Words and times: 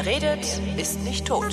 Wer 0.00 0.06
redet, 0.06 0.60
ist 0.76 1.02
nicht 1.02 1.26
tot. 1.26 1.52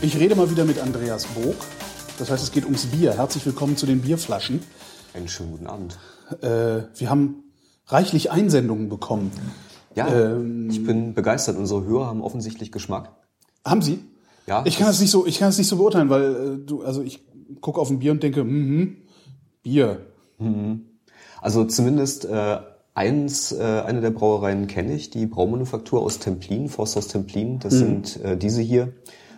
Ich 0.00 0.16
rede 0.16 0.36
mal 0.36 0.48
wieder 0.52 0.64
mit 0.64 0.78
Andreas 0.78 1.26
Bog. 1.26 1.56
Das 2.20 2.30
heißt, 2.30 2.44
es 2.44 2.52
geht 2.52 2.64
ums 2.64 2.86
Bier. 2.86 3.14
Herzlich 3.14 3.44
willkommen 3.44 3.76
zu 3.76 3.86
den 3.86 4.02
Bierflaschen. 4.02 4.60
Einen 5.14 5.26
schönen 5.26 5.50
guten 5.50 5.66
Abend. 5.66 5.98
Äh, 6.42 6.82
wir 6.94 7.10
haben 7.10 7.42
reichlich 7.88 8.30
Einsendungen 8.30 8.88
bekommen. 8.88 9.32
Ja, 9.96 10.06
ich 10.70 10.84
bin 10.86 11.14
begeistert. 11.14 11.56
Unsere 11.56 11.82
Hörer 11.82 12.06
haben 12.06 12.22
offensichtlich 12.22 12.70
Geschmack. 12.70 13.10
Haben 13.64 13.82
Sie? 13.82 14.07
Ja, 14.48 14.64
Ich 14.66 14.78
kann 14.78 14.86
das 14.86 15.00
nicht 15.00 15.10
so, 15.10 15.26
ich 15.26 15.38
kann 15.38 15.48
das 15.48 15.58
nicht 15.58 15.68
so 15.68 15.76
beurteilen, 15.76 16.08
weil 16.08 16.22
äh, 16.22 16.66
du, 16.66 16.82
also 16.82 17.02
ich 17.02 17.22
gucke 17.60 17.80
auf 17.80 17.90
ein 17.90 17.98
Bier 17.98 18.12
und 18.12 18.22
denke, 18.22 18.44
mhm, 18.44 18.96
Bier. 19.62 20.06
Also 21.42 21.64
zumindest 21.66 22.24
äh, 22.24 22.58
eins, 22.94 23.52
äh, 23.52 23.82
eine 23.86 24.00
der 24.00 24.10
Brauereien 24.10 24.66
kenne 24.66 24.94
ich, 24.94 25.10
die 25.10 25.26
Braumanufaktur 25.26 26.00
aus 26.00 26.18
Templin, 26.18 26.68
Forsthaus 26.68 27.08
Templin. 27.08 27.58
Das 27.58 27.74
sind 27.74 28.22
äh, 28.24 28.36
diese 28.36 28.62
hier. 28.62 28.92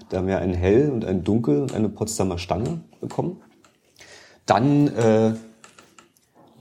Da 0.09 0.19
haben 0.19 0.27
wir 0.29 0.39
einen 0.39 0.55
Hell 0.55 0.91
und 0.91 1.05
einen 1.05 1.25
Dunkel 1.25 1.63
und 1.63 1.75
eine 1.75 1.89
Potsdamer 1.89 2.39
Stange 2.39 2.81
bekommen. 3.01 3.41
Dann 4.47 4.89
äh, 4.89 5.35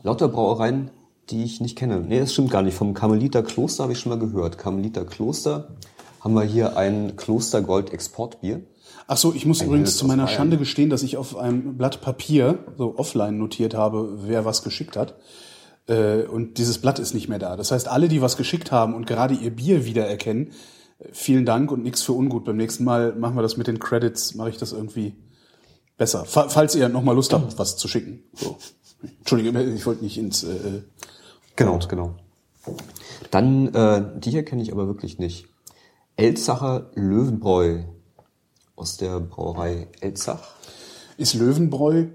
lauter 0.03 0.27
Brauereien, 0.27 0.89
die 1.29 1.43
ich 1.43 1.61
nicht 1.61 1.77
kenne. 1.77 1.99
Nee, 1.99 2.19
das 2.19 2.33
stimmt 2.33 2.51
gar 2.51 2.63
nicht. 2.63 2.75
Vom 2.75 2.93
Karmeliter 2.93 3.43
Kloster 3.43 3.83
habe 3.83 3.93
ich 3.93 3.99
schon 3.99 4.11
mal 4.11 4.19
gehört. 4.19 4.57
Karmeliter 4.57 5.05
Kloster 5.05 5.69
haben 6.21 6.33
wir 6.33 6.43
hier 6.43 6.77
ein 6.77 7.15
Kloster 7.15 7.61
Gold 7.61 7.91
Exportbier. 7.93 8.61
Ach 9.07 9.17
so, 9.17 9.33
ich 9.33 9.45
muss 9.45 9.61
übrigens 9.61 9.89
Helles 9.89 9.97
zu 9.97 10.05
meiner. 10.05 10.27
Schande 10.27 10.57
gestehen, 10.57 10.89
dass 10.89 11.01
ich 11.03 11.17
auf 11.17 11.35
einem 11.37 11.77
Blatt 11.77 12.01
Papier 12.01 12.59
so 12.77 12.97
offline 12.97 13.37
notiert 13.37 13.73
habe, 13.73 14.19
wer 14.27 14.45
was 14.45 14.63
geschickt 14.63 14.95
hat. 14.97 15.15
Äh, 15.87 16.23
Und 16.23 16.57
dieses 16.59 16.77
Blatt 16.77 16.99
ist 16.99 17.13
nicht 17.15 17.27
mehr 17.29 17.39
da. 17.39 17.55
Das 17.55 17.71
heißt, 17.71 17.87
alle, 17.87 18.07
die 18.07 18.21
was 18.21 18.37
geschickt 18.37 18.71
haben 18.71 18.93
und 18.93 19.07
gerade 19.07 19.33
ihr 19.33 19.49
Bier 19.49 19.85
wiedererkennen, 19.85 20.51
äh, 20.99 21.05
vielen 21.11 21.45
Dank 21.45 21.71
und 21.71 21.81
nichts 21.83 22.03
für 22.03 22.13
ungut. 22.13 22.45
Beim 22.45 22.57
nächsten 22.57 22.83
Mal 22.83 23.15
machen 23.15 23.35
wir 23.35 23.41
das 23.41 23.57
mit 23.57 23.65
den 23.67 23.79
Credits, 23.79 24.35
mache 24.35 24.49
ich 24.49 24.57
das 24.57 24.71
irgendwie 24.73 25.15
besser. 25.97 26.25
Fa- 26.25 26.49
Falls 26.49 26.75
ihr 26.75 26.87
nochmal 26.89 27.15
Lust 27.15 27.33
habt, 27.33 27.57
was 27.57 27.77
zu 27.77 27.87
schicken. 27.87 28.23
So. 28.35 28.57
Entschuldige, 29.19 29.59
ich 29.73 29.85
wollte 29.85 30.03
nicht 30.03 30.17
ins... 30.17 30.43
Äh, 30.43 30.81
Genau, 31.55 31.77
genau. 31.89 32.15
Dann, 33.31 33.73
äh, 33.73 34.03
die 34.19 34.31
hier 34.31 34.43
kenne 34.45 34.61
ich 34.61 34.71
aber 34.71 34.87
wirklich 34.87 35.19
nicht. 35.19 35.45
Elzacher 36.19 36.87
Löwenbräu 36.95 37.79
aus 38.75 38.97
der 38.97 39.19
Brauerei 39.19 39.87
Elzach. 40.01 40.41
ist 41.17 41.33
Löwenbräu, 41.33 42.05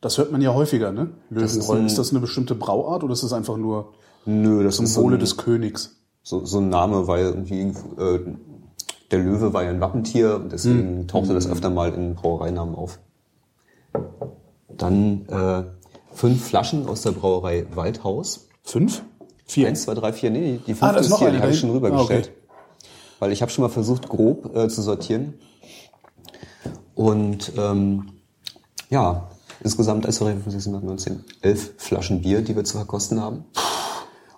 das 0.00 0.18
hört 0.18 0.32
man 0.32 0.40
ja 0.42 0.52
häufiger, 0.54 0.92
ne? 0.92 1.10
ist 1.30 1.54
Löwenbräu. 1.56 1.76
ein- 1.78 1.86
ist 1.86 1.98
das 1.98 2.10
eine 2.10 2.20
bestimmte 2.20 2.54
Brauart 2.54 3.04
oder 3.04 3.12
ist 3.12 3.22
das 3.22 3.32
einfach 3.32 3.56
nur 3.56 3.94
Nö, 4.26 4.64
das 4.64 4.78
ist 4.80 4.94
so 4.94 5.00
Symbole 5.00 5.16
ein, 5.16 5.20
des 5.20 5.36
Königs? 5.36 5.96
so, 6.22 6.44
so 6.44 6.58
ein 6.58 6.68
Name, 6.68 7.06
weil 7.06 7.24
irgendwie 7.26 7.60
äh, 7.62 8.20
der 9.10 9.18
Löwe 9.20 9.52
war 9.52 9.62
ja 9.62 9.70
ein 9.70 9.80
Wappentier 9.80 10.36
und 10.36 10.50
deswegen 10.52 11.06
tauchte 11.06 11.34
das 11.34 11.46
öfter 11.48 11.70
mal 11.70 11.92
in 11.92 12.14
Brauereinamen 12.14 12.74
auf. 12.74 12.98
Dann 14.76 15.26
äh, 15.28 15.64
fünf 16.12 16.44
Flaschen 16.44 16.88
aus 16.88 17.02
der 17.02 17.12
Brauerei 17.12 17.66
Waldhaus. 17.74 18.48
Fünf? 18.62 19.02
Vier? 19.46 19.68
Eins, 19.68 19.82
zwei, 19.82 19.94
drei, 19.94 20.12
vier, 20.12 20.30
nee, 20.30 20.58
die 20.66 20.72
Ah, 20.72 20.74
fünfte 20.74 20.86
da 20.94 21.00
ist 21.00 21.06
ist 21.10 21.18
hier, 21.18 21.30
die 21.30 21.38
habe 21.38 21.50
ich 21.52 21.60
schon 21.60 21.70
rübergestellt. 21.70 22.26
Ah, 22.26 22.30
okay. 22.30 22.43
Weil 23.24 23.32
ich 23.32 23.40
habe 23.40 23.50
schon 23.50 23.62
mal 23.62 23.70
versucht, 23.70 24.10
grob 24.10 24.54
äh, 24.54 24.68
zu 24.68 24.82
sortieren. 24.82 25.32
Und 26.94 27.52
ähm, 27.56 28.10
ja, 28.90 29.30
insgesamt 29.62 30.04
1, 30.04 30.16
2, 30.16 30.24
3, 30.26 30.32
4, 30.32 30.42
5, 30.42 30.52
6, 30.52 30.64
7, 30.64 30.76
8, 30.76 30.84
9, 30.84 30.98
10, 30.98 31.24
11 31.40 31.74
Flaschen 31.78 32.20
Bier, 32.20 32.42
die 32.42 32.54
wir 32.54 32.64
zu 32.64 32.76
verkosten 32.76 33.22
haben. 33.22 33.46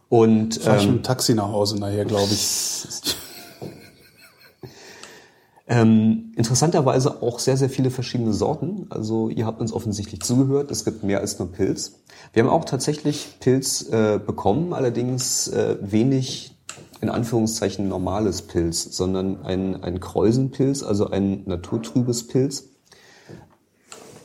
Und 0.08 0.58
Fahr 0.58 0.76
ich 0.76 0.82
mit 0.82 0.90
ähm, 0.90 0.96
dem 0.98 1.02
Taxi 1.02 1.34
nach 1.34 1.48
Hause 1.48 1.80
nachher, 1.80 2.04
glaube 2.04 2.32
ich. 2.32 2.86
ähm, 5.66 6.32
interessanterweise 6.36 7.22
auch 7.22 7.40
sehr, 7.40 7.56
sehr 7.56 7.70
viele 7.70 7.90
verschiedene 7.90 8.34
Sorten. 8.34 8.86
Also 8.90 9.30
ihr 9.30 9.46
habt 9.46 9.60
uns 9.60 9.72
offensichtlich 9.72 10.22
zugehört. 10.22 10.70
Es 10.70 10.84
gibt 10.84 11.02
mehr 11.02 11.18
als 11.18 11.40
nur 11.40 11.50
Pilz. 11.50 12.04
Wir 12.32 12.44
haben 12.44 12.50
auch 12.50 12.64
tatsächlich 12.64 13.40
Pilz 13.40 13.88
äh, 13.90 14.20
bekommen, 14.24 14.72
allerdings 14.72 15.48
äh, 15.48 15.76
wenig 15.80 16.55
in 17.06 17.12
Anführungszeichen 17.12 17.88
normales 17.88 18.42
Pilz, 18.42 18.96
sondern 18.96 19.44
ein, 19.44 19.80
ein 19.84 20.00
Kreusenpilz, 20.00 20.82
also 20.82 21.08
ein 21.08 21.44
naturtrübes 21.46 22.26
Pilz. 22.26 22.64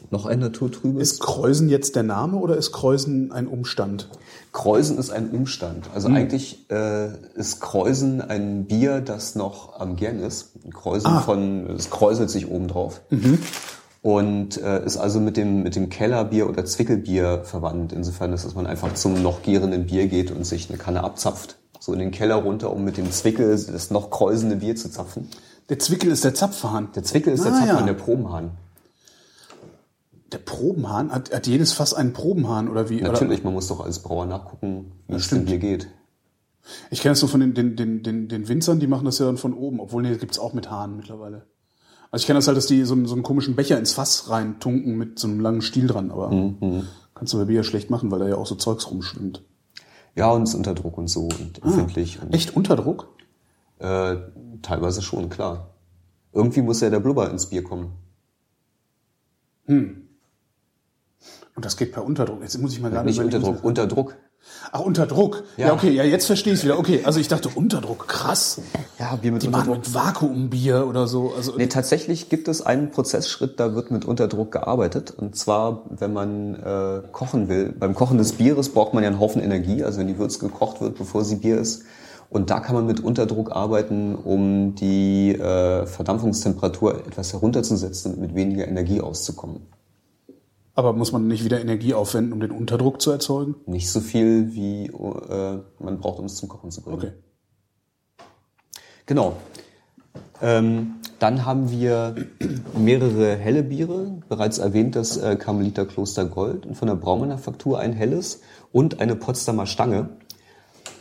Noch 0.09 0.25
ein 0.25 0.40
naturtrübes. 0.40 1.14
Ist 1.14 1.22
Kreusen 1.22 1.69
jetzt 1.69 1.96
der 1.96 2.02
Name 2.02 2.38
oder 2.38 2.58
ist 2.58 2.72
Kreusen 2.72 3.31
ein 3.31 3.46
Umstand? 3.46 4.09
Kreusen 4.52 4.97
ist 4.97 5.12
ein 5.12 5.30
Umstand. 5.30 5.92
Also 5.94 6.08
eigentlich 6.09 6.66
äh, 6.72 7.09
ist 7.36 7.62
Kreusen 7.62 8.19
ein 8.19 8.66
Bier, 8.66 9.00
das 9.00 9.36
noch 9.36 9.80
am 9.80 9.96
Gern 9.96 10.19
ist. 10.19 10.50
Ein 10.66 10.74
Kreusen 10.74 11.19
von, 11.19 11.69
es 11.69 11.92
kräuselt 11.92 12.31
sich 12.31 12.50
oben 12.50 12.68
drauf. 12.68 13.02
Und 14.02 14.59
äh, 14.59 14.84
ist 14.84 14.98
also 14.98 15.19
mit 15.19 15.38
dem, 15.38 15.62
mit 15.62 15.75
dem 15.75 15.90
Kellerbier 15.90 16.50
oder 16.50 16.66
Zwickelbier 16.66 17.44
verwandt. 17.44 17.94
Insofern, 17.94 18.31
dass 18.31 18.56
man 18.56 18.66
einfach 18.66 18.96
zum 18.96 19.22
noch 19.22 19.44
gärenden 19.44 19.86
Bier 19.86 20.08
geht 20.08 20.31
und 20.31 20.46
sich 20.46 20.68
eine 20.68 20.80
Kanne 20.80 21.03
abzapft. 21.03 21.60
So 21.84 21.94
in 21.94 22.00
den 22.00 22.12
Keller 22.12 22.36
runter, 22.36 22.72
um 22.72 22.84
mit 22.86 22.97
dem 22.97 23.12
Zwickel 23.12 23.50
das 23.50 23.90
noch 23.90 24.12
kräusende 24.12 24.58
Bier 24.58 24.75
zu 24.75 24.92
zapfen. 24.92 25.28
Der 25.69 25.80
Zwickel 25.80 26.12
ist 26.12 26.24
der 26.24 26.36
Zapfhahn. 26.36 26.90
Der 26.96 27.02
Zwickel 27.03 27.34
ist 27.34 27.44
der 27.44 27.53
Ah, 27.53 27.58
Zapfhahn, 27.58 27.78
ja. 27.80 27.84
der 27.86 27.94
Probenhahn. 27.96 28.52
Der 30.31 30.38
Probenhahn? 30.38 31.12
Hat, 31.12 31.34
hat 31.34 31.47
jedes 31.47 31.74
Fass 31.74 31.94
einen 31.94 32.14
Probenhahn 32.14 32.69
oder 32.69 32.90
wie? 32.90 33.02
Natürlich, 33.02 33.44
man 33.44 33.53
muss 33.53 33.68
doch 33.68 33.81
als 33.81 34.00
Brauer 34.00 34.25
nachgucken, 34.28 34.92
wie 35.08 35.16
es 35.16 35.30
dem. 35.30 35.46
Bier 35.46 35.58
geht. 35.58 35.86
Oder? 35.86 35.92
Ich 36.92 37.02
kenne 37.02 37.14
es 37.14 37.22
nur 37.22 37.30
von 37.30 37.40
den, 37.40 37.53
den, 37.56 37.75
den, 37.75 38.03
den, 38.03 38.28
den 38.28 38.48
Winzern, 38.48 38.80
die 38.80 38.86
machen 38.88 39.06
das 39.06 39.18
ja 39.18 39.25
dann 39.25 39.38
von 39.38 39.53
oben. 39.56 39.80
Obwohl, 39.80 40.03
nee, 40.03 40.16
gibt's 40.18 40.38
auch 40.40 40.53
mit 40.53 40.69
Hahn 40.69 40.96
mittlerweile. 40.96 41.48
Also 42.12 42.22
ich 42.24 42.28
kenne 42.28 42.38
das 42.38 42.48
halt, 42.48 42.58
dass 42.58 42.68
die 42.68 42.84
so, 42.86 42.94
einen- 42.94 43.08
so 43.08 43.16
einen 43.16 43.24
komischen 43.24 43.56
Becher 43.56 43.80
ins 43.80 43.94
Fass 43.94 44.30
reintunken 44.30 44.96
mit 44.98 45.18
so 45.18 45.28
einem 45.28 45.40
langen 45.40 45.62
Stiel 45.62 45.88
dran. 45.88 46.12
Aber 46.12 46.30
Mhm, 46.30 46.88
kannst 47.16 47.34
du 47.34 47.38
bei 47.40 47.46
Bier 47.46 47.63
schlecht 47.63 47.90
machen, 47.90 48.12
weil 48.12 48.19
da 48.19 48.28
ja 48.28 48.36
auch 48.36 48.46
so 48.46 48.56
Zeugs 48.56 48.90
rumschwimmt. 48.92 49.42
Ja, 50.16 50.29
und 50.31 50.44
ist 50.44 50.55
unter 50.55 50.73
Druck 50.73 50.97
und 50.97 51.07
so 51.07 51.23
und 51.23 51.63
empfindlich. 51.63 52.22
Und 52.22 52.33
Echt 52.33 52.55
Unterdruck? 52.55 53.07
Äh, 53.79 54.17
teilweise 54.61 55.01
schon, 55.01 55.29
klar. 55.29 55.73
Irgendwie 56.33 56.61
muss 56.61 56.81
ja 56.81 56.89
der 56.89 56.99
Blubber 56.99 57.29
ins 57.29 57.49
Bier 57.49 57.63
kommen. 57.63 57.94
Und 61.55 61.66
das 61.66 61.77
geht 61.77 61.91
per 61.91 62.05
Unterdruck. 62.05 62.41
Jetzt 62.41 62.57
muss 62.57 62.73
ich 62.73 62.81
mal 62.81 62.89
gerade 62.91 63.07
Nicht 63.07 63.19
unter. 63.19 63.39
Druck, 63.39 63.63
unter 63.63 63.88
Druck. 63.88 64.17
Ach, 64.72 64.79
unter 64.79 65.06
Druck. 65.06 65.44
Ja, 65.57 65.68
Ja. 65.68 65.74
okay, 65.74 65.91
ja, 65.91 66.03
jetzt 66.03 66.25
verstehe 66.25 66.53
ich 66.53 66.63
wieder. 66.63 66.79
Okay, 66.79 67.02
also 67.03 67.19
ich 67.19 67.28
dachte 67.28 67.50
Unterdruck, 67.50 68.07
krass. 68.07 68.62
Ja, 69.00 69.16
Bier 69.16 69.31
mit 69.31 69.44
Die 69.44 69.50
machen 69.50 69.72
mit 69.72 69.94
Vakuumbier 69.94 70.88
oder 70.88 71.07
so. 71.07 71.34
Also 71.35 71.53
Nee, 71.57 71.68
tatsächlich 71.68 72.29
gibt 72.29 72.47
es 72.47 72.62
einen 72.62 72.91
Prozessschritt, 72.91 73.59
da 73.59 73.75
wird 73.75 73.91
mit 73.91 74.06
Unterdruck 74.06 74.51
gearbeitet. 74.51 75.12
Und 75.12 75.35
zwar, 75.35 75.84
wenn 75.90 76.13
man 76.13 76.56
äh, 76.56 77.01
kochen 77.12 77.50
will. 77.50 77.74
Beim 77.78 77.96
Kochen 77.96 78.18
des 78.18 78.34
Bieres 78.34 78.69
braucht 78.69 78.94
man 78.94 79.03
ja 79.03 79.09
einen 79.09 79.19
Haufen 79.19 79.41
Energie, 79.41 79.84
also 79.84 80.00
wenn 80.00 80.07
die 80.07 80.18
Würze 80.18 80.40
gekocht 80.40 80.81
wird, 80.81 80.97
bevor 80.97 81.24
sie 81.24 81.38
Bier 81.38 81.57
ist. 81.59 81.84
Und 82.30 82.50
da 82.50 82.62
kann 82.62 82.75
man 82.75 82.85
mit 82.85 83.01
Unterdruck 83.01 83.51
arbeiten, 83.51 84.16
um 84.16 84.74
die 84.75 85.34
äh, 85.34 85.85
Verdampfungstemperatur 85.85 87.06
etwas 87.06 87.34
herunterzusetzen 87.34 88.13
und 88.13 88.22
mit 88.22 88.35
weniger 88.35 88.68
Energie 88.68 89.01
auszukommen. 89.01 89.68
Aber 90.73 90.93
muss 90.93 91.11
man 91.11 91.27
nicht 91.27 91.43
wieder 91.43 91.59
Energie 91.59 91.93
aufwenden, 91.93 92.33
um 92.33 92.39
den 92.39 92.51
Unterdruck 92.51 93.01
zu 93.01 93.11
erzeugen? 93.11 93.55
Nicht 93.65 93.89
so 93.89 93.99
viel, 93.99 94.53
wie 94.53 94.85
äh, 94.88 95.59
man 95.79 96.00
braucht, 96.00 96.19
um 96.19 96.25
es 96.25 96.35
zum 96.35 96.50
Kochen 96.50 96.71
zu 96.71 96.81
bringen. 96.81 96.97
Okay. 96.97 97.12
Genau. 99.06 99.35
Ähm, 100.41 100.95
dann 101.19 101.45
haben 101.45 101.69
wir 101.69 102.15
mehrere 102.75 103.35
helle 103.35 103.63
Biere. 103.63 104.21
Bereits 104.27 104.57
erwähnt 104.57 104.95
das 104.95 105.18
äh, 105.18 105.35
Karmeliter 105.35 105.85
Kloster 105.85 106.25
Gold 106.25 106.65
und 106.65 106.75
von 106.75 106.88
der 106.88 106.95
Braumanufaktur 106.95 107.79
ein 107.79 107.94
helles 107.94 108.41
und 108.71 109.00
eine 109.01 109.15
Potsdamer 109.15 109.67
Stange. 109.67 110.09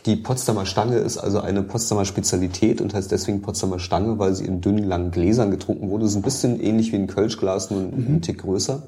Die 0.05 0.15
Potsdamer 0.15 0.65
Stange 0.65 0.97
ist 0.97 1.17
also 1.17 1.41
eine 1.41 1.63
Potsdamer 1.63 2.05
Spezialität 2.05 2.81
und 2.81 2.93
heißt 2.93 3.11
deswegen 3.11 3.41
Potsdamer 3.41 3.79
Stange, 3.79 4.19
weil 4.19 4.35
sie 4.35 4.45
in 4.45 4.61
dünnen, 4.61 4.83
langen 4.83 5.11
Gläsern 5.11 5.51
getrunken 5.51 5.89
wurde. 5.89 6.07
So 6.07 6.19
ein 6.19 6.23
bisschen 6.23 6.59
ähnlich 6.59 6.91
wie 6.91 6.97
ein 6.97 7.07
Kölschglas, 7.07 7.71
nur 7.71 7.81
einen 7.81 8.21
Tick 8.21 8.39
größer. 8.39 8.83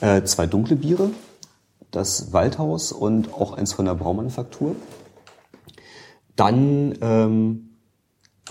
Äh, 0.00 0.22
zwei 0.24 0.46
dunkle 0.46 0.76
Biere, 0.76 1.10
das 1.90 2.32
Waldhaus 2.32 2.92
und 2.92 3.32
auch 3.32 3.52
eins 3.52 3.72
von 3.72 3.86
der 3.86 3.94
Braumanufaktur. 3.94 4.76
Dann 6.36 6.98
ähm, 7.00 7.66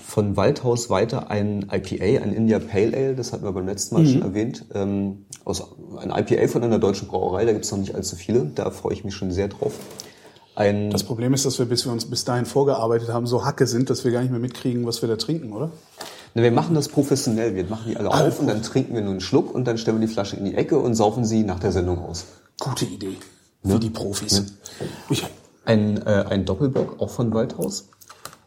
von 0.01 0.38
Waldhaus 0.38 0.89
weiter 0.89 1.30
ein 1.30 1.69
IPA, 1.71 2.24
ein 2.24 2.33
India 2.33 2.59
Pale 2.59 2.95
Ale, 2.95 3.15
das 3.15 3.33
hatten 3.33 3.44
wir 3.44 3.51
beim 3.51 3.68
letzten 3.68 3.95
Mal 3.95 4.07
schon 4.07 4.21
erwähnt. 4.21 4.65
Ähm, 4.74 5.25
aus, 5.44 5.63
ein 5.97 6.09
IPA 6.09 6.47
von 6.47 6.63
einer 6.63 6.80
deutschen 6.80 7.07
Brauerei, 7.07 7.45
da 7.45 7.53
gibt's 7.53 7.71
noch 7.71 7.80
nicht 7.80 7.95
allzu 7.95 8.15
viele, 8.15 8.45
da 8.56 8.71
freue 8.71 8.94
ich 8.94 9.03
mich 9.03 9.13
schon 9.13 9.31
sehr 9.31 9.48
drauf. 9.48 9.74
Ein, 10.56 10.89
Das 10.89 11.03
Problem 11.03 11.33
ist, 11.33 11.45
dass 11.45 11.59
wir, 11.59 11.65
bis 11.65 11.86
wir 11.86 11.91
uns 11.91 12.09
bis 12.09 12.24
dahin 12.24 12.45
vorgearbeitet 12.45 13.09
haben, 13.09 13.27
so 13.27 13.45
Hacke 13.45 13.68
sind, 13.68 13.89
dass 13.89 14.06
wir 14.06 14.12
gar 14.12 14.21
nicht 14.21 14.31
mehr 14.31 14.39
mitkriegen, 14.39 14.86
was 14.86 15.01
wir 15.01 15.09
da 15.09 15.18
trinken, 15.18 15.51
oder? 15.51 15.69
Na, 16.36 16.44
wir 16.44 16.52
machen 16.52 16.76
das 16.76 16.90
professionell. 16.90 17.56
Wir 17.56 17.64
machen 17.66 17.90
die 17.90 17.98
alle 17.98 18.12
auf 18.12 18.40
und 18.42 18.48
dann 18.48 18.62
trinken 18.62 18.94
wir 18.94 19.02
nur 19.02 19.12
einen 19.12 19.22
Schluck 19.22 19.56
und 19.56 19.66
dann 19.66 19.78
stellen 19.78 20.00
wir 20.00 20.06
die 20.06 20.14
Flasche 20.14 20.36
in 20.36 20.44
die 20.44 20.54
Ecke 20.56 20.78
und 20.78 20.94
saufen 20.94 21.24
sie 21.24 21.44
nach 21.44 21.60
der 21.60 21.72
Sendung 21.72 22.00
aus. 22.00 22.26
Gute 22.60 22.86
Idee. 22.86 23.18
Für 23.64 23.80
die 23.80 23.90
Profis. 23.90 24.44
Ich, 25.10 25.26
Ein, 25.64 26.06
äh, 26.06 26.26
ein 26.30 26.46
Doppelbock, 26.46 27.02
auch 27.02 27.10
von 27.10 27.34
Waldhaus. 27.34 27.88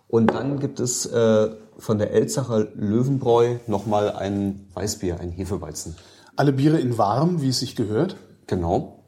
Und 0.07 0.33
dann 0.33 0.61
gibt 0.61 0.81
es 0.81 1.07
äh, 1.07 1.51
von 1.79 1.99
der 1.99 2.13
Elzacher 2.13 2.69
Löwenbräu 2.75 3.57
nochmal 3.67 4.13
ein 4.13 4.69
Weißbier, 4.75 5.19
ein 5.21 5.31
Hefeweizen. 5.31 5.97
alle 6.37 6.53
Biere 6.53 6.79
in 6.79 6.99
warm, 6.99 7.41
wie 7.41 7.49
es 7.49 7.59
sich 7.59 7.75
gehört. 7.75 8.17
Genau. 8.47 9.05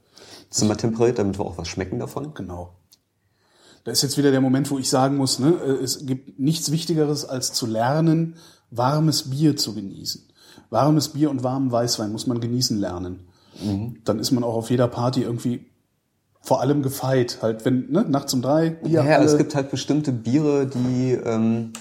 Zimmertemperiert, 0.51 1.19
damit 1.19 1.39
wir 1.39 1.45
auch 1.45 1.59
was 1.59 1.69
schmecken 1.69 1.99
davon. 1.99 2.35
Genau. 2.35 2.75
Da 3.85 3.93
ist 3.93 4.03
jetzt 4.03 4.19
wieder 4.19 4.31
der 4.31 4.41
Moment, 4.41 4.71
wo 4.71 4.79
ich 4.79 4.91
sagen 4.91 5.17
muss, 5.17 5.39
ne, 5.39 5.55
äh, 5.65 5.83
es 5.83 6.07
gibt 6.07 6.39
nichts 6.39 6.71
Wichtigeres, 6.73 7.25
als 7.25 7.53
zu 7.53 7.67
lernen, 7.67 8.37
warmes 8.71 9.31
Bier 9.31 9.57
zu 9.57 9.75
genießen. 9.75 10.23
Warmes 10.71 11.09
Bier 11.09 11.31
und 11.31 11.43
warmen 11.43 11.73
Weißwein 11.73 12.13
muss 12.13 12.27
man 12.27 12.41
genießen 12.41 12.79
lernen. 12.79 13.21
Dann 14.05 14.19
ist 14.19 14.31
man 14.31 14.45
auch 14.45 14.55
auf 14.55 14.71
jeder 14.71 14.89
Party 14.89 15.23
irgendwie 15.23 15.67
vor 16.41 16.61
allem 16.61 16.83
gefeit. 16.83 17.39
Halt, 17.43 17.65
wenn, 17.65 17.91
ne, 17.91 18.05
nachts 18.09 18.33
um 18.33 18.43
drei, 18.43 18.71
Bier 18.71 19.05
Ja, 19.05 19.23
es 19.23 19.37
gibt 19.37 19.55
halt 19.55 19.71
bestimmte 19.71 20.13
Biere, 20.13 20.67
die, 20.67 21.13
ähm, 21.13 21.73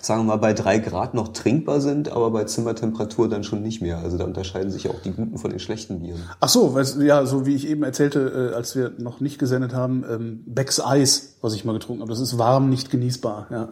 sagen 0.00 0.22
wir 0.22 0.24
mal, 0.24 0.36
bei 0.36 0.52
drei 0.52 0.78
Grad 0.78 1.14
noch 1.14 1.28
trinkbar 1.28 1.80
sind, 1.80 2.10
aber 2.10 2.30
bei 2.30 2.44
Zimmertemperatur 2.44 3.28
dann 3.28 3.44
schon 3.44 3.62
nicht 3.62 3.80
mehr. 3.80 3.98
Also 3.98 4.18
da 4.18 4.24
unterscheiden 4.24 4.70
sich 4.70 4.88
auch 4.90 5.00
die 5.00 5.12
guten 5.12 5.38
von 5.38 5.50
den 5.50 5.60
schlechten 5.60 6.00
Bieren. 6.00 6.20
Ach 6.40 6.48
so, 6.48 6.76
du, 6.76 7.02
ja, 7.02 7.24
so 7.24 7.46
wie 7.46 7.54
ich 7.54 7.66
eben 7.68 7.82
erzählte, 7.82 8.50
äh, 8.52 8.54
als 8.54 8.76
wir 8.76 8.92
noch 8.98 9.20
nicht 9.20 9.38
gesendet 9.38 9.74
haben, 9.74 10.04
ähm, 10.10 10.42
Becks 10.46 10.80
Eis, 10.80 11.36
was 11.40 11.54
ich 11.54 11.64
mal 11.64 11.72
getrunken 11.72 12.02
habe. 12.02 12.10
Das 12.10 12.20
ist 12.20 12.36
warm, 12.36 12.68
nicht 12.68 12.90
genießbar, 12.90 13.46
ja. 13.50 13.68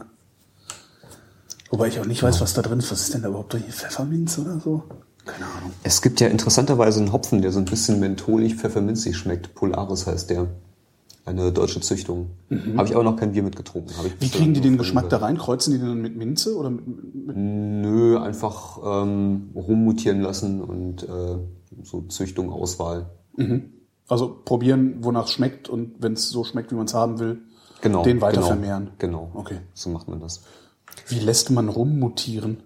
Wobei 1.70 1.88
ich 1.88 2.00
auch 2.00 2.06
nicht 2.06 2.22
weiß, 2.22 2.40
was 2.40 2.54
da 2.54 2.62
drin 2.62 2.78
ist. 2.78 2.90
Was 2.90 3.02
ist 3.02 3.14
denn 3.14 3.22
da 3.22 3.28
überhaupt 3.28 3.52
drin? 3.52 3.62
Pfefferminz 3.68 4.38
oder 4.38 4.58
so? 4.60 4.84
Keine 5.26 5.44
Ahnung. 5.44 5.72
Es 5.82 6.00
gibt 6.00 6.20
ja 6.20 6.28
interessanterweise 6.28 7.00
einen 7.00 7.12
Hopfen, 7.12 7.42
der 7.42 7.52
so 7.52 7.58
ein 7.58 7.66
bisschen 7.66 8.00
mentholig, 8.00 8.54
pfefferminzig 8.56 9.16
schmeckt. 9.16 9.54
Polaris 9.54 10.06
heißt 10.06 10.30
der. 10.30 10.48
Eine 11.26 11.52
deutsche 11.52 11.82
Züchtung. 11.82 12.30
Habe 12.78 12.88
ich 12.88 12.94
aber 12.94 13.04
noch 13.04 13.16
kein 13.16 13.32
Bier 13.32 13.42
mitgetrunken. 13.42 13.92
Ich 14.06 14.18
Wie 14.18 14.28
kriegen 14.30 14.54
die 14.54 14.62
den 14.62 14.78
Geschmack 14.78 15.10
da 15.10 15.18
rein? 15.18 15.36
Kreuzen 15.36 15.72
die 15.72 15.78
den 15.78 15.88
dann 15.88 16.00
mit 16.00 16.16
Minze 16.16 16.56
oder 16.56 16.70
mit, 16.70 16.86
mit 16.86 17.36
Nö, 17.36 18.18
einfach 18.18 18.78
ähm, 19.02 19.50
rummutieren 19.54 20.22
lassen 20.22 20.62
und 20.62 21.02
äh, 21.02 21.36
so 21.82 22.00
Züchtung, 22.08 22.50
Auswahl. 22.50 23.10
also 24.08 24.40
probieren, 24.42 25.04
wonach 25.04 25.26
es 25.26 25.32
schmeckt 25.32 25.68
und 25.68 25.96
wenn 25.98 26.14
es 26.14 26.30
so 26.30 26.44
schmeckt, 26.44 26.70
wie 26.72 26.76
man 26.76 26.86
es 26.86 26.94
haben 26.94 27.18
will, 27.18 27.42
Genau. 27.82 28.02
den 28.02 28.22
weiter 28.22 28.36
genau, 28.36 28.46
vermehren. 28.46 28.90
Genau. 28.98 29.30
Okay. 29.34 29.58
So 29.74 29.90
macht 29.90 30.08
man 30.08 30.20
das. 30.20 30.42
Wie 31.08 31.18
lässt 31.18 31.50
man 31.50 31.68
rummutieren? 31.68 32.62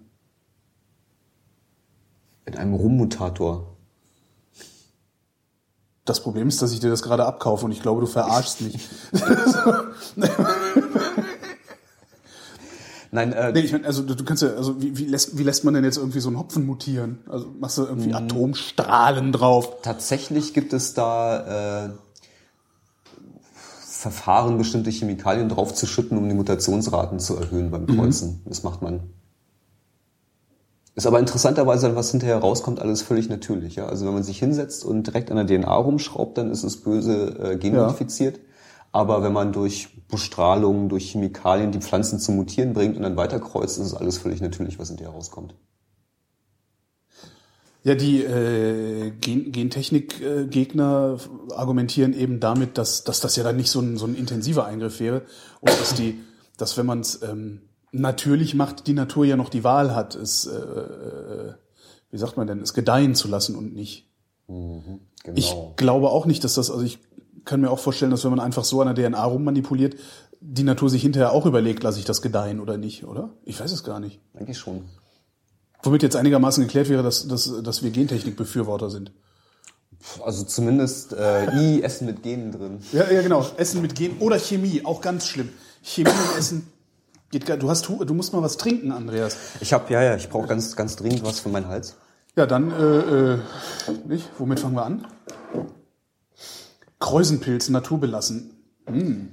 In 2.45 2.57
einem 2.57 2.73
Rummutator. 2.73 3.77
Das 6.05 6.21
Problem 6.21 6.49
ist, 6.49 6.61
dass 6.61 6.73
ich 6.73 6.81
dir 6.81 6.89
das 6.89 7.01
gerade 7.01 7.25
abkaufe 7.25 7.63
und 7.65 7.71
ich 7.71 7.81
glaube, 7.81 8.01
du 8.01 8.07
verarschst 8.07 8.59
mich. 8.61 8.89
Nein, 13.11 13.31
äh, 13.31 13.51
nee, 13.51 13.59
ich 13.59 13.71
meine, 13.71 13.85
also 13.85 14.01
du 14.01 14.15
du 14.15 14.25
kannst 14.25 14.41
ja, 14.41 14.49
also 14.55 14.81
wie, 14.81 14.97
wie, 14.97 15.05
lässt, 15.05 15.37
wie 15.37 15.43
lässt 15.43 15.63
man 15.63 15.75
denn 15.75 15.83
jetzt 15.83 15.97
irgendwie 15.97 16.19
so 16.19 16.29
einen 16.29 16.39
Hopfen 16.39 16.65
mutieren? 16.65 17.19
Also 17.29 17.47
machst 17.59 17.77
du 17.77 17.83
irgendwie 17.83 18.11
Atomstrahlen 18.13 19.31
drauf? 19.31 19.81
Tatsächlich 19.83 20.55
gibt 20.55 20.73
es 20.73 20.95
da 20.95 21.85
äh, 21.85 21.89
Verfahren, 24.03 24.57
bestimmte 24.57 24.89
Chemikalien 24.89 25.47
draufzuschütten, 25.47 26.17
um 26.17 26.27
die 26.27 26.35
Mutationsraten 26.35 27.19
zu 27.19 27.37
erhöhen 27.37 27.71
beim 27.71 27.87
Kreuzen. 27.87 28.41
Das 28.45 28.61
macht 28.61 28.81
man. 28.81 28.99
Ist 30.93 31.07
aber 31.07 31.19
interessanterweise, 31.19 31.87
dann, 31.87 31.95
was 31.95 32.11
hinterher 32.11 32.37
rauskommt, 32.37 32.81
alles 32.81 33.01
völlig 33.01 33.29
natürlich. 33.29 33.75
Ja? 33.75 33.85
Also 33.85 34.05
wenn 34.05 34.13
man 34.13 34.23
sich 34.23 34.39
hinsetzt 34.39 34.83
und 34.83 35.07
direkt 35.07 35.31
an 35.31 35.37
der 35.37 35.47
DNA 35.47 35.73
rumschraubt, 35.73 36.37
dann 36.37 36.51
ist 36.51 36.63
es 36.63 36.81
böse 36.81 37.53
äh, 37.53 37.55
genmodifiziert. 37.55 38.41
Aber 38.91 39.23
wenn 39.23 39.33
man 39.33 39.53
durch 39.53 40.05
Bestrahlung, 40.09 40.89
durch 40.89 41.11
Chemikalien 41.11 41.71
die 41.71 41.79
Pflanzen 41.79 42.19
zum 42.19 42.35
Mutieren 42.35 42.73
bringt 42.73 42.97
und 42.97 43.03
dann 43.03 43.15
weiterkreuzt, 43.15 43.79
ist 43.79 43.85
es 43.85 43.93
alles 43.95 44.17
völlig 44.17 44.41
natürlich, 44.41 44.77
was 44.77 44.89
hinterher 44.89 45.13
rauskommt. 45.13 45.55
Ja, 47.83 47.95
die 47.95 48.23
äh, 48.23 49.11
Gen 49.19 49.51
Gentechnik-Gegner 49.51 51.17
argumentieren 51.53 52.13
eben 52.13 52.39
damit, 52.39 52.77
dass, 52.77 53.03
dass 53.03 53.19
das 53.19 53.35
ja 53.35 53.43
dann 53.43 53.57
nicht 53.57 53.69
so 53.69 53.81
ein, 53.81 53.97
so 53.97 54.05
ein 54.05 54.15
intensiver 54.15 54.65
Eingriff 54.65 55.01
wäre 55.01 55.23
und 55.59 55.69
dass 55.69 55.93
die, 55.93 56.19
dass 56.57 56.77
wenn 56.77 56.85
man 56.85 57.01
es 57.01 57.21
ähm, 57.23 57.61
natürlich 57.91 58.55
macht, 58.55 58.87
die 58.87 58.93
Natur 58.93 59.25
ja 59.25 59.35
noch 59.35 59.49
die 59.49 59.65
Wahl 59.65 59.93
hat, 59.93 60.15
es, 60.15 60.45
äh, 60.45 60.55
äh, 60.55 61.53
wie 62.09 62.17
sagt 62.17 62.37
man 62.37 62.47
denn, 62.47 62.61
es 62.61 62.73
gedeihen 62.73 63.15
zu 63.15 63.27
lassen 63.27 63.55
und 63.55 63.75
nicht. 63.75 64.07
Genau. 64.47 65.37
Ich 65.37 65.53
glaube 65.75 66.09
auch 66.09 66.25
nicht, 66.25 66.43
dass 66.43 66.53
das, 66.53 66.71
also 66.71 66.83
ich 66.83 66.99
kann 67.43 67.59
mir 67.59 67.69
auch 67.69 67.79
vorstellen, 67.79 68.11
dass 68.11 68.23
wenn 68.23 68.31
man 68.31 68.39
einfach 68.39 68.63
so 68.63 68.81
an 68.81 68.93
der 68.93 69.09
DNA 69.09 69.23
rummanipuliert, 69.23 69.95
die 70.39 70.63
Natur 70.63 70.89
sich 70.89 71.01
hinterher 71.01 71.31
auch 71.31 71.45
überlegt, 71.45 71.83
lasse 71.83 71.99
ich 71.99 72.05
das 72.05 72.21
gedeihen 72.21 72.59
oder 72.59 72.77
nicht, 72.77 73.05
oder? 73.05 73.31
Ich 73.45 73.59
weiß 73.59 73.71
es 73.71 73.83
gar 73.83 73.99
nicht. 73.99 74.19
Eigentlich 74.33 74.57
schon. 74.57 74.83
Womit 75.83 76.01
jetzt 76.01 76.15
einigermaßen 76.15 76.63
geklärt 76.63 76.89
wäre, 76.89 77.03
dass, 77.03 77.27
dass, 77.27 77.61
dass 77.61 77.83
wir 77.83 77.91
Gentechnik-Befürworter 77.91 78.89
sind. 78.89 79.11
Also 80.23 80.43
zumindest 80.43 81.13
äh, 81.13 81.45
I, 81.55 81.83
Essen 81.83 82.07
mit 82.07 82.23
Genen 82.23 82.51
drin. 82.51 82.79
Ja, 82.91 83.09
ja, 83.11 83.21
genau. 83.21 83.45
Essen 83.57 83.81
mit 83.81 83.95
Gen 83.95 84.17
oder 84.19 84.37
Chemie, 84.39 84.81
auch 84.83 85.01
ganz 85.01 85.27
schlimm. 85.27 85.49
Chemie 85.81 86.09
und 86.09 86.37
Essen 86.37 86.67
geht 87.31 87.45
gar, 87.45 87.57
du 87.57 87.69
hast 87.69 87.87
du 87.87 88.13
musst 88.13 88.33
mal 88.33 88.41
was 88.41 88.57
trinken, 88.57 88.91
Andreas. 88.91 89.35
Ich 89.59 89.73
habe 89.73 89.91
ja, 89.93 90.01
ja, 90.03 90.15
ich 90.15 90.29
brauche 90.29 90.47
ganz, 90.47 90.75
ganz 90.75 90.95
dringend 90.95 91.23
was 91.23 91.39
für 91.39 91.49
meinen 91.49 91.67
Hals. 91.67 91.95
Ja, 92.35 92.45
dann 92.45 92.71
äh, 92.71 93.33
äh, 93.33 93.39
nicht. 94.07 94.29
Womit 94.37 94.59
fangen 94.59 94.75
wir 94.75 94.85
an? 94.85 95.07
Kreusenpilz, 96.99 97.69
naturbelassen. 97.69 98.51
Mm. 98.89 99.27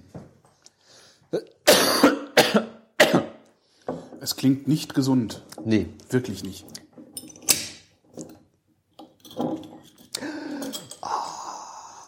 Es 4.20 4.36
klingt 4.36 4.68
nicht 4.68 4.94
gesund, 4.94 5.42
Nee. 5.64 5.86
wirklich 6.10 6.42
nicht. 6.44 6.64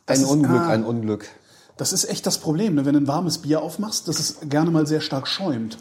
Das 0.07 0.19
Ein 0.19 0.25
ist- 0.25 0.31
Unglück, 0.31 0.61
ah. 0.61 0.69
ein 0.69 0.85
Unglück. 0.85 1.29
Das 1.77 1.93
ist 1.93 2.05
echt 2.05 2.27
das 2.27 2.39
Problem, 2.39 2.75
ne? 2.75 2.85
wenn 2.85 2.95
du 2.95 3.01
ein 3.01 3.09
warmes 3.09 3.39
Bier 3.39 3.63
aufmachst, 3.63 4.07
dass 4.09 4.21
es 4.21 4.39
gerne 4.49 4.71
mal 4.71 4.87
sehr 4.87 5.01
stark 5.01 5.27
schäumt. 5.27 5.79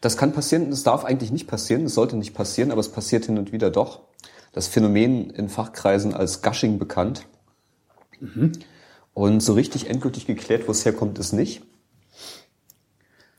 Das 0.00 0.16
kann 0.16 0.32
passieren, 0.32 0.70
das 0.70 0.82
darf 0.82 1.04
eigentlich 1.04 1.30
nicht 1.32 1.46
passieren, 1.46 1.84
das 1.84 1.94
sollte 1.94 2.16
nicht 2.16 2.34
passieren, 2.34 2.70
aber 2.70 2.80
es 2.80 2.90
passiert 2.90 3.26
hin 3.26 3.38
und 3.38 3.52
wieder 3.52 3.70
doch. 3.70 4.00
Das 4.52 4.66
Phänomen 4.68 5.30
in 5.30 5.48
Fachkreisen 5.48 6.14
als 6.14 6.42
Gushing 6.42 6.78
bekannt. 6.78 7.26
Und 9.14 9.40
so 9.40 9.52
richtig 9.54 9.88
endgültig 9.88 10.26
geklärt, 10.26 10.66
wo 10.66 10.72
es 10.72 10.84
herkommt, 10.84 11.18
ist 11.18 11.32
nicht. 11.32 11.62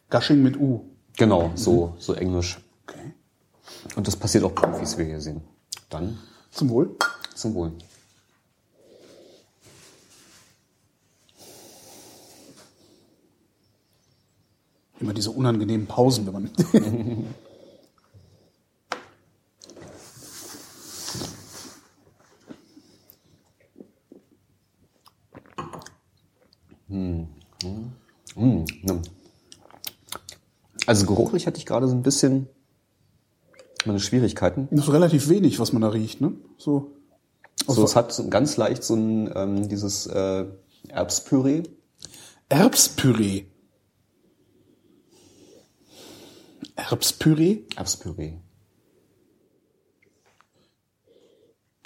Gushing 0.10 0.42
mit 0.42 0.58
U. 0.60 0.86
Genau, 1.18 1.52
so, 1.56 1.96
so 2.00 2.14
englisch. 2.14 2.60
Und 3.96 4.08
das 4.08 4.16
passiert 4.16 4.44
auch 4.44 4.54
Profis, 4.54 4.98
wie 4.98 5.00
wir 5.00 5.06
hier 5.08 5.22
sehen. 5.22 5.42
Dann 5.90 6.18
Zum 6.52 6.70
Wohl. 6.70 6.96
zum 7.36 7.54
Wohl. 7.54 7.74
Immer 15.00 15.14
diese 15.14 15.32
unangenehmen 15.32 15.88
Pausen, 15.88 16.26
wenn 16.26 16.34
man. 16.34 16.52
Mm, 26.90 27.24
ne. 28.84 29.02
Also 30.86 31.06
geruchlich 31.06 31.48
hatte 31.48 31.58
ich 31.58 31.66
gerade 31.66 31.88
so 31.88 31.96
ein 31.96 32.04
bisschen 32.04 32.50
meine 33.90 34.00
Schwierigkeiten. 34.00 34.68
Das 34.72 34.88
ist 34.88 34.94
relativ 34.94 35.30
wenig, 35.30 35.60
was 35.60 35.74
man 35.74 35.82
da 35.82 35.90
riecht, 35.90 36.22
ne? 36.22 36.34
So. 36.58 36.96
So, 37.68 37.84
es 37.84 37.96
hat 37.96 38.24
ganz 38.30 38.58
leicht 38.58 38.84
so 38.84 38.96
ein 38.96 39.32
ähm, 39.36 39.70
dieses 39.70 40.08
äh, 40.08 40.46
Erbspüree. 40.88 41.64
Erbspüree. 42.48 43.46
Erbspüree? 46.76 47.64
Erbspüree. 47.76 48.34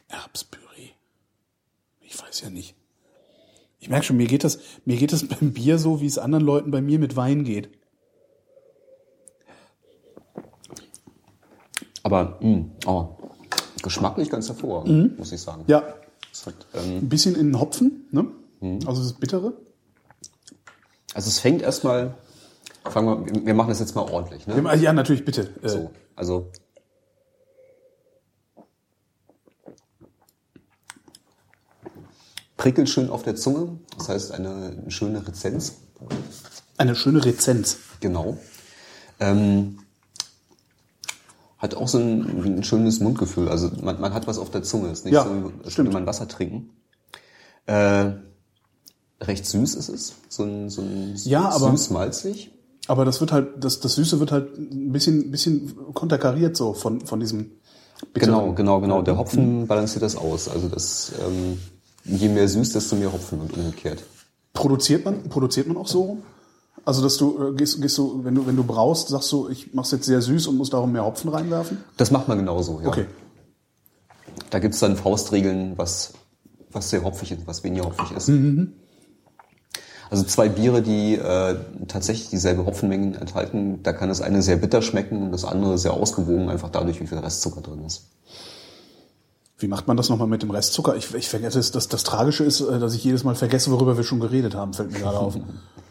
Erbspüree. 0.07 0.89
Ich 2.01 2.21
weiß 2.21 2.41
ja 2.41 2.49
nicht. 2.49 2.75
Ich 3.79 3.89
merke 3.89 4.05
schon, 4.05 4.17
mir 4.17 4.27
geht 4.27 4.43
das, 4.43 4.59
mir 4.85 4.97
geht 4.97 5.11
das 5.11 5.27
beim 5.27 5.53
Bier 5.53 5.77
so, 5.77 5.99
wie 5.99 6.05
es 6.05 6.17
anderen 6.17 6.45
Leuten 6.45 6.71
bei 6.71 6.81
mir 6.81 6.99
mit 6.99 7.15
Wein 7.15 7.43
geht. 7.43 7.69
Aber 12.03 12.37
mh, 12.41 12.65
oh, 12.85 13.09
geschmacklich 13.81 14.29
ganz 14.29 14.47
hervorragend, 14.49 15.11
mhm. 15.11 15.17
muss 15.17 15.31
ich 15.31 15.41
sagen. 15.41 15.63
Ja. 15.67 15.83
Hat, 16.45 16.55
ähm, 16.73 16.97
Ein 16.97 17.09
bisschen 17.09 17.35
in 17.35 17.47
den 17.47 17.59
Hopfen, 17.59 18.07
ne? 18.11 18.25
Mhm. 18.59 18.79
Also 18.85 19.01
das 19.03 19.13
Bittere. 19.13 19.53
Also 21.13 21.27
es 21.29 21.39
fängt 21.39 21.61
erstmal, 21.61 22.15
fangen 22.85 23.25
wir, 23.27 23.45
wir 23.45 23.53
machen 23.53 23.69
das 23.69 23.79
jetzt 23.79 23.95
mal 23.95 24.01
ordentlich, 24.01 24.47
ne? 24.47 24.75
Ja, 24.77 24.93
natürlich, 24.93 25.25
bitte. 25.25 25.49
Äh. 25.61 25.69
So, 25.69 25.91
also. 26.15 26.51
Prickelt 32.57 32.89
schön 32.89 33.09
auf 33.09 33.23
der 33.23 33.35
Zunge, 33.35 33.77
das 33.97 34.09
heißt 34.09 34.31
eine 34.31 34.85
schöne 34.87 35.27
Rezenz. 35.27 35.77
Eine 36.77 36.95
schöne 36.95 37.23
Rezenz. 37.23 37.77
Genau. 37.99 38.37
Ähm, 39.19 39.82
hat 41.63 41.75
auch 41.75 41.87
so 41.87 41.97
ein, 41.97 42.43
ein 42.57 42.63
schönes 42.63 42.99
Mundgefühl. 42.99 43.47
Also 43.49 43.71
man, 43.81 43.99
man 43.99 44.13
hat 44.13 44.27
was 44.27 44.37
auf 44.37 44.51
der 44.51 44.61
Zunge. 44.63 44.89
Ist 44.91 45.05
nicht 45.05 45.13
Ja, 45.13 45.23
so, 45.23 45.51
als 45.63 45.77
würde 45.77 45.89
man 45.91 46.05
Wasser 46.05 46.27
trinken. 46.27 46.69
Äh, 47.65 48.11
recht 49.21 49.45
süß 49.45 49.75
ist 49.75 49.89
es. 49.89 50.13
So 50.29 50.43
ein, 50.43 50.69
so 50.69 50.81
ein 50.81 51.13
Ja, 51.23 51.49
aber- 51.49 51.71
süß-malzig. 51.71 52.51
Aber 52.87 53.05
das 53.05 53.21
wird 53.21 53.31
halt, 53.31 53.63
das, 53.63 53.79
das 53.79 53.95
Süße 53.95 54.19
wird 54.19 54.33
halt 54.33 54.57
ein 54.57 54.91
bisschen, 54.91 55.31
bisschen 55.31 55.73
konterkariert 55.93 56.57
so 56.57 56.73
von, 56.73 56.99
von 56.99 57.21
diesem 57.21 57.51
bitteren. 58.11 58.33
Genau, 58.35 58.53
genau, 58.53 58.81
genau. 58.81 59.01
Der 59.01 59.17
Hopfen 59.17 59.65
balanciert 59.67 60.03
das 60.03 60.17
aus. 60.17 60.49
Also 60.49 60.67
das, 60.67 61.13
ähm, 61.25 61.59
je 62.03 62.27
mehr 62.27 62.49
süß, 62.49 62.73
desto 62.73 62.97
mehr 62.97 63.13
Hopfen 63.13 63.39
und 63.39 63.53
umgekehrt. 63.57 64.03
Produziert 64.51 65.05
man, 65.05 65.29
produziert 65.29 65.67
man 65.67 65.77
auch 65.77 65.87
so 65.87 66.01
rum? 66.01 66.23
Also, 66.85 67.01
dass 67.01 67.17
du, 67.17 67.49
äh, 67.49 67.53
gehst, 67.53 67.81
gehst 67.81 67.97
du, 67.97 68.23
wenn 68.23 68.35
du, 68.35 68.45
wenn 68.45 68.55
du 68.55 68.63
brauchst, 68.63 69.07
sagst 69.07 69.31
du, 69.31 69.49
ich 69.49 69.73
mach's 69.73 69.91
jetzt 69.91 70.05
sehr 70.05 70.21
süß 70.21 70.47
und 70.47 70.57
muss 70.57 70.69
darum 70.69 70.91
mehr 70.91 71.05
Hopfen 71.05 71.29
reinwerfen? 71.29 71.77
Das 71.97 72.11
macht 72.11 72.27
man 72.27 72.37
genauso, 72.37 72.81
ja. 72.81 72.89
Okay. 72.89 73.05
Da 74.49 74.59
gibt's 74.59 74.79
dann 74.79 74.97
Faustregeln, 74.97 75.77
was, 75.77 76.13
was 76.71 76.89
sehr 76.89 77.03
hopfig 77.03 77.31
ist, 77.31 77.47
was 77.47 77.63
weniger 77.63 77.85
hopfig 77.85 78.15
ist. 78.15 78.29
Also 80.09 80.25
zwei 80.25 80.47
Biere, 80.49 80.81
die 80.81 81.15
äh, 81.15 81.55
tatsächlich 81.87 82.29
dieselbe 82.29 82.65
Hopfenmengen 82.65 83.15
enthalten, 83.15 83.81
da 83.81 83.93
kann 83.93 84.09
das 84.09 84.21
eine 84.21 84.43
sehr 84.43 84.57
bitter 84.57 84.81
schmecken 84.81 85.23
und 85.23 85.31
das 85.31 85.43
andere 85.45 85.77
sehr 85.77 85.93
ausgewogen, 85.93 86.49
einfach 86.49 86.69
dadurch, 86.69 86.99
wie 87.01 87.07
viel 87.07 87.17
Restzucker 87.17 87.61
drin 87.61 87.83
ist. 87.83 88.09
Wie 89.57 89.67
macht 89.67 89.87
man 89.87 89.97
das 89.97 90.09
nochmal 90.09 90.27
mit 90.27 90.43
dem 90.43 90.51
Restzucker? 90.51 90.95
Ich, 90.97 91.15
ich 91.15 91.29
vergesse 91.29 91.57
es, 91.57 91.71
das, 91.71 91.87
das 91.87 92.03
Tragische 92.03 92.43
ist, 92.43 92.59
äh, 92.61 92.77
dass 92.77 92.93
ich 92.93 93.03
jedes 93.03 93.23
Mal 93.23 93.33
vergesse, 93.33 93.71
worüber 93.71 93.97
wir 93.97 94.03
schon 94.03 94.19
geredet 94.19 94.53
haben, 94.53 94.73
fällt 94.73 94.91
mir 94.91 94.99
gerade 94.99 95.17
auf. 95.17 95.35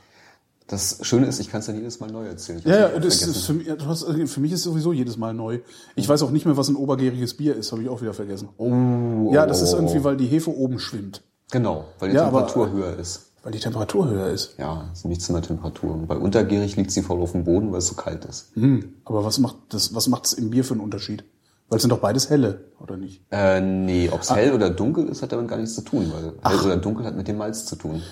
Das 0.69 0.99
Schöne 1.03 1.27
ist, 1.27 1.39
ich 1.41 1.51
kann 1.51 1.61
es 1.61 1.67
dann 1.67 1.77
jedes 1.77 2.01
Mal 2.01 2.11
neu 2.11 2.25
erzählen. 2.27 2.63
Ja, 2.65 2.89
das 2.99 3.21
ist 3.23 3.45
für, 3.45 3.53
mich, 3.53 3.69
hast, 3.87 4.05
äh, 4.09 4.27
für 4.27 4.41
mich 4.41 4.53
ist 4.53 4.61
es 4.61 4.65
sowieso 4.65 4.93
jedes 4.93 5.17
Mal 5.17 5.35
neu. 5.35 5.59
Ich 5.97 6.09
weiß 6.09 6.23
auch 6.23 6.31
nicht 6.31 6.47
mehr, 6.47 6.57
was 6.57 6.69
ein 6.69 6.77
obergäriges 6.77 7.35
Bier 7.37 7.57
ist, 7.57 7.73
habe 7.73 7.83
ich 7.83 7.89
auch 7.89 8.01
wieder 8.01 8.15
vergessen. 8.15 8.49
oh, 8.59 9.31
ja, 9.33 9.47
das 9.47 9.61
oh, 9.61 9.65
ist 9.65 9.75
oh, 9.75 9.77
irgendwie, 9.79 9.99
oh. 9.99 10.05
weil 10.05 10.17
die 10.17 10.27
Hefe 10.27 10.57
oben 10.57 10.79
schwimmt, 10.79 11.23
Genau, 11.51 11.85
weil 11.99 12.11
die 12.11 12.17
Ja, 12.17 12.23
aber- 12.27 12.47
Temperatur 12.47 12.71
höher 12.73 12.97
ist. 12.99 13.33
weil 13.43 13.53
die 13.53 13.59
Temperatur 13.59 14.09
höher 14.09 14.29
ist. 14.29 14.55
Ja, 14.57 14.89
ist 14.93 15.05
nicht 15.05 15.21
zu 15.21 15.33
einer 15.35 15.43
Temperatur. 15.43 15.93
Und 15.93 16.07
bei 16.07 16.17
untergärig 16.17 16.77
liegt 16.77 16.91
sie 16.93 17.03
voll 17.03 17.21
auf 17.21 17.33
dem 17.33 17.45
Boden, 17.45 17.71
weil 17.73 17.79
es 17.81 17.89
so 17.89 17.95
kalt 17.95 18.25
ist. 18.25 18.53
Hm. 18.55 18.95
Aber 19.05 19.25
was 19.25 19.39
macht 19.39 19.57
das, 19.71 19.95
was 19.95 20.09
macht's 20.09 20.33
im 20.33 20.51
Bier 20.51 20.65
für 20.65 20.73
einen 20.75 20.81
Unterschied? 20.83 21.25
Weil 21.69 21.77
es 21.77 21.83
sind 21.83 21.91
doch 21.91 21.99
beides 22.01 22.31
helle, 22.31 22.65
oder 22.81 22.97
nicht? 22.97 23.23
Äh, 23.31 23.61
nee, 23.61 24.09
ob 24.11 24.21
es 24.23 24.31
Ah. 24.31 24.37
hell 24.37 24.53
oder 24.53 24.71
dunkel 24.71 25.09
ist, 25.09 25.23
hat 25.23 25.33
damit 25.33 25.49
gar 25.49 25.57
nichts 25.59 25.75
zu 25.75 25.81
tun, 25.83 26.11
weil 26.15 26.33
hell 26.51 26.61
oder 26.65 26.77
dunkel 26.77 27.05
hat 27.05 27.17
mit 27.17 27.27
dem 27.29 27.37
Malz 27.39 27.65
zu 27.67 27.77
tun. 27.77 28.03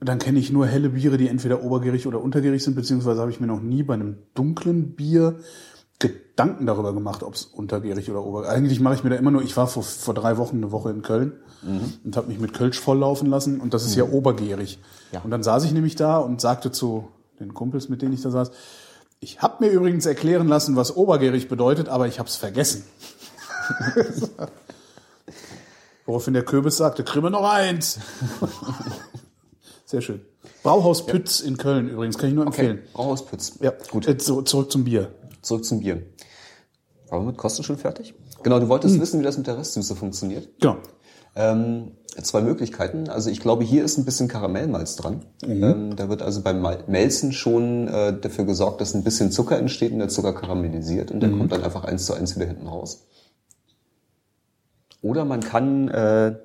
Dann 0.00 0.18
kenne 0.18 0.38
ich 0.38 0.52
nur 0.52 0.66
helle 0.66 0.90
Biere, 0.90 1.16
die 1.16 1.28
entweder 1.28 1.62
obergärig 1.62 2.06
oder 2.06 2.20
untergärig 2.20 2.62
sind, 2.62 2.76
beziehungsweise 2.76 3.20
habe 3.20 3.30
ich 3.30 3.40
mir 3.40 3.48
noch 3.48 3.60
nie 3.60 3.82
bei 3.82 3.94
einem 3.94 4.18
dunklen 4.34 4.94
Bier 4.94 5.40
Gedanken 5.98 6.66
darüber 6.66 6.94
gemacht, 6.94 7.24
ob 7.24 7.34
es 7.34 7.44
untergärig 7.44 8.08
oder 8.08 8.24
obergärig. 8.24 8.56
Eigentlich 8.56 8.78
mache 8.78 8.94
ich 8.94 9.02
mir 9.02 9.10
da 9.10 9.16
immer 9.16 9.32
nur, 9.32 9.42
ich 9.42 9.56
war 9.56 9.66
vor, 9.66 9.82
vor 9.82 10.14
drei 10.14 10.36
Wochen 10.36 10.58
eine 10.58 10.70
Woche 10.70 10.90
in 10.90 11.02
Köln 11.02 11.32
und 12.04 12.16
habe 12.16 12.28
mich 12.28 12.38
mit 12.38 12.54
Kölsch 12.54 12.78
volllaufen 12.78 13.28
lassen 13.28 13.60
und 13.60 13.74
das 13.74 13.84
ist 13.84 13.96
ja 13.96 14.04
obergärig. 14.04 14.78
Ja. 15.10 15.22
Und 15.22 15.32
dann 15.32 15.42
saß 15.42 15.64
ich 15.64 15.72
nämlich 15.72 15.96
da 15.96 16.18
und 16.18 16.40
sagte 16.40 16.70
zu 16.70 17.08
den 17.40 17.54
Kumpels, 17.54 17.88
mit 17.88 18.00
denen 18.02 18.12
ich 18.12 18.22
da 18.22 18.30
saß, 18.30 18.52
ich 19.20 19.42
habe 19.42 19.64
mir 19.64 19.72
übrigens 19.72 20.06
erklären 20.06 20.46
lassen, 20.46 20.76
was 20.76 20.96
obergärig 20.96 21.48
bedeutet, 21.48 21.88
aber 21.88 22.06
ich 22.06 22.20
habe 22.20 22.28
es 22.28 22.36
vergessen. 22.36 22.84
Woraufhin 26.06 26.34
der 26.34 26.44
Köbis 26.44 26.76
sagte, 26.76 27.02
krimme 27.02 27.30
noch 27.30 27.42
eins. 27.42 27.98
Sehr 29.88 30.02
schön. 30.02 30.20
Brauhaus 30.62 31.06
Pütz 31.06 31.40
in 31.40 31.56
Köln 31.56 31.88
übrigens, 31.88 32.18
kann 32.18 32.28
ich 32.28 32.34
nur 32.34 32.44
empfehlen. 32.44 32.80
Okay, 32.80 32.88
Brauhauspütz. 32.92 33.54
Ja, 33.62 33.72
gut. 33.90 34.06
Äh, 34.06 34.16
so, 34.20 34.42
zurück 34.42 34.70
zum 34.70 34.84
Bier. 34.84 35.12
Zurück 35.40 35.64
zum 35.64 35.80
Bier. 35.80 36.02
Waren 37.08 37.22
wir 37.22 37.28
mit 37.28 37.38
Kosten 37.38 37.62
schon 37.62 37.78
fertig? 37.78 38.12
Genau, 38.42 38.60
du 38.60 38.68
wolltest 38.68 39.00
wissen, 39.00 39.18
wie 39.18 39.24
das 39.24 39.38
mit 39.38 39.46
der 39.46 39.56
Restsüße 39.56 39.96
funktioniert. 39.96 40.46
Genau. 40.60 40.76
Ähm, 41.34 41.92
zwei 42.20 42.42
Möglichkeiten. 42.42 43.08
Also 43.08 43.30
ich 43.30 43.40
glaube, 43.40 43.64
hier 43.64 43.82
ist 43.82 43.96
ein 43.96 44.04
bisschen 44.04 44.28
Karamellmalz 44.28 44.96
dran. 44.96 45.24
Ähm, 45.42 45.96
da 45.96 46.10
wird 46.10 46.20
also 46.20 46.42
beim 46.42 46.60
Melzen 46.86 47.32
schon 47.32 47.88
äh, 47.88 48.20
dafür 48.20 48.44
gesorgt, 48.44 48.82
dass 48.82 48.92
ein 48.92 49.04
bisschen 49.04 49.32
Zucker 49.32 49.58
entsteht 49.58 49.92
und 49.92 50.00
der 50.00 50.10
Zucker 50.10 50.34
karamellisiert 50.34 51.10
und 51.10 51.20
der 51.20 51.30
kommt 51.30 51.50
dann 51.50 51.64
einfach 51.64 51.84
eins 51.84 52.04
zu 52.04 52.12
eins 52.12 52.36
wieder 52.36 52.44
hinten 52.44 52.66
raus. 52.66 53.06
Oder 55.00 55.24
man 55.24 55.40
kann 55.40 55.88
äh, 55.88 56.36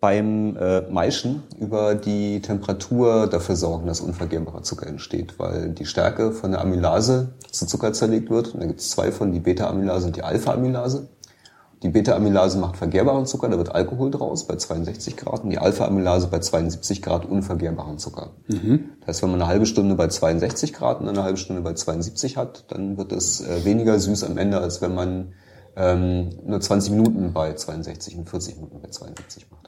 beim 0.00 0.56
äh, 0.56 0.82
Maischen 0.82 1.42
über 1.58 1.94
die 1.94 2.40
Temperatur 2.40 3.26
dafür 3.26 3.56
sorgen, 3.56 3.86
dass 3.86 4.00
unvergärbarer 4.00 4.62
Zucker 4.62 4.86
entsteht, 4.86 5.38
weil 5.38 5.70
die 5.70 5.86
Stärke 5.86 6.32
von 6.32 6.52
der 6.52 6.60
Amylase 6.60 7.30
zu 7.50 7.66
Zucker 7.66 7.92
zerlegt 7.92 8.30
wird. 8.30 8.54
Und 8.54 8.60
da 8.60 8.66
gibt 8.66 8.80
es 8.80 8.90
zwei 8.90 9.10
von, 9.10 9.32
die 9.32 9.40
Beta-Amylase 9.40 10.06
und 10.06 10.16
die 10.16 10.22
Alpha-Amylase. 10.22 11.08
Die 11.82 11.90
Beta-Amylase 11.90 12.58
macht 12.58 12.76
vergehrbaren 12.76 13.26
Zucker, 13.26 13.48
da 13.48 13.56
wird 13.56 13.72
Alkohol 13.72 14.10
draus 14.10 14.46
bei 14.48 14.56
62 14.56 15.16
Grad 15.16 15.44
und 15.44 15.50
die 15.50 15.58
Alpha-Amylase 15.58 16.26
bei 16.26 16.40
72 16.40 17.02
Grad 17.02 17.24
unvergehrbaren 17.24 17.98
Zucker. 17.98 18.30
Das 19.00 19.08
heißt, 19.08 19.22
wenn 19.22 19.30
man 19.30 19.40
eine 19.42 19.48
halbe 19.48 19.66
Stunde 19.66 19.94
bei 19.94 20.08
62 20.08 20.72
Grad 20.72 21.00
und 21.00 21.08
eine 21.08 21.22
halbe 21.22 21.38
Stunde 21.38 21.62
bei 21.62 21.74
72 21.74 22.36
hat, 22.36 22.64
dann 22.68 22.98
wird 22.98 23.12
es 23.12 23.40
äh, 23.40 23.64
weniger 23.64 23.98
süß 23.98 24.24
am 24.24 24.38
Ende, 24.38 24.60
als 24.60 24.82
wenn 24.82 24.94
man 24.94 25.32
ähm, 25.76 26.30
nur 26.44 26.60
20 26.60 26.92
Minuten 26.92 27.32
bei 27.32 27.54
62 27.54 28.16
und 28.16 28.28
40 28.28 28.56
Minuten 28.56 28.80
bei 28.80 28.88
72 28.88 29.48
macht. 29.50 29.67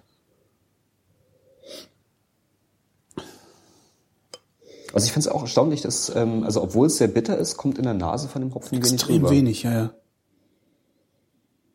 Also 4.92 5.06
ich 5.06 5.12
finde 5.12 5.28
es 5.28 5.34
auch 5.34 5.42
erstaunlich, 5.42 5.82
dass, 5.82 6.14
ähm, 6.14 6.42
also 6.42 6.62
obwohl 6.62 6.88
es 6.88 6.96
sehr 6.96 7.08
bitter 7.08 7.38
ist, 7.38 7.56
kommt 7.56 7.78
in 7.78 7.84
der 7.84 7.94
Nase 7.94 8.28
von 8.28 8.42
dem 8.42 8.54
Hopfen 8.54 8.78
wenig 8.78 8.92
Extrem 8.92 9.30
wenig, 9.30 9.62
ja, 9.62 9.72
ja. 9.72 9.94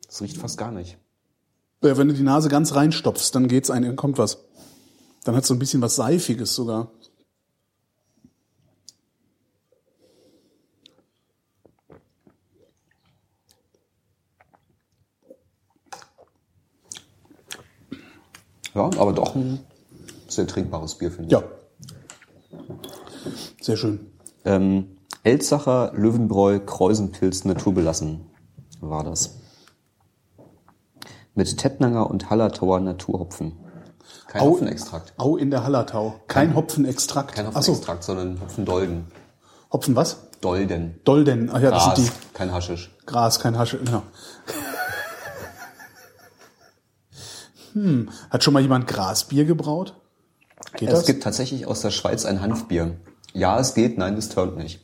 Das 0.08 0.22
riecht 0.22 0.38
fast 0.38 0.58
gar 0.58 0.72
nicht. 0.72 0.98
Ja, 1.82 1.98
Wenn 1.98 2.08
du 2.08 2.14
die 2.14 2.24
Nase 2.24 2.50
ganz 2.50 2.74
reinstopfst, 2.74 3.32
dann 3.34 3.48
geht's 3.48 3.70
ein, 3.70 3.84
dann 3.84 3.96
kommt 3.96 4.18
was. 4.18 4.46
Dann 5.24 5.36
hat 5.36 5.46
so 5.46 5.54
ein 5.54 5.60
bisschen 5.60 5.82
was 5.82 5.96
Seifiges 5.96 6.56
sogar. 6.56 6.92
Ja, 18.74 18.90
aber 18.98 19.14
doch 19.14 19.36
ein 19.36 19.60
sehr 20.28 20.46
trinkbares 20.48 20.96
Bier, 20.96 21.10
finde 21.10 21.28
ich. 21.28 21.32
Ja. 21.32 21.44
Sehr 23.66 23.78
schön. 23.78 24.12
Ähm, 24.46 24.98
Elzacher 25.24 25.92
Löwenbräu 25.96 26.60
Kreuzenpilz 26.60 27.46
naturbelassen 27.46 28.22
war 28.80 29.04
das. 29.04 29.40
Mit 31.34 31.58
Tettnanger 31.58 32.08
und 32.08 32.30
Hallertauer 32.30 32.80
Naturhopfen. 32.80 33.54
Kein 34.28 34.42
Au- 34.44 34.52
Hopfenextrakt. 34.52 35.14
Au 35.18 35.36
in 35.36 35.50
der 35.50 35.64
Hallertau. 35.64 36.14
Kein 36.28 36.54
Hopfenextrakt. 36.56 37.34
Kein 37.34 37.48
Ach 37.48 37.54
so, 37.54 37.58
Hopfenextrakt, 37.72 38.04
sondern 38.04 38.40
Hopfendolden. 38.40 39.06
Hopfen 39.74 39.96
was? 39.96 40.18
Dolden. 40.42 41.00
Dolden. 41.04 41.50
Ach 41.52 41.60
ja, 41.60 41.72
das 41.72 41.86
Gras, 41.86 41.96
sind 41.96 42.08
die 42.08 42.34
kein 42.36 42.52
Haschisch. 42.54 42.96
Gras, 43.08 43.40
kein 43.40 43.58
Hasche. 43.58 43.80
Genau. 43.80 44.04
hm. 47.74 48.10
Hat 48.30 48.44
schon 48.44 48.54
mal 48.54 48.62
jemand 48.62 48.86
Grasbier 48.86 49.46
gebraut? 49.46 49.96
Geht 50.78 50.90
Es 50.90 51.00
das? 51.00 51.06
gibt 51.08 51.24
tatsächlich 51.24 51.66
aus 51.66 51.82
der 51.82 51.90
Schweiz 51.90 52.26
ein 52.26 52.42
Hanfbier. 52.42 52.96
Ja, 53.36 53.60
es 53.60 53.74
geht, 53.74 53.98
nein, 53.98 54.16
es 54.16 54.30
turnt 54.30 54.58
nicht. 54.58 54.80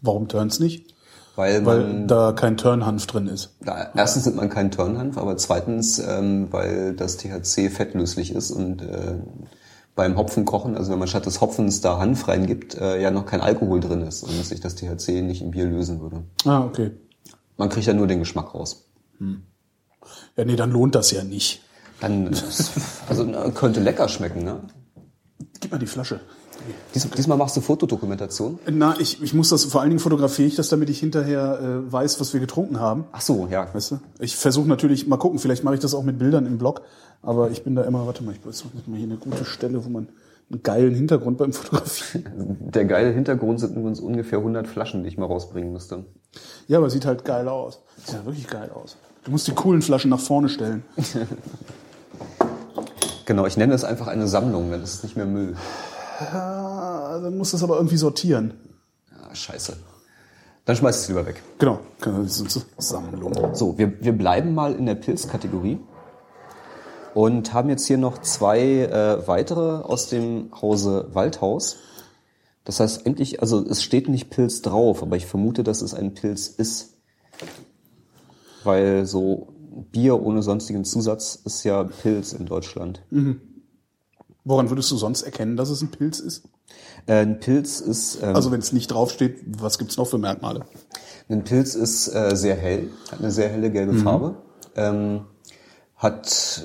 Warum 0.00 0.26
turns 0.28 0.58
nicht? 0.58 0.94
Weil, 1.36 1.66
Weil 1.66 1.80
man, 1.80 2.08
da 2.08 2.32
kein 2.32 2.56
Turnhanf 2.56 3.06
drin 3.06 3.26
ist. 3.26 3.54
da, 3.60 3.90
erstens 3.94 4.24
nimmt 4.24 4.36
man 4.36 4.48
keinen 4.48 4.70
Turnhanf, 4.70 5.18
aber 5.18 5.36
zweitens, 5.36 5.98
ähm, 5.98 6.48
weil 6.50 6.94
das 6.94 7.16
THC 7.16 7.70
fettlöslich 7.70 8.32
ist 8.32 8.52
und 8.52 8.82
äh, 8.82 9.16
beim 9.96 10.16
Hopfenkochen, 10.16 10.76
also 10.76 10.92
wenn 10.92 10.98
man 10.98 11.08
statt 11.08 11.26
des 11.26 11.40
Hopfens 11.40 11.80
da 11.80 11.98
Hanf 11.98 12.28
reingibt, 12.28 12.76
äh, 12.76 13.00
ja 13.02 13.10
noch 13.10 13.26
kein 13.26 13.40
Alkohol 13.40 13.80
drin 13.80 14.02
ist 14.02 14.22
und 14.22 14.44
sich 14.44 14.60
das 14.60 14.76
THC 14.76 15.22
nicht 15.22 15.42
im 15.42 15.50
Bier 15.50 15.66
lösen 15.66 16.00
würde. 16.00 16.22
Ah, 16.44 16.64
okay. 16.64 16.92
Man 17.56 17.68
kriegt 17.68 17.86
ja 17.86 17.94
nur 17.94 18.06
den 18.06 18.20
Geschmack 18.20 18.54
raus. 18.54 18.88
Ja, 20.36 20.44
nee, 20.44 20.56
dann 20.56 20.70
lohnt 20.70 20.94
das 20.94 21.10
ja 21.10 21.24
nicht. 21.24 21.62
Dann, 22.00 22.34
also 23.08 23.26
könnte 23.54 23.80
lecker 23.80 24.08
schmecken, 24.08 24.44
ne? 24.44 24.60
Gib 25.60 25.70
mal 25.70 25.78
die 25.78 25.86
Flasche. 25.86 26.20
Dies, 26.94 27.08
diesmal 27.10 27.38
machst 27.38 27.56
du 27.56 27.60
Fotodokumentation. 27.60 28.58
Na, 28.70 28.94
ich, 28.98 29.22
ich 29.22 29.34
muss 29.34 29.48
das, 29.48 29.64
vor 29.64 29.80
allen 29.80 29.90
Dingen 29.90 30.00
fotografiere 30.00 30.48
ich 30.48 30.56
das, 30.56 30.68
damit 30.68 30.90
ich 30.90 30.98
hinterher 31.00 31.58
äh, 31.60 31.92
weiß, 31.92 32.20
was 32.20 32.32
wir 32.32 32.40
getrunken 32.40 32.80
haben. 32.80 33.04
Ach 33.12 33.20
so, 33.20 33.48
ja. 33.50 33.68
Weißt 33.72 33.92
du? 33.92 34.00
Ich 34.18 34.36
versuche 34.36 34.68
natürlich, 34.68 35.06
mal 35.06 35.16
gucken, 35.16 35.38
vielleicht 35.38 35.64
mache 35.64 35.74
ich 35.74 35.80
das 35.80 35.94
auch 35.94 36.02
mit 36.02 36.18
Bildern 36.18 36.46
im 36.46 36.58
Blog, 36.58 36.82
aber 37.22 37.50
ich 37.50 37.64
bin 37.64 37.74
da 37.74 37.82
immer, 37.82 38.06
warte 38.06 38.22
mal, 38.24 38.32
ich 38.34 38.56
suche 38.56 38.70
mal 38.86 38.96
hier 38.96 39.06
eine 39.06 39.16
gute 39.16 39.44
Stelle, 39.44 39.84
wo 39.84 39.88
man 39.88 40.08
einen 40.50 40.62
geilen 40.62 40.94
Hintergrund 40.94 41.38
beim 41.38 41.52
Fotografieren. 41.52 42.56
Der 42.74 42.84
geile 42.84 43.12
Hintergrund 43.12 43.60
sind 43.60 43.76
übrigens 43.76 44.00
ungefähr 44.00 44.38
100 44.38 44.66
Flaschen, 44.66 45.02
die 45.02 45.08
ich 45.08 45.18
mal 45.18 45.26
rausbringen 45.26 45.72
müsste. 45.72 46.04
Ja, 46.68 46.78
aber 46.78 46.90
sieht 46.90 47.06
halt 47.06 47.24
geil 47.24 47.48
aus. 47.48 47.80
Sieht 48.04 48.14
ja 48.14 48.24
wirklich 48.24 48.46
geil 48.46 48.70
aus. 48.74 48.96
Du 49.24 49.30
musst 49.30 49.46
die 49.48 49.52
coolen 49.52 49.80
Flaschen 49.80 50.10
nach 50.10 50.20
vorne 50.20 50.48
stellen. 50.48 50.84
Genau, 53.26 53.46
ich 53.46 53.56
nenne 53.56 53.72
es 53.72 53.84
einfach 53.84 54.06
eine 54.06 54.28
Sammlung, 54.28 54.70
dann 54.70 54.82
ist 54.82 54.94
es 54.94 55.02
nicht 55.02 55.16
mehr 55.16 55.24
Müll. 55.24 55.56
Ja, 56.20 57.18
dann 57.22 57.36
muss 57.36 57.52
das 57.52 57.62
aber 57.62 57.76
irgendwie 57.76 57.96
sortieren. 57.96 58.54
Ah, 59.10 59.34
scheiße. 59.34 59.76
Dann 60.64 60.76
schmeiß 60.76 60.96
es 60.96 61.08
lieber 61.08 61.26
weg. 61.26 61.42
Genau, 61.58 61.80
Sammlung. 62.78 63.54
So, 63.54 63.76
wir, 63.76 64.02
wir 64.02 64.12
bleiben 64.12 64.54
mal 64.54 64.74
in 64.74 64.86
der 64.86 64.94
Pilzkategorie 64.94 65.78
und 67.14 67.52
haben 67.52 67.68
jetzt 67.68 67.86
hier 67.86 67.98
noch 67.98 68.18
zwei 68.22 68.60
äh, 68.60 69.26
weitere 69.26 69.82
aus 69.82 70.08
dem 70.08 70.50
Hause 70.60 71.08
Waldhaus. 71.12 71.76
Das 72.64 72.80
heißt 72.80 73.06
eigentlich, 73.06 73.40
also 73.42 73.64
es 73.64 73.82
steht 73.82 74.08
nicht 74.08 74.30
Pilz 74.30 74.62
drauf, 74.62 75.02
aber 75.02 75.16
ich 75.16 75.26
vermute, 75.26 75.64
dass 75.64 75.82
es 75.82 75.92
ein 75.92 76.14
Pilz 76.14 76.48
ist. 76.48 76.94
Weil 78.64 79.04
so 79.04 79.48
Bier 79.92 80.22
ohne 80.22 80.42
sonstigen 80.42 80.84
Zusatz 80.84 81.38
ist 81.44 81.62
ja 81.64 81.84
Pilz 81.84 82.32
in 82.32 82.46
Deutschland. 82.46 83.02
Woran 84.44 84.68
würdest 84.68 84.90
du 84.90 84.96
sonst 84.96 85.22
erkennen, 85.22 85.56
dass 85.56 85.70
es 85.70 85.80
ein 85.80 85.90
Pilz 85.90 86.20
ist? 86.20 86.44
Äh, 87.06 87.22
ein 87.22 87.40
Pilz 87.40 87.80
ist 87.80 88.18
ähm, 88.22 88.36
Also 88.36 88.52
wenn 88.52 88.60
es 88.60 88.72
nicht 88.72 88.88
draufsteht, 88.88 89.40
was 89.58 89.78
gibt's 89.78 89.96
noch 89.96 90.06
für 90.06 90.18
Merkmale? 90.18 90.60
Ein 91.30 91.44
Pilz 91.44 91.74
ist 91.74 92.14
äh, 92.14 92.36
sehr 92.36 92.54
hell, 92.54 92.90
hat 93.10 93.20
eine 93.20 93.30
sehr 93.30 93.48
helle 93.48 93.70
gelbe 93.70 93.94
Farbe, 93.94 94.36
ähm, 94.76 95.22
hat, 95.96 96.62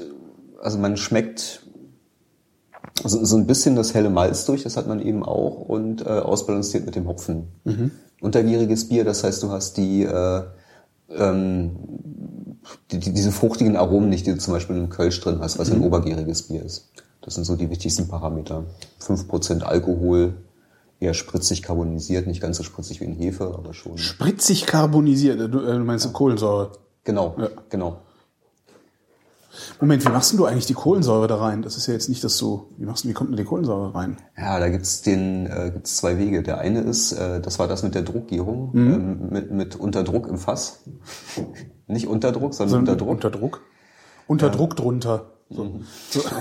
also 0.61 0.77
man 0.77 0.97
schmeckt 0.97 1.65
so, 3.05 3.23
so 3.23 3.37
ein 3.37 3.47
bisschen 3.47 3.77
das 3.77 3.93
helle 3.93 4.09
Malz 4.09 4.45
durch, 4.45 4.63
das 4.63 4.75
hat 4.75 4.87
man 4.87 5.01
eben 5.01 5.23
auch 5.23 5.61
und 5.61 6.01
äh, 6.01 6.09
ausbalanciert 6.09 6.85
mit 6.85 6.95
dem 6.95 7.07
Hopfen. 7.07 7.47
Untergieriges 8.19 8.89
Bier, 8.89 9.05
das 9.05 9.23
heißt, 9.23 9.41
du 9.43 9.51
hast 9.51 9.77
die, 9.77 10.03
äh, 10.03 10.43
ähm, 11.15 11.77
die, 12.91 12.99
die, 12.99 13.13
diese 13.13 13.31
fruchtigen 13.31 13.77
Aromen 13.77 14.09
nicht, 14.09 14.25
die 14.27 14.31
du 14.31 14.37
zum 14.37 14.53
Beispiel 14.53 14.75
im 14.75 14.89
Kölsch 14.89 15.21
drin 15.21 15.39
hast, 15.39 15.57
was 15.57 15.71
ein 15.71 15.79
obergäriges 15.81 16.43
Bier 16.49 16.65
ist. 16.65 16.91
Das 17.29 17.35
sind 17.35 17.43
so 17.43 17.55
die 17.55 17.69
wichtigsten 17.69 18.07
Parameter. 18.07 18.63
5% 18.99 19.61
Alkohol, 19.61 20.33
eher 20.99 21.13
spritzig 21.13 21.61
carbonisiert, 21.61 22.25
nicht 22.25 22.41
ganz 22.41 22.57
so 22.57 22.63
spritzig 22.63 23.01
wie 23.01 23.05
in 23.05 23.13
Hefe, 23.13 23.53
aber 23.55 23.75
schon. 23.75 23.99
Spritzig 23.99 24.65
carbonisiert, 24.65 25.39
du, 25.39 25.59
äh, 25.59 25.77
du 25.77 25.83
meinst 25.83 26.11
Kohlensäure. 26.11 26.71
Genau, 27.03 27.35
Ja. 27.37 27.49
genau. 27.69 27.99
Moment, 29.79 30.03
wie 30.03 30.09
machst 30.09 30.33
du 30.39 30.45
eigentlich 30.45 30.65
die 30.65 30.73
Kohlensäure 30.73 31.27
da 31.27 31.35
rein? 31.35 31.61
Das 31.61 31.77
ist 31.77 31.85
ja 31.85 31.93
jetzt 31.93 32.09
nicht, 32.09 32.23
dass 32.23 32.35
du, 32.37 32.65
wie 32.77 32.85
machst 32.85 33.03
du, 33.03 33.09
wie 33.09 33.13
kommt 33.13 33.29
denn 33.29 33.37
die 33.37 33.43
Kohlensäure 33.43 33.93
rein? 33.93 34.17
Ja, 34.35 34.59
da 34.59 34.67
gibt's 34.69 35.03
den 35.03 35.45
äh, 35.45 35.69
gibt's 35.71 35.97
zwei 35.97 36.17
Wege. 36.17 36.41
Der 36.41 36.57
eine 36.57 36.81
ist, 36.81 37.11
äh, 37.11 37.39
das 37.41 37.59
war 37.59 37.67
das 37.67 37.83
mit 37.83 37.93
der 37.93 38.01
Druckgärung, 38.01 38.71
ähm, 38.73 39.29
mit, 39.29 39.51
mit 39.51 39.75
Unterdruck 39.75 40.27
im 40.27 40.39
Fass. 40.39 40.79
Nicht 41.85 42.07
Unterdruck, 42.07 42.55
sondern 42.55 42.79
Unterdruck. 42.79 43.07
Unter 43.09 43.29
Druck. 43.29 43.61
Unter 44.25 44.49
Druck 44.49 44.75
drunter. 44.75 45.33
So. 45.51 45.79
So. 46.09 46.21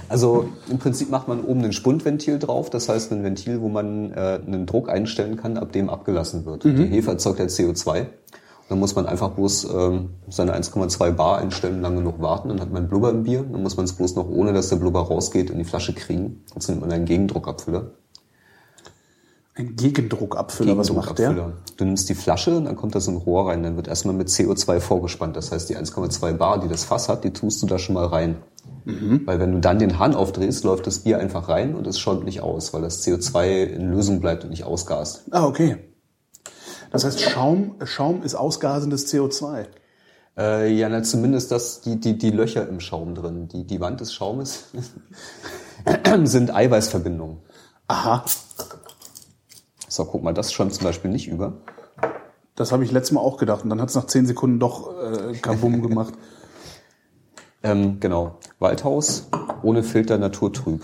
Also 0.09 0.49
im 0.69 0.79
Prinzip 0.79 1.09
macht 1.09 1.27
man 1.27 1.43
oben 1.43 1.63
ein 1.63 1.73
Spundventil 1.73 2.39
drauf, 2.39 2.69
das 2.69 2.87
heißt 2.87 3.11
ein 3.11 3.23
Ventil, 3.23 3.61
wo 3.61 3.67
man 3.67 4.11
äh, 4.13 4.39
einen 4.45 4.65
Druck 4.65 4.89
einstellen 4.89 5.37
kann, 5.37 5.57
ab 5.57 5.71
dem 5.71 5.89
abgelassen 5.89 6.45
wird. 6.45 6.63
Die 6.63 6.85
Hefe 6.85 7.11
erzeugt 7.11 7.39
ja 7.39 7.45
CO2. 7.45 7.99
Und 8.01 8.71
dann 8.71 8.79
muss 8.79 8.95
man 8.95 9.05
einfach 9.05 9.31
bloß 9.31 9.67
ähm, 9.73 10.09
seine 10.29 10.53
1,2 10.57 11.11
Bar 11.11 11.37
einstellen, 11.37 11.81
lang 11.81 11.95
genug 11.95 12.21
warten, 12.21 12.49
dann 12.49 12.59
hat 12.59 12.71
man 12.71 12.87
Blubber 12.89 13.11
im 13.11 13.23
Bier. 13.23 13.43
Dann 13.49 13.63
muss 13.63 13.77
man 13.77 13.85
es 13.85 13.93
bloß 13.93 14.15
noch, 14.15 14.27
ohne 14.27 14.53
dass 14.53 14.69
der 14.69 14.75
Blubber 14.77 15.01
rausgeht, 15.01 15.49
in 15.49 15.57
die 15.57 15.63
Flasche 15.63 15.93
kriegen. 15.93 16.43
Jetzt 16.53 16.67
nimmt 16.67 16.81
man 16.81 16.91
einen 16.91 17.05
Gegendruckabfüller. 17.05 17.91
Ein 19.55 19.75
Gegendruckabfüller, 19.75 20.77
was 20.77 20.91
macht 20.93 21.17
der? 21.17 21.53
Du 21.77 21.85
nimmst 21.85 22.09
die 22.09 22.13
Flasche 22.13 22.57
und 22.57 22.65
dann 22.65 22.75
kommt 22.75 22.93
da 22.93 22.99
so 22.99 23.09
ein 23.09 23.17
Rohr 23.17 23.49
rein. 23.49 23.63
Dann 23.63 23.75
wird 23.75 23.87
erstmal 23.87 24.13
mit 24.13 24.27
CO2 24.27 24.79
vorgespannt. 24.79 25.35
Das 25.35 25.51
heißt, 25.51 25.69
die 25.69 25.77
1,2 25.77 26.33
Bar, 26.33 26.59
die 26.59 26.67
das 26.67 26.83
Fass 26.83 27.09
hat, 27.09 27.23
die 27.23 27.31
tust 27.31 27.63
du 27.63 27.67
da 27.67 27.79
schon 27.79 27.95
mal 27.95 28.05
rein. 28.05 28.35
Mhm. 28.87 29.23
Weil 29.25 29.39
wenn 29.39 29.51
du 29.51 29.59
dann 29.59 29.79
den 29.79 29.99
Hahn 29.99 30.15
aufdrehst, 30.15 30.63
läuft 30.63 30.87
das 30.87 30.99
Bier 30.99 31.19
einfach 31.19 31.49
rein 31.49 31.75
und 31.75 31.85
es 31.87 31.99
schäumt 31.99 32.23
nicht 32.23 32.39
aus, 32.39 32.73
weil 32.73 32.81
das 32.81 33.05
CO2 33.05 33.65
in 33.65 33.91
Lösung 33.91 34.21
bleibt 34.21 34.45
und 34.45 34.49
nicht 34.49 34.63
ausgast. 34.63 35.25
Ah, 35.31 35.45
okay. 35.45 35.77
Das 36.91 37.03
heißt, 37.03 37.19
Schaum, 37.19 37.75
Schaum 37.83 38.23
ist 38.23 38.35
ausgasendes 38.35 39.13
CO2. 39.13 39.65
Äh, 40.37 40.71
ja, 40.71 40.87
na, 40.87 41.03
zumindest 41.03 41.51
das, 41.51 41.81
die, 41.81 41.99
die, 41.99 42.17
die 42.17 42.31
Löcher 42.31 42.65
im 42.69 42.79
Schaum 42.79 43.13
drin. 43.13 43.49
Die, 43.49 43.67
die 43.67 43.81
Wand 43.81 43.99
des 43.99 44.13
Schaumes 44.13 44.67
sind 46.23 46.55
Eiweißverbindungen. 46.55 47.39
Aha. 47.89 48.23
So, 49.89 50.05
guck 50.05 50.23
mal, 50.23 50.33
das 50.33 50.53
schäumt 50.53 50.73
zum 50.73 50.85
Beispiel 50.85 51.11
nicht 51.11 51.27
über. 51.27 51.57
Das 52.55 52.71
habe 52.71 52.85
ich 52.85 52.91
letztes 52.91 53.11
Mal 53.11 53.19
auch 53.19 53.35
gedacht 53.35 53.65
und 53.65 53.69
dann 53.69 53.81
hat 53.81 53.89
es 53.89 53.95
nach 53.95 54.07
zehn 54.07 54.25
Sekunden 54.25 54.59
doch 54.59 54.93
äh, 54.97 55.33
Kabum 55.33 55.81
gemacht. 55.81 56.13
Ähm, 57.67 57.99
genau. 57.99 58.37
Waldhaus 58.59 59.27
ohne 59.63 59.83
Filter 59.83 60.17
naturtrüb. 60.17 60.83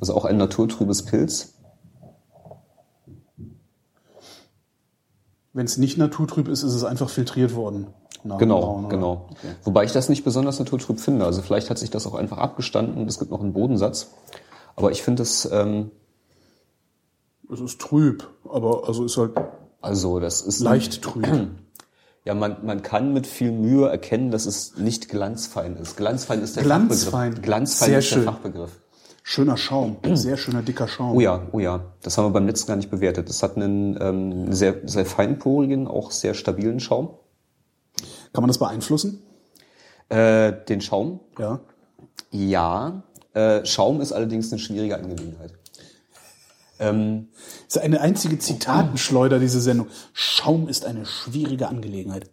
Also 0.00 0.14
auch 0.14 0.24
ein 0.24 0.36
naturtrübes 0.36 1.04
Pilz. 1.04 1.54
Wenn 5.52 5.64
es 5.66 5.76
nicht 5.78 5.98
naturtrüb 5.98 6.48
ist, 6.48 6.62
ist 6.62 6.74
es 6.74 6.84
einfach 6.84 7.10
filtriert 7.10 7.54
worden. 7.54 7.88
Nach 8.24 8.38
Genau, 8.38 8.60
Brauen, 8.60 8.84
oder? 8.86 8.94
genau. 8.96 9.28
Wobei 9.64 9.84
ich 9.84 9.92
das 9.92 10.08
nicht 10.08 10.24
besonders 10.24 10.58
naturtrüb 10.58 11.00
finde. 11.00 11.24
Also 11.24 11.42
vielleicht 11.42 11.70
hat 11.70 11.78
sich 11.78 11.90
das 11.90 12.06
auch 12.06 12.14
einfach 12.14 12.38
abgestanden 12.38 13.06
es 13.06 13.18
gibt 13.18 13.30
noch 13.30 13.40
einen 13.40 13.52
Bodensatz. 13.52 14.10
Aber 14.76 14.90
ich 14.92 15.02
finde 15.02 15.22
es, 15.22 15.48
ähm, 15.50 15.90
Es 17.52 17.60
ist 17.60 17.80
trüb, 17.80 18.28
aber 18.48 18.86
also 18.86 19.04
ist 19.04 19.16
halt 19.16 19.32
also 19.80 20.20
das 20.20 20.42
ist 20.42 20.60
leicht 20.60 21.02
trüb. 21.02 21.26
Ja, 22.28 22.34
man, 22.34 22.58
man 22.62 22.82
kann 22.82 23.14
mit 23.14 23.26
viel 23.26 23.50
Mühe 23.52 23.88
erkennen, 23.88 24.30
dass 24.30 24.44
es 24.44 24.76
nicht 24.76 25.08
glanzfein 25.08 25.76
ist. 25.78 25.96
Glanzfein 25.96 26.42
ist 26.42 26.56
der 26.56 26.62
Glanzfein. 26.62 27.10
Fachbegriff. 27.32 27.42
Glanzfein 27.42 27.88
Sehr 27.88 27.98
ist 28.00 28.04
schön. 28.08 28.22
der 28.22 28.32
Fachbegriff. 28.34 28.80
Schöner 29.22 29.56
Schaum, 29.56 29.96
sehr 30.12 30.36
schöner 30.36 30.60
dicker 30.60 30.88
Schaum. 30.88 31.16
Oh 31.16 31.20
ja, 31.20 31.48
oh 31.52 31.58
ja. 31.58 31.86
Das 32.02 32.18
haben 32.18 32.26
wir 32.26 32.30
beim 32.32 32.46
letzten 32.46 32.66
gar 32.68 32.76
nicht 32.76 32.90
bewertet. 32.90 33.30
Das 33.30 33.42
hat 33.42 33.56
einen 33.56 33.96
ähm, 33.98 34.52
sehr, 34.52 34.74
sehr 34.84 35.06
feinporigen, 35.06 35.88
auch 35.88 36.10
sehr 36.10 36.34
stabilen 36.34 36.80
Schaum. 36.80 37.14
Kann 38.34 38.42
man 38.42 38.48
das 38.48 38.58
beeinflussen? 38.58 39.22
Äh, 40.10 40.52
den 40.68 40.82
Schaum, 40.82 41.20
Ja. 41.38 41.60
ja. 42.30 43.04
Äh, 43.32 43.64
Schaum 43.64 44.02
ist 44.02 44.12
allerdings 44.12 44.52
eine 44.52 44.58
schwierige 44.58 44.96
Angelegenheit. 44.96 45.57
Ähm, 46.78 47.28
Das 47.66 47.76
ist 47.76 47.82
eine 47.82 48.00
einzige 48.00 48.38
Zitatenschleuder, 48.38 49.38
diese 49.38 49.60
Sendung. 49.60 49.88
Schaum 50.12 50.68
ist 50.68 50.84
eine 50.86 51.06
schwierige 51.06 51.68
Angelegenheit. 51.68 52.30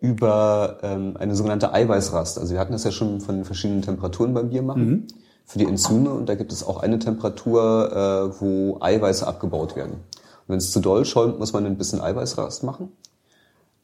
über 0.00 0.78
ähm, 0.82 1.16
eine 1.18 1.34
sogenannte 1.34 1.72
Eiweißrast. 1.72 2.38
Also 2.38 2.52
wir 2.52 2.60
hatten 2.60 2.72
das 2.72 2.84
ja 2.84 2.90
schon 2.92 3.20
von 3.20 3.44
verschiedenen 3.44 3.82
Temperaturen 3.82 4.34
beim 4.34 4.50
Bier 4.50 4.62
machen. 4.62 5.06
Für 5.46 5.58
die 5.58 5.64
Enzyme 5.64 6.10
und 6.10 6.28
da 6.28 6.34
gibt 6.34 6.52
es 6.52 6.64
auch 6.64 6.78
eine 6.82 6.98
Temperatur, 6.98 7.92
äh, 8.36 8.40
wo 8.40 8.78
Eiweiße 8.80 9.26
abgebaut 9.26 9.74
werden. 9.76 10.00
Wenn 10.48 10.58
es 10.58 10.70
zu 10.70 10.80
doll 10.80 11.04
schäumt, 11.04 11.38
muss 11.38 11.52
man 11.52 11.64
ein 11.66 11.78
bisschen 11.78 12.00
Eiweißrast 12.00 12.62
machen. 12.62 12.92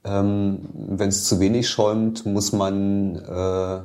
Ähm, 0.05 0.69
wenn 0.75 1.09
es 1.09 1.25
zu 1.25 1.41
wenig 1.41 1.69
schäumt, 1.69 2.27
muss 2.27 2.53
man 2.53 3.17
äh, 3.17 3.81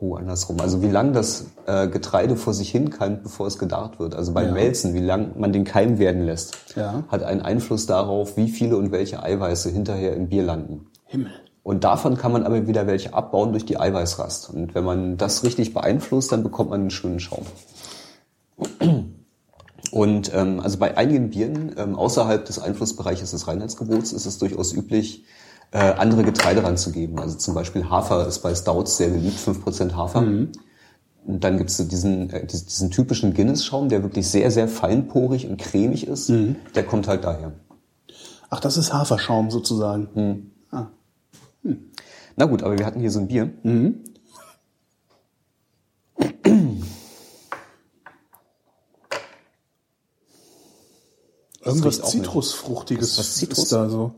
oh, 0.00 0.14
andersrum. 0.16 0.60
Also 0.60 0.82
wie 0.82 0.88
lang 0.90 1.12
das 1.12 1.46
äh, 1.66 1.88
Getreide 1.88 2.36
vor 2.36 2.54
sich 2.54 2.70
hin 2.70 2.90
keimt, 2.90 3.22
bevor 3.22 3.46
es 3.46 3.58
gedarrt 3.58 3.98
wird. 3.98 4.14
Also 4.14 4.32
beim 4.32 4.48
Ja. 4.48 4.52
Melzen, 4.52 4.94
wie 4.94 5.00
lang 5.00 5.38
man 5.38 5.52
den 5.52 5.64
Keim 5.64 5.98
werden 5.98 6.24
lässt, 6.24 6.56
Ja. 6.76 7.04
hat 7.08 7.22
einen 7.22 7.42
Einfluss 7.42 7.86
darauf, 7.86 8.36
wie 8.36 8.48
viele 8.48 8.76
und 8.76 8.92
welche 8.92 9.22
Eiweiße 9.22 9.70
hinterher 9.70 10.14
im 10.14 10.28
Bier 10.28 10.42
landen. 10.44 10.86
Himmel. 11.06 11.30
Und 11.62 11.84
davon 11.84 12.16
kann 12.16 12.32
man 12.32 12.44
aber 12.44 12.66
wieder 12.66 12.86
welche 12.86 13.12
abbauen 13.12 13.52
durch 13.52 13.66
die 13.66 13.78
Eiweißrast. 13.78 14.48
Und 14.50 14.74
wenn 14.74 14.84
man 14.84 15.16
das 15.18 15.44
richtig 15.44 15.74
beeinflusst, 15.74 16.32
dann 16.32 16.42
bekommt 16.42 16.70
man 16.70 16.80
einen 16.80 16.90
schönen 16.90 17.20
Schaum. 17.20 17.44
Und 19.90 20.32
ähm, 20.34 20.60
also 20.60 20.78
bei 20.78 20.96
einigen 20.96 21.30
Bieren 21.30 21.74
ähm, 21.78 21.94
außerhalb 21.94 22.44
des 22.44 22.58
Einflussbereiches 22.58 23.30
des 23.30 23.46
Reinheitsgebots 23.48 24.12
ist 24.12 24.26
es 24.26 24.38
durchaus 24.38 24.72
üblich, 24.72 25.24
äh, 25.70 25.78
andere 25.78 26.22
Getreide 26.22 26.62
ranzugeben. 26.62 27.18
Also 27.18 27.36
zum 27.36 27.54
Beispiel 27.54 27.88
Hafer 27.88 28.26
ist 28.26 28.40
bei 28.40 28.54
Stouts 28.54 28.96
sehr 28.96 29.08
beliebt, 29.08 29.38
5% 29.38 29.94
Hafer. 29.94 30.20
Und 31.26 31.44
dann 31.44 31.58
gibt's 31.58 31.76
so 31.76 31.84
diesen, 31.84 32.30
äh, 32.30 32.46
diesen, 32.46 32.90
typischen 32.90 33.34
Guinness-Schaum, 33.34 33.88
der 33.88 34.02
wirklich 34.02 34.28
sehr, 34.28 34.50
sehr 34.50 34.66
feinporig 34.68 35.46
und 35.46 35.58
cremig 35.58 36.06
ist. 36.06 36.30
Der 36.74 36.84
kommt 36.84 37.06
halt 37.06 37.24
daher. 37.24 37.52
Ach, 38.50 38.60
das 38.60 38.78
ist 38.78 38.94
Haferschaum 38.94 39.50
sozusagen. 39.50 40.52
Ah. 40.70 40.86
Na 42.36 42.46
gut, 42.46 42.62
aber 42.62 42.78
wir 42.78 42.86
hatten 42.86 43.00
hier 43.00 43.10
so 43.10 43.18
ein 43.18 43.28
Bier. 43.28 43.50
Irgendwas 51.62 52.00
auch 52.00 52.04
nicht. 52.04 52.24
Zitrusfruchtiges 52.24 53.10
Ist 53.10 53.18
was 53.18 53.34
Zitrus? 53.34 53.58
ist 53.58 53.72
da 53.72 53.88
so. 53.90 54.14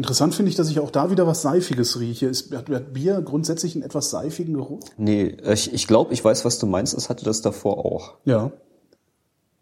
Interessant 0.00 0.34
finde 0.34 0.48
ich, 0.48 0.56
dass 0.56 0.70
ich 0.70 0.80
auch 0.80 0.90
da 0.90 1.10
wieder 1.10 1.26
was 1.26 1.42
Seifiges 1.42 2.00
rieche. 2.00 2.24
Ist, 2.24 2.56
hat, 2.56 2.70
hat 2.70 2.94
Bier 2.94 3.20
grundsätzlich 3.20 3.74
einen 3.74 3.84
etwas 3.84 4.08
seifigen 4.08 4.54
Geruch? 4.54 4.80
Nee, 4.96 5.36
ich, 5.44 5.74
ich 5.74 5.86
glaube, 5.86 6.14
ich 6.14 6.24
weiß, 6.24 6.46
was 6.46 6.58
du 6.58 6.64
meinst. 6.64 6.94
Es 6.94 7.10
hatte 7.10 7.26
das 7.26 7.42
davor 7.42 7.84
auch. 7.84 8.14
Ja. 8.24 8.50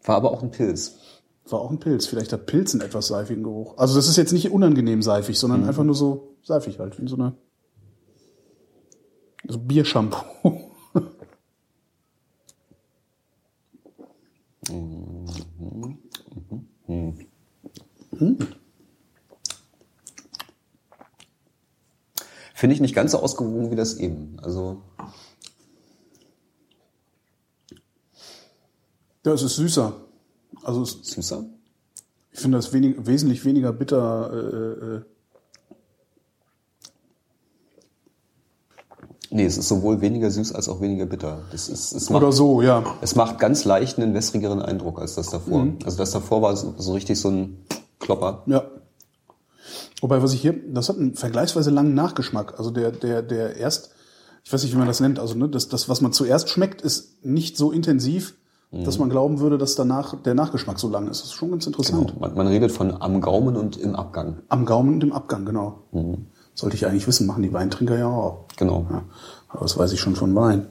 War 0.01 0.15
aber 0.15 0.31
auch 0.31 0.41
ein 0.41 0.49
Pilz. 0.49 0.95
War 1.49 1.59
auch 1.59 1.71
ein 1.71 1.81
Pilz. 1.81 2.07
Vielleicht 2.07 2.31
hat 2.31 2.45
Pilz 2.45 2.73
einen 2.73 2.79
etwas 2.79 3.07
seifigen 3.07 3.43
Geruch. 3.43 3.77
Also 3.77 3.95
das 3.95 4.07
ist 4.07 4.15
jetzt 4.15 4.31
nicht 4.31 4.49
unangenehm 4.49 5.01
seifig, 5.01 5.37
sondern 5.37 5.67
einfach 5.67 5.83
nur 5.83 5.93
so 5.93 6.37
seifig 6.41 6.79
halt, 6.79 6.97
wie 7.01 7.09
so 7.09 7.17
eine 7.17 7.33
so 9.45 9.59
Biershampoo. 9.59 10.71
Finde 22.59 22.73
ich 22.75 22.81
nicht 22.81 22.93
ganz 22.93 23.13
so 23.13 23.19
ausgewogen 23.19 23.71
wie 23.71 23.77
das 23.77 23.95
eben. 23.95 24.35
Also 24.41 24.81
Ja, 29.25 29.31
es 29.31 29.43
ist 29.43 29.55
süßer. 29.55 29.93
Also 30.63 30.81
es, 30.81 30.99
süßer. 31.03 31.45
ich 32.33 32.39
finde 32.41 32.57
das 32.57 32.73
wenig, 32.73 32.97
wesentlich 32.97 33.45
weniger 33.45 33.71
bitter. 33.71 34.33
Äh, 34.33 34.95
äh, 34.95 35.01
Nee, 39.31 39.45
es 39.45 39.57
ist 39.57 39.69
sowohl 39.69 40.01
weniger 40.01 40.29
süß 40.29 40.51
als 40.51 40.67
auch 40.67 40.81
weniger 40.81 41.05
bitter. 41.05 41.43
Das 41.53 41.69
ist, 41.69 41.93
es 41.93 42.09
macht, 42.09 42.23
oder 42.23 42.33
so, 42.33 42.61
ja. 42.61 42.83
Es 42.99 43.15
macht 43.15 43.39
ganz 43.39 43.63
leicht 43.63 43.97
einen 43.97 44.13
wässrigeren 44.13 44.61
Eindruck 44.61 44.99
als 44.99 45.15
das 45.15 45.29
davor. 45.29 45.65
Also 45.85 45.97
das 45.97 46.11
davor 46.11 46.41
war 46.41 46.57
so, 46.57 46.73
so 46.77 46.91
richtig 46.91 47.17
so 47.21 47.29
ein 47.29 47.65
Klopper. 47.99 48.43
Ja. 48.47 48.65
Wobei, 50.01 50.21
was 50.21 50.33
ich 50.33 50.41
hier, 50.41 50.55
das 50.73 50.89
hat 50.89 50.97
einen 50.97 51.15
vergleichsweise 51.15 51.71
langen 51.71 51.93
Nachgeschmack. 51.93 52.57
Also 52.57 52.71
der, 52.71 52.91
der, 52.91 53.21
der 53.21 53.57
erst, 53.57 53.91
ich 54.43 54.53
weiß 54.53 54.63
nicht, 54.63 54.73
wie 54.73 54.77
man 54.77 54.87
das 54.87 54.99
nennt, 54.99 55.19
also 55.19 55.35
ne, 55.35 55.49
das, 55.49 55.67
das, 55.67 55.89
was 55.89 56.01
man 56.01 56.13
zuerst 56.13 56.49
schmeckt, 56.49 56.81
ist 56.81 57.25
nicht 57.25 57.57
so 57.57 57.71
intensiv, 57.71 58.35
dass 58.71 58.99
man 58.99 59.09
glauben 59.09 59.39
würde, 59.39 59.57
dass 59.57 59.73
danach 59.73 60.21
der 60.21 60.35
Nachgeschmack 60.35 60.77
so 60.77 60.89
lang 60.89 61.09
ist. 61.09 61.21
Das 61.21 61.29
ist 61.29 61.33
schon 61.33 61.49
ganz 61.49 61.65
interessant. 61.65 62.19
Man, 62.19 62.35
man 62.35 62.45
redet 62.45 62.71
von 62.71 63.01
am 63.01 63.19
Gaumen 63.19 63.55
und 63.55 63.77
im 63.77 63.95
Abgang. 63.95 64.43
Am 64.47 64.65
Gaumen 64.65 64.93
und 64.93 65.03
im 65.03 65.11
Abgang, 65.11 65.43
genau. 65.43 65.85
Sollte 66.53 66.75
ich 66.75 66.85
eigentlich 66.85 67.07
wissen, 67.07 67.25
machen 67.25 67.41
die 67.41 67.51
Weintrinker 67.51 67.97
ja 67.97 68.07
auch. 68.07 68.45
Genau. 68.57 68.85
Ja, 68.91 69.03
aber 69.47 69.61
das 69.61 69.75
weiß 69.75 69.91
ich 69.91 69.99
schon 69.99 70.15
von 70.15 70.35
Wein. 70.35 70.67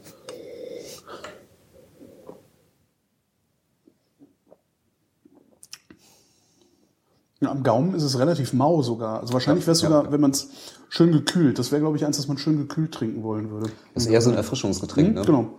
Ja, 7.41 7.51
am 7.53 7.63
Gaumen 7.63 7.95
ist 7.95 8.03
es 8.03 8.19
relativ 8.19 8.53
mau 8.53 8.83
sogar. 8.83 9.21
Also 9.21 9.33
wahrscheinlich 9.33 9.65
wäre 9.67 9.73
es 9.73 9.83
Ja, 9.83 9.89
sogar, 9.89 10.05
ja. 10.07 10.13
wenn 10.13 10.21
man 10.21 10.33
es 10.33 10.49
schön 10.89 11.13
gekühlt. 11.13 11.59
Das 11.59 11.71
wäre, 11.71 11.81
glaube 11.81 11.97
ich, 11.97 12.05
eins, 12.05 12.17
das 12.17 12.27
man 12.27 12.39
schön 12.39 12.57
gekühlt 12.59 12.93
trinken 12.93 13.23
wollen 13.23 13.51
würde. 13.51 13.71
Das 13.95 14.05
ist 14.05 14.11
eher 14.11 14.21
so 14.21 14.31
ein 14.31 14.37
Erfrischungsgetränk, 14.37 15.15
ne? 15.15 15.23
Genau. 15.23 15.55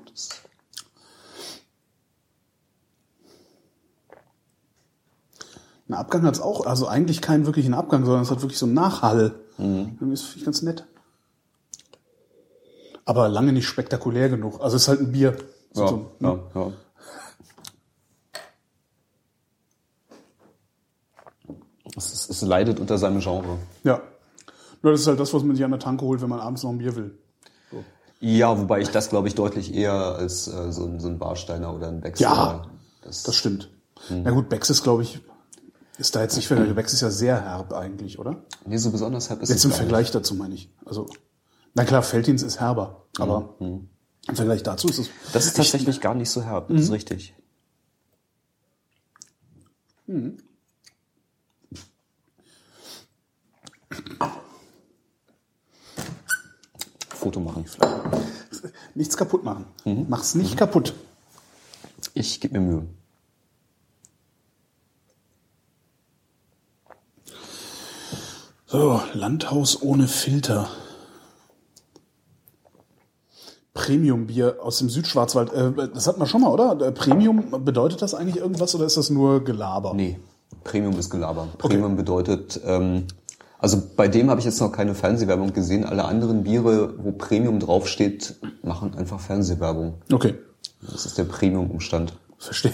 Ein 5.87 5.93
Abgang 5.95 6.23
hat 6.23 6.35
es 6.35 6.41
auch, 6.41 6.65
also 6.65 6.87
eigentlich 6.87 7.21
keinen 7.21 7.45
wirklichen 7.45 7.73
Abgang, 7.73 8.05
sondern 8.05 8.21
es 8.21 8.29
hat 8.29 8.41
wirklich 8.41 8.59
so 8.59 8.65
einen 8.67 8.75
Nachhall. 8.75 9.39
Irgendwie 9.57 10.11
Das 10.11 10.21
finde 10.21 10.39
ich 10.39 10.45
ganz 10.45 10.61
nett. 10.61 10.85
Aber 13.05 13.27
lange 13.27 13.53
nicht 13.53 13.67
spektakulär 13.67 14.29
genug. 14.29 14.61
Also 14.61 14.75
es 14.75 14.83
ist 14.83 14.87
halt 14.87 14.99
ein 14.99 15.11
Bier. 15.11 15.35
Ja, 15.75 15.87
so, 15.87 16.11
ja, 16.19 16.39
ja. 16.53 16.71
Es, 21.99 22.13
ist, 22.13 22.29
es 22.29 22.41
leidet 22.41 22.79
unter 22.79 22.97
seinem 22.97 23.19
Genre. 23.19 23.57
ja. 23.83 24.01
Nur 24.81 24.93
das 24.93 25.01
ist 25.01 25.07
halt 25.07 25.19
das, 25.19 25.33
was 25.33 25.43
man 25.43 25.57
sich 25.57 25.65
an 25.65 25.71
der 25.71 25.79
Tanke 25.81 26.05
holt, 26.05 26.21
wenn 26.21 26.29
man 26.29 26.39
abends 26.39 26.63
noch 26.63 26.69
ein 26.69 26.77
Bier 26.77 26.95
will. 26.95 27.17
Ja, 28.21 28.57
wobei 28.57 28.79
ich 28.79 28.89
das, 28.89 29.09
glaube 29.09 29.27
ich, 29.27 29.35
deutlich 29.35 29.73
eher 29.73 29.93
als 29.93 30.47
äh, 30.47 30.71
so, 30.71 30.85
ein, 30.85 30.99
so 31.01 31.09
ein 31.09 31.19
Warsteiner 31.19 31.73
oder 31.75 31.89
ein 31.89 31.99
Becks. 32.01 32.19
Ja, 32.21 32.65
das, 33.01 33.23
Das 33.23 33.35
stimmt. 33.35 33.69
Na 34.09 34.31
gut, 34.31 34.47
Becks 34.47 34.69
ist, 34.69 34.83
glaube 34.83 35.03
ich, 35.03 35.19
ist 35.97 36.15
da 36.15 36.21
jetzt 36.21 36.37
nicht 36.37 36.47
vergleichbar. 36.47 36.75
Becks 36.81 36.93
ist 36.93 37.01
ja 37.01 37.09
sehr 37.09 37.41
herb 37.41 37.73
eigentlich, 37.73 38.19
oder? 38.19 38.41
nee, 38.65 38.77
so 38.77 38.89
besonders 38.91 39.29
herb 39.29 39.41
ist 39.41 39.49
Jetzt 39.49 39.59
es 39.59 39.65
im 39.65 39.71
gar 39.71 39.75
nicht. 39.75 39.81
Vergleich 39.89 40.11
dazu 40.11 40.35
meine 40.35 40.55
ich. 40.55 40.69
Also, 40.85 41.07
na 41.73 41.83
klar, 41.83 42.01
Feldins 42.01 42.41
ist 42.41 42.61
herber, 42.61 43.03
aber 43.17 43.55
im 43.59 43.89
Vergleich 44.33 44.63
dazu 44.63 44.87
ist 44.87 44.99
es. 44.99 45.09
Das 45.33 45.45
ist 45.45 45.57
tatsächlich 45.57 45.99
gar 45.99 46.15
nicht 46.15 46.29
so 46.29 46.41
herb, 46.41 46.69
das 46.69 46.81
ist 46.83 46.91
richtig. 46.91 47.35
Foto 57.09 57.39
machen. 57.39 57.65
nichts 58.95 59.17
kaputt 59.17 59.43
machen. 59.43 59.65
Mach's 60.07 60.35
nicht 60.35 60.57
kaputt. 60.57 60.93
Ich 62.13 62.39
gebe 62.39 62.59
mir 62.59 62.65
Mühe. 62.65 62.87
So, 68.67 69.01
Landhaus 69.13 69.81
ohne 69.81 70.07
Filter. 70.07 70.69
Premium-Bier 73.73 74.57
aus 74.61 74.77
dem 74.77 74.89
Südschwarzwald. 74.89 75.51
Äh, 75.53 75.89
das 75.93 76.05
hatten 76.05 76.19
wir 76.19 76.27
schon 76.27 76.41
mal, 76.41 76.51
oder? 76.51 76.79
Äh, 76.85 76.91
Premium, 76.91 77.63
bedeutet 77.65 78.01
das 78.01 78.13
eigentlich 78.13 78.37
irgendwas 78.37 78.75
oder 78.75 78.85
ist 78.85 78.97
das 78.97 79.09
nur 79.09 79.43
Gelaber? 79.43 79.93
Nee, 79.93 80.19
Premium 80.63 80.97
ist 80.99 81.09
Gelaber. 81.09 81.47
Premium 81.57 81.95
bedeutet, 81.95 82.59
ähm, 82.63 83.05
also 83.59 83.81
bei 83.95 84.07
dem 84.07 84.29
habe 84.29 84.39
ich 84.39 84.45
jetzt 84.45 84.59
noch 84.59 84.71
keine 84.71 84.95
Fernsehwerbung 84.95 85.53
gesehen. 85.53 85.85
Alle 85.85 86.05
anderen 86.05 86.43
Biere, 86.43 86.95
wo 86.97 87.11
Premium 87.11 87.59
draufsteht, 87.59 88.35
machen 88.63 88.95
einfach 88.97 89.19
Fernsehwerbung. 89.19 89.95
Okay, 90.11 90.35
Das 90.81 91.05
ist 91.05 91.17
der 91.17 91.25
Premium-Umstand. 91.25 92.13
verstehe. 92.37 92.73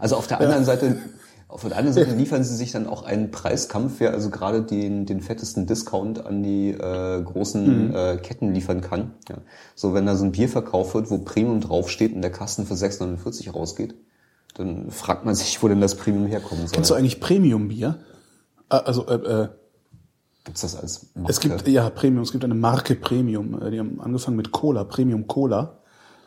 Also 0.00 0.16
auf 0.16 0.26
der 0.26 0.40
anderen 0.40 0.64
Seite, 0.64 0.98
auf 1.48 1.62
der 1.62 1.76
anderen 1.78 1.92
Seite 1.94 2.14
liefern 2.16 2.42
sie 2.42 2.56
sich 2.56 2.72
dann 2.72 2.88
auch 2.88 3.04
einen 3.04 3.30
Preiskampf, 3.30 3.94
wer 3.98 4.12
also 4.12 4.30
gerade 4.30 4.62
den, 4.62 5.06
den 5.06 5.20
fettesten 5.20 5.66
Discount 5.66 6.26
an 6.26 6.42
die 6.42 6.70
äh, 6.70 7.22
großen 7.22 7.94
äh, 7.94 8.16
Ketten 8.20 8.52
liefern 8.52 8.80
kann. 8.80 9.12
Ja. 9.28 9.36
So, 9.76 9.94
wenn 9.94 10.04
da 10.04 10.16
so 10.16 10.24
ein 10.24 10.32
Bier 10.32 10.48
verkauft 10.48 10.94
wird, 10.94 11.10
wo 11.10 11.18
Premium 11.18 11.60
draufsteht 11.60 12.12
und 12.14 12.22
der 12.22 12.32
Kasten 12.32 12.66
für 12.66 12.74
6,49 12.74 13.52
rausgeht, 13.52 13.94
dann 14.54 14.90
fragt 14.90 15.24
man 15.24 15.34
sich, 15.36 15.62
wo 15.62 15.68
denn 15.68 15.80
das 15.80 15.94
Premium 15.94 16.26
herkommen 16.26 16.66
soll. 16.66 16.74
Kennst 16.74 16.90
du 16.90 16.94
eigentlich 16.94 17.20
Premium-Bier? 17.20 17.98
Äh, 18.68 18.74
Also, 18.74 19.06
äh, 19.06 19.14
äh, 19.14 19.48
Gibt's 20.44 20.62
das 20.62 20.76
als 20.76 21.06
Marke? 21.14 21.30
es 21.30 21.40
gibt, 21.40 21.68
ja, 21.68 21.88
Premium, 21.90 22.22
es 22.22 22.32
gibt 22.32 22.44
eine 22.44 22.54
Marke 22.54 22.94
Premium. 22.94 23.60
Äh, 23.62 23.70
Die 23.70 23.78
haben 23.78 24.00
angefangen 24.00 24.36
mit 24.36 24.50
Cola, 24.50 24.84
Premium 24.84 25.26
Cola. 25.26 25.78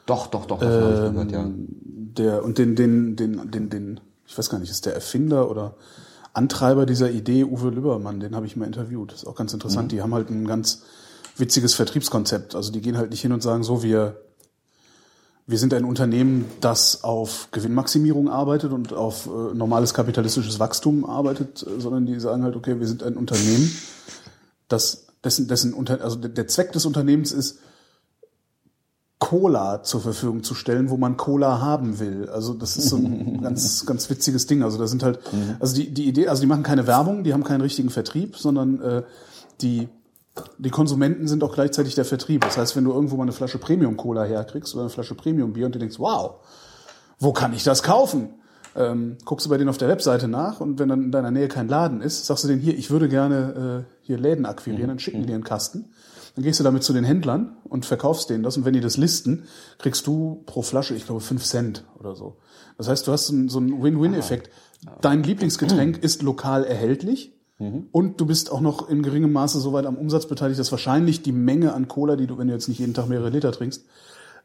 Doch, 0.06 0.28
doch, 0.28 0.45
doch, 0.45 0.60
davon 0.60 0.84
hab 0.84 0.93
ich 0.93 1.12
gehört, 1.12 1.32
ja. 1.32 1.49
Der, 2.17 2.43
und 2.43 2.58
den, 2.58 2.75
den, 2.75 3.15
den, 3.15 3.51
den, 3.51 3.69
den, 3.69 3.99
ich 4.25 4.38
weiß 4.38 4.49
gar 4.49 4.60
nicht, 4.60 4.69
ist 4.69 4.86
der 4.86 4.93
Erfinder 4.93 5.49
oder 5.49 5.75
Antreiber 6.34 6.86
dieser 6.86 7.10
Idee, 7.12 7.43
Uwe 7.43 7.69
Lübbermann, 7.69 8.19
den 8.19 8.36
habe 8.36 8.45
ich 8.45 8.56
mal 8.56 8.65
interviewt. 8.65 9.12
Das 9.12 9.23
ist 9.23 9.28
auch 9.28 9.36
ganz 9.36 9.54
interessant. 9.54 9.91
Die 9.91 10.01
haben 10.01 10.13
halt 10.13 10.30
ein 10.30 10.45
ganz 10.45 10.84
witziges 11.38 11.73
Vertriebskonzept. 11.73 12.56
Also 12.56 12.71
die 12.71 12.82
gehen 12.82 12.97
halt 12.97 13.12
nicht 13.12 13.21
hin 13.21 13.32
und 13.32 13.41
sagen, 13.41 13.63
so, 13.63 13.84
wir, 13.84 14.17
wir 15.48 15.58
sind 15.60 15.74
ein 15.74 15.86
Unternehmen, 15.86 16.46
das 16.62 17.04
auf 17.04 17.50
Gewinnmaximierung 17.52 18.30
arbeitet 18.30 18.72
und 18.72 18.94
auf 18.94 19.28
äh, 19.28 19.54
normales 19.54 19.94
kapitalistisches 19.94 20.60
Wachstum 20.60 21.06
arbeitet, 21.06 21.62
äh, 21.68 21.80
sondern 21.80 22.06
die 22.06 22.20
sagen 22.20 22.44
halt, 22.44 22.56
okay, 22.56 22.80
wir 22.80 22.88
sind 22.88 23.04
ein 23.04 23.16
Unternehmen, 23.16 23.72
das, 24.68 25.06
dessen, 25.24 25.48
dessen 25.48 25.74
Unter, 25.74 26.02
also 26.02 26.16
der- 26.16 26.30
der 26.32 26.48
Zweck 26.48 26.72
des 26.72 26.86
Unternehmens 26.86 27.32
ist, 27.32 27.60
Cola 29.18 29.82
zur 29.82 30.02
Verfügung 30.02 30.44
zu 30.44 30.54
stellen, 30.56 30.90
wo 30.90 30.98
man 30.98 31.16
Cola 31.16 31.62
haben 31.62 32.00
will. 32.00 32.28
Also 32.30 32.54
das 32.54 32.76
ist 32.78 32.90
so 32.90 32.98
ein 32.98 33.42
ganz, 33.44 33.86
ganz 33.86 34.10
witziges 34.10 34.46
Ding. 34.46 34.62
Also 34.62 34.78
da 34.78 34.88
sind 34.88 35.04
halt, 35.04 35.20
also 35.60 35.74
die, 35.76 35.94
die 35.94 36.06
Idee, 36.08 36.28
also 36.28 36.42
die 36.42 36.48
machen 36.48 36.64
keine 36.64 36.86
Werbung, 36.86 37.24
die 37.24 37.34
haben 37.34 37.44
keinen 37.44 37.62
richtigen 37.62 37.90
Vertrieb, 37.90 38.36
sondern 38.38 38.82
äh, 38.82 39.04
die, 39.62 39.88
die 40.58 40.69
Konsumenten 40.69 41.28
sind 41.28 41.43
auch 41.43 41.54
gleichzeitig 41.54 41.95
der 41.95 42.06
Vertrieb. 42.06 42.41
Das 42.41 42.58
heißt, 42.58 42.76
wenn 42.76 42.84
du 42.84 42.91
irgendwo 42.91 43.15
mal 43.15 43.24
eine 43.24 43.32
Flasche 43.32 43.58
Premium 43.58 43.98
Cola 43.98 44.24
herkriegst 44.24 44.74
oder 44.74 44.84
eine 44.84 44.89
Flasche 44.89 45.15
Premium 45.15 45.54
Bier 45.54 45.65
und 45.65 45.76
du 45.76 45.80
denkst, 45.80 46.00
wow, 46.00 46.36
wo 47.19 47.32
kann 47.32 47.54
ich 47.54 47.63
das 47.63 47.84
kaufen? 47.84 48.36
Ähm, 48.76 49.17
guckst 49.24 49.45
du 49.45 49.50
bei 49.50 49.58
denen 49.58 49.69
auf 49.69 49.78
der 49.78 49.88
Webseite 49.88 50.28
nach 50.28 50.60
und 50.60 50.80
wenn 50.80 50.89
dann 50.89 51.04
in 51.04 51.12
deiner 51.12 51.32
Nähe 51.32 51.48
kein 51.48 51.69
Laden 51.69 52.02
ist, 52.02 52.26
sagst 52.26 52.43
du 52.43 52.50
denen 52.50 52.60
hier, 52.60 52.78
ich 52.78 52.91
würde 52.91 53.08
gerne 53.08 53.86
äh, 53.88 53.95
hier 54.02 54.17
Läden 54.17 54.45
akquirieren, 54.45 54.89
dann 54.89 55.00
schicken 55.00 55.21
die 55.21 55.28
dir 55.28 55.36
einen 55.36 55.45
Kasten. 55.45 55.93
Dann 56.36 56.43
gehst 56.43 56.60
du 56.60 56.65
damit 56.65 56.84
zu 56.84 56.91
den 56.91 57.06
Händlern 57.06 57.56
und 57.63 57.86
verkaufst 57.86 58.30
denen 58.30 58.43
das 58.43 58.58
und 58.58 58.65
wenn 58.65 58.74
die 58.74 58.82
das 58.82 58.98
listen, 58.98 59.45
kriegst 59.78 60.06
du 60.08 60.43
pro 60.45 60.62
Flasche, 60.62 60.93
ich 60.93 61.06
glaube, 61.06 61.21
fünf 61.21 61.45
Cent 61.45 61.86
oder 61.98 62.15
so. 62.15 62.36
Das 62.78 62.89
heißt, 62.89 63.08
du 63.08 63.13
hast 63.13 63.28
so 63.28 63.34
einen, 63.34 63.48
so 63.48 63.60
einen 63.60 63.82
Win-Win-Effekt. 63.82 64.50
Dein 65.00 65.24
Lieblingsgetränk 65.24 66.04
ist 66.04 66.21
lokal 66.21 66.65
erhältlich 66.65 67.35
und 67.58 68.20
du 68.20 68.26
bist 68.26 68.52
auch 68.52 68.60
noch 68.60 68.89
in 68.89 69.02
geringem 69.02 69.32
Maße 69.32 69.60
so 69.62 69.72
weit 69.72 69.86
am 69.86 69.96
Umsatz 69.96 70.26
beteiligt, 70.26 70.60
dass 70.60 70.72
wahrscheinlich 70.72 71.22
die 71.22 71.32
Menge 71.32 71.74
an 71.74 71.88
Cola, 71.88 72.18
die 72.18 72.28
du, 72.28 72.38
wenn 72.38 72.48
du 72.48 72.54
jetzt 72.54 72.68
nicht 72.68 72.80
jeden 72.80 72.94
Tag 72.94 73.08
mehrere 73.08 73.30
Liter 73.30 73.54
trinkst, 73.54 73.86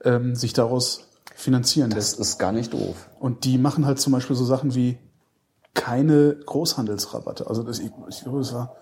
ähm, 0.04 0.36
sich 0.36 0.52
daraus 0.52 1.08
finanzieren 1.34 1.90
lässt. 1.90 2.20
Das 2.20 2.28
ist 2.28 2.38
gar 2.38 2.52
nicht 2.52 2.72
doof. 2.72 3.10
Und 3.18 3.44
die 3.44 3.58
machen 3.58 3.84
halt 3.84 3.98
zum 3.98 4.12
Beispiel 4.12 4.36
so 4.36 4.44
Sachen 4.44 4.74
wie 4.76 4.98
keine 5.74 6.36
Großhandelsrabatte. 6.46 7.48
Also 7.48 7.64
das, 7.64 7.80
ich, 7.80 7.90
ich 8.08 8.22
glaube, 8.22 8.38
das 8.38 8.54
war, 8.54 8.76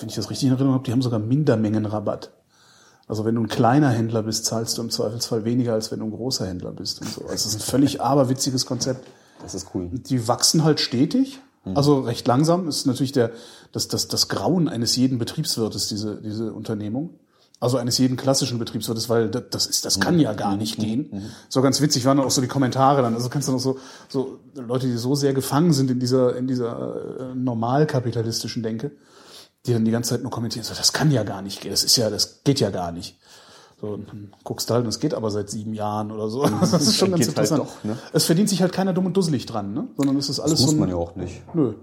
wenn 0.00 0.08
ich 0.08 0.16
das 0.16 0.30
richtig 0.30 0.48
in 0.48 0.54
Erinnerung 0.54 0.74
habe, 0.74 0.84
die 0.84 0.92
haben 0.92 1.02
sogar 1.02 1.20
Mindermengenrabatt. 1.20 2.32
Also 3.06 3.24
wenn 3.24 3.34
du 3.34 3.42
ein 3.42 3.48
kleiner 3.48 3.90
Händler 3.90 4.22
bist, 4.22 4.46
zahlst 4.46 4.78
du 4.78 4.82
im 4.82 4.90
Zweifelsfall 4.90 5.44
weniger, 5.44 5.74
als 5.74 5.92
wenn 5.92 6.00
du 6.00 6.06
ein 6.06 6.12
großer 6.12 6.46
Händler 6.46 6.72
bist 6.72 7.00
und 7.00 7.08
so. 7.08 7.22
Also 7.22 7.32
das 7.32 7.46
ist 7.46 7.54
ein 7.56 7.60
völlig 7.60 8.00
aberwitziges 8.00 8.66
Konzept. 8.66 9.06
Das 9.42 9.54
ist 9.54 9.68
cool. 9.74 9.88
Die 9.92 10.28
wachsen 10.28 10.64
halt 10.64 10.80
stetig, 10.80 11.40
also 11.64 12.00
recht 12.00 12.26
langsam. 12.26 12.68
Ist 12.68 12.86
natürlich 12.86 13.12
der, 13.12 13.32
das, 13.72 13.88
das, 13.88 14.08
das 14.08 14.28
Grauen 14.28 14.68
eines 14.68 14.96
jeden 14.96 15.18
Betriebswirtes, 15.18 15.88
diese, 15.88 16.20
diese 16.22 16.52
Unternehmung. 16.52 17.18
Also 17.60 17.76
eines 17.76 17.98
jeden 17.98 18.16
klassischen 18.16 18.58
Betriebswirtes, 18.58 19.10
weil 19.10 19.28
das, 19.28 19.44
das 19.50 19.66
ist, 19.66 19.84
das 19.84 20.00
kann 20.00 20.18
ja 20.18 20.32
gar 20.32 20.56
nicht 20.56 20.78
gehen. 20.78 21.30
So 21.50 21.60
ganz 21.60 21.82
witzig 21.82 22.06
waren 22.06 22.16
dann 22.16 22.24
auch 22.24 22.30
so 22.30 22.40
die 22.40 22.48
Kommentare 22.48 23.02
dann. 23.02 23.14
Also 23.14 23.28
kannst 23.28 23.48
du 23.48 23.52
noch 23.52 23.60
so, 23.60 23.78
so 24.08 24.38
Leute, 24.54 24.86
die 24.86 24.96
so 24.96 25.14
sehr 25.14 25.34
gefangen 25.34 25.74
sind 25.74 25.90
in 25.90 26.00
dieser, 26.00 26.34
in 26.36 26.46
dieser 26.46 27.32
äh, 27.32 27.34
normalkapitalistischen 27.34 28.62
Denke, 28.62 28.92
die 29.66 29.74
dann 29.74 29.84
die 29.84 29.90
ganze 29.90 30.10
Zeit 30.10 30.22
nur 30.22 30.30
kommentieren, 30.30 30.64
so, 30.64 30.72
das 30.72 30.94
kann 30.94 31.10
ja 31.10 31.22
gar 31.22 31.42
nicht 31.42 31.60
gehen. 31.60 31.70
Das 31.70 31.84
ist 31.84 31.96
ja, 31.96 32.08
das 32.08 32.42
geht 32.44 32.60
ja 32.60 32.70
gar 32.70 32.92
nicht. 32.92 33.18
So, 33.80 33.96
dann 33.96 34.32
guckst 34.44 34.68
du 34.68 34.74
halt, 34.74 34.82
und 34.82 34.88
das 34.88 35.00
geht 35.00 35.14
aber 35.14 35.30
seit 35.30 35.48
sieben 35.48 35.72
Jahren 35.72 36.10
oder 36.10 36.28
so. 36.28 36.42
Das 36.42 36.72
ist 36.74 36.96
schon 36.96 37.10
ganz 37.10 37.20
halt 37.20 37.28
interessant. 37.30 37.62
doch, 37.62 37.84
ne? 37.84 37.96
Es 38.12 38.24
verdient 38.26 38.48
sich 38.48 38.60
halt 38.60 38.72
keiner 38.72 38.92
dumm 38.92 39.06
und 39.06 39.16
dusselig 39.16 39.46
dran, 39.46 39.72
ne? 39.72 39.88
Sondern 39.96 40.16
es 40.16 40.28
ist 40.28 40.38
alles 40.38 40.52
Das 40.52 40.60
muss 40.60 40.70
so 40.70 40.76
ein, 40.76 40.80
man 40.80 40.88
ja 40.90 40.96
auch 40.96 41.16
nicht. 41.16 41.42
Nö. 41.54 41.74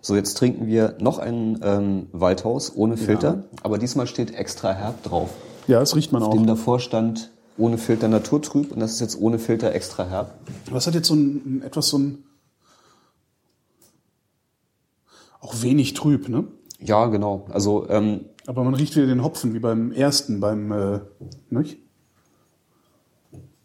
So, 0.00 0.16
jetzt 0.16 0.38
trinken 0.38 0.66
wir 0.66 0.96
noch 1.00 1.18
ein 1.18 1.60
ähm, 1.62 2.06
Waldhaus 2.12 2.74
ohne 2.74 2.96
Filter, 2.96 3.44
aber 3.62 3.78
diesmal 3.78 4.06
steht 4.06 4.32
extra 4.34 4.72
herb 4.72 5.02
drauf. 5.02 5.30
Ja, 5.66 5.80
das 5.80 5.94
riecht 5.94 6.12
man 6.12 6.22
auch. 6.22 6.32
Dem 6.32 6.46
davor 6.46 6.80
stand 6.80 7.30
ohne 7.58 7.76
Filter 7.76 8.08
naturtrüb 8.08 8.72
und 8.72 8.80
das 8.80 8.92
ist 8.92 9.00
jetzt 9.00 9.20
ohne 9.20 9.38
Filter 9.38 9.72
extra 9.74 10.06
herb. 10.06 10.38
Was 10.70 10.86
hat 10.86 10.94
jetzt 10.94 11.08
so 11.08 11.14
ein 11.14 11.62
etwas 11.62 11.88
so 11.88 11.98
ein 11.98 12.24
auch 15.40 15.62
wenig 15.62 15.94
trüb, 15.94 16.28
ne? 16.28 16.44
Ja, 16.78 17.06
genau. 17.06 17.46
Also 17.50 17.88
ähm, 17.88 18.26
Aber 18.46 18.64
man 18.64 18.74
riecht 18.74 18.96
wieder 18.96 19.06
den 19.06 19.24
Hopfen 19.24 19.54
wie 19.54 19.58
beim 19.58 19.92
ersten, 19.92 20.40
beim 20.40 20.72
äh, 20.72 21.00
nicht? 21.50 21.78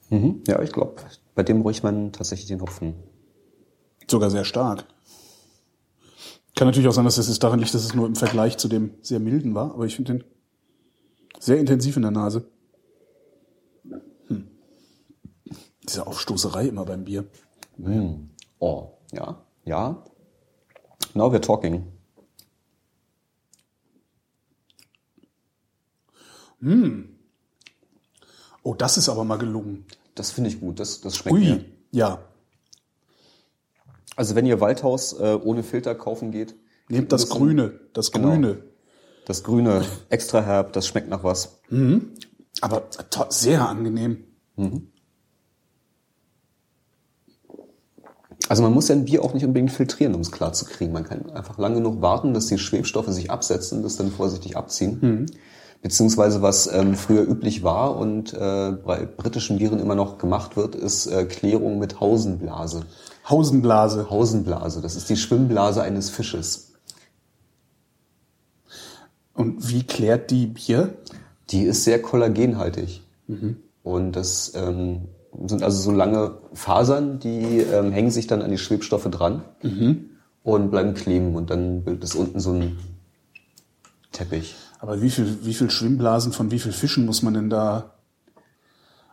mhm, 0.10 0.42
ja, 0.48 0.62
ich 0.62 0.72
glaube, 0.72 0.96
bei 1.36 1.44
dem 1.44 1.66
riecht 1.66 1.84
man 1.84 2.12
tatsächlich 2.12 2.48
den 2.48 2.62
Hopfen. 2.62 2.96
Sogar 4.08 4.30
sehr 4.30 4.46
stark. 4.46 4.86
Kann 6.56 6.68
natürlich 6.68 6.88
auch 6.88 6.94
sein, 6.94 7.06
dass 7.06 7.18
es 7.18 7.40
daran 7.40 7.60
liegt, 7.60 7.74
dass 7.74 7.84
es 7.84 7.96
nur 7.96 8.06
im 8.06 8.16
Vergleich 8.16 8.58
zu 8.58 8.68
dem 8.68 8.92
sehr 9.02 9.20
milden 9.20 9.56
war, 9.56 9.74
aber 9.74 9.86
ich 9.86 9.96
finde 9.96 10.14
den 10.14 10.24
sehr 11.40 11.60
intensiv 11.60 11.96
in 11.96 12.04
der 12.04 12.12
Nase. 12.12 12.46
Hm. 14.28 14.48
Diese 15.88 16.06
Aufstoßerei 16.06 16.68
immer 16.68 16.86
beim 16.86 17.06
Bier. 17.06 17.26
Oh, 18.60 18.90
ja, 19.12 19.42
ja. 19.66 20.04
Now 21.16 21.32
we're 21.32 21.42
talking. 21.42 21.93
Oh, 28.64 28.74
das 28.74 28.98
ist 28.98 29.10
aber 29.10 29.24
mal 29.24 29.38
gelungen. 29.38 29.86
Das 30.16 30.32
finde 30.32 30.50
ich 30.50 30.60
gut. 30.60 30.80
Das, 30.80 31.02
das 31.02 31.16
schmeckt 31.18 31.34
Ui, 31.36 31.42
mir. 31.42 31.66
ja. 31.92 32.20
Also 34.16 34.36
wenn 34.36 34.46
ihr 34.46 34.62
Waldhaus 34.62 35.14
äh, 35.14 35.38
ohne 35.44 35.64
Filter 35.64 35.96
kaufen 35.96 36.32
geht, 36.32 36.56
Nehmt 36.88 37.12
das 37.12 37.26
bisschen- 37.26 37.38
Grüne, 37.40 37.80
das 37.94 38.12
Genau. 38.12 38.30
Grüne. 38.30 38.64
das 39.26 39.44
Grüne 39.44 39.84
extra 40.10 40.42
herb, 40.42 40.74
das 40.74 40.86
schmeckt 40.88 41.10
nach 41.10 41.24
was. 41.24 41.60
Aber 42.62 42.90
to- 43.10 43.26
sehr 43.30 43.68
angenehm. 43.68 44.24
Also 48.50 48.62
man 48.62 48.74
muss 48.74 48.90
ja 48.90 48.96
ein 48.96 49.06
Bier 49.06 49.24
auch 49.24 49.34
nicht 49.34 49.46
unbedingt 49.46 49.72
filtrieren, 49.72 50.14
um 50.14 50.22
es 50.22 50.32
klar 50.32 50.54
zu 50.54 50.66
kriegen. 50.66 50.92
Man 50.92 51.06
kann 51.06 51.30
einfach 51.32 51.58
lang 51.58 51.74
genug 51.74 52.02
warten, 52.02 52.34
dass 52.34 52.48
die 52.48 52.58
Schwebstoffe 52.58 53.08
sich 53.08 53.32
absetzen, 53.32 53.82
das 53.82 53.96
dann 53.96 54.12
vorsichtig 54.12 54.58
abziehen. 54.58 55.32
Beziehungsweise 55.84 56.42
was 56.42 56.72
ähm, 56.72 56.96
früher 56.96 57.28
üblich 57.28 57.62
war 57.62 57.98
und 57.98 58.34
äh, 58.34 58.72
bei 58.72 59.06
britischen 59.06 59.58
Bieren 59.58 59.82
immer 59.82 59.96
noch 59.96 60.18
gemacht 60.18 60.56
wird, 60.56 60.76
ist 60.76 61.08
äh, 61.08 61.26
Klärung 61.26 61.78
mit 61.78 62.00
Hausenblase. 62.00 62.86
Hausenblase. 63.30 64.10
Hausenblase, 64.10 64.82
das 64.82 64.96
ist 64.96 65.10
die 65.10 65.18
Schwimmblase 65.18 65.84
eines 65.84 66.10
Fisches. 66.10 66.72
Und 69.34 69.70
wie 69.70 69.84
klärt 69.84 70.32
die 70.32 70.48
Bier? 70.48 70.94
Die 71.50 71.64
ist 71.64 71.84
sehr 71.84 72.02
kollagenhaltig. 72.02 73.02
Und 73.84 74.14
das 74.14 74.54
ähm, 74.56 75.10
sind 75.48 75.64
also 75.64 75.82
so 75.82 75.92
lange 75.92 76.38
Fasern, 76.54 77.20
die 77.20 77.60
ähm, 77.60 77.92
hängen 77.92 78.12
sich 78.12 78.28
dann 78.28 78.42
an 78.42 78.52
die 78.52 78.58
Schwebstoffe 78.58 79.10
dran 79.10 79.44
und 80.44 80.72
bleiben 80.72 80.94
kleben. 80.94 81.36
Und 81.36 81.50
dann 81.50 81.84
bildet 81.84 82.06
es 82.06 82.16
unten 82.16 82.40
so 82.40 82.54
ein 82.54 82.78
Teppich. 84.14 84.56
Aber 84.84 85.02
wie 85.02 85.10
viel, 85.10 85.46
wie 85.46 85.54
viel 85.54 85.72
Schwimmblasen 85.72 86.34
von 86.34 86.52
wie 86.52 86.60
viel 86.60 86.74
Fischen 86.74 87.06
muss 87.06 87.22
man 87.22 87.34
denn 87.34 87.50
da? 87.50 87.92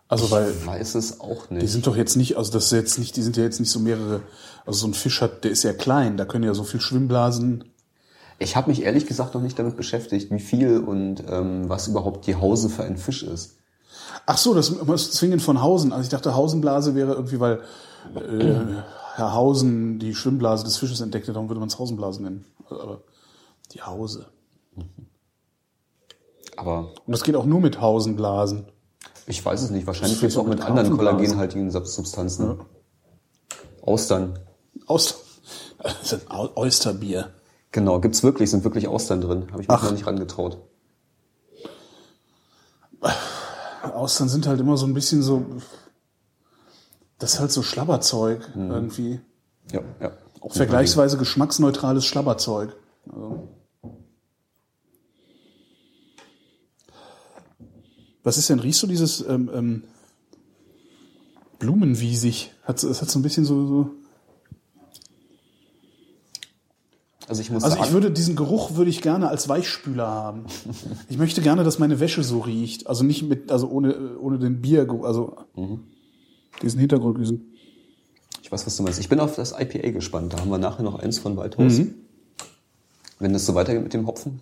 Also 0.09 0.29
weil 0.33 0.51
Ich 0.51 0.67
weiß 0.67 0.97
es 0.97 1.21
auch 1.21 1.47
die 1.47 1.55
nicht. 1.55 1.71
sind 1.71 1.87
doch 1.87 1.95
jetzt 1.95 2.17
nicht, 2.17 2.37
also 2.37 2.51
das 2.51 2.65
ist 2.65 2.73
jetzt 2.73 2.99
nicht, 2.99 3.15
die 3.15 3.23
sind 3.23 3.37
ja 3.37 3.45
jetzt 3.45 3.61
nicht 3.61 3.71
so 3.71 3.79
mehrere. 3.79 4.23
Also 4.67 4.81
so 4.81 4.89
ein 4.89 4.95
Fisch 4.95 5.21
hat, 5.21 5.45
der 5.45 5.53
ist 5.53 5.63
ja 5.63 5.73
klein, 5.73 6.17
da 6.17 6.25
können 6.25 6.43
ja 6.43 6.55
so 6.55 6.65
viel 6.65 6.81
Schwimmblasen. 6.81 7.67
Ich 8.41 8.57
habe 8.57 8.69
mich 8.69 8.83
ehrlich 8.83 9.07
gesagt 9.07 9.33
noch 9.35 9.43
nicht 9.43 9.61
damit 9.61 9.77
beschäftigt, 9.77 10.33
wie 10.33 10.41
viel 10.41 10.79
und 10.79 11.23
ähm, 11.29 11.69
was 11.69 11.87
überhaupt 11.87 12.27
die 12.27 12.35
Hause 12.35 12.69
für 12.69 12.83
ein 12.83 12.97
Fisch 12.97 13.23
ist. 13.23 13.59
Ach 14.27 14.39
so, 14.39 14.55
das 14.55 14.73
muss 14.83 15.13
zwingend 15.13 15.41
von 15.41 15.63
Hausen. 15.63 15.93
Also 15.93 16.03
ich 16.03 16.09
dachte, 16.09 16.35
Hausenblase 16.35 16.97
wäre 16.97 17.13
irgendwie, 17.13 17.39
weil 17.39 17.61
äh, 18.17 18.55
Herr 19.15 19.35
Hausen 19.35 20.01
die 20.01 20.17
Schwimmblase 20.17 20.65
des 20.65 20.79
Fisches 20.79 21.01
entdeckte, 21.01 21.33
darum 21.33 21.49
würde 21.49 21.61
man 21.61 21.69
es 21.69 21.79
Hausenblase 21.79 22.25
nennen. 22.25 22.45
Aber 22.69 23.03
die 23.73 23.83
Hause. 23.83 24.27
Aber 26.61 26.93
Und 27.07 27.13
das 27.13 27.23
geht 27.25 27.37
auch 27.37 27.47
nur 27.47 27.61
mit 27.61 27.81
Hausenblasen. 27.81 28.67
ich 29.27 29.43
weiß 29.45 29.63
es 29.63 29.71
nicht. 29.71 29.87
Wahrscheinlich 29.87 30.21
geht 30.21 30.29
es 30.31 30.37
auch 30.37 30.47
mit 30.47 30.61
anderen 30.61 30.89
Karpfenblasen. 30.89 31.17
kollagenhaltigen 31.17 31.71
Substanzen. 31.71 32.61
Austern. 33.83 34.39
Aus, 34.87 35.25
das 35.83 36.03
ist 36.03 36.15
ein 36.15 36.31
Au- 36.31 36.55
Oysterbier. 36.57 37.31
Genau, 37.73 37.99
gibt's 38.01 38.23
wirklich, 38.23 38.51
sind 38.51 38.65
wirklich 38.65 38.89
Austern 38.89 39.21
drin. 39.23 39.47
Habe 39.53 39.63
ich 39.63 39.69
mich 39.69 39.71
Ach. 39.71 39.83
noch 39.85 39.93
nicht 39.93 40.07
rangetraut. 40.07 40.59
Austern 43.95 44.29
sind 44.29 44.47
halt 44.47 44.61
immer 44.61 44.77
so 44.77 44.87
ein 44.87 44.93
bisschen 44.95 45.23
so, 45.23 45.45
das 47.19 47.35
ist 47.35 47.41
halt 47.41 47.51
so 47.53 47.63
Schlabberzeug 47.63 48.51
irgendwie. 48.55 49.21
Ja, 49.73 49.81
ja. 50.01 50.11
Auch 50.41 50.53
Vergleichsweise 50.53 51.17
geschmacksneutrales 51.17 52.05
Schlabberzeug. 52.05 52.77
Also. 53.11 53.49
Was 58.23 58.39
ist 58.39 58.51
denn, 58.51 58.59
riechst 58.59 58.83
du 58.83 58.87
dieses 58.87 59.27
ähm, 59.27 59.51
ähm, 59.55 59.83
Blumenwiesig? 61.59 62.53
Hat, 62.65 62.83
es 62.83 63.01
hat 63.01 63.11
so 63.11 63.19
ein 63.19 63.23
bisschen 63.23 63.45
so, 63.45 63.67
so 63.67 63.91
Also 67.31 67.43
ich 67.43 67.51
muss 67.53 67.63
Also 67.63 67.77
ich 67.77 67.83
sagen, 67.83 67.93
würde 67.95 68.11
diesen 68.11 68.35
Geruch 68.35 68.75
würde 68.75 68.91
ich 68.91 69.03
gerne 69.03 69.29
als 69.29 69.49
Weichspüler 69.49 70.05
haben. 70.05 70.47
Ich 71.09 71.17
möchte 71.17 71.41
gerne, 71.43 71.63
dass 71.63 71.79
meine 71.79 72.01
Wäsche 72.01 72.25
so 72.25 72.41
riecht. 72.41 72.89
Also 72.89 73.05
nicht 73.05 73.23
mit, 73.23 73.53
also 73.53 73.69
ohne, 73.69 74.19
ohne 74.19 74.41
den 74.41 74.61
Bier, 74.61 74.89
also 75.05 75.37
diesen 76.61 76.81
Hintergrund, 76.81 77.21
diesen. 77.21 77.53
ich 78.43 78.51
weiß, 78.51 78.67
was 78.67 78.77
du 78.77 78.83
meinst. 78.83 78.99
Ich 78.99 79.09
bin 79.09 79.21
auf 79.21 79.37
das 79.37 79.55
IPA 79.57 79.93
gespannt. 79.93 80.33
Da 80.33 80.41
haben 80.41 80.51
wir 80.51 80.59
nachher 80.59 80.83
noch 80.83 80.99
eins 80.99 81.21
von 81.21 81.37
Waldhaus. 81.37 81.81
Wenn 83.21 83.33
es 83.33 83.47
so 83.47 83.55
weitergeht 83.55 83.85
mit 83.85 83.95
dem 83.95 84.09
Hopfen. 84.09 84.41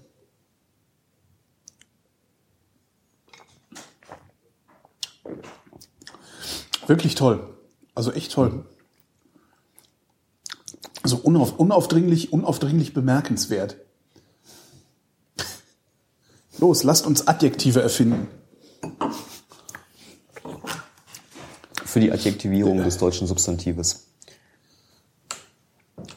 Wirklich 6.88 7.14
toll. 7.14 7.46
Also 7.94 8.12
echt 8.12 8.32
toll. 8.32 8.64
Also 11.02 11.18
unauf, 11.18 11.58
unaufdringlich, 11.58 12.32
unaufdringlich 12.32 12.94
bemerkenswert. 12.94 13.76
Los, 16.58 16.82
lasst 16.84 17.06
uns 17.06 17.28
Adjektive 17.28 17.82
erfinden. 17.82 18.26
Für 21.84 22.00
die 22.00 22.10
Adjektivierung 22.10 22.82
des 22.82 22.96
deutschen 22.96 23.26
Substantives. 23.26 24.06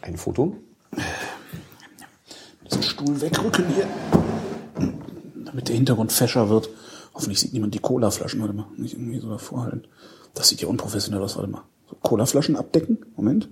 Ein 0.02 0.16
Foto. 0.16 0.56
Diesen 2.66 2.84
Stuhl 2.84 3.20
wegrücken 3.20 3.66
hier. 3.76 3.88
Damit 5.46 5.68
der 5.68 5.76
Hintergrund 5.76 6.14
fescher 6.14 6.50
wird. 6.50 6.70
Hoffentlich 7.14 7.42
sieht 7.42 7.52
niemand 7.52 7.74
die 7.74 7.80
Colaflaschen. 7.80 8.40
Warte 8.40 8.54
mal, 8.54 8.68
nicht 8.78 8.94
irgendwie 8.94 9.20
so 9.20 9.30
davor 9.30 9.64
halten. 9.64 9.88
Das 10.34 10.50
sieht 10.50 10.62
ja 10.62 10.68
unprofessionell 10.68 11.22
aus. 11.22 11.36
Warte 11.36 11.50
mal. 11.50 11.64
So, 11.90 11.96
Colaflaschen 11.98 12.56
abdecken? 12.56 13.06
Moment. 13.16 13.50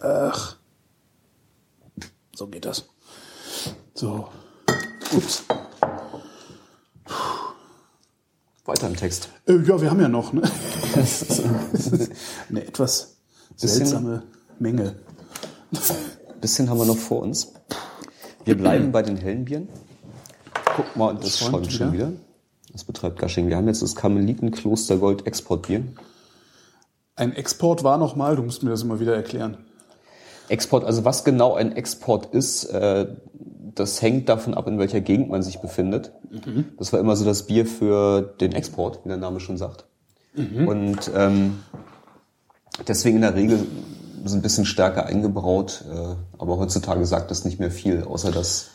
Ach. 0.00 0.56
So 2.34 2.46
geht 2.48 2.64
das. 2.64 2.84
So. 3.94 4.28
Ups. 5.12 5.44
Weiter 8.64 8.86
im 8.88 8.96
Text. 8.96 9.28
Äh, 9.46 9.58
ja, 9.58 9.80
wir 9.80 9.90
haben 9.90 10.00
ja 10.00 10.08
noch, 10.08 10.32
ne? 10.32 10.42
Eine 12.48 12.66
etwas 12.66 13.16
Bisschen- 13.52 13.68
seltsame 13.68 14.22
Menge. 14.58 14.96
Bisschen 16.40 16.68
haben 16.70 16.78
wir 16.78 16.86
noch 16.86 16.96
vor 16.96 17.20
uns. 17.22 17.52
Wir 18.44 18.56
bleiben 18.56 18.90
bei 18.92 19.02
den 19.02 19.16
hellen 19.16 19.44
Bieren. 19.44 19.68
Guck 20.76 20.96
mal, 20.96 21.14
das 21.14 21.38
schäumt 21.38 21.72
schon 21.72 21.92
wieder. 21.92 22.12
Das 22.74 22.82
betreibt 22.82 23.20
Gasching. 23.20 23.48
Wir 23.48 23.56
haben 23.56 23.68
jetzt 23.68 23.82
das 23.82 23.94
Karmeliten 23.94 24.50
Klostergold 24.50 25.28
Exportbier. 25.28 25.84
Ein 27.14 27.32
Export 27.32 27.84
war 27.84 27.98
nochmal, 27.98 28.34
du 28.34 28.42
musst 28.42 28.64
mir 28.64 28.70
das 28.70 28.82
immer 28.82 28.98
wieder 28.98 29.14
erklären. 29.14 29.58
Export, 30.48 30.84
also 30.84 31.04
was 31.04 31.22
genau 31.22 31.54
ein 31.54 31.70
Export 31.72 32.34
ist, 32.34 32.64
äh, 32.64 33.06
das 33.76 34.02
hängt 34.02 34.28
davon 34.28 34.54
ab, 34.54 34.66
in 34.66 34.80
welcher 34.80 35.00
Gegend 35.00 35.30
man 35.30 35.42
sich 35.42 35.60
befindet. 35.60 36.12
Das 36.76 36.92
war 36.92 36.98
immer 36.98 37.14
so 37.14 37.24
das 37.24 37.46
Bier 37.46 37.64
für 37.64 38.34
den 38.40 38.52
Export, 38.52 39.04
wie 39.04 39.08
der 39.08 39.18
Name 39.18 39.38
schon 39.38 39.56
sagt. 39.56 39.84
Und 40.66 41.10
ähm, 41.14 41.60
deswegen 42.88 43.16
in 43.16 43.22
der 43.22 43.36
Regel 43.36 43.64
so 44.24 44.34
ein 44.34 44.42
bisschen 44.42 44.64
stärker 44.64 45.06
eingebraut, 45.06 45.84
äh, 45.88 46.16
aber 46.38 46.58
heutzutage 46.58 47.06
sagt 47.06 47.30
das 47.30 47.44
nicht 47.44 47.60
mehr 47.60 47.70
viel, 47.70 48.02
außer 48.02 48.32
dass 48.32 48.70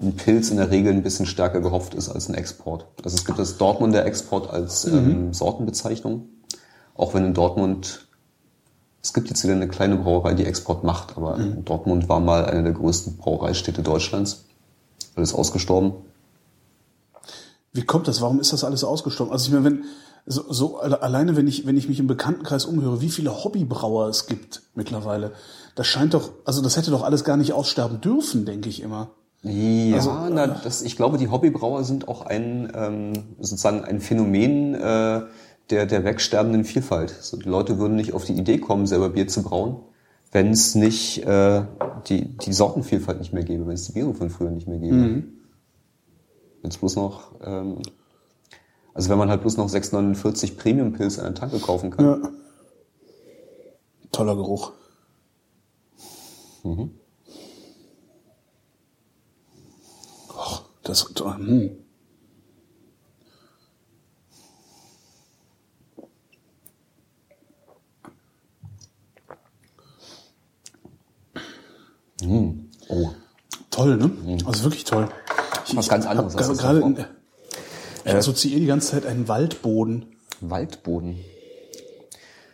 ein 0.00 0.14
Pilz 0.14 0.50
in 0.50 0.58
der 0.58 0.70
Regel 0.70 0.92
ein 0.92 1.02
bisschen 1.02 1.26
stärker 1.26 1.60
gehopft 1.60 1.94
ist 1.94 2.08
als 2.08 2.28
ein 2.28 2.34
Export. 2.34 2.86
Also 3.04 3.16
es 3.16 3.24
gibt 3.24 3.38
das 3.38 3.56
Dortmunder 3.58 4.04
Export 4.06 4.48
als 4.50 4.84
ähm, 4.84 5.34
Sortenbezeichnung, 5.34 6.28
auch 6.94 7.14
wenn 7.14 7.24
in 7.24 7.34
Dortmund 7.34 8.04
es 9.02 9.12
gibt 9.12 9.28
jetzt 9.28 9.42
wieder 9.44 9.54
eine 9.54 9.68
kleine 9.68 9.96
Brauerei, 9.96 10.34
die 10.34 10.44
Export 10.44 10.82
macht, 10.84 11.16
aber 11.16 11.38
Dortmund 11.64 12.08
war 12.08 12.20
mal 12.20 12.44
eine 12.44 12.64
der 12.64 12.72
größten 12.72 13.16
Brauereistädte 13.16 13.82
Deutschlands. 13.82 14.44
Alles 15.14 15.32
ausgestorben. 15.32 15.92
Wie 17.72 17.82
kommt 17.84 18.08
das? 18.08 18.20
Warum 18.20 18.40
ist 18.40 18.52
das 18.52 18.64
alles 18.64 18.84
ausgestorben? 18.84 19.32
Also 19.32 19.46
ich 19.46 19.52
meine, 19.52 19.64
wenn 19.64 19.84
so, 20.26 20.52
so 20.52 20.78
alle- 20.78 21.00
alleine 21.02 21.36
wenn 21.36 21.46
ich 21.46 21.66
wenn 21.66 21.76
ich 21.76 21.88
mich 21.88 22.00
im 22.00 22.06
Bekanntenkreis 22.06 22.64
umhöre, 22.66 23.00
wie 23.00 23.08
viele 23.08 23.44
Hobbybrauer 23.44 24.08
es 24.08 24.26
gibt 24.26 24.62
mittlerweile, 24.74 25.32
das 25.74 25.86
scheint 25.86 26.14
doch, 26.14 26.30
also 26.44 26.60
das 26.60 26.76
hätte 26.76 26.90
doch 26.90 27.02
alles 27.02 27.24
gar 27.24 27.36
nicht 27.36 27.52
aussterben 27.52 28.00
dürfen, 28.00 28.44
denke 28.44 28.68
ich 28.68 28.82
immer. 28.82 29.10
Ja, 29.42 29.96
Also, 29.96 30.12
na, 30.30 30.46
das, 30.46 30.82
ich 30.82 30.96
glaube, 30.96 31.16
die 31.18 31.28
Hobbybrauer 31.28 31.84
sind 31.84 32.08
auch 32.08 32.22
ein 32.22 32.72
ähm, 32.74 33.12
sozusagen 33.38 33.84
ein 33.84 34.00
Phänomen 34.00 34.74
äh, 34.74 35.22
der 35.70 35.86
der 35.86 36.04
wegsterbenden 36.04 36.64
Vielfalt. 36.64 37.10
So, 37.10 37.36
die 37.36 37.48
Leute 37.48 37.78
würden 37.78 37.96
nicht 37.96 38.14
auf 38.14 38.24
die 38.24 38.32
Idee 38.32 38.58
kommen, 38.58 38.86
selber 38.86 39.10
Bier 39.10 39.28
zu 39.28 39.42
brauen, 39.42 39.76
wenn 40.32 40.50
es 40.50 40.74
nicht 40.74 41.24
äh, 41.24 41.62
die 42.08 42.36
die 42.36 42.52
Sortenvielfalt 42.52 43.20
nicht 43.20 43.32
mehr 43.32 43.44
gäbe, 43.44 43.66
wenn 43.66 43.74
es 43.74 43.84
die 43.84 43.92
Biere 43.92 44.12
von 44.12 44.30
früher 44.30 44.50
nicht 44.50 44.66
mehr 44.66 44.78
gäbe. 44.78 45.24
Wenn 46.62 46.70
es 46.70 46.78
bloß 46.78 46.96
noch 46.96 47.32
ähm, 47.44 47.82
also 48.98 49.10
wenn 49.10 49.18
man 49.18 49.30
halt 49.30 49.42
bloß 49.42 49.56
noch 49.58 49.68
6,49 49.68 50.56
Premium 50.56 50.92
Pilz 50.92 51.20
an 51.20 51.26
der 51.26 51.34
Tanke 51.36 51.60
kaufen 51.60 51.90
kann. 51.92 52.04
Ja. 52.04 52.28
Toller 54.10 54.34
Geruch. 54.34 54.72
Och, 56.64 56.88
das 60.88 61.04
hm. 72.20 72.68
Oh, 72.88 73.10
toll, 73.70 73.96
ne? 73.96 74.10
Also 74.44 74.64
wirklich 74.64 74.84
toll. 74.84 75.08
Ich, 75.66 75.76
Was 75.76 75.88
ganz 75.88 76.06
anderes 76.06 76.34
hab 76.34 76.56
gerade 76.56 76.80
davor. 76.80 77.06
ich 78.04 78.12
assoziiere 78.12 78.60
die 78.60 78.66
ganze 78.66 78.92
Zeit 78.92 79.06
einen 79.06 79.28
Waldboden. 79.28 80.06
Waldboden. 80.40 81.16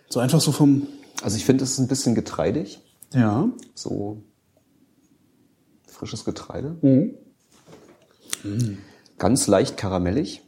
So 0.08 0.20
einfach 0.20 0.40
so 0.40 0.52
vom 0.52 0.88
Also 1.22 1.36
ich 1.36 1.44
finde, 1.44 1.64
es 1.64 1.72
ist 1.72 1.78
ein 1.78 1.88
bisschen 1.88 2.14
getreidig. 2.14 2.80
ja. 3.14 3.48
so 3.74 4.22
frisches 5.86 6.24
Getreide. 6.24 6.76
Ganz 9.18 9.46
leicht 9.46 9.76
karamellig. 9.76 10.42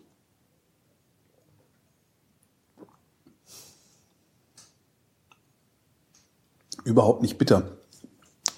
Überhaupt 6.85 7.23
nicht 7.23 7.37
bitter. 7.39 7.65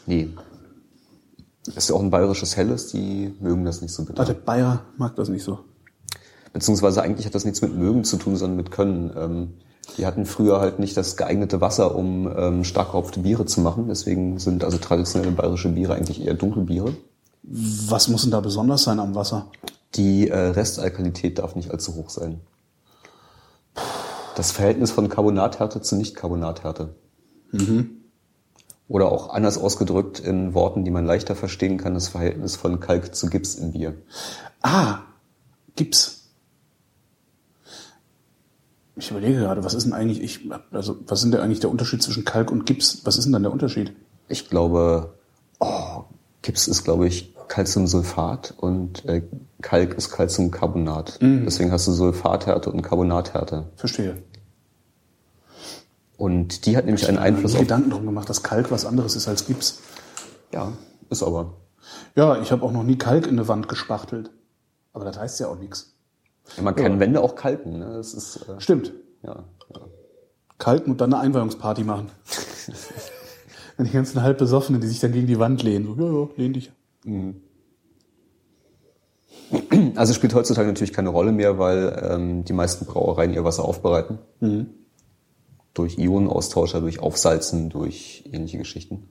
Nee. 0.06 0.28
Das 1.64 1.76
ist 1.76 1.88
ja 1.90 1.94
auch 1.94 2.02
ein 2.02 2.10
bayerisches 2.10 2.56
Helles, 2.56 2.88
die 2.88 3.34
mögen 3.40 3.64
das 3.64 3.80
nicht 3.80 3.92
so 3.92 4.04
bitter. 4.04 4.24
der 4.24 4.34
Bayer 4.34 4.84
mag 4.96 5.16
das 5.16 5.28
nicht 5.28 5.44
so. 5.44 5.60
Beziehungsweise 6.52 7.02
eigentlich 7.02 7.26
hat 7.26 7.34
das 7.34 7.44
nichts 7.44 7.62
mit 7.62 7.74
mögen 7.74 8.04
zu 8.04 8.16
tun, 8.16 8.36
sondern 8.36 8.56
mit 8.56 8.70
können. 8.70 9.12
Ähm, 9.16 9.54
die 9.96 10.06
hatten 10.06 10.26
früher 10.26 10.60
halt 10.60 10.78
nicht 10.78 10.96
das 10.96 11.16
geeignete 11.16 11.60
Wasser, 11.60 11.94
um 11.94 12.30
ähm, 12.36 12.64
stark 12.64 12.88
gehopfte 12.88 13.20
Biere 13.20 13.46
zu 13.46 13.60
machen. 13.60 13.86
Deswegen 13.88 14.38
sind 14.38 14.64
also 14.64 14.78
traditionelle 14.78 15.32
bayerische 15.32 15.70
Biere 15.70 15.94
eigentlich 15.94 16.22
eher 16.22 16.34
Dunkelbiere. 16.34 16.94
Was 17.50 18.08
muss 18.08 18.22
denn 18.22 18.30
da 18.30 18.40
besonders 18.40 18.82
sein 18.82 19.00
am 19.00 19.14
Wasser? 19.14 19.50
Die 19.94 20.28
äh, 20.28 20.36
Restalkalität 20.38 21.38
darf 21.38 21.56
nicht 21.56 21.70
allzu 21.70 21.94
hoch 21.94 22.10
sein. 22.10 22.40
Das 24.36 24.50
Verhältnis 24.50 24.90
von 24.90 25.08
Carbonathärte 25.08 25.80
zu 25.80 25.96
Nicht-Carbonathärte. 25.96 26.94
Oder 28.88 29.10
auch 29.10 29.30
anders 29.30 29.56
ausgedrückt 29.56 30.20
in 30.20 30.52
Worten, 30.52 30.84
die 30.84 30.90
man 30.90 31.06
leichter 31.06 31.34
verstehen 31.34 31.78
kann, 31.78 31.94
das 31.94 32.08
Verhältnis 32.08 32.56
von 32.56 32.80
Kalk 32.80 33.14
zu 33.14 33.28
Gips 33.28 33.54
im 33.54 33.72
Bier. 33.72 33.94
Ah, 34.62 35.00
Gips. 35.74 36.28
Ich 38.96 39.10
überlege 39.10 39.38
gerade, 39.38 39.64
was 39.64 39.74
ist 39.74 39.84
denn 39.84 39.92
eigentlich, 39.92 40.20
ich, 40.20 40.50
also, 40.70 40.98
was 41.06 41.22
ist 41.22 41.32
denn 41.32 41.40
eigentlich 41.40 41.60
der 41.60 41.70
Unterschied 41.70 42.02
zwischen 42.02 42.24
Kalk 42.24 42.50
und 42.50 42.66
Gips? 42.66 43.02
Was 43.04 43.16
ist 43.16 43.24
denn 43.24 43.32
dann 43.32 43.42
der 43.42 43.52
Unterschied? 43.52 43.94
Ich 44.28 44.50
glaube, 44.50 45.14
oh, 45.60 46.04
Gips 46.42 46.68
ist, 46.68 46.84
glaube 46.84 47.06
ich, 47.06 47.34
Calciumsulfat 47.48 48.54
und 48.56 49.04
äh, 49.06 49.22
Kalk 49.62 49.94
ist 49.94 50.10
Calciumcarbonat. 50.10 51.18
Deswegen 51.20 51.72
hast 51.72 51.86
du 51.88 51.92
Sulfathärte 51.92 52.70
und 52.70 52.82
Carbonathärte. 52.82 53.70
Verstehe. 53.76 54.22
Und 56.16 56.66
die 56.66 56.76
hat 56.76 56.84
nämlich 56.84 57.06
einen 57.08 57.16
Ich 57.16 57.20
habe 57.20 57.30
mir 57.30 57.36
Einfluss 57.36 57.54
auf... 57.54 57.60
Gedanken 57.60 57.90
drum 57.90 58.06
gemacht, 58.06 58.28
dass 58.28 58.42
Kalk 58.42 58.70
was 58.70 58.84
anderes 58.84 59.16
ist 59.16 59.28
als 59.28 59.46
Gips. 59.46 59.80
Ja, 60.52 60.72
ist 61.10 61.22
aber. 61.22 61.54
Ja, 62.16 62.40
ich 62.40 62.52
habe 62.52 62.64
auch 62.64 62.72
noch 62.72 62.82
nie 62.82 62.96
Kalk 62.96 63.26
in 63.26 63.38
eine 63.38 63.48
Wand 63.48 63.68
gespachtelt. 63.68 64.30
Aber 64.92 65.04
das 65.04 65.18
heißt 65.18 65.40
ja 65.40 65.48
auch 65.48 65.58
nichts. 65.58 65.94
Ja, 66.56 66.62
man 66.62 66.74
kann 66.74 66.98
Wände 66.98 67.20
auch 67.20 67.34
kalken. 67.34 67.78
Ne? 67.78 67.94
Das 67.94 68.14
ist, 68.14 68.48
äh, 68.48 68.60
Stimmt. 68.60 68.92
ja, 69.22 69.44
ja. 69.74 69.80
Kalken 70.58 70.90
und 70.92 71.00
dann 71.00 71.12
eine 71.12 71.22
Einweihungsparty 71.22 71.84
machen. 71.84 72.10
Dann 73.76 73.86
die 73.86 73.92
ganzen 73.92 74.22
halb 74.22 74.38
Besoffenen, 74.38 74.80
die 74.80 74.88
sich 74.88 74.98
dann 74.98 75.12
gegen 75.12 75.28
die 75.28 75.38
Wand 75.38 75.62
lehnen. 75.62 75.86
So, 75.86 75.94
ja, 75.94 76.12
ja, 76.12 76.28
lehn 76.36 76.52
dich. 76.52 76.72
Also 79.94 80.14
spielt 80.14 80.34
heutzutage 80.34 80.68
natürlich 80.68 80.92
keine 80.92 81.08
Rolle 81.08 81.32
mehr, 81.32 81.58
weil 81.58 82.08
ähm, 82.10 82.44
die 82.44 82.52
meisten 82.52 82.84
Brauereien 82.86 83.32
ihr 83.32 83.44
Wasser 83.44 83.64
aufbereiten. 83.64 84.18
Durch 85.74 85.98
Ionenaustauscher, 85.98 86.80
durch 86.80 87.00
Aufsalzen, 87.00 87.70
durch 87.70 88.24
ähnliche 88.30 88.58
Geschichten. 88.58 89.08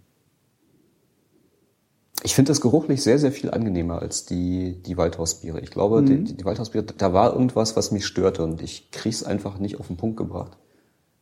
Ich 2.23 2.36
finde 2.36 2.50
das 2.50 2.62
geruchlich 2.62 3.04
sehr, 3.04 3.19
sehr 3.19 3.32
viel 3.32 3.52
angenehmer 3.52 4.02
als 4.02 4.26
die, 4.26 4.82
die 4.82 4.97
Waldhausbiere. 4.97 5.60
Ich 5.62 5.71
glaube, 5.71 6.04
die, 6.04 6.23
die 6.23 6.45
Waldhausbiere, 6.45 6.84
da 6.84 7.13
war 7.13 7.32
irgendwas, 7.34 7.76
was 7.76 7.91
mich 7.91 8.06
störte 8.06 8.43
und 8.43 8.62
ich 8.62 8.91
krieg's 8.91 9.23
einfach 9.23 9.60
nicht 9.60 9.80
auf 9.80 9.88
den 9.88 9.97
Punkt 9.97 10.17
gebracht. 10.17 10.58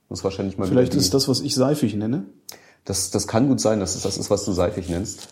Muss 0.10 0.24
wahrscheinlich 0.24 0.58
mal 0.58 0.68
Vielleicht 0.68 0.96
ist 0.96 1.14
das, 1.14 1.28
was 1.28 1.42
ich 1.42 1.54
seifig 1.56 1.96
nenne. 1.96 2.26
das, 2.86 3.12
das 3.12 3.28
kann 3.28 3.48
gut 3.48 3.60
sein, 3.60 3.80
dass 3.80 3.96
es 3.96 4.04
das 4.04 4.18
ist, 4.18 4.30
was 4.30 4.46
du 4.46 4.52
seifig 4.52 4.90
nennst. 4.90 5.30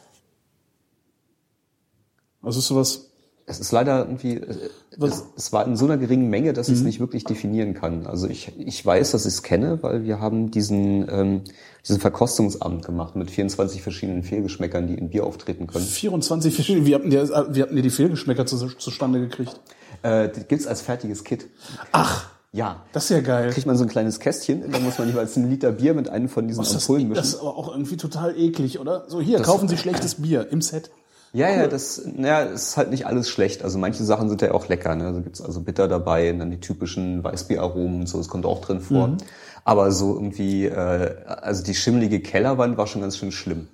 Also 2.43 2.59
ist 2.59 2.67
sowas, 2.67 3.09
Es 3.45 3.59
ist 3.59 3.71
leider 3.73 3.99
irgendwie, 3.99 4.35
äh, 4.35 4.69
es, 5.01 5.23
es 5.35 5.51
war 5.51 5.65
in 5.67 5.75
so 5.75 5.83
einer 5.85 5.97
geringen 5.97 6.29
Menge, 6.29 6.53
dass 6.53 6.69
ich 6.69 6.75
es 6.75 6.81
nicht 6.83 6.99
wirklich 7.01 7.23
definieren 7.25 7.73
kann. 7.73 8.05
Also 8.07 8.27
ich, 8.27 8.51
ich 8.57 8.85
weiß, 8.85 9.11
dass 9.11 9.25
ich 9.25 9.33
es 9.33 9.43
kenne, 9.43 9.79
weil 9.81 10.03
wir 10.05 10.19
haben 10.21 10.49
diesen, 10.51 11.07
ähm, 11.09 11.41
diesen 11.85 11.99
Verkostungsamt 11.99 12.85
gemacht 12.85 13.15
mit 13.17 13.29
24 13.31 13.81
verschiedenen 13.81 14.23
Fehlgeschmäckern, 14.23 14.87
die 14.87 14.93
in 14.93 15.09
Bier 15.09 15.25
auftreten 15.25 15.67
können. 15.67 15.83
24 15.85 16.53
verschiedene, 16.55 16.85
wie 16.85 16.95
habt 16.95 17.05
ihr, 17.05 17.27
wie 17.53 17.61
habt 17.63 17.71
ihr 17.73 17.81
die 17.81 17.89
Fehlgeschmäcker 17.89 18.45
zu, 18.45 18.57
zustande 18.77 19.19
gekriegt? 19.19 19.59
Äh, 20.03 20.29
die 20.29 20.43
gibt's 20.45 20.65
als 20.67 20.81
fertiges 20.81 21.23
Kit. 21.25 21.47
Ach, 21.91 22.29
Ja. 22.53 22.83
das 22.93 23.05
ist 23.05 23.09
ja 23.09 23.19
geil. 23.21 23.49
Kriegt 23.51 23.67
man 23.67 23.75
so 23.75 23.83
ein 23.83 23.89
kleines 23.89 24.19
Kästchen, 24.21 24.71
da 24.71 24.79
muss 24.79 24.97
man 24.99 25.07
jeweils 25.09 25.35
einen 25.35 25.49
Liter 25.49 25.71
Bier 25.73 25.93
mit 25.95 26.07
einem 26.07 26.29
von 26.29 26.47
diesen 26.47 26.61
Was, 26.61 26.71
das, 26.71 26.83
Ampullen 26.83 27.09
das 27.13 27.17
mischen. 27.25 27.35
ist 27.35 27.41
aber 27.41 27.57
auch 27.57 27.71
irgendwie 27.73 27.97
total 27.97 28.37
eklig, 28.39 28.79
oder? 28.79 29.03
So, 29.09 29.19
hier, 29.19 29.41
kaufen 29.41 29.67
Sie 29.67 29.75
schlechtes 29.77 30.15
Bier 30.15 30.47
im 30.49 30.61
Set. 30.61 30.91
Ja, 31.35 31.49
ja, 31.49 31.65
das, 31.65 31.97
es 31.97 32.61
ist 32.61 32.77
halt 32.77 32.91
nicht 32.91 33.07
alles 33.07 33.27
schlecht. 33.27 33.63
Also 33.63 33.79
manche 33.79 34.03
Sachen 34.03 34.29
sind 34.29 34.43
ja 34.43 34.51
auch 34.51 34.67
lecker. 34.67 34.95
Ne? 34.95 35.07
Also 35.07 35.21
gibt's 35.21 35.41
also 35.41 35.61
bitter 35.61 35.87
dabei 35.87 36.31
und 36.31 36.37
dann 36.37 36.51
die 36.51 36.59
typischen 36.59 37.23
Weißbieraromen 37.23 38.01
und 38.01 38.07
so, 38.07 38.19
das 38.19 38.27
kommt 38.27 38.45
auch 38.45 38.61
drin 38.61 38.79
vor. 38.79 39.07
Mhm. 39.07 39.17
Aber 39.65 39.91
so 39.91 40.13
irgendwie, 40.13 40.65
äh, 40.65 41.15
also 41.25 41.63
die 41.63 41.73
schimmelige 41.73 42.19
Kellerwand 42.19 42.77
war 42.77 42.85
schon 42.85 43.01
ganz 43.01 43.17
schön 43.17 43.31
schlimm. 43.31 43.67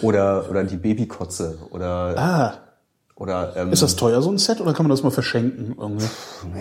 Oder, 0.00 0.48
oder 0.48 0.64
die 0.64 0.78
Babykotze 0.78 1.58
oder, 1.70 2.16
Ah, 2.16 2.54
oder 3.14 3.54
ähm, 3.56 3.70
ist 3.70 3.82
das 3.82 3.96
teuer, 3.96 4.22
so 4.22 4.30
ein 4.30 4.38
Set, 4.38 4.62
oder 4.62 4.72
kann 4.72 4.86
man 4.86 4.90
das 4.90 5.02
mal 5.02 5.10
verschenken? 5.10 5.74
Irgendwie? 5.78 6.06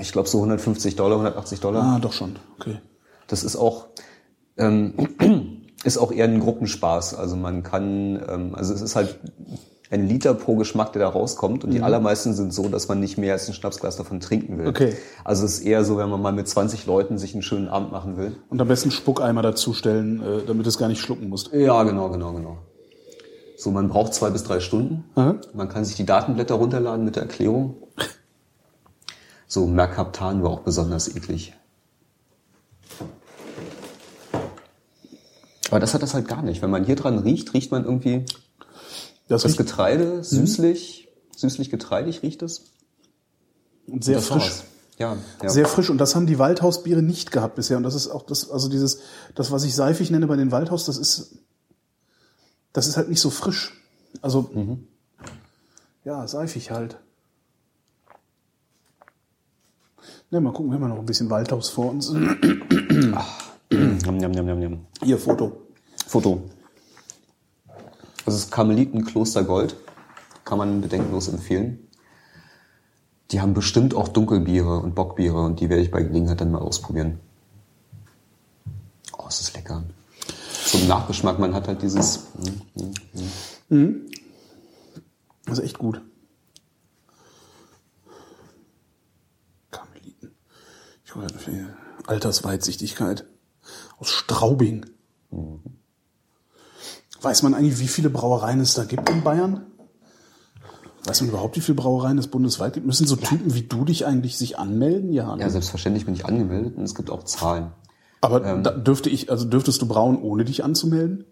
ich 0.02 0.12
glaube 0.12 0.28
so 0.28 0.40
150 0.40 0.98
Dollar, 0.98 1.14
180 1.14 1.62
Dollar. 1.62 1.84
Ah, 1.84 2.00
doch 2.00 2.12
schon, 2.12 2.36
okay. 2.60 2.80
Das 3.28 3.46
ist 3.46 3.56
auch 3.56 3.88
ähm, 4.58 4.94
ist 5.84 5.98
auch 5.98 6.12
eher 6.12 6.26
ein 6.26 6.40
Gruppenspaß. 6.40 7.16
Also 7.16 7.36
man 7.36 7.64
kann, 7.64 8.22
ähm, 8.28 8.56
also 8.56 8.74
es 8.74 8.82
ist 8.82 8.96
halt 8.96 9.20
ein 9.92 10.08
Liter 10.08 10.34
pro 10.36 10.56
Geschmack, 10.56 10.94
der 10.94 11.02
da 11.02 11.10
rauskommt. 11.10 11.64
Und 11.64 11.72
die 11.72 11.82
allermeisten 11.82 12.34
sind 12.34 12.54
so, 12.54 12.70
dass 12.70 12.88
man 12.88 13.00
nicht 13.00 13.18
mehr 13.18 13.34
als 13.34 13.48
ein 13.48 13.54
Schnapsglas 13.54 13.96
davon 13.96 14.20
trinken 14.20 14.58
will. 14.58 14.68
Okay. 14.68 14.94
Also 15.24 15.46
es 15.46 15.60
ist 15.60 15.66
eher 15.66 15.84
so, 15.84 15.98
wenn 15.98 16.10
man 16.10 16.22
mal 16.22 16.32
mit 16.32 16.48
20 16.48 16.86
Leuten 16.86 17.18
sich 17.18 17.34
einen 17.34 17.42
schönen 17.42 17.68
Abend 17.68 17.92
machen 17.92 18.18
will. 18.18 18.36
Und 18.50 18.62
am 18.62 18.68
besten 18.68 18.92
Spuckeimer 18.92 19.42
dazustellen, 19.42 20.22
äh, 20.22 20.46
damit 20.46 20.68
es 20.68 20.78
gar 20.78 20.90
nicht 20.90 21.02
schlucken 21.02 21.30
musst. 21.30 21.52
Ja, 21.54 21.82
genau, 21.84 22.10
genau, 22.10 22.34
genau. 22.34 22.58
So, 23.58 23.72
man 23.72 23.90
braucht 23.90 24.14
zwei 24.14 24.30
bis 24.30 24.44
drei 24.44 24.60
Stunden. 24.60 25.06
Aha. 25.16 25.36
Man 25.54 25.70
kann 25.70 25.84
sich 25.84 25.96
die 25.96 26.06
Datenblätter 26.06 26.56
runterladen 26.56 27.04
mit 27.04 27.16
der 27.16 27.24
Erklärung. 27.24 27.76
So, 29.48 29.66
Mercaptan 29.66 30.44
war 30.44 30.52
auch 30.52 30.60
besonders 30.60 31.14
eklig. 31.16 31.56
Aber 35.70 35.80
das 35.80 35.94
hat 35.94 36.02
das 36.02 36.14
halt 36.14 36.28
gar 36.28 36.42
nicht. 36.42 36.62
Wenn 36.62 36.70
man 36.70 36.84
hier 36.86 36.96
dran 36.96 37.20
riecht, 37.20 37.54
riecht 37.54 37.72
man 37.72 37.84
irgendwie 37.86 38.26
Das 39.28 39.44
das 39.44 39.58
Getreide, 39.58 40.24
süßlich, 40.24 41.08
süßlich 41.36 41.70
getreidig 41.70 42.22
riecht 42.24 42.42
es. 42.42 42.66
und 43.88 44.04
sehr 44.04 44.16
Das 44.16 44.28
frisch. 44.28 44.44
war's. 44.44 44.64
Ja, 44.98 45.16
ja. 45.42 45.50
Sehr 45.50 45.66
frisch. 45.68 45.90
Und 45.90 45.98
das 46.00 46.16
haben 46.16 46.26
die 46.28 46.40
Waldhausbiere 46.40 47.02
nicht 47.02 47.32
gehabt 47.32 47.56
bisher. 47.56 47.78
Und 47.78 47.84
das 47.84 47.96
ist 47.96 48.10
auch 48.10 48.24
das, 48.24 48.50
also 48.52 48.68
dieses, 48.68 49.00
das, 49.36 49.50
was 49.52 49.64
ich 49.64 49.74
seifig 49.74 50.12
nenne 50.12 50.28
bei 50.28 50.36
den 50.36 50.52
Waldhaus, 50.52 50.86
das 50.86 50.98
ist, 50.98 51.36
das 52.74 52.88
ist 52.88 52.98
halt 52.98 53.08
nicht 53.10 53.22
so 53.22 53.30
frisch. 53.30 53.74
Also, 54.22 54.50
ja, 56.04 56.28
seifig 56.28 56.72
halt. 56.72 56.98
Ne, 60.32 60.42
mal 60.42 60.52
gucken, 60.54 60.72
wir 60.72 60.80
haben 60.80 60.90
noch 60.90 61.00
ein 61.00 61.06
bisschen 61.06 61.30
Waldhaus 61.30 61.70
vor 61.70 61.90
uns. 61.92 62.10
Njam, 62.12 63.24
Hier, 65.04 65.18
Foto. 65.20 65.68
Foto. 66.08 66.50
Das 68.26 68.36
ist 68.36 68.52
Karmelitenkloster 68.52 69.44
Gold. 69.44 69.76
Kann 70.44 70.58
man 70.58 70.82
bedenkenlos 70.82 71.28
empfehlen. 71.28 71.88
Die 73.32 73.42
haben 73.42 73.54
bestimmt 73.54 73.94
auch 73.94 74.08
Dunkelbiere 74.08 74.80
und 74.80 74.96
Bockbiere 74.96 75.42
und 75.42 75.60
die 75.60 75.70
werde 75.70 75.84
ich 75.84 75.92
bei 75.92 76.02
Gelegenheit 76.02 76.42
dann 76.42 76.52
mal 76.52 76.62
ausprobieren. 76.62 77.20
Oh, 79.16 79.26
es 79.28 79.40
ist 79.40 79.56
lecker. 79.56 79.84
Zum 80.66 80.88
Nachgeschmack, 80.88 81.38
man 81.38 81.54
hat 81.54 81.68
halt 81.68 81.82
dieses. 81.84 82.28
mm, 82.36 83.74
mm, 83.74 83.76
mm. 83.76 84.10
Das 85.46 85.60
ist 85.60 85.66
echt 85.66 85.78
gut. 85.78 86.02
Karmeliten. 89.70 90.32
Ich 91.06 91.12
gerade 91.12 91.38
für 91.38 91.76
Altersweitsichtigkeit. 92.08 93.26
Aus 94.00 94.12
Straubing. 94.12 94.86
Weiß 97.22 97.44
man 97.44 97.54
eigentlich, 97.54 97.80
wie 97.80 97.88
viele 97.88 98.10
Brauereien 98.10 98.62
es 98.62 98.74
da 98.74 98.86
gibt 98.86 99.10
in 99.10 99.24
Bayern? 99.24 99.66
Weiß 101.06 101.22
man 101.22 101.30
überhaupt, 101.30 101.56
wie 101.58 101.62
viele 101.62 101.76
Brauereien 101.76 102.18
es 102.18 102.28
bundesweit 102.28 102.74
gibt? 102.74 102.86
Müssen 102.86 103.08
so 103.08 103.16
Typen 103.16 103.54
wie 103.54 103.64
du 103.64 103.84
dich 103.86 104.06
eigentlich 104.06 104.38
sich 104.38 104.58
anmelden? 104.58 105.12
Ja, 105.12 105.36
ne? 105.36 105.42
Ja, 105.42 105.50
selbstverständlich 105.50 106.06
bin 106.06 106.14
ich 106.14 106.26
angemeldet 106.26 106.78
und 106.78 106.84
es 106.84 106.96
gibt 106.96 107.10
auch 107.10 107.24
Zahlen. 107.24 107.72
Aber 108.22 108.40
da 108.40 108.72
dürfte 108.72 109.10
ich, 109.10 109.32
also 109.32 109.46
dürftest 109.46 109.82
du 109.82 109.88
brauen, 109.88 110.22
ohne 110.22 110.44
dich 110.46 110.64
anzumelden? 110.64 111.26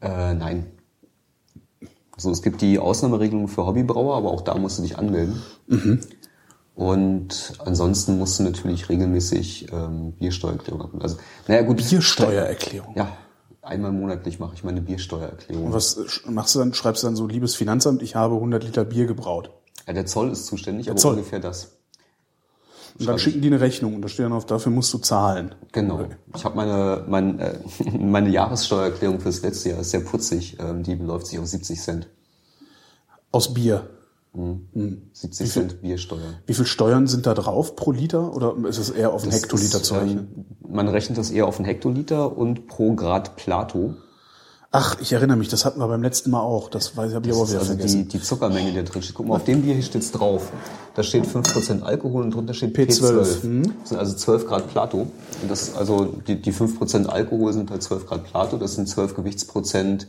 Äh, 0.00 0.34
nein. 0.34 0.66
So, 2.16 2.30
es 2.30 2.42
gibt 2.42 2.60
die 2.60 2.80
Ausnahmeregelung 2.80 3.46
für 3.46 3.64
Hobbybrauer, 3.64 4.16
aber 4.16 4.32
auch 4.32 4.40
da 4.40 4.56
musst 4.56 4.78
du 4.78 4.82
dich 4.82 4.98
anmelden. 4.98 5.40
Und 6.78 7.54
ansonsten 7.58 8.18
musst 8.18 8.38
du 8.38 8.44
natürlich 8.44 8.88
regelmäßig 8.88 9.72
ähm, 9.72 10.12
Biersteuererklärung 10.12 10.80
machen. 10.80 11.02
Also, 11.02 11.16
naja, 11.48 11.62
gut. 11.62 11.78
Biersteuererklärung. 11.78 12.94
Ja, 12.94 13.16
einmal 13.62 13.90
monatlich 13.90 14.38
mache 14.38 14.54
ich 14.54 14.62
meine 14.62 14.80
Biersteuererklärung. 14.80 15.66
Und 15.66 15.72
was 15.72 15.96
äh, 15.96 16.30
machst 16.30 16.54
du 16.54 16.60
dann? 16.60 16.74
Schreibst 16.74 17.02
du 17.02 17.08
dann 17.08 17.16
so, 17.16 17.26
liebes 17.26 17.56
Finanzamt, 17.56 18.00
ich 18.00 18.14
habe 18.14 18.36
100 18.36 18.62
Liter 18.62 18.84
Bier 18.84 19.06
gebraut. 19.06 19.50
Ja, 19.88 19.92
der 19.92 20.06
Zoll 20.06 20.30
ist 20.30 20.46
zuständig, 20.46 20.88
aber 20.88 20.98
Zoll. 20.98 21.14
ungefähr 21.14 21.40
das. 21.40 21.78
Und 22.96 23.08
dann 23.08 23.18
schicken 23.18 23.40
die 23.40 23.48
eine 23.48 23.60
Rechnung 23.60 23.96
und 23.96 24.02
da 24.02 24.06
steht 24.06 24.26
dann 24.26 24.32
auf, 24.32 24.46
dafür 24.46 24.70
musst 24.70 24.94
du 24.94 24.98
zahlen. 24.98 25.56
Genau. 25.72 26.06
Ich 26.36 26.44
habe 26.44 26.54
meine, 26.54 27.04
mein, 27.08 27.40
äh, 27.40 27.58
meine 27.98 28.28
Jahressteuererklärung 28.28 29.18
fürs 29.18 29.42
letzte 29.42 29.70
Jahr 29.70 29.80
ist 29.80 29.90
sehr 29.90 30.00
putzig. 30.00 30.56
Ähm, 30.60 30.84
die 30.84 30.94
beläuft 30.94 31.26
sich 31.26 31.40
auf 31.40 31.46
70 31.46 31.80
Cent. 31.80 32.08
Aus 33.32 33.52
Bier. 33.52 33.97
70 35.12 35.50
Cent 35.50 35.82
Biersteuer. 35.82 36.20
Wie 36.46 36.54
viel 36.54 36.66
Steuern 36.66 37.06
sind 37.06 37.26
da 37.26 37.34
drauf 37.34 37.76
pro 37.76 37.92
Liter 37.92 38.34
oder 38.34 38.54
ist 38.68 38.78
es 38.78 38.90
eher 38.90 39.12
auf 39.12 39.22
einen 39.22 39.32
Das 39.32 39.42
Hektoliter 39.42 39.78
ist, 39.78 39.84
zu 39.84 39.94
rechnen? 39.94 40.46
ähm, 40.64 40.74
Man 40.74 40.88
rechnet 40.88 41.18
das 41.18 41.30
eher 41.30 41.46
auf 41.46 41.56
einen 41.58 41.66
Hektoliter 41.66 42.36
und 42.36 42.66
pro 42.68 42.94
Grad 42.94 43.36
Plato. 43.36 43.94
Ach, 44.70 45.00
ich 45.00 45.12
erinnere 45.14 45.38
mich, 45.38 45.48
das 45.48 45.64
hatten 45.64 45.80
wir 45.80 45.88
beim 45.88 46.02
letzten 46.02 46.30
Mal 46.30 46.42
auch. 46.42 46.68
Das 46.68 46.94
weiß 46.94 47.08
ich, 47.10 47.14
habe 47.16 47.26
ich 47.26 47.34
aber 47.34 47.48
wieder 47.48 47.58
also 47.60 47.72
die, 47.72 47.78
vergessen. 47.78 48.08
die 48.08 48.20
Zuckermenge, 48.20 48.70
die 48.70 48.76
da 48.76 48.82
drin 48.82 49.00
steht. 49.00 49.14
Guck 49.14 49.26
mal, 49.26 49.36
auf 49.36 49.44
dem 49.44 49.62
Bier 49.62 49.72
hier 49.72 49.82
steht's 49.82 50.10
drauf. 50.12 50.52
Da 50.94 51.02
steht 51.02 51.24
5% 51.24 51.80
Alkohol 51.80 52.22
und 52.24 52.34
drunter 52.34 52.52
steht 52.52 52.76
P12. 52.76 53.00
P12. 53.00 53.16
Das 53.80 53.88
sind 53.88 53.98
also 53.98 54.14
12 54.14 54.46
Grad 54.46 54.68
Plato. 54.70 54.98
Und 55.40 55.50
das, 55.50 55.74
also 55.74 56.04
die, 56.26 56.40
die 56.42 56.52
5% 56.52 57.06
Alkohol 57.06 57.54
sind 57.54 57.70
halt 57.70 57.82
12 57.82 58.06
Grad 58.06 58.24
Plato. 58.24 58.58
Das 58.58 58.74
sind 58.74 58.90
12 58.90 59.14
Gewichtsprozent 59.14 60.08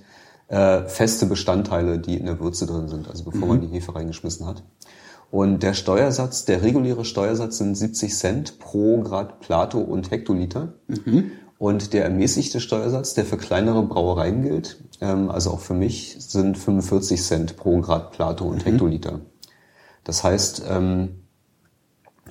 äh, 0.49 0.83
feste 0.85 1.25
Bestandteile, 1.27 1.99
die 1.99 2.17
in 2.17 2.25
der 2.25 2.39
Würze 2.39 2.65
drin 2.65 2.87
sind, 2.87 3.07
also 3.07 3.23
bevor 3.23 3.47
man 3.47 3.61
die 3.61 3.67
Hefe 3.67 3.95
reingeschmissen 3.95 4.45
hat. 4.45 4.63
Und 5.31 5.61
der 5.61 5.73
Steuersatz, 5.73 6.45
der 6.45 6.63
reguläre 6.63 7.05
Steuersatz 7.05 7.59
sind 7.59 7.75
70 7.75 8.15
Cent 8.15 8.59
pro 8.59 9.01
Grad 9.01 9.41
Plato 9.41 9.79
und 9.79 10.09
Hektoliter. 10.09 10.73
Und 11.59 11.93
der 11.93 12.05
ermäßigte 12.05 12.59
Steuersatz, 12.59 13.13
der 13.13 13.25
für 13.25 13.37
kleinere 13.37 13.83
Brauereien 13.83 14.41
gilt, 14.41 14.83
ähm, 15.01 15.29
also 15.29 15.51
auch 15.51 15.59
für 15.59 15.75
mich, 15.75 16.15
sind 16.19 16.57
45 16.57 17.21
Cent 17.21 17.57
pro 17.57 17.79
Grad 17.81 18.11
Plato 18.11 18.45
und 18.45 18.65
Hektoliter. 18.65 19.21
Das 20.03 20.23
heißt, 20.23 20.63
ähm, 20.67 21.25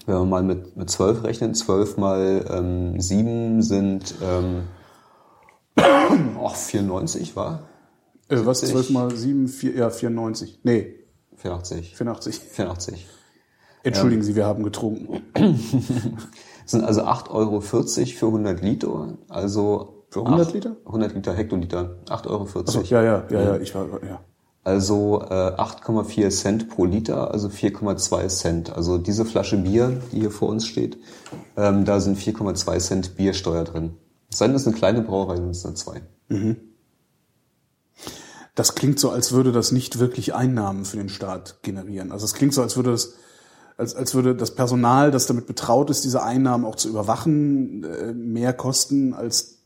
wenn 0.06 0.16
wir 0.16 0.24
mal 0.24 0.42
mit, 0.42 0.76
mit 0.76 0.90
12 0.90 1.22
rechnen, 1.22 1.54
12 1.54 1.98
mal 1.98 2.44
ähm, 2.50 3.00
7 3.00 3.62
sind 3.62 4.14
ähm, 4.22 4.62
ach, 5.76 6.56
94, 6.56 7.36
war? 7.36 7.67
Äh, 8.28 8.44
was? 8.44 8.60
70? 8.60 8.72
12 8.86 8.90
mal 8.90 9.14
7, 9.14 9.48
4, 9.48 9.74
ja, 9.74 9.90
94. 9.90 10.60
Nee, 10.62 10.94
84. 11.36 11.96
84. 11.96 12.38
84. 12.40 13.06
Entschuldigen 13.84 14.22
Sie, 14.22 14.34
wir 14.34 14.44
haben 14.46 14.62
getrunken. 14.64 15.22
Das 16.62 16.72
sind 16.72 16.84
also 16.84 17.00
8,40 17.04 17.30
Euro 17.30 17.60
für 17.62 18.26
100 18.26 18.60
Liter. 18.62 19.16
Also 19.30 20.04
Für 20.10 20.20
100 20.20 20.46
acht- 20.48 20.54
Liter? 20.54 20.76
100 20.84 21.14
Liter 21.14 21.32
Hektoliter. 21.32 21.96
8,40 22.10 22.26
Euro. 22.26 22.42
Achso, 22.60 22.80
ja, 22.82 23.02
ja, 23.02 23.24
ja, 23.30 23.40
ja, 23.42 23.56
ich 23.56 23.74
war, 23.74 23.86
ja. 24.06 24.20
Also 24.64 25.22
äh, 25.22 25.32
8,4 25.32 26.28
Cent 26.28 26.68
pro 26.68 26.84
Liter, 26.84 27.30
also 27.32 27.48
4,2 27.48 28.28
Cent. 28.28 28.76
Also 28.76 28.98
diese 28.98 29.24
Flasche 29.24 29.56
Bier, 29.56 29.98
die 30.12 30.20
hier 30.20 30.30
vor 30.30 30.50
uns 30.50 30.66
steht, 30.66 30.98
ähm, 31.56 31.86
da 31.86 32.00
sind 32.00 32.18
4,2 32.18 32.78
Cent 32.80 33.16
Biersteuer 33.16 33.64
drin. 33.64 33.94
Es 34.30 34.36
sei 34.36 34.44
denn, 34.44 34.52
das 34.52 34.62
ist 34.62 34.68
eine 34.68 34.76
kleine 34.76 35.00
Brauerei, 35.00 35.36
sind 35.36 35.50
es 35.52 35.64
nur 35.64 35.74
zwei. 35.74 36.02
Das 38.58 38.74
klingt 38.74 38.98
so, 38.98 39.10
als 39.10 39.30
würde 39.30 39.52
das 39.52 39.70
nicht 39.70 40.00
wirklich 40.00 40.34
Einnahmen 40.34 40.84
für 40.84 40.96
den 40.96 41.08
Staat 41.08 41.62
generieren. 41.62 42.10
Also 42.10 42.24
es 42.24 42.34
klingt 42.34 42.52
so, 42.52 42.60
als 42.60 42.74
würde 42.74 42.90
das, 42.90 43.12
als, 43.76 43.94
als 43.94 44.16
würde 44.16 44.34
das 44.34 44.56
Personal, 44.56 45.12
das 45.12 45.26
damit 45.28 45.46
betraut 45.46 45.90
ist, 45.90 46.02
diese 46.02 46.24
Einnahmen 46.24 46.64
auch 46.64 46.74
zu 46.74 46.88
überwachen, 46.88 47.84
äh, 47.84 48.12
mehr 48.12 48.52
kosten, 48.52 49.14
als 49.14 49.58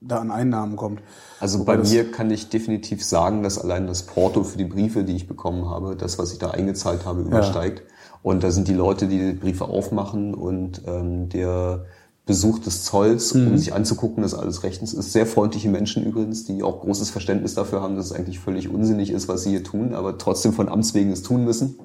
da 0.00 0.18
an 0.18 0.32
Einnahmen 0.32 0.74
kommt. 0.74 1.00
Also 1.38 1.60
Wobei 1.60 1.76
bei 1.76 1.88
mir 1.88 2.10
kann 2.10 2.28
ich 2.32 2.48
definitiv 2.48 3.04
sagen, 3.04 3.44
dass 3.44 3.56
allein 3.56 3.86
das 3.86 4.02
Porto 4.02 4.42
für 4.42 4.58
die 4.58 4.64
Briefe, 4.64 5.04
die 5.04 5.14
ich 5.14 5.28
bekommen 5.28 5.68
habe, 5.68 5.94
das, 5.94 6.18
was 6.18 6.32
ich 6.32 6.40
da 6.40 6.50
eingezahlt 6.50 7.06
habe, 7.06 7.20
übersteigt. 7.20 7.84
Und 8.24 8.42
da 8.42 8.50
sind 8.50 8.66
die 8.66 8.74
Leute, 8.74 9.06
die 9.06 9.18
die 9.20 9.34
Briefe 9.34 9.66
aufmachen 9.66 10.34
und 10.34 10.82
ähm, 10.88 11.28
der 11.28 11.84
Besuch 12.26 12.58
des 12.60 12.84
Zolls, 12.84 13.34
Mhm. 13.34 13.48
um 13.48 13.58
sich 13.58 13.74
anzugucken, 13.74 14.22
dass 14.22 14.32
alles 14.34 14.62
rechtens 14.62 14.94
ist. 14.94 15.12
Sehr 15.12 15.26
freundliche 15.26 15.68
Menschen 15.68 16.04
übrigens, 16.04 16.44
die 16.44 16.62
auch 16.62 16.80
großes 16.80 17.10
Verständnis 17.10 17.54
dafür 17.54 17.82
haben, 17.82 17.96
dass 17.96 18.06
es 18.06 18.12
eigentlich 18.12 18.38
völlig 18.38 18.68
unsinnig 18.70 19.10
ist, 19.10 19.28
was 19.28 19.42
sie 19.42 19.50
hier 19.50 19.64
tun, 19.64 19.94
aber 19.94 20.16
trotzdem 20.16 20.52
von 20.54 20.68
Amts 20.68 20.94
wegen 20.94 21.12
es 21.12 21.22
tun 21.22 21.44
müssen. 21.44 21.76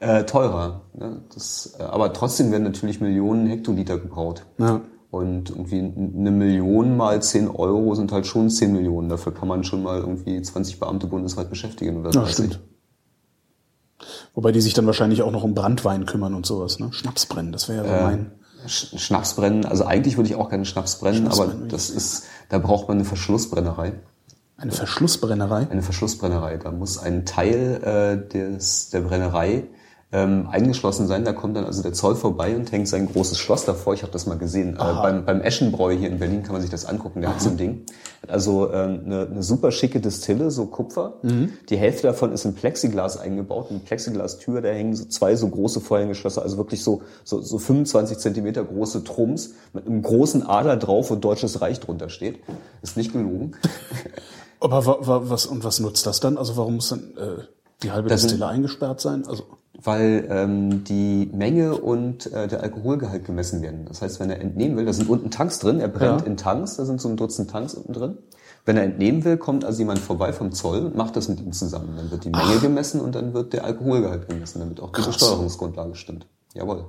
Äh, 0.00 0.24
teurer. 0.24 0.82
Ne? 0.98 1.22
Das, 1.34 1.74
äh, 1.78 1.82
aber 1.82 2.12
trotzdem 2.12 2.50
werden 2.50 2.64
natürlich 2.64 3.00
Millionen 3.00 3.46
Hektoliter 3.46 3.98
gebraut. 3.98 4.46
Ja. 4.58 4.80
Und 5.10 5.50
irgendwie 5.50 5.78
eine 5.80 6.30
Million 6.30 6.96
mal 6.96 7.20
10 7.22 7.48
Euro 7.48 7.94
sind 7.94 8.10
halt 8.10 8.26
schon 8.26 8.48
10 8.48 8.72
Millionen. 8.72 9.10
Dafür 9.10 9.34
kann 9.34 9.46
man 9.46 9.62
schon 9.62 9.82
mal 9.82 9.98
irgendwie 10.00 10.40
20 10.40 10.80
Beamte 10.80 11.06
bundesweit 11.06 11.50
beschäftigen 11.50 11.98
oder 12.00 12.10
Ja, 12.10 12.22
30. 12.22 12.32
stimmt. 12.34 12.60
Wobei 14.34 14.50
die 14.52 14.60
sich 14.62 14.72
dann 14.74 14.86
wahrscheinlich 14.86 15.22
auch 15.22 15.30
noch 15.30 15.44
um 15.44 15.54
Brandwein 15.54 16.06
kümmern 16.06 16.34
und 16.34 16.46
sowas, 16.46 16.78
ne? 16.80 16.88
Schnaps 16.92 17.26
brennen, 17.26 17.52
das 17.52 17.68
wäre 17.68 17.86
ja 17.86 17.98
so 17.98 18.04
mein. 18.04 18.32
Sch 18.66 18.98
Schnaps 18.98 19.34
brennen, 19.34 19.64
also 19.64 19.84
eigentlich 19.84 20.16
würde 20.16 20.28
ich 20.28 20.36
auch 20.36 20.48
gerne 20.48 20.64
Schnaps 20.64 20.98
brennen, 20.98 21.22
Schnaps 21.22 21.40
aber 21.40 21.48
brennen, 21.50 21.68
das 21.68 21.90
ist, 21.90 22.24
da 22.48 22.58
braucht 22.58 22.88
man 22.88 22.98
eine 22.98 23.04
Verschlussbrennerei. 23.04 23.94
Eine 24.56 24.72
Verschlussbrennerei. 24.72 25.66
Eine 25.70 25.82
Verschlussbrennerei. 25.82 26.56
Da 26.56 26.70
muss 26.70 26.98
ein 26.98 27.26
Teil 27.26 27.82
äh, 27.82 28.28
des, 28.28 28.90
der 28.90 29.00
Brennerei 29.00 29.64
ähm, 30.12 30.46
eingeschlossen 30.50 31.06
sein. 31.06 31.24
Da 31.24 31.32
kommt 31.32 31.56
dann 31.56 31.64
also 31.64 31.82
der 31.82 31.94
Zoll 31.94 32.14
vorbei 32.14 32.54
und 32.54 32.70
hängt 32.70 32.86
sein 32.86 33.10
großes 33.10 33.38
Schloss 33.38 33.64
davor. 33.64 33.94
Ich 33.94 34.02
habe 34.02 34.12
das 34.12 34.26
mal 34.26 34.36
gesehen. 34.36 34.74
Äh, 34.74 34.78
beim, 34.78 35.24
beim 35.24 35.40
Eschenbräu 35.40 35.96
hier 35.96 36.08
in 36.08 36.18
Berlin 36.18 36.42
kann 36.42 36.52
man 36.52 36.60
sich 36.60 36.70
das 36.70 36.84
angucken. 36.84 37.22
Der 37.22 37.30
hat 37.30 37.40
so 37.40 37.48
ein 37.50 37.56
Ding. 37.56 37.86
Hat 38.22 38.30
also 38.30 38.70
ähm, 38.72 39.02
eine, 39.06 39.26
eine 39.26 39.42
super 39.42 39.72
schicke 39.72 40.00
Distille, 40.00 40.50
so 40.50 40.66
Kupfer. 40.66 41.14
Die 41.70 41.76
Hälfte 41.76 42.08
davon 42.08 42.32
ist 42.32 42.44
in 42.44 42.54
Plexiglas 42.54 43.18
eingebaut. 43.18 43.68
Eine 43.70 43.80
Plexiglas-Tür, 43.80 44.60
da 44.60 44.68
hängen 44.68 44.94
so 44.94 45.06
zwei 45.06 45.34
so 45.34 45.48
große 45.48 45.80
Vorhängeschlösser, 45.80 46.42
also 46.42 46.58
wirklich 46.58 46.84
so, 46.84 47.02
so, 47.24 47.40
so 47.40 47.58
25 47.58 48.18
Zentimeter 48.18 48.64
große 48.64 49.04
Trums 49.04 49.54
mit 49.72 49.86
einem 49.86 50.02
großen 50.02 50.46
Ader 50.46 50.76
drauf, 50.76 51.10
wo 51.10 51.16
Deutsches 51.16 51.62
Reich 51.62 51.80
drunter 51.80 52.10
steht. 52.10 52.40
Ist 52.82 52.96
nicht 52.96 53.12
gelogen. 53.12 53.52
Aber 54.60 54.86
wa, 54.86 54.98
wa, 55.00 55.22
was 55.24 55.46
und 55.46 55.64
was 55.64 55.80
nutzt 55.80 56.06
das 56.06 56.20
dann? 56.20 56.36
Also 56.36 56.56
warum 56.56 56.76
muss 56.76 56.90
dann 56.90 57.16
äh, 57.16 57.42
die 57.82 57.90
halbe 57.90 58.08
Das 58.08 58.22
Distille 58.22 58.46
eingesperrt 58.46 59.00
sein? 59.00 59.26
Also 59.26 59.44
weil 59.84 60.26
ähm, 60.30 60.84
die 60.84 61.28
Menge 61.32 61.76
und 61.76 62.32
äh, 62.32 62.46
der 62.48 62.62
Alkoholgehalt 62.62 63.24
gemessen 63.24 63.62
werden. 63.62 63.84
Das 63.86 64.00
heißt, 64.02 64.20
wenn 64.20 64.30
er 64.30 64.40
entnehmen 64.40 64.76
will, 64.76 64.84
da 64.84 64.92
sind 64.92 65.08
unten 65.08 65.30
Tanks 65.30 65.58
drin, 65.58 65.80
er 65.80 65.88
brennt 65.88 66.20
Ja. 66.22 66.26
in 66.26 66.36
Tanks, 66.36 66.76
da 66.76 66.84
sind 66.84 67.00
so 67.00 67.08
ein 67.08 67.16
Dutzend 67.16 67.50
Tanks 67.50 67.74
unten 67.74 67.92
drin. 67.92 68.18
Wenn 68.64 68.76
er 68.76 68.84
entnehmen 68.84 69.24
will, 69.24 69.38
kommt 69.38 69.64
also 69.64 69.80
jemand 69.80 69.98
vorbei 69.98 70.32
vom 70.32 70.52
Zoll 70.52 70.86
und 70.86 70.94
macht 70.96 71.16
das 71.16 71.28
mit 71.28 71.40
ihm 71.40 71.52
zusammen. 71.52 71.94
Dann 71.96 72.10
wird 72.12 72.24
die 72.24 72.30
Menge 72.30 72.60
gemessen 72.60 73.00
und 73.00 73.14
dann 73.16 73.34
wird 73.34 73.52
der 73.52 73.64
Alkoholgehalt 73.64 74.28
gemessen, 74.28 74.60
damit 74.60 74.78
auch 74.80 74.90
die 74.92 75.00
Krass. 75.00 75.06
Besteuerungsgrundlage 75.08 75.96
stimmt. 75.96 76.26
Jawohl. 76.54 76.84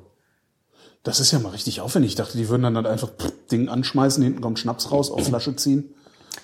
das 1.03 1.19
ist 1.19 1.31
ja 1.31 1.39
mal 1.39 1.49
richtig 1.49 1.81
aufwendig. 1.81 2.11
Ich 2.11 2.15
dachte, 2.15 2.37
die 2.37 2.47
würden 2.49 2.61
dann 2.63 2.75
halt 2.75 2.85
einfach 2.85 3.09
Ding 3.51 3.69
anschmeißen, 3.69 4.23
hinten 4.23 4.41
kommt 4.41 4.59
Schnaps 4.59 4.91
raus, 4.91 5.09
auf 5.09 5.25
Flasche 5.25 5.55
ziehen 5.55 5.95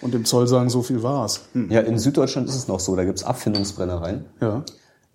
und 0.02 0.14
dem 0.16 0.26
Zoll 0.26 0.48
sagen, 0.48 0.70
so 0.70 0.82
viel 0.82 1.04
war's. 1.04 1.42
Hm. 1.54 1.70
Ja, 1.72 1.82
in 1.82 2.00
Süddeutschland 2.00 2.50
ist 2.50 2.56
es 2.56 2.68
noch 2.68 2.80
so, 2.80 2.96
da 2.96 3.04
gibt's 3.04 3.24
Abfindungsbrennereien. 3.24 4.26
Ja. 4.42 4.64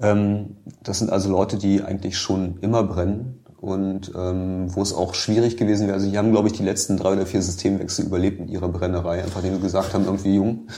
Ähm, 0.00 0.56
das 0.82 0.98
sind 0.98 1.10
also 1.10 1.30
Leute, 1.30 1.56
die 1.56 1.82
eigentlich 1.82 2.18
schon 2.18 2.58
immer 2.60 2.82
brennen 2.82 3.44
und 3.64 4.12
ähm, 4.14 4.74
wo 4.74 4.82
es 4.82 4.92
auch 4.92 5.14
schwierig 5.14 5.56
gewesen 5.56 5.86
wäre. 5.86 5.94
Also 5.94 6.10
die 6.10 6.18
haben, 6.18 6.32
glaube 6.32 6.48
ich, 6.48 6.54
die 6.54 6.62
letzten 6.62 6.96
drei 6.96 7.12
oder 7.12 7.26
vier 7.26 7.40
Systemwechsel 7.40 8.04
überlebt 8.04 8.40
in 8.40 8.48
ihrer 8.48 8.68
Brennerei, 8.68 9.22
einfach 9.22 9.42
indem 9.42 9.56
sie 9.56 9.62
gesagt 9.62 9.94
haben, 9.94 10.04
irgendwie 10.04 10.34
Jung, 10.34 10.68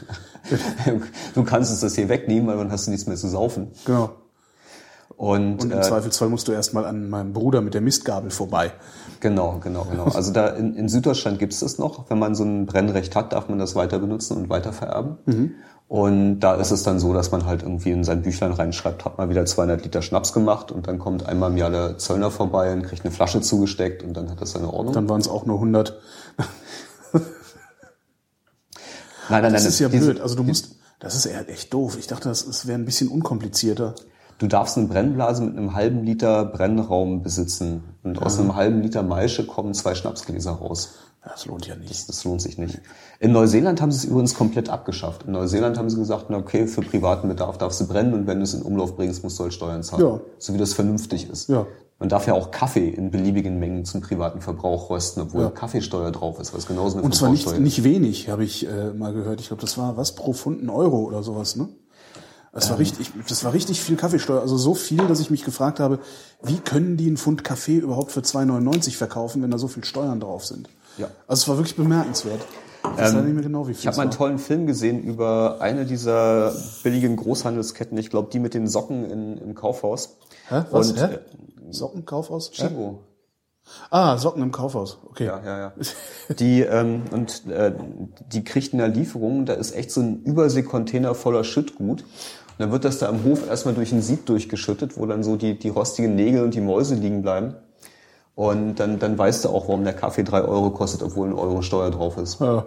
du 1.34 1.42
kannst 1.42 1.70
uns 1.72 1.80
das 1.80 1.96
hier 1.96 2.08
wegnehmen, 2.08 2.46
weil 2.46 2.56
dann 2.58 2.70
hast 2.70 2.86
du 2.86 2.92
nichts 2.92 3.06
mehr 3.06 3.16
zu 3.16 3.28
saufen. 3.28 3.72
Genau. 3.84 4.10
Und, 5.16 5.62
Und 5.62 5.72
im 5.72 5.78
äh, 5.78 5.82
Zweifelsfall 5.82 6.28
musst 6.28 6.46
du 6.46 6.52
erstmal 6.52 6.84
an 6.84 7.08
meinem 7.08 7.32
Bruder 7.32 7.62
mit 7.62 7.72
der 7.72 7.80
Mistgabel 7.80 8.30
vorbei. 8.30 8.72
genau, 9.20 9.58
genau, 9.62 9.84
genau. 9.90 10.04
Also 10.04 10.30
da 10.32 10.48
in, 10.48 10.74
in 10.74 10.88
Süddeutschland 10.90 11.38
gibt's 11.38 11.60
das 11.60 11.78
noch. 11.78 12.10
Wenn 12.10 12.18
man 12.18 12.34
so 12.34 12.44
ein 12.44 12.66
Brennrecht 12.66 13.16
hat, 13.16 13.32
darf 13.32 13.48
man 13.48 13.58
das 13.58 13.74
weiter 13.74 13.98
benutzen 13.98 14.36
und 14.36 14.50
weiter 14.50 14.74
vererben. 14.74 15.16
Mhm. 15.24 15.54
Und 15.88 16.40
da 16.40 16.56
ist 16.56 16.70
es 16.72 16.82
dann 16.82 16.98
so, 16.98 17.14
dass 17.14 17.30
man 17.30 17.46
halt 17.46 17.62
irgendwie 17.62 17.92
in 17.92 18.02
sein 18.04 18.20
Büchlein 18.22 18.52
reinschreibt, 18.52 19.04
hat 19.04 19.16
mal 19.18 19.30
wieder 19.30 19.46
200 19.46 19.84
Liter 19.84 20.02
Schnaps 20.02 20.32
gemacht 20.32 20.70
und 20.72 20.86
dann 20.88 20.98
kommt 20.98 21.24
einmal 21.26 21.50
im 21.52 21.56
Jahr 21.56 21.70
der 21.70 21.96
Zöllner 21.96 22.30
vorbei 22.32 22.72
und 22.72 22.82
kriegt 22.82 23.04
eine 23.04 23.14
Flasche 23.14 23.40
zugesteckt 23.40 24.02
und 24.02 24.14
dann 24.14 24.28
hat 24.30 24.40
das 24.42 24.50
seine 24.50 24.70
Ordnung. 24.72 24.92
Dann 24.94 25.08
waren 25.08 25.20
es 25.20 25.28
auch 25.28 25.46
nur 25.46 25.56
100. 25.56 25.96
nein, 27.16 27.22
nein, 29.30 29.42
nein. 29.42 29.52
Das 29.52 29.64
ist 29.64 29.78
ja 29.78 29.88
diese- 29.88 30.06
blöd. 30.12 30.20
Also 30.20 30.34
du 30.34 30.42
musst, 30.42 30.74
das 30.98 31.14
ist 31.14 31.26
eher 31.26 31.48
echt 31.48 31.72
doof. 31.72 31.96
Ich 31.98 32.06
dachte, 32.06 32.28
das, 32.28 32.46
das 32.46 32.66
wäre 32.66 32.78
ein 32.78 32.84
bisschen 32.84 33.08
unkomplizierter. 33.08 33.94
Du 34.38 34.46
darfst 34.46 34.76
eine 34.76 34.86
Brennblase 34.86 35.42
mit 35.42 35.56
einem 35.56 35.74
halben 35.74 36.04
Liter 36.04 36.44
Brennraum 36.44 37.22
besitzen 37.22 37.82
und 38.02 38.20
aus 38.20 38.38
einem 38.38 38.54
halben 38.54 38.82
Liter 38.82 39.02
Maische 39.02 39.46
kommen 39.46 39.72
zwei 39.72 39.94
Schnapsgläser 39.94 40.52
raus. 40.52 40.94
Das 41.24 41.46
lohnt 41.46 41.66
ja 41.66 41.74
nicht. 41.74 42.08
Das 42.08 42.22
lohnt 42.24 42.40
sich 42.40 42.56
nicht. 42.56 42.80
In 43.18 43.32
Neuseeland 43.32 43.80
haben 43.80 43.90
sie 43.90 43.98
es 43.98 44.04
übrigens 44.04 44.34
komplett 44.34 44.68
abgeschafft. 44.68 45.24
In 45.24 45.32
Neuseeland 45.32 45.76
haben 45.76 45.90
sie 45.90 45.96
gesagt, 45.96 46.26
na 46.28 46.36
okay, 46.36 46.66
für 46.68 46.82
privaten 46.82 47.28
Bedarf 47.28 47.58
darfst 47.58 47.80
du 47.80 47.88
brennen 47.88 48.14
und 48.14 48.26
wenn 48.26 48.38
du 48.38 48.44
es 48.44 48.54
in 48.54 48.62
Umlauf 48.62 48.94
bringst, 48.94 49.24
musst 49.24 49.38
du 49.38 49.44
halt 49.44 49.54
Steuern 49.54 49.82
zahlen. 49.82 50.04
Ja. 50.04 50.20
So 50.38 50.54
wie 50.54 50.58
das 50.58 50.74
vernünftig 50.74 51.28
ist. 51.28 51.48
Ja. 51.48 51.66
Man 51.98 52.10
darf 52.10 52.26
ja 52.26 52.34
auch 52.34 52.50
Kaffee 52.50 52.90
in 52.90 53.10
beliebigen 53.10 53.58
Mengen 53.58 53.86
zum 53.86 54.02
privaten 54.02 54.42
Verbrauch 54.42 54.90
rösten, 54.90 55.22
obwohl 55.22 55.44
Ja. 55.44 55.50
Kaffeesteuer 55.50 56.12
drauf 56.12 56.38
ist, 56.38 56.54
was 56.54 56.66
genauso 56.66 56.98
eine 56.98 57.06
Und 57.06 57.14
zwar 57.14 57.30
nicht, 57.30 57.58
nicht 57.58 57.84
wenig, 57.84 58.28
habe 58.28 58.44
ich 58.44 58.68
äh, 58.68 58.92
mal 58.92 59.14
gehört. 59.14 59.40
Ich 59.40 59.48
glaube, 59.48 59.62
das 59.62 59.78
war 59.78 59.96
was 59.96 60.14
pro 60.14 60.34
Pfund 60.34 60.62
ein 60.62 60.68
Euro 60.68 60.98
oder 60.98 61.22
sowas, 61.22 61.56
ne? 61.56 61.68
Das 62.56 62.64
Ähm. 62.66 62.70
war 62.70 62.78
richtig, 62.78 63.12
das 63.28 63.44
war 63.44 63.52
richtig 63.52 63.82
viel 63.82 63.96
Kaffeesteuer. 63.96 64.40
Also 64.40 64.56
so 64.56 64.74
viel, 64.74 65.06
dass 65.06 65.20
ich 65.20 65.30
mich 65.30 65.44
gefragt 65.44 65.78
habe, 65.78 65.98
wie 66.42 66.56
können 66.58 66.96
die 66.96 67.06
einen 67.06 67.18
Pfund 67.18 67.44
Kaffee 67.44 67.76
überhaupt 67.76 68.12
für 68.12 68.20
2,99 68.20 68.96
verkaufen, 68.96 69.42
wenn 69.42 69.50
da 69.50 69.58
so 69.58 69.68
viel 69.68 69.84
Steuern 69.84 70.20
drauf 70.20 70.46
sind? 70.46 70.70
Ja. 70.96 71.08
Also 71.26 71.42
es 71.42 71.48
war 71.48 71.58
wirklich 71.58 71.76
bemerkenswert. 71.76 72.40
Ich 72.82 72.98
weiß 73.02 73.12
mehr 73.14 73.42
genau, 73.42 73.68
wie 73.68 73.74
viel 73.74 73.80
Ich 73.80 73.86
habe 73.88 73.96
mal 73.98 74.02
einen 74.04 74.10
tollen 74.12 74.38
Film 74.38 74.66
gesehen 74.66 75.02
über 75.02 75.58
eine 75.60 75.84
dieser 75.84 76.54
billigen 76.82 77.16
Großhandelsketten. 77.16 77.98
Ich 77.98 78.10
glaube, 78.10 78.30
die 78.32 78.38
mit 78.38 78.54
den 78.54 78.68
Socken 78.68 79.04
in, 79.10 79.36
im 79.36 79.54
Kaufhaus. 79.54 80.16
Hä? 80.48 80.62
Was? 80.70 80.92
Und, 80.92 81.00
Hä? 81.00 81.14
äh, 81.14 81.18
Sockenkaufhaus? 81.70 82.52
Hä? 82.54 82.68
Chibo. 82.68 83.00
Ah, 83.90 84.16
Socken 84.16 84.42
im 84.42 84.52
Kaufhaus. 84.52 84.98
Okay. 85.10 85.26
Ja, 85.26 85.42
ja, 85.44 85.58
ja. 85.58 85.72
Die, 86.38 86.60
ähm, 86.62 87.02
und 87.10 87.46
äh, 87.48 87.72
die 88.32 88.44
kriegt 88.44 88.72
eine 88.72 88.86
Lieferung, 88.86 89.44
da 89.44 89.54
ist 89.54 89.74
echt 89.74 89.90
so 89.90 90.00
ein 90.00 90.22
Überseekontainer 90.22 91.14
voller 91.16 91.42
Schüttgut. 91.42 92.04
Und 92.58 92.60
dann 92.60 92.72
wird 92.72 92.84
das 92.84 92.98
da 92.98 93.08
am 93.08 93.24
Hof 93.24 93.48
erstmal 93.48 93.74
durch 93.74 93.92
ein 93.92 94.02
Sieb 94.02 94.26
durchgeschüttet, 94.26 94.96
wo 94.96 95.06
dann 95.06 95.22
so 95.22 95.36
die, 95.36 95.58
die 95.58 95.68
rostigen 95.68 96.14
Nägel 96.14 96.42
und 96.42 96.54
die 96.54 96.60
Mäuse 96.60 96.94
liegen 96.94 97.22
bleiben. 97.22 97.54
Und 98.34 98.76
dann, 98.76 98.98
dann 98.98 99.16
weißt 99.16 99.44
du 99.44 99.48
auch, 99.50 99.68
warum 99.68 99.84
der 99.84 99.92
Kaffee 99.92 100.24
drei 100.24 100.42
Euro 100.42 100.70
kostet, 100.70 101.02
obwohl 101.02 101.28
ein 101.28 101.34
Euro 101.34 101.62
Steuer 101.62 101.90
drauf 101.90 102.16
ist. 102.16 102.40
Ja. 102.40 102.64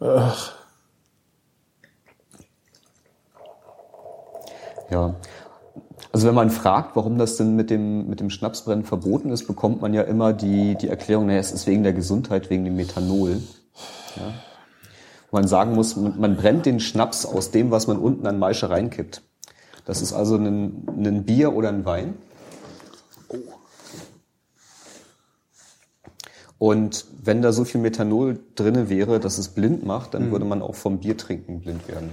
Ach, 0.00 0.52
Ja. 4.90 5.14
Also 6.12 6.26
wenn 6.26 6.34
man 6.34 6.50
fragt, 6.50 6.96
warum 6.96 7.18
das 7.18 7.36
denn 7.36 7.54
mit 7.54 7.70
dem, 7.70 8.08
mit 8.08 8.20
dem 8.20 8.30
Schnapsbrennen 8.30 8.84
verboten 8.84 9.30
ist, 9.30 9.46
bekommt 9.46 9.82
man 9.82 9.92
ja 9.92 10.02
immer 10.02 10.32
die, 10.32 10.74
die 10.76 10.88
Erklärung, 10.88 11.26
naja, 11.26 11.38
es 11.38 11.52
ist 11.52 11.66
wegen 11.66 11.82
der 11.82 11.92
Gesundheit, 11.92 12.48
wegen 12.50 12.64
dem 12.64 12.76
Methanol. 12.76 13.42
Ja. 14.16 14.32
Man 15.30 15.46
sagen 15.46 15.74
muss, 15.74 15.96
man 15.96 16.18
man 16.18 16.36
brennt 16.36 16.66
den 16.66 16.80
Schnaps 16.80 17.26
aus 17.26 17.50
dem, 17.50 17.70
was 17.70 17.86
man 17.86 17.98
unten 17.98 18.26
an 18.26 18.38
Maische 18.38 18.70
reinkippt. 18.70 19.22
Das 19.84 20.02
ist 20.02 20.12
also 20.12 20.36
ein, 20.36 20.86
ein 20.86 21.24
Bier 21.24 21.54
oder 21.54 21.68
ein 21.68 21.84
Wein. 21.84 22.14
Und 26.58 27.06
wenn 27.22 27.40
da 27.40 27.52
so 27.52 27.64
viel 27.64 27.80
Methanol 27.80 28.40
drinne 28.56 28.88
wäre, 28.88 29.20
dass 29.20 29.38
es 29.38 29.48
blind 29.48 29.84
macht, 29.86 30.14
dann 30.14 30.32
würde 30.32 30.44
man 30.44 30.60
auch 30.60 30.74
vom 30.74 30.98
Biertrinken 30.98 31.60
blind 31.60 31.86
werden. 31.88 32.10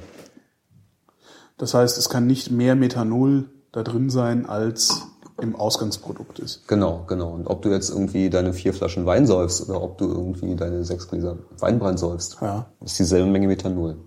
Das 1.57 1.73
heißt, 1.73 1.97
es 1.97 2.09
kann 2.09 2.27
nicht 2.27 2.51
mehr 2.51 2.75
Methanol 2.75 3.49
da 3.71 3.81
drin 3.81 4.09
sein, 4.09 4.45
als 4.45 5.07
im 5.41 5.55
Ausgangsprodukt 5.55 6.39
ist. 6.39 6.67
Genau, 6.67 7.03
genau. 7.07 7.31
Und 7.33 7.47
ob 7.47 7.61
du 7.61 7.69
jetzt 7.69 7.89
irgendwie 7.89 8.29
deine 8.29 8.53
vier 8.53 8.73
Flaschen 8.73 9.05
Wein 9.05 9.27
säufst 9.27 9.67
oder 9.69 9.81
ob 9.81 9.97
du 9.97 10.05
irgendwie 10.07 10.55
deine 10.55 10.83
sechs 10.85 11.07
Gläser 11.09 11.37
Weinbrand 11.59 11.99
säufst, 11.99 12.37
Ja. 12.41 12.67
ist 12.83 12.97
dieselbe 12.99 13.29
Menge 13.29 13.47
Methanol. 13.47 13.97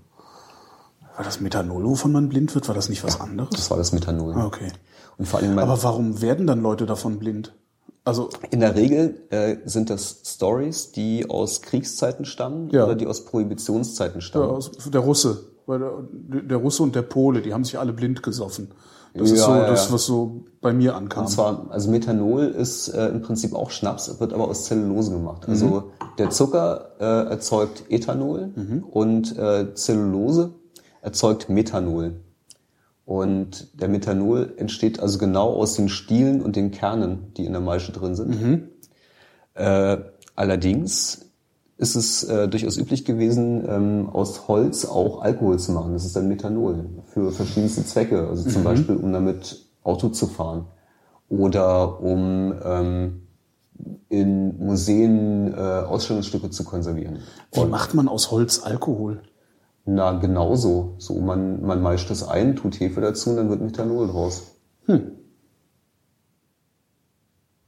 War 1.17 1.25
das 1.25 1.41
Methanol, 1.41 1.85
wovon 1.85 2.13
man 2.13 2.29
blind 2.29 2.55
wird? 2.55 2.69
War 2.69 2.75
das 2.75 2.89
nicht 2.89 3.03
was 3.05 3.21
anderes? 3.21 3.51
Das 3.51 3.71
war 3.71 3.77
das 3.77 3.93
Methanol. 3.93 4.35
Ah, 4.35 4.47
okay. 4.47 4.73
Und 5.19 5.27
vor 5.27 5.41
allem, 5.41 5.59
Aber 5.59 5.83
warum 5.83 6.23
werden 6.23 6.47
dann 6.47 6.61
Leute 6.63 6.87
davon 6.87 7.19
blind? 7.19 7.53
Also, 8.05 8.31
in 8.51 8.61
der 8.61 8.75
Regel 8.77 9.21
äh, 9.31 9.57
sind 9.67 9.91
das 9.91 10.23
Stories, 10.25 10.93
die 10.93 11.29
aus 11.29 11.61
Kriegszeiten 11.61 12.25
stammen 12.25 12.71
Ja. 12.71 12.85
oder 12.85 12.95
die 12.95 13.07
aus 13.07 13.25
Prohibitionszeiten 13.27 14.21
stammen. 14.23 14.49
aus- 14.49 14.71
der 14.87 15.01
Russe, 15.01 15.45
weil 15.67 15.81
der, 15.81 15.93
der 16.43 16.57
Russe 16.57 16.83
und 16.85 16.95
der 16.95 17.03
Pole, 17.03 17.43
die 17.43 17.53
haben 17.53 17.65
sich 17.65 17.79
alle 17.79 17.93
blind 17.93 18.23
gesoffen. 18.23 18.71
Das 19.15 19.31
ist 19.31 19.39
Ja, 19.41 19.47
so 19.47 19.53
ja, 19.55 19.67
das, 19.67 19.93
was 19.93 20.05
so 20.07 20.45
bei 20.61 20.73
mir 20.73 20.95
ankam. 20.97 21.25
Und 21.25 21.31
zwar, 21.31 21.67
also 21.71 21.91
Methanol 21.91 22.45
ist 22.47 22.89
äh, 22.89 23.09
im 23.09 23.23
Prinzip 23.23 23.55
auch 23.55 23.71
Schnaps, 23.71 24.21
wird 24.21 24.33
aber 24.33 24.49
aus 24.49 24.65
Zellulose 24.65 25.13
gemacht. 25.13 25.49
Also 25.49 25.67
Mhm. 25.67 25.83
der 26.19 26.31
Zucker 26.31 26.91
äh, 27.01 27.31
erzeugt 27.31 27.85
Ethanol 27.89 28.51
Mhm. 28.55 28.85
und 28.91 29.37
äh, 29.39 29.75
Zellulose 29.75 30.51
erzeugt 31.03 31.49
Methanol. 31.49 32.21
Und 33.05 33.81
der 33.81 33.89
Methanol 33.89 34.53
entsteht 34.59 35.01
also 35.01 35.19
genau 35.19 35.55
aus 35.55 35.75
den 35.75 35.89
Stielen 35.89 36.43
und 36.43 36.57
den 36.57 36.71
Kernen, 36.71 37.33
die 37.37 37.47
in 37.47 37.53
der 37.53 37.63
Maische 37.63 37.91
drin 37.93 38.15
sind. 38.15 38.41
Mhm. 38.41 38.69
Äh, 39.55 39.97
allerdings 40.37 41.28
ist 41.79 41.95
es 41.95 42.25
äh, 42.25 42.49
durchaus 42.49 42.77
üblich 42.77 43.05
gewesen, 43.05 43.65
ähm, 43.69 44.11
aus 44.11 44.49
Holz 44.49 44.85
auch 44.85 45.23
Alkohol 45.23 45.59
zu 45.59 45.73
machen. 45.73 45.93
Das 45.93 46.05
ist 46.05 46.15
dann 46.17 46.29
Methanol 46.29 46.85
für 47.07 47.31
verschiedenste 47.31 47.85
Zwecke. 47.85 48.27
Also 48.29 48.49
zum 48.51 48.65
Beispiel, 48.65 48.97
um 48.97 49.13
damit 49.13 49.65
Auto 49.85 50.09
zu 50.09 50.27
fahren 50.27 50.67
oder 51.29 52.01
um 52.03 52.53
ähm, 52.65 53.23
in 54.09 54.59
Museen 54.59 55.55
äh, 55.55 55.57
Ausstellungsstücke 55.57 56.51
zu 56.51 56.65
konservieren. 56.65 57.21
Wie 57.53 57.65
macht 57.65 57.95
man 57.95 58.09
aus 58.09 58.33
Holz 58.33 58.61
Alkohol? 58.63 59.23
Na, 59.85 60.19
genauso. 60.19 60.95
So, 60.99 61.15
man, 61.21 61.63
man 61.63 61.81
meischt 61.81 62.11
es 62.11 62.27
ein, 62.27 62.57
tut 62.57 62.81
Hefe 62.81 63.01
dazu 63.01 63.31
und 63.31 63.37
dann 63.37 63.51
wird 63.51 63.61
Methanol 63.61 64.09
draus. 64.09 64.57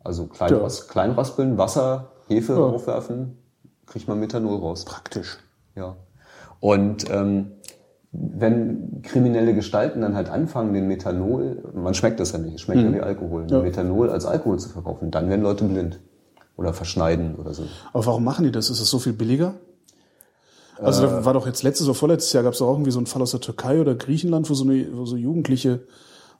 Also 0.02 0.26
klein, 0.26 0.52
Ja. 0.52 1.12
raspeln, 1.12 1.58
Wasser, 1.58 2.10
Hefe 2.26 2.54
Ja. 2.54 2.58
draufwerfen, 2.58 3.36
kriegt 3.90 4.08
man 4.08 4.18
Methanol 4.18 4.58
raus. 4.58 4.84
Praktisch. 4.86 5.38
Ja. 5.76 5.96
Und 6.60 7.10
ähm, 7.10 7.52
wenn 8.12 9.02
kriminelle 9.02 9.54
Gestalten 9.54 10.00
dann 10.00 10.14
halt 10.14 10.28
anfangen, 10.28 10.72
den 10.72 10.88
Methanol, 10.88 11.62
man 11.74 11.94
schmeckt 11.94 12.18
das 12.18 12.32
ja 12.32 12.38
nicht, 12.38 12.54
es 12.54 12.60
schmeckt 12.62 12.80
ja 12.80 12.92
wie 12.92 13.00
Alkohol, 13.00 13.46
den 13.46 13.62
Methanol 13.62 14.10
als 14.10 14.24
Alkohol 14.24 14.58
zu 14.58 14.68
verkaufen, 14.68 15.10
dann 15.10 15.28
werden 15.28 15.42
Leute 15.42 15.64
blind 15.64 16.00
oder 16.56 16.72
verschneiden 16.72 17.36
oder 17.36 17.54
so. 17.54 17.64
Aber 17.92 18.06
warum 18.06 18.24
machen 18.24 18.44
die 18.44 18.52
das? 18.52 18.70
Ist 18.70 18.80
es 18.80 18.90
so 18.90 18.98
viel 18.98 19.12
billiger? 19.12 19.54
Also 20.82 21.02
da 21.02 21.24
war 21.24 21.34
doch 21.34 21.46
jetzt 21.46 21.62
letztes 21.62 21.86
oder 21.86 21.94
vorletztes 21.94 22.32
Jahr 22.32 22.42
gab 22.42 22.54
es 22.54 22.58
doch 22.58 22.66
auch 22.68 22.74
irgendwie 22.74 22.90
so 22.90 22.98
einen 22.98 23.06
Fall 23.06 23.20
aus 23.20 23.32
der 23.32 23.40
Türkei 23.40 23.80
oder 23.80 23.94
Griechenland, 23.94 24.48
wo 24.48 24.54
so, 24.54 24.64
eine, 24.64 24.86
wo 24.96 25.04
so 25.04 25.16
Jugendliche 25.16 25.80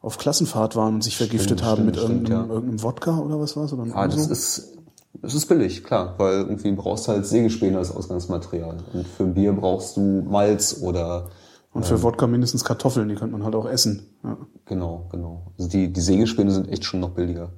auf 0.01 0.16
Klassenfahrt 0.16 0.76
waren 0.76 0.94
und 0.94 1.05
sich 1.05 1.18
vergiftet 1.18 1.62
haben 1.62 1.84
mit 1.84 1.96
stimmt, 1.96 2.11
stimmt, 2.11 2.28
irgendeinem, 2.30 2.48
ja. 2.48 2.55
irgendeinem 2.55 2.82
Wodka 2.82 3.18
oder 3.18 3.38
was 3.38 3.57
war's? 3.57 3.72
Oder 3.72 3.84
Ah, 3.94 4.09
das 4.09 4.24
so? 4.24 4.32
ist, 4.32 4.78
das 5.14 5.34
ist 5.34 5.46
billig, 5.46 5.84
klar, 5.84 6.14
weil 6.18 6.38
irgendwie 6.38 6.72
brauchst 6.72 7.06
du 7.06 7.12
halt 7.12 7.26
Sägespäne 7.26 7.78
als 7.78 7.94
Ausgangsmaterial. 7.94 8.78
Und 8.92 9.06
für 9.06 9.24
ein 9.24 9.34
Bier 9.34 9.52
brauchst 9.52 9.96
du 9.96 10.22
Malz 10.22 10.80
oder, 10.82 11.28
Und 11.72 11.84
für 11.84 12.02
Wodka 12.02 12.26
mindestens 12.26 12.64
Kartoffeln, 12.64 13.08
die 13.08 13.16
könnte 13.16 13.32
man 13.32 13.44
halt 13.44 13.54
auch 13.54 13.68
essen. 13.68 14.06
Ja. 14.22 14.36
genau, 14.66 15.08
genau. 15.11 15.52
Also 15.58 15.68
die, 15.68 15.92
die 15.92 16.00
Sägespäne 16.00 16.50
sind 16.52 16.68
echt 16.68 16.84
schon 16.84 17.00
noch 17.00 17.11
billiger. 17.11 17.50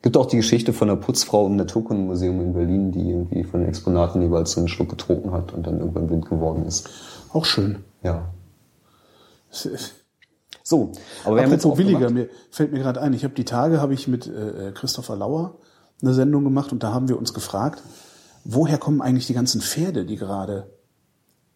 Gibt 0.00 0.16
auch 0.16 0.26
die 0.26 0.36
Geschichte 0.36 0.72
von 0.72 0.90
einer 0.90 0.98
Putzfrau 0.98 1.46
im 1.46 1.56
Naturkundemuseum 1.56 2.40
in 2.40 2.54
Berlin, 2.54 2.90
die 2.90 3.10
irgendwie 3.10 3.44
von 3.44 3.60
den 3.60 3.68
Exponaten 3.68 4.20
jeweils 4.20 4.52
so 4.52 4.60
einen 4.60 4.68
Schluck 4.68 4.88
getrunken 4.88 5.30
hat 5.30 5.52
und 5.52 5.66
dann 5.66 5.78
irgendwann 5.78 6.08
blind 6.08 6.28
geworden 6.28 6.66
ist. 6.66 6.88
Auch 7.32 7.44
schön. 7.44 7.84
Ja. 8.02 8.32
So, 10.64 10.92
aber 11.24 11.36
wir 11.36 11.42
haben 11.42 11.52
jetzt 11.52 11.64
Apropos 11.64 11.84
billiger, 11.84 12.10
mir 12.10 12.28
fällt 12.50 12.72
mir 12.72 12.78
gerade 12.78 13.00
ein, 13.00 13.12
ich 13.12 13.22
habe 13.22 13.34
die 13.34 13.44
Tage 13.44 13.80
habe 13.80 13.94
ich 13.94 14.08
mit 14.08 14.26
äh, 14.26 14.72
Christopher 14.74 15.14
Lauer 15.16 15.58
eine 16.02 16.14
Sendung 16.14 16.44
gemacht 16.44 16.72
und 16.72 16.82
da 16.82 16.92
haben 16.92 17.08
wir 17.08 17.18
uns 17.18 17.32
gefragt, 17.32 17.82
woher 18.44 18.78
kommen 18.78 19.00
eigentlich 19.00 19.26
die 19.26 19.34
ganzen 19.34 19.60
Pferde, 19.60 20.04
die 20.04 20.16
gerade 20.16 20.70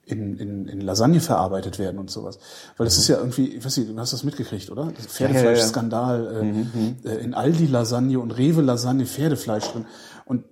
in, 0.07 0.39
in, 0.39 0.69
in 0.69 0.81
Lasagne 0.81 1.21
verarbeitet 1.21 1.81
werden 1.81 1.99
und 1.99 2.11
sowas. 2.11 2.39
Weil 2.77 2.85
das 2.85 2.97
ist 2.97 3.09
ja 3.09 3.19
irgendwie, 3.19 3.49
ich 3.49 3.65
weiß 3.65 3.77
nicht, 3.77 3.91
du 3.91 3.99
hast 3.99 4.13
das 4.13 4.23
mitgekriegt, 4.23 4.71
oder? 4.71 4.93
Das 4.97 5.07
Pferdefleischskandal, 5.07 6.65
äh, 7.05 7.09
äh, 7.09 7.25
in 7.25 7.35
Aldi 7.35 7.67
Lasagne 7.67 8.21
und 8.21 8.31
Rewe 8.31 8.63
Lasagne 8.63 9.05
Pferdefleisch 9.05 9.65
drin. 9.65 9.85
Und 10.25 10.45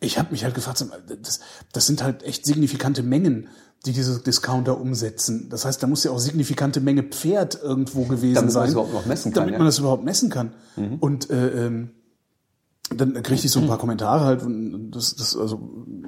ich 0.00 0.18
habe 0.18 0.32
mich 0.32 0.42
halt 0.42 0.54
gefragt, 0.54 0.84
das, 1.22 1.40
das 1.72 1.86
sind 1.86 2.02
halt 2.02 2.24
echt 2.24 2.44
signifikante 2.44 3.04
Mengen, 3.04 3.48
die 3.86 3.92
diese 3.92 4.20
Discounter 4.20 4.80
umsetzen. 4.80 5.48
Das 5.48 5.64
heißt, 5.64 5.80
da 5.80 5.86
muss 5.86 6.02
ja 6.02 6.10
auch 6.10 6.18
signifikante 6.18 6.80
Menge 6.80 7.04
Pferd 7.04 7.60
irgendwo 7.62 8.02
gewesen 8.02 8.34
Damit 8.34 8.46
man 8.46 8.50
sein. 8.50 8.62
das 8.64 8.72
überhaupt 8.72 8.94
noch 8.94 9.06
messen 9.06 9.32
kann, 9.32 9.42
Damit 9.42 9.52
ja. 9.52 9.58
man 9.58 9.66
das 9.66 9.78
überhaupt 9.78 10.04
messen 10.04 10.28
kann. 10.28 10.54
Und 10.98 11.30
äh, 11.30 11.66
ähm, 11.66 11.90
dann 12.94 13.22
kriegte 13.22 13.46
ich 13.46 13.52
so 13.52 13.60
ein 13.60 13.66
paar 13.68 13.78
Kommentare 13.78 14.24
halt, 14.24 14.42
und 14.42 14.90
das, 14.90 15.14
das, 15.14 15.36
also 15.36 15.60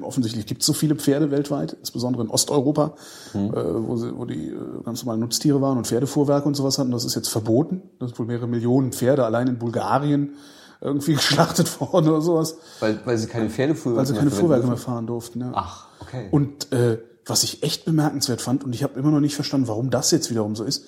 offensichtlich 0.03 0.47
gibt 0.47 0.63
es 0.63 0.67
so 0.67 0.73
viele 0.73 0.97
Pferde 0.97 1.31
weltweit, 1.31 1.75
insbesondere 1.75 2.25
in 2.25 2.31
Osteuropa, 2.31 2.95
äh, 3.35 3.39
wo, 3.39 3.97
sie, 3.97 4.17
wo 4.17 4.25
die 4.25 4.49
äh, 4.49 4.83
ganz 4.85 5.03
normalen 5.03 5.21
Nutztiere 5.21 5.61
waren 5.61 5.79
und 5.79 5.87
Pferdefuhrwerke 5.87 6.47
und 6.47 6.55
sowas 6.55 6.79
hatten. 6.79 6.91
Das 6.91 7.05
ist 7.05 7.15
jetzt 7.15 7.29
verboten. 7.29 7.83
Das 7.99 8.11
sind 8.11 8.19
wohl 8.19 8.27
mehrere 8.27 8.49
Millionen 8.49 8.93
Pferde 8.93 9.25
allein 9.25 9.49
in 9.49 9.59
Bulgarien 9.59 10.35
irgendwie 10.81 11.15
geschlachtet 11.15 11.81
worden 11.81 12.09
oder 12.09 12.21
sowas, 12.21 12.57
weil, 12.81 13.01
weil 13.05 13.19
sie 13.19 13.27
keine 13.27 13.51
Pferdefuhrwerke 13.51 13.99
weil 13.99 14.07
sie 14.07 14.15
keine 14.15 14.31
mehr 14.31 14.39
Fuhrwerke 14.39 14.67
mehr 14.67 14.77
fahren 14.77 15.07
durften. 15.07 15.41
Ja. 15.41 15.53
Ach, 15.55 15.89
okay. 16.01 16.29
Und 16.31 16.73
äh, 16.73 16.99
was 17.27 17.43
ich 17.43 17.63
echt 17.63 17.85
bemerkenswert 17.85 18.43
fand, 18.43 18.65
und 18.65 18.75
ich 18.75 18.83
habe 18.83 18.99
immer 18.99 19.11
noch 19.11 19.21
nicht 19.21 19.35
verstanden, 19.35 19.69
warum 19.69 19.91
das 19.91 20.11
jetzt 20.11 20.31
wiederum 20.31 20.57
so 20.57 20.65
ist, 20.65 20.85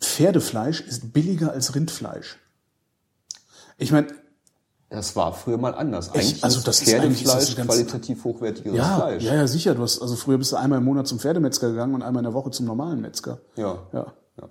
Pferdefleisch 0.00 0.80
ist 0.82 1.12
billiger 1.12 1.52
als 1.52 1.74
Rindfleisch. 1.74 2.38
Ich 3.78 3.90
meine, 3.90 4.08
Das 4.90 5.14
war 5.16 5.34
früher 5.34 5.58
mal 5.58 5.74
anders. 5.74 6.08
Ich- 6.08 6.14
Eigentlich 6.14 6.44
also 6.44 6.58
ist 6.58 6.68
das 6.68 6.80
Pferdefleisch 6.80 7.50
ist 7.50 7.56
qualitativ 7.56 8.24
hochwertigeres 8.24 8.78
ja, 8.78 8.96
Fleisch. 8.96 9.22
ja, 9.22 9.34
ja, 9.34 9.46
sicher. 9.46 9.74
Du 9.74 9.82
hast, 9.82 10.00
also 10.00 10.16
früher 10.16 10.38
bist 10.38 10.52
du 10.52 10.56
einmal 10.56 10.78
im 10.78 10.84
Monat 10.86 11.06
zum 11.06 11.18
Pferdemetzger 11.18 11.68
gegangen 11.70 11.94
und 11.94 12.02
einmal 12.02 12.22
in 12.22 12.24
der 12.24 12.32
Woche 12.34 12.50
zum 12.50 12.64
normalen 12.66 13.00
Metzger. 13.00 13.38
Ja. 13.56 13.86
Ja. 13.92 14.14
Ja. 14.40 14.48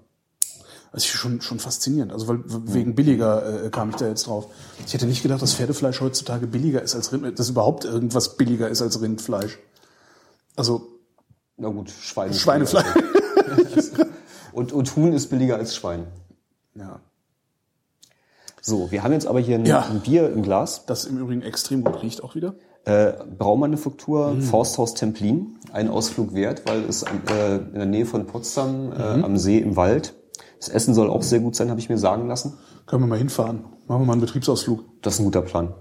Ist 0.94 1.08
schon, 1.08 1.42
schon 1.42 1.58
faszinierend. 1.60 2.14
Also 2.14 2.28
weil 2.28 2.40
wegen 2.46 2.94
billiger 2.94 3.66
äh, 3.66 3.70
kam 3.72 3.90
ich 3.90 3.96
da 3.96 4.08
jetzt 4.08 4.28
drauf. 4.28 4.48
Ich 4.86 4.94
hätte 4.94 5.08
nicht 5.08 5.24
gedacht, 5.24 5.42
dass 5.42 5.56
Pferdefleisch 5.56 6.02
heutzutage 6.02 6.46
billiger 6.46 6.84
ist 6.84 6.94
als 6.94 7.12
Rind, 7.12 7.40
dass 7.40 7.50
überhaupt 7.50 7.86
irgendwas 7.86 8.38
billiger 8.38 8.70
ist 8.70 8.84
als 8.84 9.02
Rindfleisch. 9.02 9.58
Also 10.56 10.88
Na 11.58 11.70
gut, 11.70 11.90
Schweine. 11.90 12.34
Schweinefleisch. 12.36 12.86
Und, 14.54 14.72
und 14.74 14.96
Huhn 14.96 15.14
ist 15.14 15.30
billiger 15.30 15.58
als 15.58 15.76
Schwein. 15.76 16.08
Ja. 16.74 17.00
So, 18.68 18.92
wir 18.92 19.02
haben 19.02 19.14
jetzt 19.14 19.28
aber 19.28 19.40
hier 19.40 19.56
ein, 19.56 19.66
Ja. 19.66 19.80
ein 19.90 20.02
Bier 20.02 20.30
im 20.30 20.42
Glas. 20.42 20.86
Das 20.86 21.06
im 21.06 21.18
Übrigen 21.18 21.42
extrem 21.42 21.86
gut 21.86 22.02
riecht 22.04 22.22
auch 22.22 22.36
wieder. 22.36 22.56
Äh, 22.84 23.14
Braumanufaktur, 23.38 24.34
Mhm. 24.34 24.42
Forsthaus 24.42 24.94
Templin. 24.94 25.58
Ein 25.72 25.88
Ausflug 25.90 26.34
wert, 26.34 26.64
weil 26.68 26.84
es 26.84 27.04
äh, 27.04 27.56
in 27.56 27.74
der 27.76 27.86
Nähe 27.86 28.06
von 28.06 28.26
Potsdam, 28.28 28.92
äh, 28.92 29.16
Mhm. 29.18 29.24
am 29.24 29.38
See 29.38 29.60
im 29.60 29.78
Wald. 29.78 30.16
Das 30.60 30.68
Essen 30.68 30.94
soll 30.94 31.10
auch 31.10 31.24
sehr 31.24 31.40
gut 31.40 31.56
sein, 31.56 31.70
habe 31.70 31.80
ich 31.80 31.88
mir 31.88 31.98
sagen 31.98 32.28
lassen. 32.28 32.58
Können 32.88 33.04
wir 33.04 33.08
mal 33.08 33.18
hinfahren. 33.18 33.64
Machen 33.88 34.02
wir 34.02 34.06
mal 34.06 34.12
einen 34.14 34.22
Betriebsausflug. 34.22 34.84
Das 35.02 35.14
ist 35.14 35.20
ein 35.22 35.26
guter 35.26 35.44
Plan. 35.44 35.74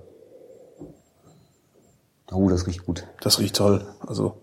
Oh, 2.30 2.48
das 2.48 2.68
riecht 2.68 2.86
gut. 2.86 3.04
Das 3.20 3.40
riecht 3.40 3.56
toll. 3.56 3.84
Also 4.06 4.34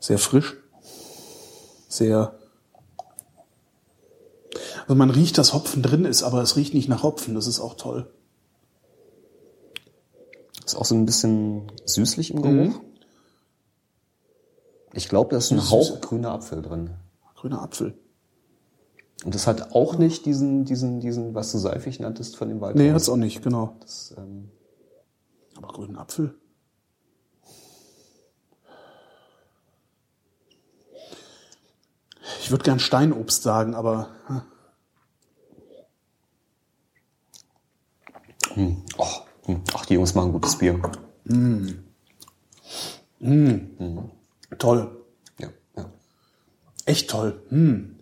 sehr 0.00 0.18
frisch. 0.18 0.56
Sehr. 1.88 2.37
Also 4.88 4.96
man 4.96 5.10
riecht, 5.10 5.36
dass 5.36 5.52
Hopfen 5.52 5.82
drin 5.82 6.06
ist, 6.06 6.22
aber 6.22 6.40
es 6.40 6.56
riecht 6.56 6.72
nicht 6.72 6.88
nach 6.88 7.02
Hopfen. 7.02 7.34
Das 7.34 7.46
ist 7.46 7.60
auch 7.60 7.74
toll. 7.74 8.10
Ist 10.64 10.76
auch 10.76 10.86
so 10.86 10.94
ein 10.94 11.04
bisschen 11.04 11.70
süßlich 11.84 12.30
im 12.30 12.38
Mhm. 12.38 12.42
Geruch. 12.42 12.80
Ich 14.94 15.10
glaube, 15.10 15.30
da 15.32 15.36
ist 15.36 15.50
ein 15.50 15.70
Hauch 15.70 16.00
grüner 16.00 16.30
Apfel 16.32 16.62
drin. 16.62 16.94
Grüner 17.36 17.60
Apfel. 17.60 17.98
Und 19.26 19.34
das 19.34 19.46
hat 19.46 19.72
auch 19.74 19.98
nicht 19.98 20.24
diesen, 20.24 20.64
diesen, 20.64 21.00
diesen, 21.00 21.34
was 21.34 21.52
du 21.52 21.58
seifig 21.58 22.00
nanntest 22.00 22.36
von 22.36 22.48
dem 22.48 22.62
Wald. 22.62 22.76
Nee, 22.76 22.90
hat's 22.92 23.10
auch 23.10 23.16
nicht, 23.16 23.42
genau. 23.42 23.76
Das, 23.80 24.14
ähm, 24.16 24.48
Aber 25.58 25.68
grünen 25.68 25.96
Apfel. 25.98 26.34
Ich 32.40 32.50
würde 32.50 32.64
gern 32.64 32.78
Steinobst 32.78 33.42
sagen, 33.42 33.74
aber 33.74 34.08
hm, 34.28 34.42
oh, 38.96 39.06
hm. 39.46 39.62
Ach, 39.74 39.86
die 39.86 39.94
Jungs 39.94 40.14
machen 40.14 40.32
gutes 40.32 40.56
Bier. 40.56 40.80
toll. 44.58 45.04
Ja, 45.38 45.48
ja. 45.76 45.90
Echt 46.84 47.10
toll. 47.10 47.42
Hm. 47.48 47.94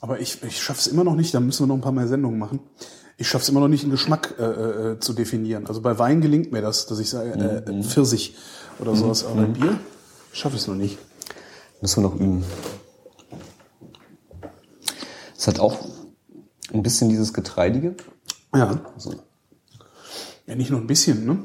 Aber 0.00 0.18
ich, 0.18 0.42
ich 0.42 0.60
schaffe 0.60 0.80
es 0.80 0.88
immer 0.88 1.04
noch 1.04 1.14
nicht, 1.14 1.32
da 1.32 1.38
müssen 1.38 1.62
wir 1.62 1.68
noch 1.68 1.76
ein 1.76 1.80
paar 1.80 1.92
mehr 1.92 2.08
Sendungen 2.08 2.38
machen. 2.38 2.58
Ich 3.18 3.28
schaffe 3.28 3.44
es 3.44 3.48
immer 3.50 3.60
noch 3.60 3.68
nicht, 3.68 3.84
einen 3.84 3.92
Geschmack 3.92 4.34
äh, 4.36 4.42
äh, 4.42 4.98
zu 4.98 5.12
definieren. 5.12 5.68
Also 5.68 5.80
bei 5.80 5.96
Wein 5.98 6.20
gelingt 6.20 6.50
mir 6.50 6.60
das, 6.60 6.86
dass 6.86 6.98
ich 6.98 7.08
sage, 7.08 7.30
äh, 7.30 7.82
Pfirsich 7.84 8.34
oder 8.80 8.96
sowas. 8.96 9.24
Aber 9.24 9.42
bei 9.42 9.46
Bier 9.46 9.78
schaffe 10.32 10.56
ich 10.56 10.62
es 10.62 10.66
noch 10.66 10.74
nicht. 10.74 10.98
Müssen 11.82 12.02
wir 12.02 12.08
noch 12.08 12.14
üben. 12.14 12.44
Es 15.36 15.48
hat 15.48 15.58
auch 15.58 15.76
ein 16.72 16.82
bisschen 16.82 17.08
dieses 17.08 17.34
Getreidige. 17.34 17.96
Ja. 18.54 18.80
Also 18.94 19.14
Ja, 20.46 20.54
nicht 20.54 20.70
nur 20.70 20.80
ein 20.80 20.86
bisschen, 20.86 21.26
ne? 21.26 21.38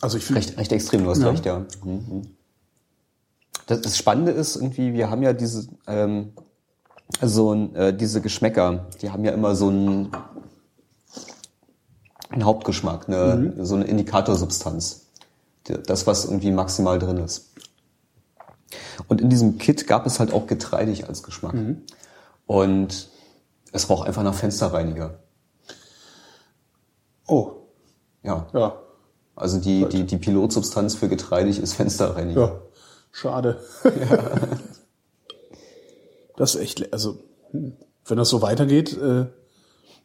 Also 0.00 0.18
ich 0.18 0.24
finde, 0.24 0.40
recht, 0.40 0.58
recht 0.58 0.72
extrem, 0.72 1.04
du 1.04 1.10
hast 1.10 1.20
Ja. 1.20 1.28
recht, 1.30 1.46
ja. 1.46 1.64
Mhm. 1.84 2.22
Das, 3.66 3.80
das 3.82 3.96
Spannende 3.96 4.32
ist 4.32 4.56
irgendwie, 4.56 4.94
wir 4.94 5.10
haben 5.10 5.22
ja 5.22 5.32
diese, 5.32 5.68
ähm, 5.86 6.32
also 7.20 7.54
äh, 7.74 7.94
diese 7.94 8.20
Geschmäcker, 8.20 8.86
die 9.00 9.10
haben 9.10 9.24
ja 9.24 9.32
immer 9.32 9.54
so 9.54 9.68
einen, 9.68 10.10
einen 12.30 12.44
Hauptgeschmack, 12.44 13.08
eine, 13.08 13.64
so 13.64 13.76
eine 13.76 13.84
Indikatorsubstanz. 13.84 15.06
Das, 15.86 16.06
was 16.06 16.24
irgendwie 16.24 16.50
maximal 16.50 16.98
drin 16.98 17.18
ist. 17.18 17.50
Und 19.06 19.20
in 19.20 19.30
diesem 19.30 19.58
Kit 19.58 19.86
gab 19.86 20.06
es 20.06 20.20
halt 20.20 20.32
auch 20.32 20.46
getreidig 20.46 21.08
als 21.08 21.22
Geschmack. 21.22 21.54
Und 22.46 23.08
es 23.72 23.88
roch 23.88 24.02
einfach 24.02 24.22
nach 24.22 24.34
Fensterreiniger. 24.34 25.18
oh, 27.26 27.52
Ja. 28.22 28.46
ja, 28.52 28.80
Also 29.36 29.58
die, 29.60 29.86
die, 29.86 30.04
die 30.04 30.16
Pilotsubstanz 30.16 30.94
für 30.94 31.08
getreidig 31.08 31.60
ist 31.60 31.74
Fensterreiniger. 31.74 32.40
ja, 32.40 32.62
schade. 33.12 33.60
Das 36.36 36.54
ist 36.54 36.60
echt, 36.60 36.92
also 36.92 37.18
hm, 37.50 37.72
wenn 38.06 38.16
das 38.16 38.28
so 38.28 38.40
weitergeht, 38.42 38.96
äh, 38.96 39.26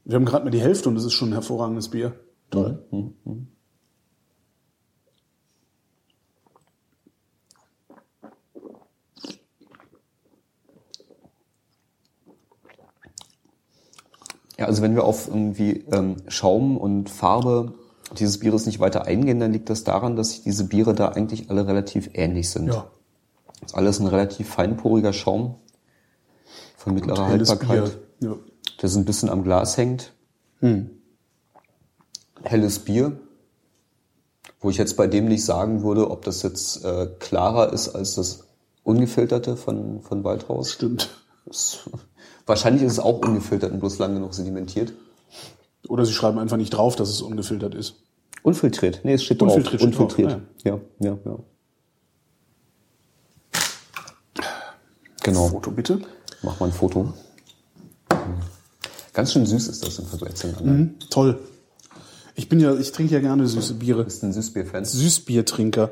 wir 0.03 0.15
haben 0.15 0.25
gerade 0.25 0.43
mal 0.43 0.49
die 0.49 0.59
Hälfte 0.59 0.89
und 0.89 0.97
es 0.97 1.05
ist 1.05 1.13
schon 1.13 1.29
ein 1.29 1.33
hervorragendes 1.33 1.89
Bier. 1.89 2.13
Toll. 2.49 2.83
Ja, 14.59 14.65
also 14.67 14.81
wenn 14.81 14.95
wir 14.95 15.03
auf 15.03 15.27
irgendwie 15.27 15.83
ähm, 15.91 16.17
Schaum 16.27 16.77
und 16.77 17.09
Farbe 17.09 17.73
dieses 18.19 18.39
Bieres 18.39 18.65
nicht 18.67 18.79
weiter 18.79 19.05
eingehen, 19.05 19.39
dann 19.39 19.51
liegt 19.51 19.69
das 19.69 19.83
daran, 19.83 20.15
dass 20.15 20.29
sich 20.31 20.43
diese 20.43 20.65
Biere 20.65 20.93
da 20.93 21.09
eigentlich 21.09 21.49
alle 21.49 21.65
relativ 21.67 22.11
ähnlich 22.13 22.49
sind. 22.49 22.67
Ja. 22.67 22.87
Ist 23.65 23.73
alles 23.75 23.99
ein 23.99 24.07
relativ 24.07 24.49
feinporiger 24.49 25.13
Schaum 25.13 25.55
von 26.77 26.93
mittlerer 26.93 27.27
Haltbarkeit. 27.27 27.97
Ja. 28.19 28.35
der 28.81 28.89
so 28.89 28.99
ein 28.99 29.05
bisschen 29.05 29.29
am 29.29 29.43
Glas 29.43 29.77
hängt. 29.77 30.13
Helles 32.43 32.79
Bier, 32.79 33.19
wo 34.59 34.69
ich 34.69 34.77
jetzt 34.77 34.95
bei 34.97 35.07
dem 35.07 35.25
nicht 35.25 35.43
sagen 35.45 35.81
würde, 35.83 36.09
ob 36.11 36.23
das 36.25 36.41
jetzt 36.43 36.83
äh, 36.85 37.07
klarer 37.19 37.71
ist 37.73 37.89
als 37.89 38.15
das 38.15 38.47
ungefilterte 38.83 39.55
von, 39.57 40.01
von 40.01 40.23
Waldhaus. 40.23 40.71
Stimmt. 40.73 41.09
Es- 41.49 41.89
Wahrscheinlich 42.45 42.83
ist 42.83 42.93
es 42.93 42.99
auch 42.99 43.19
ungefiltert 43.19 43.71
und 43.71 43.79
bloß 43.79 43.99
lang 43.99 44.15
genug 44.15 44.33
sedimentiert. 44.33 44.93
Oder 45.87 46.05
sie 46.05 46.13
schreiben 46.13 46.39
einfach 46.39 46.57
nicht 46.57 46.71
drauf, 46.71 46.95
dass 46.95 47.09
es 47.09 47.21
ungefiltert 47.21 47.75
ist. 47.75 47.95
Unfiltriert. 48.41 49.01
Nee, 49.03 49.13
es 49.13 49.23
steht 49.23 49.41
drauf. 49.41 49.55
Unfiltriert 49.55 49.81
steht 49.81 49.95
drauf, 49.95 50.01
Unfiltriert. 50.01 50.41
Ja, 50.63 50.79
ja, 50.99 51.17
ja. 51.25 51.39
Genau. 55.23 55.47
Foto 55.47 55.71
bitte. 55.71 56.01
Mach 56.41 56.59
mal 56.59 56.65
ein 56.67 56.73
Foto. 56.73 57.13
Ganz 59.13 59.31
schön 59.31 59.45
süß 59.45 59.67
ist 59.67 59.85
das 59.85 59.99
im 59.99 60.05
Vergleich 60.05 60.35
zu 60.35 60.47
den 60.47 60.57
anderen. 60.57 60.79
Mhm, 60.79 60.99
toll. 61.09 61.39
Ich 62.35 62.49
bin 62.49 62.59
ja, 62.59 62.75
ich 62.75 62.91
trinke 62.91 63.13
ja 63.13 63.19
gerne 63.19 63.47
süße 63.47 63.75
Biere. 63.75 64.03
Bist 64.03 64.23
du 64.23 64.27
ein 64.27 64.33
Süßbier-Fan? 64.33 64.83
Süßbiertrinker. 64.85 65.91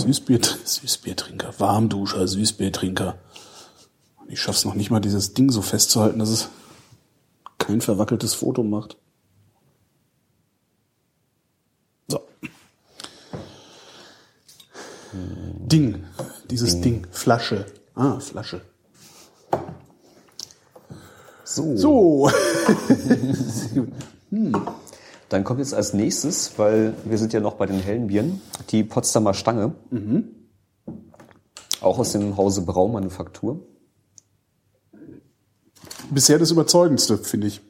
Süßbier, 0.00 0.40
Süßbiertrinker, 0.64 1.54
Warmduscher, 1.58 2.26
Süßbiertrinker. 2.26 3.18
Ich 4.28 4.40
schaff's 4.40 4.64
noch 4.64 4.74
nicht 4.74 4.90
mal, 4.90 5.00
dieses 5.00 5.34
Ding 5.34 5.50
so 5.50 5.62
festzuhalten, 5.62 6.18
dass 6.18 6.28
es 6.28 6.48
kein 7.58 7.80
verwackeltes 7.80 8.34
Foto 8.34 8.62
macht. 8.62 8.96
So. 12.08 12.20
Ding. 15.12 16.04
Dieses 16.50 16.80
Ding. 16.80 17.06
Flasche. 17.10 17.66
Ah, 17.94 18.18
Flasche. 18.20 18.62
So. 21.44 21.76
So. 21.76 22.30
Dann 25.30 25.44
kommt 25.44 25.60
jetzt 25.60 25.74
als 25.74 25.94
nächstes, 25.94 26.58
weil 26.58 26.92
wir 27.04 27.16
sind 27.16 27.32
ja 27.32 27.38
noch 27.38 27.54
bei 27.54 27.66
den 27.66 27.78
hellen 27.78 28.08
Bieren, 28.08 28.42
die 28.70 28.82
Potsdamer 28.82 29.32
Stange. 29.32 29.74
Auch 31.80 31.98
aus 32.00 32.12
dem 32.12 32.36
Hause 32.36 32.62
Braumanufaktur. 32.62 33.60
Bisher 36.10 36.40
das 36.40 36.50
überzeugendste, 36.50 37.16
finde 37.16 37.46
ich. 37.46 37.60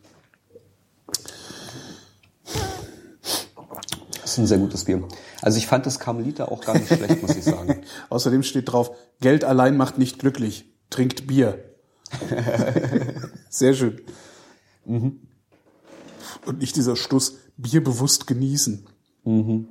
Das 4.23 4.33
ist 4.33 4.39
ein 4.39 4.47
sehr 4.47 4.59
gutes 4.59 4.85
Bier. 4.85 5.07
Also 5.43 5.59
ich 5.59 5.67
fand 5.67 5.85
das 5.85 5.99
Karmeliter 5.99 6.51
auch 6.51 6.65
gar 6.65 6.79
nicht 6.79 6.87
schlecht, 6.87 7.21
muss 7.21 7.37
ich 7.37 7.45
sagen. 7.45 7.83
Außerdem 8.09 8.43
steht 8.43 8.73
drauf, 8.73 8.93
Geld 9.21 9.45
allein 9.45 9.77
macht 9.77 9.99
nicht 9.99 10.19
glücklich. 10.19 10.65
Trinkt 10.89 11.27
Bier. 11.27 11.63
Sehr 13.51 13.75
schön. 13.75 14.01
Mhm. 14.87 15.21
Und 16.47 16.59
nicht 16.59 16.77
dieser 16.77 16.97
Stuss, 16.97 17.35
Bier 17.63 17.83
bewusst 17.83 18.27
genießen. 18.27 18.87
Mhm. 19.25 19.69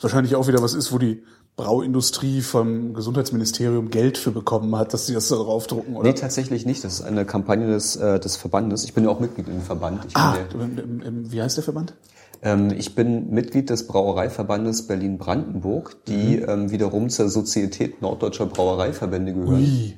Wahrscheinlich 0.00 0.34
auch 0.34 0.48
wieder 0.48 0.62
was 0.62 0.74
ist, 0.74 0.92
wo 0.92 0.98
die 0.98 1.22
Brauindustrie 1.54 2.40
vom 2.40 2.94
Gesundheitsministerium 2.94 3.90
Geld 3.90 4.16
für 4.16 4.30
bekommen 4.30 4.74
hat, 4.76 4.94
dass 4.94 5.06
sie 5.06 5.14
das 5.14 5.28
da 5.28 5.36
draufdrucken, 5.36 5.94
oder? 5.94 6.08
Nee, 6.08 6.14
tatsächlich 6.14 6.64
nicht. 6.64 6.82
Das 6.82 6.94
ist 6.94 7.02
eine 7.02 7.26
Kampagne 7.26 7.66
des, 7.66 7.96
äh, 7.96 8.18
des 8.18 8.36
Verbandes. 8.36 8.84
Ich 8.84 8.94
bin 8.94 9.04
ja 9.04 9.10
auch 9.10 9.20
Mitglied 9.20 9.48
im 9.48 9.60
Verband. 9.60 10.06
Ich 10.06 10.16
ah, 10.16 10.36
bin, 10.56 10.78
im, 10.78 11.02
im, 11.02 11.32
wie 11.32 11.42
heißt 11.42 11.58
der 11.58 11.64
Verband? 11.64 11.94
der, 12.42 12.52
ähm, 12.52 12.70
ich 12.76 12.94
bin 12.94 13.30
Mitglied 13.30 13.70
des 13.70 13.86
Brauereiverbandes 13.86 14.86
Berlin-Brandenburg, 14.86 16.04
die 16.06 16.38
ähm, 16.38 16.70
wiederum 16.70 17.08
zur 17.08 17.28
Sozietät 17.28 18.02
Norddeutscher 18.02 18.46
Brauereiverbände 18.46 19.32
gehören. 19.34 19.62
Ui. 19.62 19.96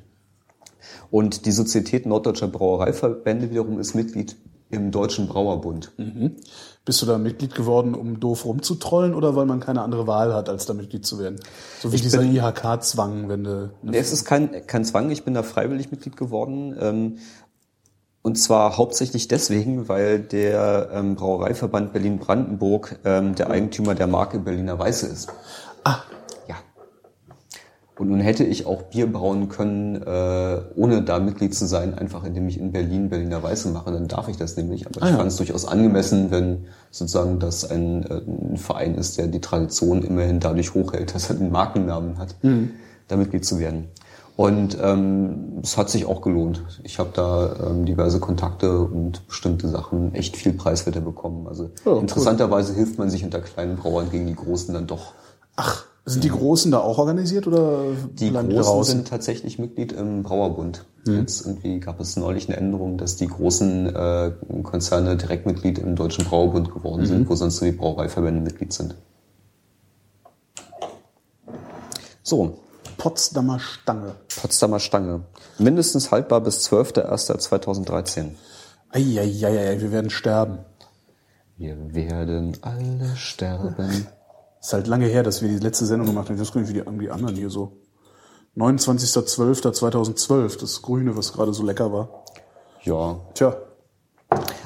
Und 1.11 1.47
die 1.47 1.53
Sozietät 1.53 2.07
Norddeutscher 2.07 2.49
Brauereiverbände 2.49 3.51
wiederum 3.51 3.78
ist 3.78 3.95
Mitglied 3.95 4.37
im 4.70 4.90
Deutschen 4.90 5.28
Brauerbund. 5.28 5.92
Bist 6.84 7.00
du 7.00 7.06
da 7.06 7.16
Mitglied 7.16 7.54
geworden, 7.54 7.94
um 7.94 8.20
doof 8.20 8.44
rumzutrollen 8.44 9.14
oder 9.14 9.36
weil 9.36 9.46
man 9.46 9.60
keine 9.60 9.82
andere 9.82 10.06
Wahl 10.06 10.34
hat, 10.34 10.48
als 10.48 10.66
da 10.66 10.74
Mitglied 10.74 11.06
zu 11.06 11.18
werden? 11.18 11.40
So 11.80 11.92
wie 11.92 11.96
Ich 11.96 12.02
dieser 12.02 12.22
IHK-Zwang, 12.22 13.28
wenn 13.28 13.44
du... 13.44 13.70
Nee, 13.82 13.98
es 13.98 14.12
ist 14.12 14.24
kein, 14.24 14.66
kein 14.66 14.84
Zwang, 14.84 15.10
ich 15.10 15.24
bin 15.24 15.34
da 15.34 15.42
freiwillig 15.42 15.90
Mitglied 15.90 16.16
geworden. 16.16 16.76
Ähm, 16.78 17.18
und 18.22 18.36
zwar 18.36 18.78
hauptsächlich 18.78 19.28
deswegen, 19.28 19.88
weil 19.88 20.18
der 20.18 20.90
ähm, 20.92 21.14
Brauereiverband 21.14 21.92
Berlin-Brandenburg 21.92 22.98
ähm, 23.04 23.34
der 23.34 23.50
Eigentümer 23.50 23.94
der 23.94 24.06
Marke 24.06 24.38
Berliner 24.38 24.78
Weiße 24.78 25.06
ist. 25.06 25.28
Ah. 25.84 26.00
Und 27.97 28.09
nun 28.09 28.18
hätte 28.18 28.42
ich 28.42 28.66
auch 28.66 28.82
Bier 28.82 29.11
brauen 29.11 29.49
können, 29.49 30.03
äh, 30.03 30.61
ohne 30.74 31.03
da 31.03 31.20
Mitglied 31.20 31.55
zu 31.55 31.64
sein, 31.66 31.95
einfach 31.97 32.24
indem 32.24 32.49
ich 32.49 32.59
in 32.59 32.72
Berlin 32.72 33.09
Berliner 33.09 33.40
Weiße 33.42 33.68
mache. 33.68 33.92
Dann 33.92 34.09
darf 34.09 34.28
ich 34.28 34.36
das 34.36 34.57
nämlich. 34.57 34.84
Aber 34.86 35.01
Ah, 35.01 35.07
ich 35.07 35.11
ja. 35.12 35.16
fand 35.18 35.28
es 35.30 35.36
durchaus 35.36 35.64
angemessen, 35.64 36.32
wenn 36.32 36.64
sozusagen 36.90 37.38
das 37.38 37.70
ein, 37.70 38.03
äh, 38.05 38.20
ein 38.26 38.57
Verein 38.57 38.97
ist, 38.97 39.16
der 39.18 39.28
die 39.28 39.40
Tradition 39.40 40.03
immerhin 40.03 40.40
dadurch 40.40 40.74
hochhält, 40.74 41.14
dass 41.14 41.30
er 41.30 41.36
den 41.36 41.53
Markennamen 41.53 42.18
hat, 42.18 42.34
Mhm. 42.42 42.70
da 43.07 43.16
Mitglied 43.16 43.45
zu 43.45 43.61
werden. 43.61 43.84
Und 44.36 44.76
ähm, 44.82 45.61
es 45.62 45.76
hat 45.76 45.88
sich 45.88 46.07
auch 46.07 46.20
gelohnt. 46.20 46.64
Ich 46.82 46.99
habe 46.99 47.11
da 47.14 47.55
ähm, 47.70 47.84
diverse 47.84 48.18
Kontakte 48.18 48.80
und 48.80 49.24
bestimmte 49.28 49.68
Sachen 49.68 50.12
echt 50.16 50.36
viel 50.36 50.55
preiswerter 50.55 51.01
bekommen. 51.01 51.47
Also 51.47 51.70
cool. 51.86 52.01
interessanterweise 52.01 52.74
hilft 52.74 52.99
man 52.99 53.09
sich 53.11 53.22
unter 53.22 53.38
kleinen 53.38 53.76
Brauern 53.76 54.11
gegen 54.11 54.26
die 54.26 54.34
Großen 54.34 54.74
dann 54.74 54.88
doch. 54.88 55.12
ach, 55.55 55.84
sind 56.07 56.22
die 56.22 56.28
Großen 56.28 56.70
da 56.70 56.80
auch 56.80 56.98
organisiert 56.98 57.46
oder 57.46 57.84
Die 58.12 58.30
Großen 58.30 58.59
raus? 58.59 58.86
sind 58.88 59.09
tatsächlich 59.09 59.59
Mitglied 59.59 59.92
im 59.92 60.22
Brauerbund. 60.22 60.84
Jetzt 61.07 61.46
irgendwie 61.46 61.80
gab 61.80 62.00
es 62.00 62.16
neulich 62.16 62.48
eine 62.48 62.57
Änderung, 62.57 62.96
dass 62.98 63.16
die 63.16 63.26
großen 63.26 63.94
äh, 63.94 64.32
Konzerne 64.62 65.16
direkt 65.16 65.44
Mitglied 65.46 65.78
im 65.78 65.96
Deutschen 65.96 66.24
Brauerbund 66.24 66.72
geworden 66.72 67.05
sind, 67.07 67.28
wo 67.28 67.34
sonst 67.34 67.61
nur 67.61 67.70
die 67.70 67.76
Brauereiverbände 67.76 68.40
Mitglied 68.40 68.72
sind. 68.72 68.94
So, 72.22 72.59
Potsdamer 72.96 73.59
Stange. 73.61 74.14
Potsdamer 74.40 74.80
Stange. 74.80 75.24
Mindestens 75.59 76.11
haltbar 76.11 76.40
bis 76.40 76.66
12.01.2013. 76.70 78.30
Eieieiei, 78.90 79.80
wir 79.80 79.92
werden 79.92 80.11
sterben. 80.11 80.59
Wir 81.57 81.76
werden 81.94 82.57
alle 82.62 83.14
sterben. 83.16 84.07
Ist 84.64 84.72
halt 84.72 84.86
lange 84.86 85.04
her, 85.04 85.22
dass 85.22 85.42
wir 85.42 85.50
die 85.50 85.58
letzte 85.58 85.84
Sendung 85.84 86.06
gemacht 86.06 86.30
haben. 86.30 86.36
Ich 86.36 86.40
weiß 86.40 86.54
gar 86.54 86.62
nicht, 86.62 86.70
wie 86.70 86.80
die, 86.80 86.86
wie 86.86 87.04
die 87.04 87.10
anderen 87.10 87.36
hier 87.36 87.50
so. 87.50 87.72
29.12.2012, 88.56 90.58
das 90.58 90.80
Grüne, 90.80 91.18
was 91.18 91.34
gerade 91.34 91.52
so 91.52 91.62
lecker 91.62 91.92
war. 91.92 92.24
Ja, 92.82 93.20
Tja, 93.34 93.58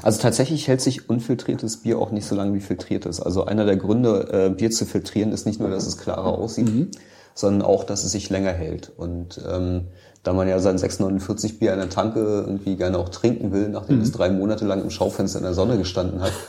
Also 0.03 0.22
tatsächlich 0.22 0.68
hält 0.68 0.82
sich 0.82 1.11
unfiltriertes 1.11 1.78
Bier 1.78 1.99
auch 1.99 2.12
nicht 2.12 2.26
so 2.26 2.36
lange 2.36 2.55
wie 2.55 2.61
filtriertes. 2.61 3.20
Also 3.20 3.46
einer 3.46 3.64
der 3.64 3.76
Gründe, 3.76 4.28
äh, 4.30 4.51
Bier 4.51 4.70
zu 4.70 4.86
filtrieren, 4.86 5.32
ist 5.32 5.46
nicht 5.46 5.59
nur, 5.59 5.68
dass 5.68 5.84
es 5.84 5.99
klarer 5.99 6.38
aussieht, 6.38 6.96
sondern 7.34 7.66
auch, 7.66 7.82
dass 7.82 8.05
es 8.05 8.12
sich 8.12 8.30
länger 8.30 8.53
hält. 8.53 8.92
Und 8.96 9.40
ähm, 9.51 9.88
da 10.22 10.32
man 10.32 10.46
ja 10.46 10.61
sein 10.61 10.78
6,49 10.78 11.59
Bier 11.59 11.72
in 11.72 11.80
der 11.80 11.90
Tanke 11.90 12.20
irgendwie 12.20 12.76
gerne 12.76 12.99
auch 12.99 13.09
trinken 13.09 13.51
will, 13.51 13.68
nachdem 13.68 14.01
es 14.01 14.12
drei 14.12 14.30
Monate 14.30 14.64
lang 14.64 14.80
im 14.80 14.90
Schaufenster 14.90 15.40
in 15.40 15.44
der 15.44 15.55
Sonne 15.55 15.76
gestanden 15.76 16.20
hat, 16.20 16.30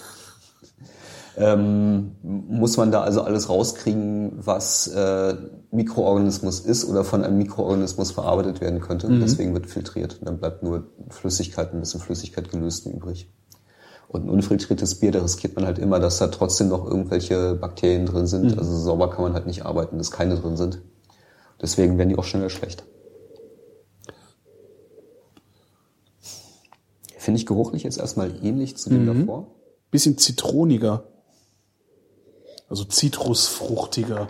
ähm, 1.39 2.11
muss 2.21 2.75
man 2.75 2.91
da 2.91 3.01
also 3.01 3.21
alles 3.21 3.47
rauskriegen, 3.47 4.33
was 4.35 4.87
äh, 4.87 5.35
Mikroorganismus 5.71 6.59
ist 6.59 6.83
oder 6.83 7.05
von 7.05 7.23
einem 7.23 7.37
Mikroorganismus 7.37 8.11
verarbeitet 8.11 8.59
werden 8.59 8.81
könnte. 8.81 9.07
Deswegen 9.19 9.53
wird 9.53 9.67
filtriert. 9.67 10.19
Und 10.19 10.27
dann 10.27 10.37
bleibt 10.37 10.63
nur 10.63 10.87
Flüssigkeit, 11.09 11.73
ein 11.73 11.79
bisschen 11.79 12.01
Flüssigkeit 12.01 12.51
gelöst 12.51 12.85
übrig. 12.87 13.31
Und 14.09 14.25
ein 14.25 14.29
unfiltriertes 14.29 14.95
Bier, 14.95 15.11
da 15.11 15.21
riskiert 15.21 15.55
man 15.55 15.65
halt 15.65 15.79
immer, 15.79 15.99
dass 15.99 16.17
da 16.17 16.27
trotzdem 16.27 16.67
noch 16.67 16.85
irgendwelche 16.85 17.55
Bakterien 17.55 18.05
drin 18.05 18.27
sind. 18.27 18.57
Also 18.57 18.75
sauber 18.75 19.09
kann 19.09 19.21
man 19.21 19.33
halt 19.33 19.45
nicht 19.45 19.65
arbeiten, 19.65 19.97
dass 19.97 20.11
keine 20.11 20.35
drin 20.35 20.57
sind. 20.57 20.81
Deswegen 21.61 21.97
werden 21.97 22.09
die 22.09 22.17
auch 22.17 22.23
schneller 22.23 22.49
schlecht. 22.49 22.83
Finde 27.17 27.39
ich 27.39 27.45
geruchlich 27.45 27.83
jetzt 27.83 27.99
erstmal 27.99 28.43
ähnlich 28.43 28.75
zu 28.75 28.89
dem 28.89 29.05
davor. 29.05 29.47
bisschen 29.91 30.17
zitroniger. 30.17 31.03
Also 32.69 32.83
zitrusfruchtiger. 32.83 34.29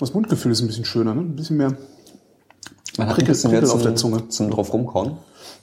Das 0.00 0.12
Mundgefühl 0.12 0.50
ist 0.50 0.60
ein 0.60 0.66
bisschen 0.66 0.84
schöner, 0.84 1.14
ne? 1.14 1.20
Ein 1.20 1.36
bisschen 1.36 1.56
mehr 1.56 1.78
Man 2.98 3.08
hat 3.08 3.18
ein 3.18 3.26
bisschen 3.26 3.52
mehr 3.52 3.64
zum, 3.64 3.76
auf 3.76 3.82
der 3.82 3.94
Zunge. 3.94 4.28
Zum 4.28 4.50
drauf 4.50 4.72
rumkauen. 4.72 5.18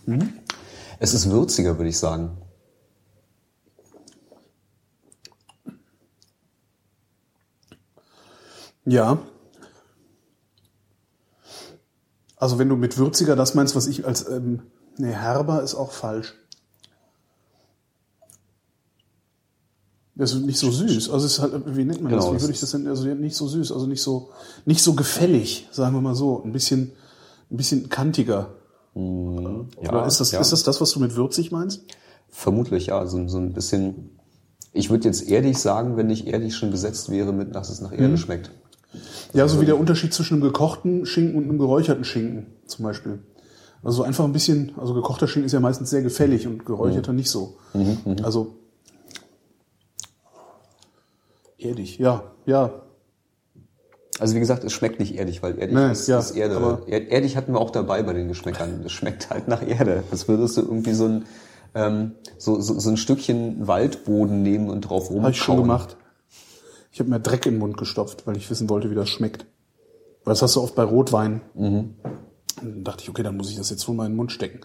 Mhm. 0.05 0.34
Es 0.99 1.13
ist 1.13 1.30
würziger, 1.30 1.78
würde 1.78 1.89
ich 1.89 1.99
sagen. 1.99 2.38
Ja, 8.86 9.19
Also 12.41 12.57
wenn 12.57 12.69
du 12.69 12.75
mit 12.75 12.97
würziger 12.97 13.35
das 13.35 13.53
meinst, 13.53 13.75
was 13.75 13.85
ich 13.85 14.03
als 14.03 14.27
ähm, 14.27 14.63
nee, 14.97 15.11
herber 15.11 15.61
ist 15.61 15.75
auch 15.75 15.91
falsch. 15.91 16.33
Das 20.15 20.33
ist 20.33 20.41
nicht 20.41 20.57
so 20.57 20.71
süß. 20.71 21.11
Also 21.11 21.27
es 21.27 21.33
ist 21.33 21.39
halt, 21.39 21.53
wie 21.67 21.85
nennt 21.85 22.01
man 22.01 22.09
Genau, 22.09 22.25
das? 22.25 22.35
Wie 22.35 22.41
würde 22.41 22.53
ich 22.53 22.59
das 22.59 22.71
denn? 22.71 22.87
Also 22.87 23.05
nicht 23.05 23.35
so 23.35 23.47
süß, 23.47 23.71
also 23.71 23.85
nicht 23.85 24.01
so 24.01 24.31
nicht 24.65 24.81
so 24.81 24.95
gefällig, 24.95 25.69
sagen 25.71 25.95
wir 25.95 26.01
mal 26.01 26.15
so. 26.15 26.41
Ein 26.43 26.51
bisschen, 26.51 26.93
ein 27.51 27.57
bisschen 27.57 27.89
kantiger. 27.89 28.55
Oder 28.95 30.07
ist 30.07 30.19
das, 30.19 30.31
ja. 30.31 30.39
ist 30.39 30.51
das 30.51 30.63
das, 30.63 30.81
was 30.81 30.89
du 30.91 30.99
mit 30.99 31.15
würzig 31.15 31.51
meinst? 31.51 31.83
Vermutlich, 32.27 32.87
ja. 32.87 33.05
So, 33.05 33.27
so 33.27 33.37
ein 33.37 33.53
bisschen. 33.53 34.17
Ich 34.73 34.89
würde 34.89 35.05
jetzt 35.05 35.29
erdig 35.29 35.59
sagen, 35.59 35.95
wenn 35.95 36.07
nicht 36.07 36.25
erdig 36.25 36.55
schon 36.55 36.71
besetzt 36.71 37.11
wäre 37.11 37.33
mit, 37.33 37.53
dass 37.53 37.69
es 37.69 37.81
nach 37.81 37.91
Erde 37.91 38.17
schmeckt. 38.17 38.49
Ja, 39.33 39.47
so 39.47 39.61
wie 39.61 39.65
der 39.65 39.79
Unterschied 39.79 40.13
zwischen 40.13 40.35
einem 40.35 40.43
gekochten 40.43 41.05
Schinken 41.05 41.37
und 41.37 41.45
einem 41.45 41.57
geräucherten 41.59 42.03
Schinken 42.03 42.47
zum 42.65 42.83
Beispiel. 42.83 43.19
Also 43.83 43.97
so 43.97 44.03
einfach 44.03 44.25
ein 44.25 44.33
bisschen, 44.33 44.73
also 44.77 44.93
gekochter 44.93 45.27
Schinken 45.27 45.45
ist 45.45 45.53
ja 45.53 45.59
meistens 45.59 45.89
sehr 45.89 46.01
gefällig 46.01 46.45
und 46.47 46.65
geräucherter 46.65 47.13
nicht 47.13 47.29
so. 47.29 47.57
Also 48.23 48.55
erdig, 51.57 51.97
ja, 51.99 52.23
ja. 52.45 52.71
Also 54.19 54.35
wie 54.35 54.39
gesagt, 54.39 54.63
es 54.63 54.73
schmeckt 54.73 54.99
nicht 54.99 55.15
erdig, 55.17 55.41
weil 55.41 55.57
erdig 55.57 55.75
Nee, 55.75 55.91
ist, 55.91 56.07
ja, 56.07 56.19
ist 56.19 56.31
Erde. 56.31 56.57
aber- 56.57 56.81
Er- 56.87 57.09
erdig 57.11 57.37
hatten 57.37 57.53
wir 57.53 57.59
auch 57.59 57.71
dabei 57.71 58.03
bei 58.03 58.13
den 58.13 58.27
Geschmäckern. 58.27 58.83
Es 58.85 58.91
schmeckt 58.91 59.29
halt 59.29 59.47
nach 59.47 59.65
Erde. 59.67 60.03
Als 60.11 60.27
würdest 60.27 60.57
du 60.57 60.61
irgendwie 60.61 60.93
so 60.93 61.05
ein, 61.05 61.25
ähm, 61.73 62.11
so, 62.37 62.59
so, 62.61 62.77
so 62.79 62.89
ein 62.89 62.97
Stückchen 62.97 63.65
Waldboden 63.67 64.43
nehmen 64.43 64.69
und 64.69 64.81
drauf 64.81 65.05
rumkauen. 65.09 65.23
Habe 65.23 65.31
ich 65.31 65.41
schon 65.41 65.57
gemacht. 65.57 65.97
Ich 66.91 66.99
habe 66.99 67.09
mir 67.09 67.19
Dreck 67.19 67.45
in 67.45 67.53
den 67.53 67.59
Mund 67.59 67.77
gestopft, 67.77 68.27
weil 68.27 68.35
ich 68.37 68.49
wissen 68.49 68.69
wollte, 68.69 68.91
wie 68.91 68.95
das 68.95 69.09
schmeckt. 69.09 69.45
Weil 70.23 70.33
das 70.33 70.41
hast 70.41 70.55
du 70.55 70.61
oft 70.61 70.75
bei 70.75 70.83
Rotwein. 70.83 71.41
Und 72.61 72.67
dann 72.75 72.83
dachte 72.83 73.03
ich, 73.03 73.09
okay, 73.09 73.23
dann 73.23 73.37
muss 73.37 73.49
ich 73.49 73.55
das 73.55 73.69
jetzt 73.69 73.87
wohl 73.87 73.95
mal 73.95 74.05
in 74.05 74.11
den 74.11 74.17
Mund 74.17 74.31
stecken. 74.31 74.59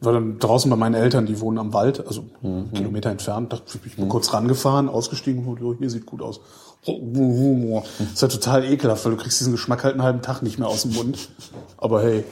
War 0.00 0.12
dann 0.12 0.38
draußen 0.40 0.68
bei 0.70 0.76
meinen 0.76 0.94
Eltern, 0.94 1.26
die 1.26 1.40
wohnen 1.40 1.58
am 1.58 1.72
Wald, 1.72 2.06
also 2.06 2.24
einen 2.42 2.72
Kilometer 2.72 3.10
entfernt, 3.10 3.52
dachte 3.52 3.64
ich, 3.78 3.86
ich 3.86 3.96
bin 3.96 4.08
kurz 4.08 4.32
rangefahren, 4.34 4.88
ausgestiegen, 4.88 5.46
oh, 5.46 5.74
hier 5.78 5.90
sieht 5.90 6.06
gut 6.06 6.20
aus. 6.22 6.40
Das 6.84 8.12
ist 8.14 8.22
ja 8.22 8.28
total 8.28 8.64
ekelhaft, 8.64 9.04
weil 9.04 9.12
du 9.12 9.18
kriegst 9.18 9.40
diesen 9.40 9.52
Geschmack 9.52 9.84
halt 9.84 9.94
einen 9.94 10.02
halben 10.02 10.20
Tag 10.22 10.42
nicht 10.42 10.58
mehr 10.58 10.68
aus 10.68 10.82
dem 10.82 10.92
Mund. 10.92 11.30
Aber 11.78 12.02
hey, 12.02 12.24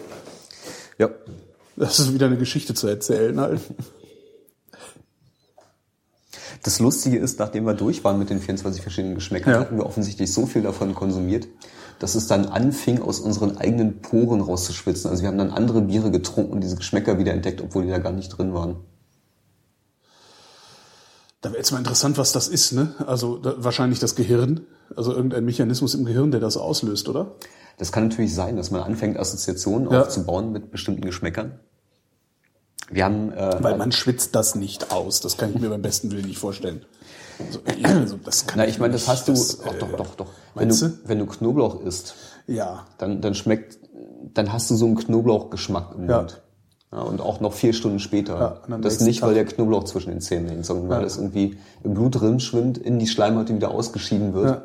Ja. 0.99 1.09
das 1.77 2.01
ist 2.01 2.13
wieder 2.13 2.27
eine 2.27 2.37
Geschichte 2.37 2.75
zu 2.75 2.87
erzählen 2.89 3.41
halt. 3.41 3.61
Das 6.63 6.79
Lustige 6.79 7.19
ist, 7.19 7.39
nachdem 7.41 7.65
wir 7.67 7.75
durch 7.75 8.05
waren 8.05 8.19
mit 8.19 8.31
den 8.31 8.41
24 8.41 8.83
verschiedenen 8.83 9.15
Geschmäckern, 9.17 9.55
Ja. 9.55 9.61
hatten 9.61 9.77
wir 9.77 9.85
offensichtlich 9.87 10.33
so 10.33 10.47
viel 10.47 10.63
davon 10.63 10.95
konsumiert, 10.95 11.49
dass 11.99 12.15
es 12.15 12.29
dann 12.29 12.47
anfing, 12.47 13.03
aus 13.03 13.19
unseren 13.21 13.57
eigenen 13.59 14.01
Poren 14.01 14.41
rauszuschwitzen. 14.41 15.11
Also 15.11 15.23
wir 15.23 15.29
haben 15.29 15.39
dann 15.39 15.51
andere 15.51 15.83
Biere 15.83 16.11
getrunken 16.11 16.53
und 16.53 16.61
diese 16.63 16.77
Geschmäcker 16.77 17.19
wieder 17.19 17.33
entdeckt, 17.33 17.61
obwohl 17.61 17.85
die 17.85 17.91
da 17.91 17.99
gar 17.99 18.13
nicht 18.13 18.29
drin 18.29 18.55
waren. 18.55 18.77
Da 21.41 21.49
wäre 21.51 21.59
jetzt 21.59 21.73
mal 21.73 21.79
interessant, 21.79 22.19
was 22.19 22.31
das 22.31 22.47
ist, 22.47 22.73
ne? 22.73 22.95
Also 23.05 23.37
da, 23.39 23.55
wahrscheinlich 23.59 23.99
das 23.99 24.15
Gehirn, 24.15 24.61
also 24.95 25.13
irgendein 25.13 25.45
Mechanismus 25.45 25.95
im 25.95 26.05
Gehirn, 26.05 26.31
der 26.31 26.39
das 26.39 26.57
auslöst, 26.57 27.09
oder? 27.09 27.33
Das 27.79 27.91
kann 27.91 28.09
natürlich 28.09 28.33
sein, 28.35 28.57
dass 28.57 28.71
man 28.71 28.83
anfängt, 28.83 29.19
Assoziationen 29.19 29.91
Ja. 29.91 30.03
aufzubauen 30.03 30.53
mit 30.53 30.71
bestimmten 30.71 31.03
Geschmäckern. 31.03 31.59
Wir 32.91 33.05
haben, 33.05 33.33
äh, 33.33 33.57
Weil 33.61 33.77
man 33.77 33.93
schwitzt 33.93 34.35
das 34.35 34.55
nicht 34.55 34.93
aus. 34.93 35.21
Das 35.21 35.37
kann 35.37 35.51
ich 35.55 35.61
mir 35.61 35.71
beim 35.71 35.83
besten 35.83 36.11
Willen 36.11 36.27
nicht 36.27 36.39
vorstellen. 36.39 36.85
Also, 37.39 37.61
ich, 37.77 37.87
also 37.87 38.17
das 38.23 38.47
kann 38.47 38.59
na, 38.59 38.67
ich 38.69 38.79
meine, 38.79 38.93
das 38.93 39.09
hast 39.09 39.29
du, 39.29 39.33
Das, 39.33 39.59
doch, 39.59 39.75
äh, 39.75 39.79
doch, 39.79 39.93
doch, 39.97 40.15
doch. 40.17 40.27
Wenn 40.55 40.69
du, 40.69 40.75
du? 40.75 40.93
wenn 41.05 41.19
du 41.19 41.27
Knoblauch 41.27 41.81
isst, 41.81 42.15
Ja. 42.47 42.85
dann, 42.99 43.21
dann 43.21 43.35
schmeckt, 43.35 43.79
dann 44.35 44.53
hast 44.53 44.71
du 44.71 44.75
so 44.77 44.85
einen 44.87 44.97
Knoblauchgeschmack 44.97 45.95
im 45.97 46.09
Ja. 46.09 46.19
Mund. 46.19 46.43
Ja, 46.93 47.01
und 47.01 47.23
auch 47.23 47.41
noch 47.41 47.55
vier 47.55 47.73
Stunden 47.73 48.01
später. 48.01 48.61
Ja, 48.69 48.77
das 48.79 49.01
nicht, 49.01 49.21
Tag- 49.21 49.29
weil 49.29 49.35
der 49.35 49.47
Knoblauch 49.47 49.85
zwischen 49.85 50.11
den 50.11 50.21
Zähnen 50.21 50.49
hängt, 50.51 50.67
sondern 50.67 50.91
weil 50.91 51.01
Ja. 51.01 51.07
es 51.07 51.17
irgendwie 51.17 51.57
im 51.83 51.95
Blut 51.95 52.21
drin 52.21 52.39
schwimmt, 52.39 52.77
in 52.77 52.99
die 52.99 53.07
Schleimhäute 53.07 53.55
wieder 53.55 53.71
ausgeschieden 53.71 54.35
wird. 54.35 54.47
Ja. 54.47 54.63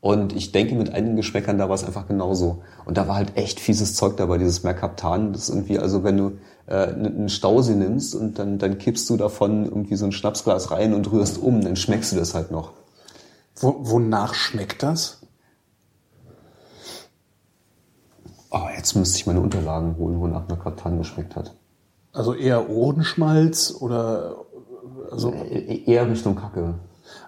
Und 0.00 0.34
ich 0.34 0.52
denke, 0.52 0.74
mit 0.74 0.94
einigen 0.94 1.16
Geschmäckern 1.16 1.58
da 1.58 1.68
war 1.68 1.74
es 1.74 1.84
einfach 1.84 2.08
genauso. 2.08 2.62
Und 2.86 2.96
da 2.96 3.06
war 3.06 3.16
halt 3.16 3.36
echt 3.36 3.60
fieses 3.60 3.94
Zeug 3.94 4.16
dabei, 4.16 4.38
dieses 4.38 4.62
Mercaptan. 4.62 5.34
Das 5.34 5.42
ist 5.42 5.48
irgendwie, 5.50 5.78
also 5.78 6.02
wenn 6.02 6.16
du 6.16 6.32
einen 6.76 7.28
Stausee 7.28 7.74
nimmst 7.74 8.14
und 8.14 8.38
dann, 8.38 8.58
dann 8.58 8.78
kippst 8.78 9.08
du 9.10 9.16
davon 9.16 9.64
irgendwie 9.64 9.96
so 9.96 10.04
ein 10.04 10.12
Schnapsglas 10.12 10.70
rein 10.70 10.94
und 10.94 11.10
rührst 11.10 11.38
um, 11.38 11.60
dann 11.62 11.76
schmeckst 11.76 12.12
du 12.12 12.16
das 12.16 12.34
halt 12.34 12.50
noch. 12.50 12.72
Wo, 13.56 13.76
wonach 13.80 14.34
schmeckt 14.34 14.82
das? 14.82 15.20
Oh, 18.50 18.66
jetzt 18.76 18.94
müsste 18.94 19.16
ich 19.18 19.26
meine 19.26 19.40
Unterlagen 19.40 19.96
holen, 19.96 20.20
wonach 20.20 20.48
Mercaptan 20.48 20.98
geschmeckt 20.98 21.36
hat. 21.36 21.54
Also 22.12 22.34
eher 22.34 22.68
Ohrenschmalz 22.68 23.74
oder 23.78 24.36
also 25.10 25.32
E- 25.32 25.84
Eher 25.86 26.08
Richtung 26.10 26.34
Kacke. 26.34 26.74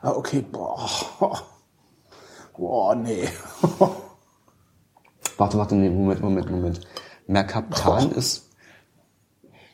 ah 0.03 0.11
okay, 0.13 0.43
boah. 0.43 0.89
Boah, 2.57 2.95
nee. 2.95 3.29
Warte, 5.39 5.59
warte, 5.59 5.75
nee, 5.75 5.89
Moment, 5.91 6.21
Moment, 6.21 6.51
Moment. 6.51 6.81
Mercaptan 7.27 8.13
ist. 8.13 8.51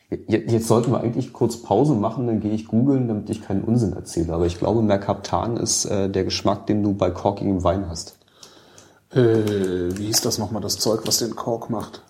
Je- 0.09 0.45
Jetzt 0.47 0.67
sollten 0.67 0.91
wir 0.91 1.01
eigentlich 1.01 1.33
kurz 1.33 1.57
Pause 1.61 1.93
machen, 1.93 2.25
dann 2.27 2.39
gehe 2.39 2.51
ich 2.53 2.67
googeln, 2.67 3.07
damit 3.07 3.29
ich 3.29 3.41
keinen 3.41 3.63
Unsinn 3.63 3.93
erzähle. 3.93 4.33
Aber 4.33 4.45
ich 4.45 4.57
glaube, 4.57 4.81
Mercaptan 4.81 5.57
ist 5.57 5.85
äh, 5.85 6.09
der 6.09 6.23
Geschmack, 6.23 6.65
den 6.67 6.81
du 6.83 6.93
bei 6.93 7.11
korkigem 7.11 7.63
Wein 7.63 7.87
hast. 7.89 8.17
Äh, 9.11 9.17
wie 9.97 10.05
hieß 10.05 10.21
das 10.21 10.37
nochmal, 10.37 10.61
das 10.61 10.77
Zeug, 10.77 11.01
was 11.05 11.19
den 11.19 11.35
Kork 11.35 11.69
macht? 11.69 12.03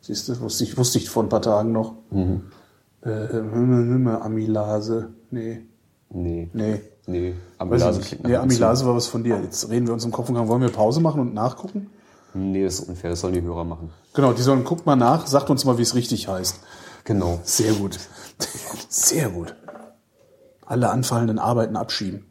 Siehst 0.00 0.28
du, 0.28 0.40
wusste 0.40 0.64
ich, 0.64 0.76
wusste 0.78 0.98
ich 0.98 1.10
vor 1.10 1.22
ein 1.24 1.28
paar 1.28 1.42
Tagen 1.42 1.72
noch. 1.72 1.94
Äh, 2.12 3.28
Himmel, 3.32 4.16
Amylase. 4.16 5.10
Nee, 5.30 5.62
Nee. 6.10 6.50
nee. 6.52 6.80
Nee, 7.08 7.34
Amylase 7.58 8.00
klingt 8.00 8.24
nach 8.24 8.30
Nee. 8.30 8.36
Amylase 8.36 8.84
war 8.84 8.96
was 8.96 9.06
von 9.06 9.22
dir. 9.22 9.40
Jetzt 9.40 9.68
reden 9.70 9.86
wir 9.86 9.92
uns 9.94 10.04
im 10.04 10.10
Kopf 10.10 10.28
und 10.28 10.34
sagen, 10.34 10.48
wollen 10.48 10.62
wir 10.62 10.70
Pause 10.70 11.00
machen 11.00 11.20
und 11.20 11.34
nachgucken? 11.34 11.88
Nee, 12.34 12.64
das 12.64 12.80
ist 12.80 12.88
unfair, 12.88 13.10
das 13.10 13.20
sollen 13.20 13.34
die 13.34 13.42
Hörer 13.42 13.62
machen. 13.64 13.90
Genau, 14.12 14.32
die 14.32 14.42
sollen, 14.42 14.64
guckt 14.64 14.86
mal 14.86 14.96
nach, 14.96 15.26
sagt 15.28 15.48
uns 15.48 15.64
mal, 15.64 15.78
wie 15.78 15.82
es 15.82 15.94
richtig 15.94 16.26
heißt. 16.28 16.58
Genau. 17.06 17.40
Sehr 17.44 17.72
gut. 17.72 17.98
Sehr 18.88 19.30
gut. 19.30 19.54
Alle 20.66 20.90
anfallenden 20.90 21.38
Arbeiten 21.38 21.76
abschieben. 21.76 22.26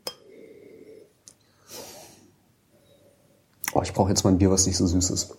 Oh, 3.74 3.82
ich 3.82 3.94
brauche 3.94 4.10
jetzt 4.10 4.24
mal 4.26 4.32
ein 4.32 4.38
Bier, 4.38 4.52
was 4.52 4.68
nicht 4.68 4.76
so 4.78 4.86
süß 4.86 5.10
ist. 5.12 5.36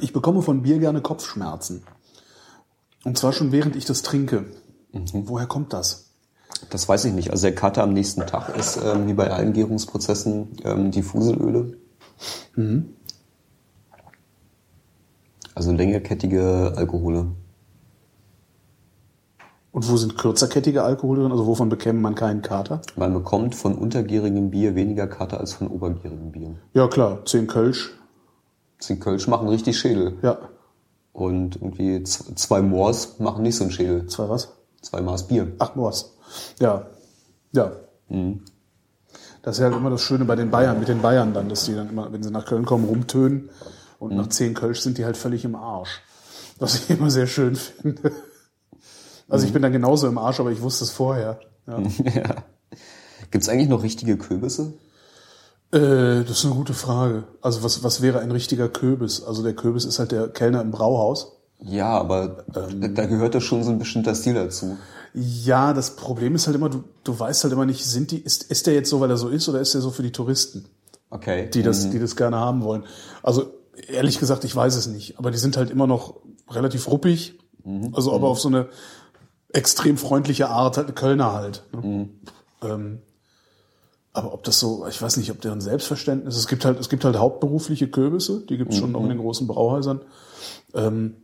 Ich 0.00 0.12
bekomme 0.12 0.42
von 0.42 0.62
Bier 0.62 0.78
gerne 0.78 1.00
Kopfschmerzen. 1.00 1.84
Und 3.04 3.16
zwar 3.16 3.32
schon 3.32 3.50
während 3.50 3.76
ich 3.76 3.86
das 3.86 4.02
trinke. 4.02 4.44
Woher 4.92 5.46
kommt 5.46 5.72
das? 5.72 6.10
Das 6.68 6.88
weiß 6.88 7.06
ich 7.06 7.14
nicht. 7.14 7.30
Also 7.30 7.46
der 7.46 7.54
Kater 7.54 7.82
am 7.82 7.94
nächsten 7.94 8.26
Tag 8.26 8.54
ist, 8.56 8.76
ähm, 8.76 9.08
wie 9.08 9.14
bei 9.14 9.30
allen 9.30 9.54
Gärungsprozessen, 9.54 10.56
ähm, 10.64 10.90
diffuse 10.90 11.32
Öle. 11.32 11.78
Also 15.54 15.72
längerkettige 15.72 16.74
Alkohole. 16.76 17.32
Und 19.72 19.90
wo 19.90 19.96
sind 19.96 20.18
kürzerkettige 20.18 20.82
Alkohole 20.82 21.22
drin? 21.22 21.32
Also 21.32 21.46
wovon 21.46 21.68
bekäme 21.70 21.98
man 21.98 22.14
keinen 22.14 22.42
Kater? 22.42 22.82
Man 22.96 23.14
bekommt 23.14 23.54
von 23.54 23.74
untergärigem 23.74 24.50
Bier 24.50 24.74
weniger 24.74 25.06
Kater 25.06 25.40
als 25.40 25.54
von 25.54 25.68
obergärigem 25.68 26.30
Bier. 26.30 26.56
Ja 26.74 26.88
klar, 26.88 27.24
10 27.24 27.46
Kölsch. 27.46 27.90
Zehn 28.78 29.00
Kölsch 29.00 29.28
machen 29.28 29.48
richtig 29.48 29.78
Schädel. 29.78 30.18
Ja, 30.22 30.36
Und 31.12 31.56
irgendwie 31.56 32.02
zwei 32.02 32.60
Moors 32.62 33.18
machen 33.20 33.42
nicht 33.44 33.56
so 33.56 33.64
einen 33.64 33.72
Schädel. 33.72 34.06
zwei 34.08 34.28
was? 34.28 34.52
Zwei 34.82 35.00
Maß 35.00 35.28
Bier. 35.28 35.52
Ach, 35.58 35.74
Moors. 35.76 36.16
Ja, 36.58 36.86
ja. 37.52 37.72
Das 39.42 39.54
ist 39.56 39.58
ja 39.60 39.66
halt 39.66 39.76
immer 39.76 39.90
das 39.90 40.02
Schöne 40.02 40.24
bei 40.24 40.34
den 40.36 40.50
Bayern, 40.50 40.78
mit 40.80 40.88
den 40.88 41.00
Bayern 41.00 41.32
dann, 41.32 41.48
dass 41.48 41.64
die 41.64 41.74
dann 41.74 41.88
immer, 41.88 42.12
wenn 42.12 42.22
sie 42.22 42.30
nach 42.30 42.44
Köln 42.44 42.64
kommen, 42.66 42.84
rumtönen 42.84 43.50
und 44.00 44.16
nach 44.16 44.26
10 44.28 44.54
Kölsch 44.54 44.80
sind 44.80 44.98
die 44.98 45.04
halt 45.04 45.16
völlig 45.16 45.44
im 45.44 45.54
Arsch. 45.54 46.02
Was 46.58 46.74
ich 46.74 46.90
immer 46.90 47.10
sehr 47.10 47.26
schön 47.26 47.54
finde. 47.54 48.10
Also 49.32 49.46
ich 49.46 49.52
bin 49.52 49.62
dann 49.62 49.72
genauso 49.72 50.06
im 50.08 50.18
Arsch, 50.18 50.40
aber 50.40 50.52
ich 50.52 50.60
wusste 50.60 50.84
es 50.84 50.90
vorher. 50.90 51.40
Ja. 51.66 51.78
ja. 52.14 52.36
Gibt 53.30 53.42
es 53.44 53.48
eigentlich 53.48 53.68
noch 53.68 53.82
richtige 53.82 54.18
Kürbisse? 54.18 54.74
Äh, 55.72 56.24
das 56.24 56.38
ist 56.38 56.44
eine 56.44 56.54
gute 56.54 56.74
Frage. 56.74 57.24
Also 57.40 57.62
was, 57.62 57.82
was 57.82 58.02
wäre 58.02 58.20
ein 58.20 58.30
richtiger 58.30 58.68
Kürbis? 58.68 59.22
Also 59.22 59.42
der 59.42 59.54
Kürbis 59.54 59.86
ist 59.86 59.98
halt 59.98 60.12
der 60.12 60.28
Kellner 60.28 60.60
im 60.60 60.70
Brauhaus. 60.70 61.38
Ja, 61.60 61.98
aber 61.98 62.44
da 62.48 63.06
gehört 63.06 63.34
ja 63.34 63.40
schon 63.40 63.62
so 63.62 63.70
ein 63.70 63.78
bestimmter 63.78 64.14
Stil 64.14 64.34
dazu. 64.34 64.76
Ja, 65.14 65.72
das 65.72 65.96
Problem 65.96 66.34
ist 66.34 66.46
halt 66.46 66.56
immer, 66.56 66.68
du, 66.68 66.84
du 67.04 67.18
weißt 67.18 67.44
halt 67.44 67.52
immer 67.52 67.66
nicht, 67.66 67.84
sind 67.84 68.10
die, 68.10 68.18
ist, 68.18 68.44
ist 68.44 68.66
der 68.66 68.74
jetzt 68.74 68.90
so, 68.90 69.00
weil 69.00 69.10
er 69.10 69.16
so 69.16 69.28
ist, 69.28 69.48
oder 69.48 69.60
ist 69.60 69.72
der 69.72 69.80
so 69.80 69.90
für 69.90 70.02
die 70.02 70.12
Touristen, 70.12 70.66
Okay. 71.10 71.48
die 71.50 71.62
das, 71.62 71.88
die 71.88 71.98
das 71.98 72.16
gerne 72.16 72.36
haben 72.36 72.64
wollen? 72.64 72.84
Also 73.22 73.52
ehrlich 73.88 74.18
gesagt, 74.18 74.44
ich 74.44 74.54
weiß 74.54 74.74
es 74.74 74.88
nicht. 74.88 75.18
Aber 75.18 75.30
die 75.30 75.38
sind 75.38 75.56
halt 75.56 75.70
immer 75.70 75.86
noch 75.86 76.16
relativ 76.50 76.88
ruppig. 76.90 77.38
Also 77.92 78.12
aber 78.12 78.28
auf 78.28 78.40
so 78.40 78.48
eine 78.48 78.68
extrem 79.52 79.96
freundliche 79.96 80.48
Art, 80.48 80.76
halt 80.76 80.94
Kölner 80.96 81.32
halt. 81.32 81.64
Ne? 81.72 82.08
Ähm, 82.62 83.00
Aber 84.12 84.34
ob 84.34 84.44
das 84.44 84.58
so, 84.58 84.86
ich 84.86 85.00
weiß 85.00 85.16
nicht, 85.16 85.30
ob 85.30 85.40
deren 85.40 85.60
Selbstverständnis, 85.60 86.36
es 86.36 86.46
gibt 86.46 86.64
halt, 86.64 86.78
es 86.78 86.88
gibt 86.88 87.04
halt 87.04 87.16
hauptberufliche 87.16 87.88
Kürbisse, 87.88 88.44
die 88.46 88.58
gibt's 88.58 88.76
schon 88.76 88.94
auch 88.94 89.02
in 89.02 89.08
den 89.08 89.18
großen 89.18 89.46
Brauhäusern. 89.46 90.00
Ähm, 90.74 91.16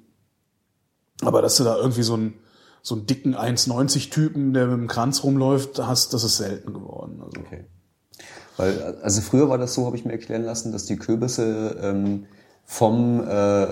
aber 1.20 1.42
dass 1.42 1.56
du 1.56 1.64
da 1.64 1.76
irgendwie 1.76 2.02
so 2.02 2.14
einen, 2.14 2.34
so 2.80 2.94
einen 2.94 3.06
dicken 3.06 3.34
1,90-Typen, 3.34 4.54
der 4.54 4.66
mit 4.66 4.78
dem 4.78 4.88
Kranz 4.88 5.24
rumläuft, 5.24 5.78
hast, 5.78 6.14
das 6.14 6.24
ist 6.24 6.36
selten 6.36 6.72
geworden. 6.72 7.20
Also. 7.24 7.40
Okay. 7.40 7.64
Weil, 8.56 8.96
also 9.02 9.20
früher 9.20 9.48
war 9.48 9.58
das 9.58 9.74
so, 9.74 9.84
habe 9.86 9.96
ich 9.96 10.04
mir 10.04 10.12
erklären 10.12 10.44
lassen, 10.44 10.72
dass 10.72 10.86
die 10.86 10.96
Kürbisse 10.96 11.78
ähm, 11.82 12.26
vom 12.70 13.26
äh, 13.26 13.66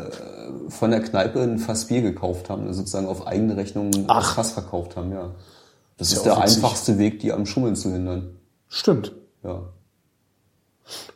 von 0.71 0.91
der 0.91 1.03
Kneipe 1.03 1.43
ein 1.43 1.59
Fass 1.59 1.85
Bier 1.85 2.01
gekauft 2.01 2.49
haben, 2.49 2.67
also 2.67 2.79
sozusagen 2.81 3.07
auf 3.07 3.27
eigene 3.27 3.55
Rechnung 3.55 3.91
Ach. 4.09 4.25
das 4.25 4.35
Fass 4.35 4.51
verkauft 4.53 4.97
haben, 4.97 5.13
ja. 5.13 5.35
Das 5.99 6.09
Ist 6.09 6.19
ist, 6.19 6.27
ja 6.27 6.35
der 6.35 6.43
einfachste 6.43 6.99
Weg, 6.99 7.21
die 7.21 7.31
am 7.33 7.45
Schummeln 7.45 7.77
zu 7.77 7.93
hindern. 7.93 8.39
Stimmt. 8.69 9.13
Ja. 9.45 9.65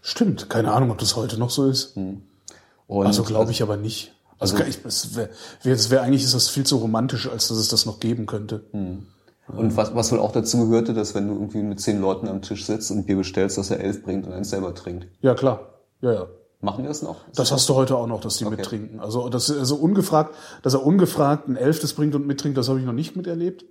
Stimmt. 0.03 0.51
Keine 0.51 0.73
Ahnung, 0.73 0.91
ob 0.91 0.99
das 0.99 1.17
heute 1.17 1.39
noch 1.39 1.49
so 1.51 1.69
ist. 1.69 1.97
Und 1.97 3.07
Also 3.07 3.25
glaube 3.25 3.51
ich 3.51 3.63
aber 3.63 3.79
nicht. 3.79 4.15
Also, 4.39 4.59
ich, 4.59 4.85
es 4.85 5.17
wäre 5.17 5.31
wär, 5.65 6.03
eigentlich 6.03 6.25
ist 6.25 6.35
das 6.35 6.49
viel 6.49 6.65
zu 6.65 6.77
romantisch, 6.77 7.29
als 7.31 7.49
dass 7.49 7.59
es 7.59 7.69
das 7.69 7.87
noch 7.87 7.99
geben 7.99 8.27
könnte. 8.27 8.65
Und 8.73 9.77
was, 9.77 9.95
was 9.95 10.13
wohl 10.13 10.21
auch 10.21 10.33
dazu 10.33 10.69
gehörte, 10.69 10.93
dass 10.93 11.15
wenn 11.15 11.29
du 11.29 11.35
irgendwie 11.35 11.63
mit 11.63 11.81
zehn 11.81 12.01
Leuten 12.01 12.29
am 12.29 12.43
Tisch 12.43 12.67
sitzt 12.67 12.91
und 12.91 13.07
Bier 13.07 13.17
bestellst, 13.17 13.57
dass 13.59 13.71
er 13.71 13.81
elf 13.81 14.03
bringt 14.03 14.27
und 14.27 14.33
eins 14.33 14.51
selber 14.51 14.75
trinkt. 14.75 15.09
Ja, 15.23 15.35
klar. 15.35 15.81
Ja, 16.03 16.13
ja. 16.13 16.27
Machen 16.63 16.83
wir 16.85 16.89
das 16.89 17.01
noch? 17.01 17.17
Das 17.35 17.53
hast 17.53 17.69
du 17.71 17.75
heute 17.75 17.97
auch 17.97 18.07
noch, 18.07 18.21
dass 18.21 18.37
die 18.37 18.45
Okay. 18.45 18.57
mittrinken. 18.57 19.01
Also, 19.01 19.31
das, 19.31 19.51
also 19.51 19.77
ungefragt, 19.77 20.35
dass 20.63 20.75
er 20.75 20.85
ungefragt 20.85 21.49
ein 21.49 21.57
Elftes 21.57 21.95
bringt 21.95 22.15
und 22.15 22.27
mittrinkt, 22.27 22.59
das 22.59 22.69
habe 22.69 22.79
ich 22.79 22.85
noch 22.85 22.93
nicht 22.93 23.17
miterlebt. 23.17 23.65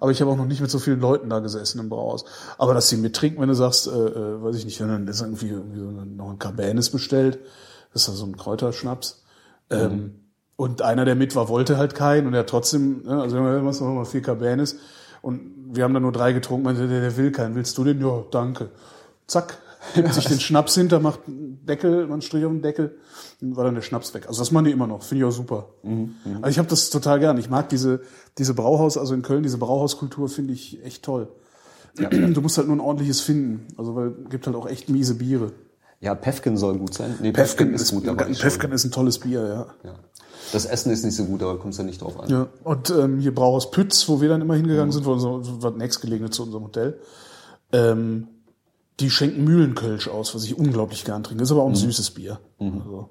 Aber 0.00 0.10
ich 0.10 0.20
habe 0.20 0.28
auch 0.30 0.36
noch 0.36 0.46
nicht 0.46 0.60
mit 0.60 0.68
so 0.70 0.80
vielen 0.80 0.98
Leuten 1.00 1.30
da 1.30 1.38
gesessen 1.38 1.78
im 1.78 1.88
Brauhaus. 1.88 2.24
Aber 2.58 2.74
dass 2.74 2.88
sie 2.88 2.96
mittrinken, 2.96 3.40
wenn 3.40 3.48
du 3.48 3.54
sagst, 3.54 3.86
äh, 3.86 3.90
äh, 3.90 4.42
weiß 4.42 4.56
ich 4.56 4.64
nicht, 4.64 4.80
wenn 4.80 4.88
dann 4.88 5.06
ist 5.06 5.20
irgendwie, 5.20 5.50
irgendwie 5.50 5.78
so 5.78 5.86
eine- 5.88 6.04
noch 6.04 6.30
ein 6.30 6.38
Cabernet 6.40 6.90
bestellt, 6.90 7.38
das 7.92 8.02
ist 8.02 8.08
ja 8.08 8.14
so 8.14 8.26
ein 8.26 8.36
Kräuterschnaps. 8.36 9.22
Ähm, 9.70 10.16
und 10.56 10.82
einer, 10.82 11.04
der 11.04 11.14
mit 11.14 11.36
war, 11.36 11.48
wollte 11.48 11.76
halt 11.78 11.94
keinen 11.94 12.26
und 12.26 12.34
er 12.34 12.40
hat 12.40 12.48
trotzdem, 12.48 13.02
ne, 13.04 13.22
also 13.22 13.36
wir 13.36 13.42
machen 13.62 13.86
noch 13.86 13.94
mal 13.94 14.04
vier 14.04 14.20
Cabernets 14.22 14.76
und 15.22 15.52
wir 15.72 15.84
haben 15.84 15.94
dann 15.94 16.02
nur 16.02 16.12
drei 16.12 16.32
getrunken, 16.32 16.64
meinte, 16.64 16.88
der, 16.88 17.00
der 17.00 17.16
will 17.16 17.30
keinen. 17.30 17.54
Willst 17.54 17.78
du 17.78 17.84
den? 17.84 18.00
Ja, 18.00 18.24
danke. 18.32 18.70
Zack, 19.28 19.58
hebt 19.94 20.14
sich 20.14 20.26
den 20.26 20.40
Schnaps 20.40 20.74
hinter, 20.74 21.00
macht 21.00 21.20
einen 21.26 21.64
Deckel, 21.66 22.06
man 22.06 22.22
Strich 22.22 22.44
auf 22.44 22.52
den 22.52 22.62
Deckel, 22.62 22.96
dann 23.40 23.56
war 23.56 23.64
dann 23.64 23.74
der 23.74 23.82
Schnaps 23.82 24.14
weg. 24.14 24.28
Also 24.28 24.40
das 24.40 24.50
machen 24.50 24.66
die 24.66 24.70
immer 24.70 24.86
noch, 24.86 25.02
finde 25.02 25.24
ich 25.24 25.28
auch 25.28 25.36
super. 25.36 25.70
Also 26.42 26.48
ich 26.48 26.58
habe 26.58 26.68
das 26.68 26.90
total 26.90 27.20
gern. 27.20 27.38
Ich 27.38 27.50
mag 27.50 27.68
diese, 27.68 28.02
diese 28.38 28.54
Brauhaus, 28.54 28.96
also 28.96 29.14
in 29.14 29.22
Köln, 29.22 29.42
diese 29.42 29.58
Brauhauskultur 29.58 30.28
finde 30.28 30.52
ich 30.52 30.82
echt 30.84 31.02
toll. 31.02 31.28
Du 31.94 32.40
musst 32.40 32.56
halt 32.56 32.68
nur 32.68 32.76
ein 32.76 32.80
ordentliches 32.80 33.20
finden. 33.20 33.66
Also 33.76 33.94
weil 33.94 34.12
gibt 34.30 34.46
halt 34.46 34.56
auch 34.56 34.66
echt 34.66 34.88
miese 34.88 35.16
Biere. 35.16 35.52
Ja, 36.00 36.14
Pefken 36.14 36.56
soll 36.56 36.78
gut 36.78 36.94
sein. 36.94 37.14
Nee, 37.20 37.30
Pefken 37.30 37.74
ist, 37.74 37.92
gut, 37.92 38.08
aber 38.08 38.24
Pefken 38.24 38.72
ist 38.72 38.84
ein 38.84 38.90
tolles 38.90 39.18
Bier, 39.18 39.46
ja. 39.46 39.88
Ja. 39.88 39.94
Das 40.52 40.64
Essen 40.64 40.90
ist 40.90 41.04
nicht 41.04 41.14
so 41.14 41.24
gut, 41.24 41.42
aber 41.42 41.58
kommst 41.58 41.78
ja 41.78 41.84
nicht 41.84 42.02
drauf 42.02 42.18
an. 42.18 42.28
Ja, 42.28 42.48
und 42.64 42.90
ähm, 42.90 43.20
hier 43.20 43.32
Brauhaus 43.32 43.70
Pütz, 43.70 44.08
wo 44.08 44.20
wir 44.20 44.28
dann 44.28 44.40
immer 44.40 44.54
hingegangen 44.54 44.90
sind, 44.90 45.06
war 45.06 45.18
so 45.20 45.62
war 45.62 45.70
nächstgelegene 45.70 46.30
zu 46.30 46.42
unserem 46.42 46.64
Hotel. 46.64 46.98
Ähm, 47.72 48.26
die 49.02 49.10
schenken 49.10 49.44
Mühlenkölsch 49.44 50.08
aus, 50.08 50.34
was 50.34 50.44
ich 50.44 50.56
unglaublich 50.58 51.04
gern 51.04 51.22
trinke. 51.22 51.42
Ist 51.44 51.52
aber 51.52 51.62
auch 51.62 51.68
ein 51.68 51.74
süßes 51.74 52.12
Bier. 52.12 52.38
Also, 52.58 53.08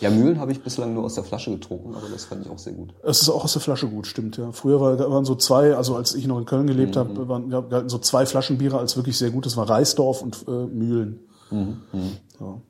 Ja, 0.00 0.10
Mühlen 0.10 0.38
habe 0.40 0.52
ich 0.52 0.60
bislang 0.62 0.94
nur 0.94 1.04
aus 1.04 1.14
der 1.14 1.24
Flasche 1.24 1.50
getrunken, 1.50 1.94
aber 1.94 2.08
das 2.12 2.24
fand 2.26 2.44
ich 2.44 2.50
auch 2.50 2.58
sehr 2.58 2.72
gut. 2.72 2.94
es 3.02 3.22
ist 3.22 3.28
auch 3.30 3.44
aus 3.44 3.52
der 3.52 3.62
Flasche 3.62 3.88
gut, 3.88 4.06
stimmt, 4.06 4.36
ja. 4.36 4.52
Früher 4.52 4.80
war, 4.80 4.98
waren 5.10 5.24
so 5.24 5.34
zwei, 5.34 5.74
also 5.74 5.96
als 5.96 6.14
ich 6.14 6.26
noch 6.26 6.38
in 6.38 6.44
Köln 6.44 6.66
gelebt 6.66 6.96
habe, 6.96 7.28
waren 7.28 7.50
gab- 7.50 7.68
galten 7.70 7.88
so 7.88 7.98
zwei 7.98 8.24
Flaschen 8.26 8.58
Biere 8.58 8.78
als 8.78 8.96
wirklich 8.96 9.16
sehr 9.18 9.30
gut. 9.30 9.44
Das 9.46 9.56
war 9.56 9.68
Reisdorf 9.68 10.22
und 10.22 10.44
äh, 10.48 10.50
Mühlen. 10.66 11.20
Ja. 11.50 12.60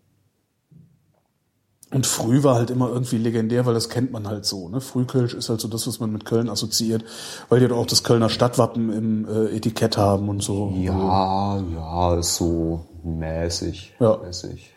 Und 1.91 2.07
früh 2.07 2.43
war 2.43 2.57
halt 2.57 2.69
immer 2.71 2.89
irgendwie 2.91 3.17
legendär, 3.17 3.65
weil 3.65 3.73
das 3.73 3.89
kennt 3.89 4.13
man 4.13 4.29
halt 4.29 4.45
so. 4.45 4.69
Ne? 4.69 4.81
Frühkölsch 4.83 5.33
ist 5.33 5.49
halt 5.49 5.61
so 5.61 5.69
das, 5.69 5.87
was 5.87 6.01
man 6.01 6.13
mit 6.13 6.27
Köln 6.27 6.51
assoziiert, 6.51 7.03
weil 7.49 7.61
die 7.61 7.65
halt 7.67 7.73
auch 7.75 7.87
das 7.87 8.05
Kölner 8.05 8.29
Stadtwappen 8.29 8.93
im 8.93 9.27
äh, 9.29 9.57
Etikett 9.57 9.97
haben 9.97 10.29
und 10.29 10.43
so. 10.43 10.71
Ja, 10.77 11.59
ja, 11.59 12.15
ist 12.17 12.37
so 12.37 12.85
mäßig. 13.05 13.95
Ja. 14.01 14.19
mäßig. 14.19 14.75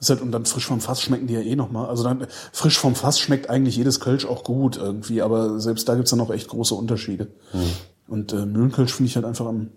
Ist 0.00 0.10
halt, 0.10 0.20
und 0.20 0.32
dann 0.32 0.44
frisch 0.46 0.66
vom 0.66 0.80
Fass 0.80 1.00
schmecken 1.00 1.28
die 1.28 1.34
ja 1.34 1.40
eh 1.40 1.54
nochmal. 1.54 1.86
Also 1.86 2.02
dann 2.02 2.26
frisch 2.52 2.78
vom 2.78 2.96
Fass 2.96 3.20
schmeckt 3.20 3.48
eigentlich 3.48 3.76
jedes 3.76 4.00
Kölsch 4.00 4.26
auch 4.26 4.42
gut 4.42 4.76
irgendwie, 4.76 5.22
aber 5.22 5.60
selbst 5.60 5.88
da 5.88 5.94
gibt's 5.94 6.10
dann 6.10 6.20
auch 6.20 6.30
echt 6.30 6.48
große 6.48 6.74
Unterschiede. 6.74 7.28
Und 8.08 8.32
äh, 8.32 8.44
Mühlenkölsch 8.46 8.92
finde 8.92 9.08
ich 9.10 9.16
halt 9.16 9.24
einfach 9.26 9.46
am. 9.46 9.68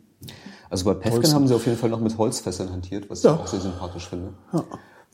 Also 0.70 0.84
bei 0.84 0.96
Pefken 0.96 1.32
haben 1.34 1.48
sie 1.48 1.54
auf 1.56 1.66
jeden 1.66 1.78
Fall 1.78 1.90
noch 1.92 2.02
mit 2.02 2.18
Holzfässern 2.18 2.72
hantiert, 2.72 3.10
was 3.10 3.22
Ja. 3.24 3.36
ich 3.36 3.40
auch 3.40 3.48
sehr 3.48 3.62
sympathisch 3.62 4.08
finde. 4.10 4.34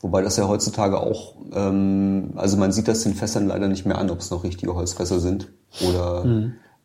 Wobei 0.00 0.20
das 0.22 0.36
ja 0.36 0.46
heutzutage 0.48 1.00
auch, 1.00 1.34
ähm, 1.52 2.32
also 2.36 2.56
man 2.56 2.72
sieht 2.72 2.88
das 2.88 3.02
den 3.02 3.14
Fässern 3.14 3.46
leider 3.46 3.68
nicht 3.68 3.86
mehr 3.86 3.98
an, 3.98 4.10
ob 4.10 4.20
es 4.20 4.30
noch 4.30 4.44
richtige 4.44 4.74
Holzfässer 4.74 5.18
sind. 5.20 5.48
Oder 5.88 6.24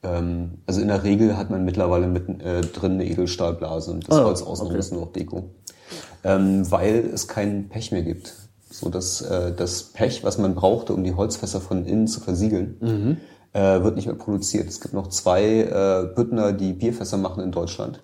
ähm, 0.03 0.51
also 0.65 0.79
in 0.81 0.87
der 0.87 1.03
Regel 1.03 1.35
hat 1.37 1.49
man 1.49 1.65
mittlerweile 1.65 2.07
mit 2.07 2.29
äh, 2.41 2.61
drin 2.61 2.93
eine 2.93 3.05
Edelstahlblase 3.05 3.91
und 3.91 4.07
das 4.07 4.17
Ah, 4.17 4.23
Holz 4.23 4.41
außenrum 4.41 4.71
okay. 4.71 4.79
ist 4.79 4.93
nur 4.93 5.01
noch 5.01 5.11
Deko. 5.11 5.49
Ähm, 6.23 6.69
weil 6.71 7.09
es 7.13 7.27
kein 7.27 7.67
Pech 7.69 7.91
mehr 7.91 8.03
gibt. 8.03 8.33
So 8.71 8.89
dass 8.89 9.21
äh, 9.21 9.51
das 9.53 9.83
Pech, 9.83 10.23
was 10.23 10.37
man 10.37 10.53
brauchte, 10.55 10.93
um 10.93 11.03
die 11.03 11.15
Holzfässer 11.15 11.59
von 11.59 11.85
innen 11.85 12.07
zu 12.07 12.19
versiegeln, 12.21 12.77
äh, 13.53 13.83
wird 13.83 13.95
nicht 13.95 14.05
mehr 14.05 14.15
produziert. 14.15 14.69
Es 14.69 14.79
gibt 14.79 14.93
noch 14.93 15.07
zwei 15.07 15.43
äh, 15.43 16.13
Büttner, 16.15 16.53
die 16.53 16.73
Bierfässer 16.73 17.17
machen 17.17 17.43
in 17.43 17.51
Deutschland, 17.51 18.01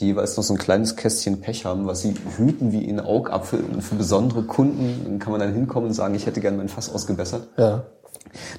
die 0.00 0.06
jeweils 0.06 0.36
noch 0.36 0.44
so 0.44 0.54
ein 0.54 0.58
kleines 0.58 0.96
Kästchen 0.96 1.40
Pech 1.40 1.64
haben, 1.64 1.86
was 1.86 2.02
sie 2.02 2.14
hüten 2.36 2.72
wie 2.72 2.84
in 2.84 3.00
Augapfel. 3.00 3.60
Und 3.60 3.82
für 3.82 3.94
besondere 3.94 4.42
Kunden 4.42 5.18
kann 5.18 5.30
man 5.30 5.40
dann 5.40 5.54
hinkommen 5.54 5.88
und 5.88 5.94
sagen, 5.94 6.14
ich 6.14 6.26
hätte 6.26 6.40
gerne 6.40 6.58
mein 6.58 6.68
Fass 6.68 6.92
ausgebessert. 6.92 7.48
Ja. 7.56 7.84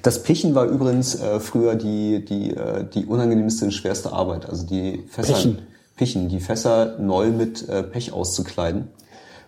Das 0.02 0.22
Pichen 0.22 0.54
war 0.54 0.66
übrigens 0.66 1.14
äh, 1.14 1.38
früher 1.38 1.76
die, 1.76 2.24
die, 2.24 2.54
äh, 2.54 2.84
die 2.84 3.06
unangenehmste 3.06 3.66
und 3.66 3.72
schwerste 3.72 4.12
Arbeit. 4.12 4.48
Also 4.48 4.66
die 4.66 5.04
Fässer, 5.08 5.34
Pichen? 5.34 5.58
Pichen, 5.96 6.28
die 6.28 6.40
Fässer 6.40 6.98
neu 6.98 7.30
mit 7.30 7.68
äh, 7.68 7.82
Pech 7.82 8.12
auszukleiden. 8.12 8.88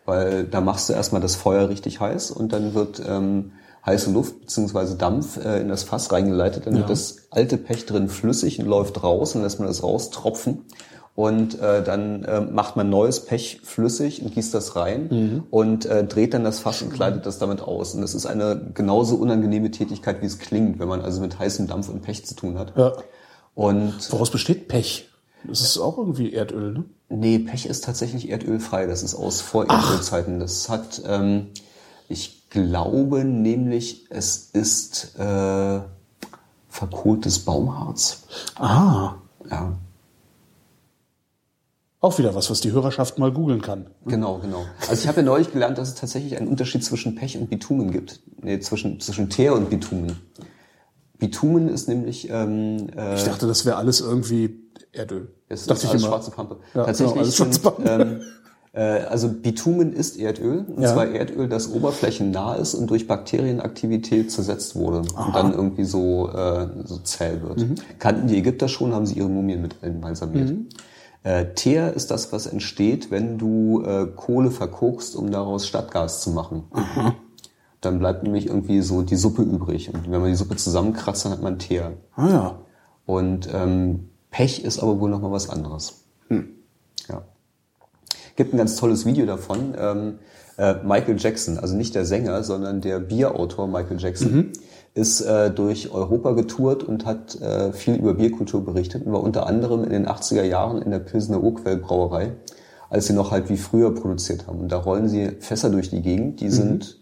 Weil 0.05 0.45
da 0.45 0.61
machst 0.61 0.89
du 0.89 0.93
erstmal 0.93 1.21
das 1.21 1.37
Feuer 1.37 1.69
richtig 1.69 2.01
heiß 2.01 2.31
und 2.31 2.53
dann 2.53 2.75
wird 2.75 3.03
ähm, 3.07 3.53
heiße 3.85 4.11
Luft 4.11 4.41
bzw. 4.41 4.97
Dampf 4.97 5.45
äh, 5.45 5.61
in 5.61 5.69
das 5.69 5.83
Fass 5.83 6.13
reingeleitet. 6.13 6.67
Dann 6.67 6.77
wird 6.77 6.91
das 6.91 7.29
alte 7.31 7.57
Pech 7.57 7.87
drin 7.87 8.09
flüssig 8.09 8.61
und 8.61 8.67
läuft 8.67 9.03
raus 9.03 9.35
und 9.35 9.43
lässt 9.43 9.59
man 9.59 9.69
das 9.69 9.83
raustropfen. 9.83 10.65
Und 11.17 11.61
äh, 11.61 11.83
dann 11.83 12.25
äh, 12.25 12.41
macht 12.41 12.77
man 12.77 12.89
neues 12.89 13.27
Pech 13.27 13.61
flüssig 13.63 14.23
und 14.23 14.33
gießt 14.33 14.55
das 14.55 14.77
rein 14.77 15.45
und 15.51 15.85
äh, 15.85 16.05
dreht 16.05 16.33
dann 16.33 16.45
das 16.45 16.61
Fass 16.61 16.81
und 16.83 16.93
kleidet 16.93 17.27
das 17.27 17.39
damit 17.39 17.61
aus. 17.61 17.95
Und 17.95 18.01
das 18.01 18.15
ist 18.15 18.27
eine 18.27 18.71
genauso 18.73 19.17
unangenehme 19.17 19.71
Tätigkeit, 19.71 20.23
wie 20.23 20.27
es 20.27 20.39
klingt, 20.39 20.79
wenn 20.79 20.89
man 20.89 21.03
also 21.03 21.21
mit 21.21 21.39
heißem 21.39 21.67
Dampf 21.67 21.89
und 21.89 22.03
Pech 22.03 22.25
zu 22.25 22.35
tun 22.35 22.59
hat. 22.59 22.77
ja. 22.77 22.93
Und 23.55 24.11
Woraus 24.13 24.31
besteht 24.31 24.69
Pech? 24.69 25.09
Das 25.45 25.61
ist 25.61 25.79
auch 25.79 25.99
irgendwie 25.99 26.33
Erdöl, 26.33 26.73
ne? 26.73 26.85
nee, 27.11 27.39
Pech 27.39 27.67
ist 27.67 27.85
tatsächlich 27.85 28.31
erdölfrei. 28.31 28.87
Das 28.87 29.03
ist 29.03 29.15
aus 29.15 29.41
Vor-Erdölzeiten. 29.41 30.41
Das 30.41 30.69
hat, 30.69 31.03
ähm, 31.07 31.49
ich 32.09 32.49
glaube 32.51 33.25
nämlich, 33.25 34.07
es 34.11 34.51
ist 34.53 35.19
äh, 35.19 35.81
verkohltes 36.69 37.41
Baumharz. 37.41 38.25
Ah. 38.57 39.15
Ja, 39.51 39.73
Auch 42.03 42.19
wieder 42.19 42.35
was, 42.35 42.51
was 42.51 42.61
die 42.63 42.73
Hörerschaft 42.73 43.19
mal 43.19 43.31
googeln 43.31 43.61
kann. 43.61 43.87
Genau, 44.07 44.39
genau. 44.39 44.65
Also 44.89 44.95
ich 45.03 45.07
habe 45.07 45.21
ja 45.21 45.27
neulich 45.27 45.53
gelernt, 45.53 45.77
dass 45.77 45.89
es 45.89 45.95
tatsächlich 45.97 46.37
einen 46.39 46.49
Unterschied 46.49 46.83
zwischen 46.83 47.15
Pech 47.15 47.37
und 47.37 47.51
Bitumen 47.51 47.91
gibt. 47.91 48.21
Nee, 48.43 48.59
zwischen, 48.61 49.01
zwischen 49.01 49.29
Teer 49.29 49.53
und 49.55 49.69
Bitumen. 49.69 50.17
Bitumen 51.19 51.69
ist 51.69 51.89
nämlich 51.89 52.31
ähm, 52.31 52.87
äh, 52.97 53.17
Ich 53.17 53.25
dachte, 53.25 53.47
das 53.47 53.67
wäre 53.67 53.77
alles 53.77 54.01
irgendwie 54.01 54.59
Erdöl. 54.93 55.29
es 55.49 55.67
dachte 55.67 55.85
ist 55.85 55.91
alles 55.91 56.03
schwarze 56.05 56.31
Pampe. 56.31 56.57
Ja, 56.75 56.85
Tatsächlich 56.85 57.15
genau, 57.15 57.31
schwarze 57.31 57.53
sind, 57.53 57.63
Pampe. 57.63 57.83
ähm, 57.91 58.21
äh, 58.73 58.81
also 59.05 59.29
Bitumen 59.29 59.93
ist 59.93 60.17
Erdöl, 60.19 60.65
und 60.75 60.81
Ja. 60.83 60.95
zwar 60.95 61.07
Erdöl, 61.09 61.49
das 61.51 61.71
oberflächennah 61.71 62.55
ist 62.55 62.73
und 62.73 62.89
durch 62.89 63.07
Bakterienaktivität 63.07 64.33
zersetzt 64.33 64.75
wurde 64.75 64.99
und 65.01 65.35
dann 65.35 65.53
irgendwie 65.53 65.85
so, 65.85 66.31
äh, 66.31 66.67
so 66.85 66.97
zäh 66.99 67.43
wird. 67.43 67.59
Mhm. 67.59 67.75
Kannten 67.99 68.27
die 68.29 68.39
Ägypter 68.39 68.69
schon, 68.69 68.95
haben 68.95 69.05
sie 69.05 69.17
ihre 69.19 69.29
Mumien 69.29 69.61
mit 69.61 69.75
einbalsamiert. 69.83 70.49
Mhm. 70.49 70.69
Äh, 71.23 71.55
Teer 71.55 71.93
ist 71.93 72.11
das, 72.11 72.33
was 72.33 72.47
entsteht, 72.47 73.11
wenn 73.11 73.37
du 73.37 73.83
äh, 73.83 74.07
Kohle 74.07 74.51
verkokst, 74.51 75.15
um 75.17 75.31
daraus 75.31 75.67
Stadtgas 75.67 76.23
zu 76.23 76.31
machen. 76.31 76.65
Dann 77.81 77.99
bleibt 77.99 78.23
nämlich 78.23 78.47
irgendwie 78.47 78.83
so 78.83 79.03
die 79.03 79.17
Suppe 79.17 79.43
übrig. 79.43 79.93
Und 79.93 80.11
wenn 80.11 80.21
man 80.21 80.31
die 80.31 80.37
Suppe 80.37 80.57
zusammenkratzt, 80.57 81.25
dann 81.25 81.33
hat 81.33 81.43
man 81.43 81.59
Teer. 81.59 81.95
Ah 82.15 82.29
ja. 82.29 82.59
Und 83.07 83.49
ähm, 83.53 84.11
Pech 84.31 84.65
ist 84.65 84.81
aber 84.81 85.01
wohl 85.01 85.11
noch 85.11 85.21
mal 85.21 85.33
was 85.33 85.51
anderes. 85.51 86.05
Ja. 87.09 87.23
Gibt 88.37 88.55
ein 88.55 88.59
ganz 88.59 88.77
tolles 88.77 89.05
Video 89.05 89.27
davon. 89.27 89.75
Ähm, 89.79 90.19
äh, 90.57 90.75
Michael 90.85 91.17
Jackson, 91.19 91.59
also 91.59 91.75
nicht 91.75 91.95
der 91.95 92.05
Sänger, 92.05 92.43
sondern 92.45 92.81
der 92.81 93.01
Bierautor 93.01 93.67
Michael 93.67 93.99
Jackson, 93.99 94.53
ist 94.95 95.21
äh, 95.21 95.51
durch 95.51 95.93
Europa 95.93 96.33
getourt 96.33 96.83
und 96.83 97.07
hat 97.07 97.41
äh, 97.41 97.73
viel 97.73 97.95
über 97.95 98.15
Bierkultur 98.15 98.65
berichtet 98.65 99.07
und 99.07 99.13
war 99.13 99.23
unter 99.23 99.47
anderem 99.47 99.85
in 99.85 99.91
den 99.91 100.07
80er 100.07 100.43
Jahren 100.43 100.83
in 100.83 100.91
der 100.91 100.99
Pilsener 100.99 101.43
Urquell 101.43 101.77
Brauerei 101.77 102.33
als 102.91 103.07
sie 103.07 103.13
noch 103.13 103.31
halt 103.31 103.49
wie 103.49 103.57
früher 103.57 103.95
produziert 103.95 104.47
haben. 104.47 104.59
Und 104.59 104.73
da 104.73 104.77
rollen 104.77 105.09
sie 105.09 105.31
Fässer 105.39 105.71
durch 105.71 105.91
die 105.91 106.03
Gegend, 106.03 106.41
die 106.41 106.51
sind, 106.51 106.99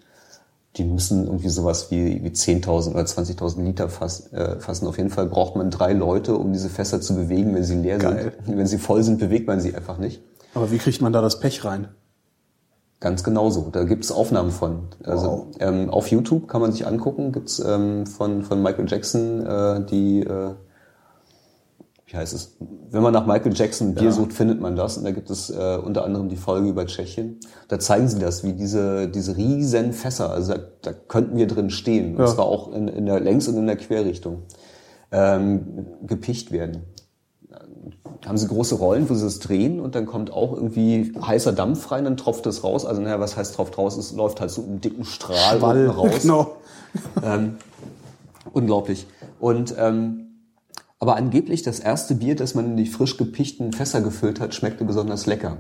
die 0.77 0.85
müssen 0.85 1.25
irgendwie 1.25 1.49
sowas 1.49 1.91
wie, 1.91 2.23
wie 2.23 2.29
10.000 2.29 2.91
oder 2.91 3.03
20.000 3.03 3.65
Liter 3.65 3.89
fass, 3.89 4.31
äh, 4.33 4.61
fassen. 4.61 4.87
Auf 4.87 4.99
jeden 4.99 5.11
Fall 5.11 5.27
braucht 5.27 5.57
man 5.57 5.71
drei 5.71 5.95
Leute, 5.95 6.37
um 6.37 6.53
diese 6.53 6.69
Fässer 6.69 7.01
zu 7.01 7.17
bewegen, 7.17 7.55
wenn 7.55 7.65
sie 7.65 7.75
leer 7.75 7.99
Geil. 7.99 8.35
sind. 8.45 8.59
Wenn 8.59 8.67
sie 8.67 8.79
voll 8.79 9.03
sind, 9.03 9.19
bewegt 9.19 9.49
man 9.49 9.61
sie 9.61 9.75
einfach 9.75 9.99
nicht. 9.99 10.23
Aber 10.55 10.71
wie 10.71 10.79
kriegt 10.79 11.01
man 11.01 11.13
da 11.13 11.23
das 11.23 11.41
Pech 11.41 11.65
rein? 11.65 11.89
Ganz 13.01 13.23
genauso. 13.23 13.69
Da 13.71 13.85
gibt's 13.85 14.11
Aufnahmen 14.11 14.51
von. 14.51 14.89
Also 15.05 15.29
Wow. 15.29 15.47
ähm, 15.61 15.89
auf 15.91 16.09
YouTube 16.09 16.49
kann 16.49 16.61
man 16.61 16.73
sich 16.73 16.87
angucken, 16.87 17.31
gibt's 17.31 17.61
ähm, 17.61 18.07
von, 18.07 18.43
von 18.43 18.61
Michael 18.61 18.87
Jackson 18.89 19.47
äh, 19.47 19.85
die, 19.87 20.21
äh, 20.21 20.55
wie 22.07 22.17
heißt 22.17 22.35
es? 22.35 22.57
Wenn 22.91 23.03
man 23.03 23.13
nach 23.13 23.25
Michael 23.27 23.53
Jackson 23.55 23.95
Bier 23.95 24.11
sucht, 24.11 24.33
findet 24.33 24.61
man 24.61 24.75
das. 24.75 24.97
Und 24.99 25.05
da 25.05 25.13
gibt 25.13 25.31
es 25.31 25.49
äh, 25.51 25.77
unter 25.77 26.05
anderem 26.05 26.29
die 26.29 26.37
Folge 26.37 26.69
über 26.71 26.87
Tschechien. 26.87 27.39
Da 27.69 27.79
zeigen 27.79 28.09
sie 28.09 28.19
das, 28.19 28.43
wie 28.43 28.55
diese, 28.55 29.09
diese 29.09 29.37
riesen 29.37 29.93
Fässer, 29.93 30.31
also 30.31 30.55
da, 30.55 30.61
da 30.83 30.93
könnten 30.93 31.37
wir 31.37 31.47
drin 31.47 31.71
stehen. 31.71 32.15
Und 32.17 32.21
Ja. 32.23 32.27
zwar 32.27 32.47
auch 32.47 32.73
in, 32.73 32.89
in 32.89 33.07
der 33.07 33.21
Längs- 33.21 33.47
und 33.47 33.57
in 33.59 33.67
der 33.67 33.77
Querrichtung. 33.77 34.43
Ähm, 35.13 35.87
gepicht 36.07 36.51
werden 36.53 36.83
haben 38.27 38.37
sie 38.37 38.49
große 38.49 38.75
Rollen, 38.75 39.09
wo 39.09 39.15
sie 39.15 39.27
es 39.27 39.39
drehen 39.39 39.81
und 39.81 39.95
dann 39.95 40.07
kommt 40.07 40.33
auch 40.33 40.53
irgendwie 40.53 41.13
heißer 41.21 41.53
Dampf 41.53 41.91
rein, 41.91 42.05
dann 42.05 42.17
tropft 42.17 42.47
es 42.47 42.65
raus. 42.65 42.85
Also 42.85 43.01
naja, 43.01 43.21
was 43.21 43.37
heißt 43.37 43.55
tropft 43.55 43.79
raus? 43.79 43.97
Es 43.97 44.13
läuft 44.13 44.41
halt 44.41 44.51
so 44.51 44.63
einen 44.63 44.81
dicken 44.81 45.05
Strahl 45.05 45.63
Wall, 45.63 45.89
unten 45.89 45.99
raus. 45.99 46.23
genau. 46.23 46.57
Unglaublich. 48.53 49.07
Und 49.39 49.75
ähm, 49.79 50.29
aber 50.99 51.17
angeblich 51.17 51.63
das 51.63 51.79
erste 51.79 52.17
Bier, 52.17 52.35
das 52.35 52.55
man 52.55 52.67
in 52.67 52.77
die 52.77 52.87
frisch 52.87 53.17
gepichten 53.17 53.73
Fässer 53.73 54.01
gefüllt 54.01 54.41
hat, 54.41 54.55
schmeckte 54.55 54.85
besonders 54.85 55.27
lecker. 55.27 55.59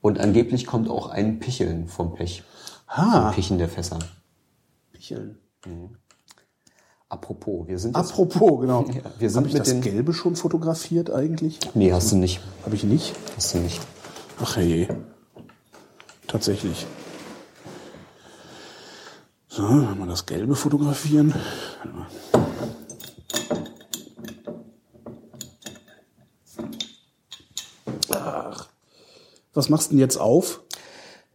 Und 0.00 0.18
angeblich 0.18 0.66
kommt 0.66 0.88
auch 0.88 1.10
ein 1.10 1.38
Picheln 1.38 1.86
vom 1.86 2.14
Pech. 2.14 2.42
Ha. 2.88 3.26
Vom 3.26 3.34
Pichen 3.34 3.58
der 3.58 3.68
Fässer. 3.68 3.98
Picheln. 4.92 5.38
Apropos, 7.10 7.66
wir 7.66 7.78
sind 7.78 7.96
jetzt, 7.96 8.10
Apropos, 8.12 8.60
genau. 8.60 8.84
Ja, 8.88 9.00
wir 9.18 9.28
sind 9.30 9.38
Habe 9.38 9.48
ich 9.48 9.54
mit 9.54 9.60
das 9.62 9.68
den- 9.70 9.80
Gelbe 9.82 10.14
schon 10.14 10.36
fotografiert 10.36 11.10
eigentlich? 11.10 11.58
Nee, 11.74 11.92
hast 11.92 12.12
du 12.12 12.16
nicht. 12.16 12.40
Habe 12.64 12.76
ich 12.76 12.84
nicht? 12.84 13.14
Hast 13.36 13.52
du 13.54 13.58
nicht. 13.58 13.80
Ach 14.40 14.56
hey. 14.56 14.86
Tatsächlich. 16.28 16.86
So, 19.48 19.62
mal 19.62 20.06
das 20.06 20.24
Gelbe 20.26 20.54
fotografieren. 20.54 21.34
Ach. 28.10 28.66
Was 29.54 29.68
machst 29.68 29.88
du 29.88 29.94
denn 29.94 29.98
jetzt 30.00 30.16
auf? 30.18 30.60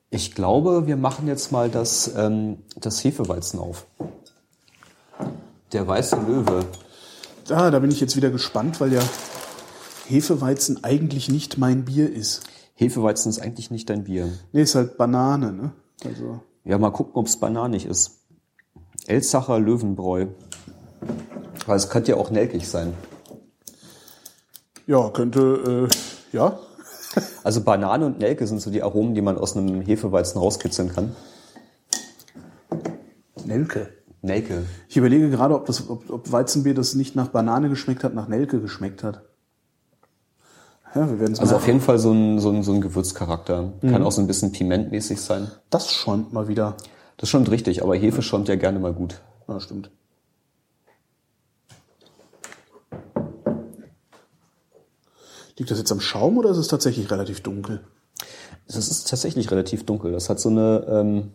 Ich 0.09 0.33
glaube, 0.33 0.87
wir 0.87 0.97
machen 0.97 1.27
jetzt 1.27 1.51
mal 1.51 1.69
das, 1.69 2.11
ähm, 2.15 2.59
das 2.77 3.03
Hefeweizen 3.03 3.59
auf. 3.59 3.85
Der 5.75 5.85
weiße 5.85 6.15
Löwe. 6.25 6.65
Ah, 7.49 7.69
da 7.69 7.79
bin 7.79 7.91
ich 7.91 7.99
jetzt 7.99 8.15
wieder 8.15 8.29
gespannt, 8.29 8.79
weil 8.79 8.93
ja 8.93 9.01
Hefeweizen 10.07 10.85
eigentlich 10.85 11.27
nicht 11.27 11.57
mein 11.57 11.83
Bier 11.83 12.09
ist. 12.09 12.43
Hefeweizen 12.75 13.29
ist 13.29 13.39
eigentlich 13.39 13.71
nicht 13.71 13.89
dein 13.89 14.05
Bier. 14.05 14.29
Nee, 14.53 14.61
ist 14.61 14.75
halt 14.75 14.97
Banane, 14.97 15.51
ne? 15.51 15.73
Also, 16.05 16.39
Ja, 16.63 16.77
mal 16.77 16.91
gucken, 16.91 17.15
ob 17.15 17.27
es 17.27 17.35
bananig 17.41 17.85
ist. 17.87 18.21
Elsacher 19.05 19.59
Löwenbräu. 19.59 20.27
Weil 21.65 21.75
es 21.75 21.89
könnte 21.89 22.11
ja 22.11 22.17
auch 22.19 22.31
nelkig 22.31 22.69
sein. 22.69 22.93
ja, 24.87 25.09
könnte, 25.09 25.89
äh, 25.91 26.37
ja. 26.37 26.57
Also 27.43 27.59
Banane 27.59 28.05
und 28.05 28.19
Nelke 28.19 28.47
sind 28.47 28.61
so 28.61 28.71
die 28.71 28.81
Aromen, 28.81 29.13
die 29.13 29.21
man 29.21 29.37
aus 29.37 29.57
einem 29.57 29.81
Hefeweizen 29.81 30.39
rauskitzeln 30.39 30.93
kann. 30.93 31.13
Nelke. 33.43 34.04
Nelke. 34.25 34.65
Ich 34.89 34.97
überlege 34.97 35.29
gerade, 35.29 35.55
ob, 35.55 35.65
das, 35.65 35.89
ob, 35.89 36.09
ob 36.09 36.31
Weizenbier, 36.31 36.73
das 36.73 36.95
nicht 36.95 37.15
nach 37.15 37.29
Banane 37.29 37.69
geschmeckt 37.69 38.03
hat, 38.03 38.13
nach 38.13 38.27
Nelke 38.27 38.59
geschmeckt 38.59 39.03
hat. 39.03 39.21
Ja, 40.93 41.09
wir 41.09 41.19
werden 41.19 41.33
es 41.33 41.39
Also 41.39 41.55
auf 41.55 41.67
jeden 41.67 41.81
Fall 41.81 41.99
so 41.99 42.11
ein, 42.11 42.39
so 42.39 42.49
ein, 42.49 42.63
so 42.63 42.73
ein 42.73 42.81
Gewürzcharakter. 42.81 43.73
Kann 43.81 44.03
auch 44.03 44.11
so 44.11 44.21
ein 44.21 44.27
bisschen 44.27 44.51
pimentmäßig 44.51 45.19
sein. 45.21 45.51
Das 45.69 45.91
schäumt 45.91 46.31
mal 46.31 46.47
wieder. 46.47 46.77
Das 47.17 47.29
schon 47.29 47.45
richtig, 47.47 47.83
aber 47.83 47.95
Hefe 47.95 48.21
schäumt 48.21 48.47
ja 48.47 48.55
gerne 48.55 48.79
mal 48.79 48.93
gut. 48.93 49.21
Ja, 49.47 49.59
stimmt. 49.59 49.91
Liegt 55.57 55.71
das 55.71 55.77
jetzt 55.77 55.91
am 55.91 56.01
Schaum 56.01 56.37
oder 56.37 56.49
ist 56.49 56.57
es 56.57 56.67
tatsächlich 56.67 57.09
relativ 57.11 57.41
dunkel? 57.41 57.81
Das 58.67 58.77
ist 58.77 59.09
tatsächlich 59.09 59.51
relativ 59.51 59.85
dunkel. 59.85 60.11
Das 60.11 60.29
hat 60.29 60.39
so 60.39 60.49
eine 60.49 60.85
ähm, 60.89 61.31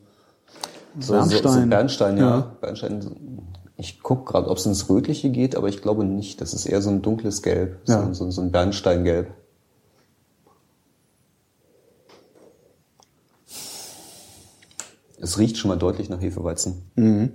so, 0.98 1.14
So, 1.14 1.22
so 1.22 1.28
Bernstein. 1.42 1.70
Bernstein, 1.70 2.16
ja. 2.18 2.22
Ja. 2.30 2.56
Bernstein. 2.60 3.42
Ich 3.76 4.00
guck 4.02 4.26
gerade, 4.26 4.48
ob 4.48 4.58
es 4.58 4.66
ins 4.66 4.88
Rötliche 4.90 5.30
geht, 5.30 5.56
aber 5.56 5.68
ich 5.68 5.80
glaube 5.80 6.04
nicht. 6.04 6.40
Das 6.40 6.52
ist 6.52 6.66
eher 6.66 6.82
so 6.82 6.90
ein 6.90 7.00
dunkles 7.02 7.42
Gelb, 7.42 7.80
Ja. 7.88 8.06
so, 8.08 8.12
so, 8.24 8.30
so 8.30 8.42
ein 8.42 8.50
Bernsteingelb. 8.52 9.32
Es 15.18 15.38
riecht 15.38 15.58
schon 15.58 15.68
mal 15.68 15.76
deutlich 15.76 16.08
nach 16.08 16.20
Hefeweizen. 16.20 16.90
Mhm. 16.96 17.32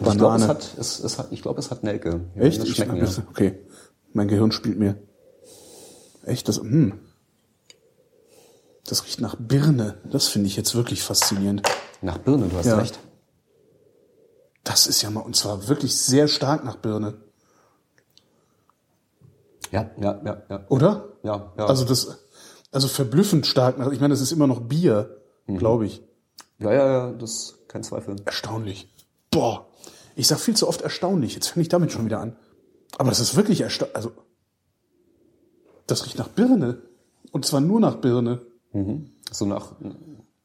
Ich 0.00 0.16
glaube, 0.16 0.36
es 0.36 0.46
hat, 0.46 0.74
es, 0.78 1.00
es 1.00 1.18
hat, 1.18 1.32
ich 1.32 1.42
glaube, 1.42 1.58
es 1.58 1.72
hat 1.72 1.82
Nelke. 1.82 2.20
Ja, 2.36 2.42
Echt? 2.42 2.60
Das 2.60 2.68
Ich, 2.68 2.78
ja. 2.78 2.86
Okay. 3.30 3.58
Mein 4.12 4.28
Gehirn 4.28 4.52
spielt 4.52 4.78
mir. 4.78 4.94
Echt? 6.24 6.46
Das, 6.48 6.58
hm. 6.58 7.00
Das 8.90 9.04
riecht 9.04 9.20
nach 9.20 9.36
Birne. 9.38 9.98
Das 10.04 10.28
finde 10.28 10.46
ich 10.48 10.56
jetzt 10.56 10.74
wirklich 10.74 11.02
faszinierend. 11.02 11.62
Nach 12.02 12.18
Birne, 12.18 12.48
du 12.48 12.56
hast 12.56 12.66
Ja. 12.66 12.76
recht. 12.76 12.98
Das 14.64 14.86
ist 14.86 15.02
ja 15.02 15.10
mal, 15.10 15.20
und 15.20 15.34
zwar 15.36 15.68
wirklich 15.68 15.96
sehr 15.96 16.28
stark 16.28 16.64
nach 16.64 16.76
Birne. 16.76 17.18
Ja, 19.70 19.90
ja, 20.00 20.20
ja, 20.24 20.42
ja. 20.48 20.64
Oder? 20.68 21.08
Ja, 21.22 21.52
ja. 21.58 21.66
Also 21.66 21.84
das, 21.84 22.18
also 22.72 22.88
verblüffend 22.88 23.46
stark 23.46 23.78
nach, 23.78 23.90
ich 23.92 24.00
meine, 24.00 24.12
das 24.14 24.20
ist 24.20 24.32
immer 24.32 24.46
noch 24.46 24.60
Bier, 24.60 25.22
Mhm. 25.46 25.58
glaube 25.58 25.86
ich. 25.86 26.02
ja, 26.58 26.72
ja, 26.72 26.86
ja, 26.92 27.12
das 27.12 27.30
ist 27.30 27.68
kein 27.68 27.82
Zweifel. 27.82 28.16
Erstaunlich. 28.24 28.92
Boah. 29.30 29.66
Ich 30.16 30.26
sag 30.26 30.40
viel 30.40 30.56
zu 30.56 30.66
oft 30.68 30.80
erstaunlich. 30.82 31.34
Jetzt 31.34 31.48
fange 31.48 31.62
ich 31.62 31.68
damit 31.68 31.92
schon 31.92 32.04
wieder 32.04 32.18
an. 32.20 32.36
Aber 32.96 33.10
es 33.12 33.20
ist 33.20 33.36
wirklich 33.36 33.60
erstaunlich. 33.60 33.96
Also, 33.96 34.12
das 35.86 36.04
riecht 36.04 36.18
nach 36.18 36.28
Birne. 36.28 36.82
Und 37.30 37.46
zwar 37.46 37.60
nur 37.60 37.78
nach 37.80 37.96
Birne. 37.96 38.40
So 39.30 39.44
nach, 39.46 39.72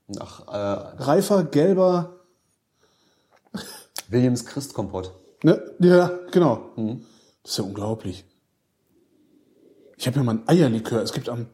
nach 0.07 0.47
äh, 0.47 1.03
Reifer, 1.03 1.43
gelber, 1.45 2.17
Williams 4.09 4.45
Christkompott. 4.45 5.11
ne? 5.43 5.61
Ja, 5.79 6.11
genau. 6.31 6.59
Mhm. 6.75 7.05
Das 7.43 7.51
ist 7.53 7.57
ja 7.57 7.63
unglaublich. 7.63 8.25
Ich 9.97 10.07
habe 10.07 10.17
ja 10.17 10.23
mal 10.23 10.35
ein 10.35 10.47
Eierlikör. 10.47 11.01
Es 11.01 11.13
gibt 11.13 11.29
am, 11.29 11.47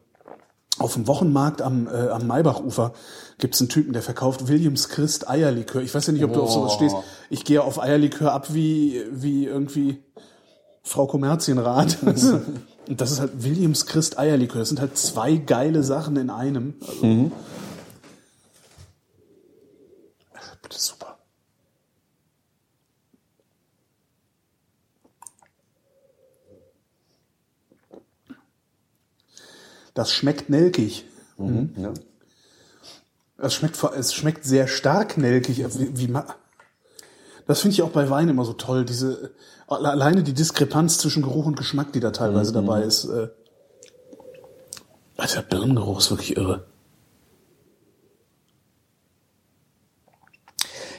auf 0.78 0.94
dem 0.94 1.06
Wochenmarkt 1.06 1.62
am, 1.62 1.86
äh, 1.86 2.08
am 2.08 2.26
Maybachufer 2.26 2.92
gibt's 3.38 3.60
einen 3.60 3.68
Typen, 3.68 3.92
der 3.92 4.02
verkauft 4.02 4.48
Williams 4.48 4.88
Christ 4.88 5.28
Eierlikör. 5.28 5.82
Ich 5.82 5.94
weiß 5.94 6.06
ja 6.06 6.12
nicht, 6.12 6.24
ob 6.24 6.32
du 6.32 6.42
auf 6.42 6.50
sowas 6.50 6.72
Oh. 6.72 6.76
stehst. 6.76 6.96
Ich 7.28 7.44
gehe 7.44 7.62
auf 7.62 7.80
Eierlikör 7.80 8.32
ab 8.32 8.52
wie, 8.54 9.04
wie 9.12 9.46
irgendwie 9.46 10.02
Frau 10.82 11.06
Kommerzienrat. 11.06 11.98
Und 12.88 13.00
das 13.00 13.12
ist 13.12 13.20
halt 13.20 13.44
Williams 13.44 13.86
Christ 13.86 14.18
Eierlikör. 14.18 14.60
Das 14.60 14.68
sind 14.68 14.80
halt 14.80 14.98
zwei 14.98 15.36
geile 15.36 15.82
Sachen 15.82 16.16
in 16.16 16.30
einem. 16.30 16.74
Also, 16.80 17.30
Das 20.68 20.76
ist 20.76 20.86
super. 20.86 21.18
Das 29.94 30.12
schmeckt 30.12 30.48
nelkig. 30.48 31.04
Ja. 31.76 31.92
Es 33.38 33.54
schmeckt, 33.54 33.82
es 33.82 34.14
schmeckt 34.14 34.44
sehr 34.44 34.68
stark 34.68 35.16
nelkig. 35.16 35.58
Wie, 35.78 35.98
wie 35.98 36.14
das 37.46 37.60
finde 37.60 37.74
ich 37.74 37.82
auch 37.82 37.90
bei 37.90 38.08
Wein 38.08 38.28
immer 38.28 38.44
so 38.44 38.52
toll. 38.52 38.84
Diese 38.84 39.32
alleine 39.70 40.22
die 40.22 40.34
Diskrepanz 40.34 40.98
zwischen 40.98 41.22
Geruch 41.22 41.46
und 41.46 41.56
Geschmack, 41.56 41.92
die 41.92 42.00
da 42.00 42.10
teilweise 42.10 42.52
dabei 42.52 42.82
ist. 42.82 43.04
Äh, 43.04 43.28
also 45.16 45.36
der 45.36 45.42
Birnengeruch 45.42 45.98
ist 45.98 46.10
wirklich 46.10 46.36
irre. 46.36 46.66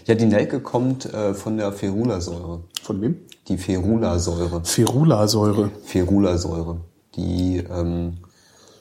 ja, 0.06 0.15
die 0.15 0.26
Nelke 0.26 0.60
kommt 0.60 1.06
äh, 1.06 1.34
von 1.34 1.57
der 1.57 1.72
Ferulasäure. 1.72 2.61
Von 2.81 3.02
wem? 3.02 3.18
Die 3.48 3.57
Ferulasäure. 3.57 4.61
Ferulasäure. 4.64 5.72
Ferulasäure, 5.84 6.81
die 7.15 7.57
ähm, 7.57 8.18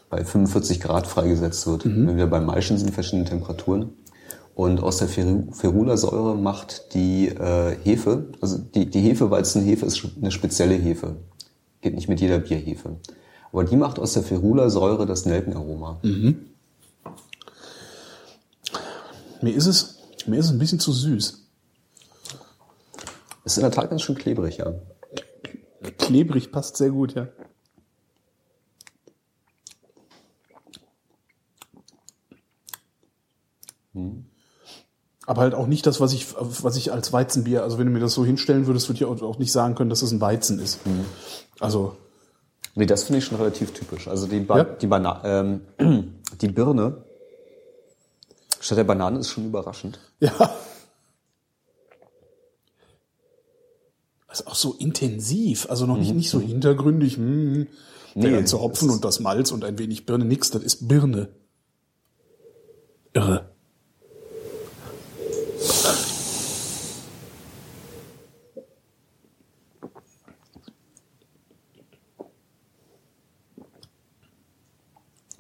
bei 0.08 0.24
45 0.24 0.80
Grad 0.80 1.06
freigesetzt 1.06 1.66
wird. 1.66 1.84
Wenn 1.84 2.16
wir 2.16 2.26
beim 2.26 2.46
Maischen 2.46 2.78
sind, 2.78 2.92
verschiedene 2.92 3.28
Temperaturen. 3.28 3.92
Und 4.61 4.82
aus 4.82 4.99
der 4.99 5.09
Feru- 5.09 5.51
Ferulasäure 5.55 6.37
macht 6.37 6.93
die 6.93 7.28
äh, 7.28 7.74
Hefe, 7.82 8.28
also 8.43 8.59
die, 8.59 8.91
die 8.91 9.01
Hefeweizenhefe 9.01 9.87
ist 9.87 10.07
eine 10.20 10.31
spezielle 10.31 10.74
Hefe. 10.74 11.16
Geht 11.81 11.95
nicht 11.95 12.11
mit 12.11 12.20
jeder 12.20 12.41
Bierhefe. 12.41 12.97
Aber 13.53 13.65
die 13.65 13.77
macht 13.77 13.99
aus 13.99 14.12
der 14.12 14.23
Ferula-Säure 14.23 15.07
das 15.07 15.24
Nelkenaroma. 15.24 16.01
Mir 19.41 19.55
ist 19.55 19.65
es, 19.65 19.97
mir 20.27 20.41
ist 20.41 20.45
es 20.45 20.53
ein 20.53 20.59
bisschen 20.59 20.78
zu 20.78 20.93
süß. 20.93 21.43
Ist 23.47 23.57
in 23.57 23.62
der 23.62 23.70
Tat 23.70 23.89
ganz 23.89 24.03
schön 24.03 24.16
klebrig, 24.16 24.59
ja. 24.59 24.74
Klebrig 25.97 26.53
passt 26.53 26.77
sehr 26.77 26.91
gut, 26.91 27.15
ja. 27.15 27.28
Aber 35.31 35.43
halt 35.43 35.55
auch 35.55 35.69
nicht 35.69 35.86
das, 35.86 36.01
was 36.01 36.12
ich, 36.12 36.27
was 36.40 36.74
ich 36.74 36.93
als 36.93 37.12
Weizenbier, 37.12 37.62
also 37.62 37.78
wenn 37.78 37.86
du 37.86 37.93
mir 37.93 38.01
das 38.01 38.15
so 38.15 38.24
hinstellen 38.24 38.66
würdest, 38.66 38.89
würde 38.89 38.97
ich 38.97 39.05
auch 39.23 39.39
nicht 39.39 39.52
sagen 39.52 39.77
können, 39.77 39.89
dass 39.89 40.02
es 40.02 40.11
ein 40.11 40.20
Weizen 40.20 40.59
ist. 40.59 40.81
Also, 41.61 41.97
Nee, 42.74 42.86
das 42.86 43.05
finde 43.05 43.19
ich 43.20 43.27
schon 43.27 43.39
relativ 43.39 43.73
typisch. 43.73 44.09
Also 44.09 44.27
die, 44.27 44.40
ba 44.40 44.59
Ja? 44.59 44.65
die, 44.65 44.89
Bana 44.89 45.20
ähm, 45.24 45.61
die 46.40 46.48
Birne 46.48 47.05
statt 48.59 48.78
der 48.78 48.82
Banane 48.82 49.20
ist 49.20 49.31
schon 49.31 49.47
überraschend. 49.47 50.01
ja. 50.19 50.32
Also 54.27 54.47
auch 54.47 54.57
so 54.57 54.74
intensiv, 54.81 55.70
also 55.70 55.86
noch 55.86 55.97
nicht, 55.97 56.12
nicht 56.12 56.31
so 56.31 56.40
hintergründig, 56.40 57.19
hm, 57.19 57.69
der 58.16 58.31
Nee, 58.31 58.36
ganze 58.36 58.61
Hopfen 58.61 58.90
und 58.90 59.05
das 59.05 59.20
Malz 59.20 59.52
und 59.52 59.62
ein 59.65 59.78
wenig 59.78 60.07
Birne, 60.07 60.24
nix, 60.24 60.51
das 60.51 60.65
ist 60.65 60.89
Birne. 60.89 61.28
Irre. 63.12 63.48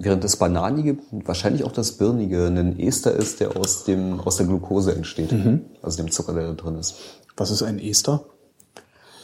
Während 0.02 0.24
das 0.24 0.36
Bananige, 0.36 0.96
wahrscheinlich 1.10 1.62
auch 1.62 1.72
das 1.72 1.92
Birnige, 1.92 2.46
ein 2.46 2.78
Ester 2.78 3.12
ist, 3.12 3.40
der 3.40 3.54
aus, 3.56 3.84
dem, 3.84 4.18
aus 4.20 4.38
der 4.38 4.46
Glucose 4.46 4.94
entsteht. 4.94 5.30
Also 5.82 5.98
dem 5.98 6.10
Zucker, 6.10 6.32
der 6.32 6.48
da 6.48 6.54
drin 6.54 6.78
ist. 6.78 6.94
Was 7.36 7.50
ist 7.50 7.62
ein 7.62 7.78
Ester? 7.78 8.24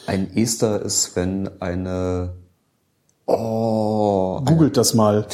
Ein 0.05 0.35
Ester 0.37 0.81
ist, 0.81 1.15
wenn 1.15 1.49
eine... 1.61 2.35
Oh, 3.25 4.39
Googelt 4.45 4.77
das 4.77 4.93
mal. 4.93 5.27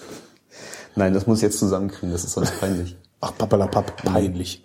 Nein, 0.94 1.14
das 1.14 1.26
muss 1.26 1.38
ich 1.38 1.42
jetzt 1.42 1.58
zusammenkriegen, 1.58 2.12
das 2.12 2.24
ist 2.24 2.34
sonst 2.34 2.60
peinlich. 2.60 2.96
Ach, 3.20 3.36
papalapap, 3.36 4.02
peinlich. 4.04 4.64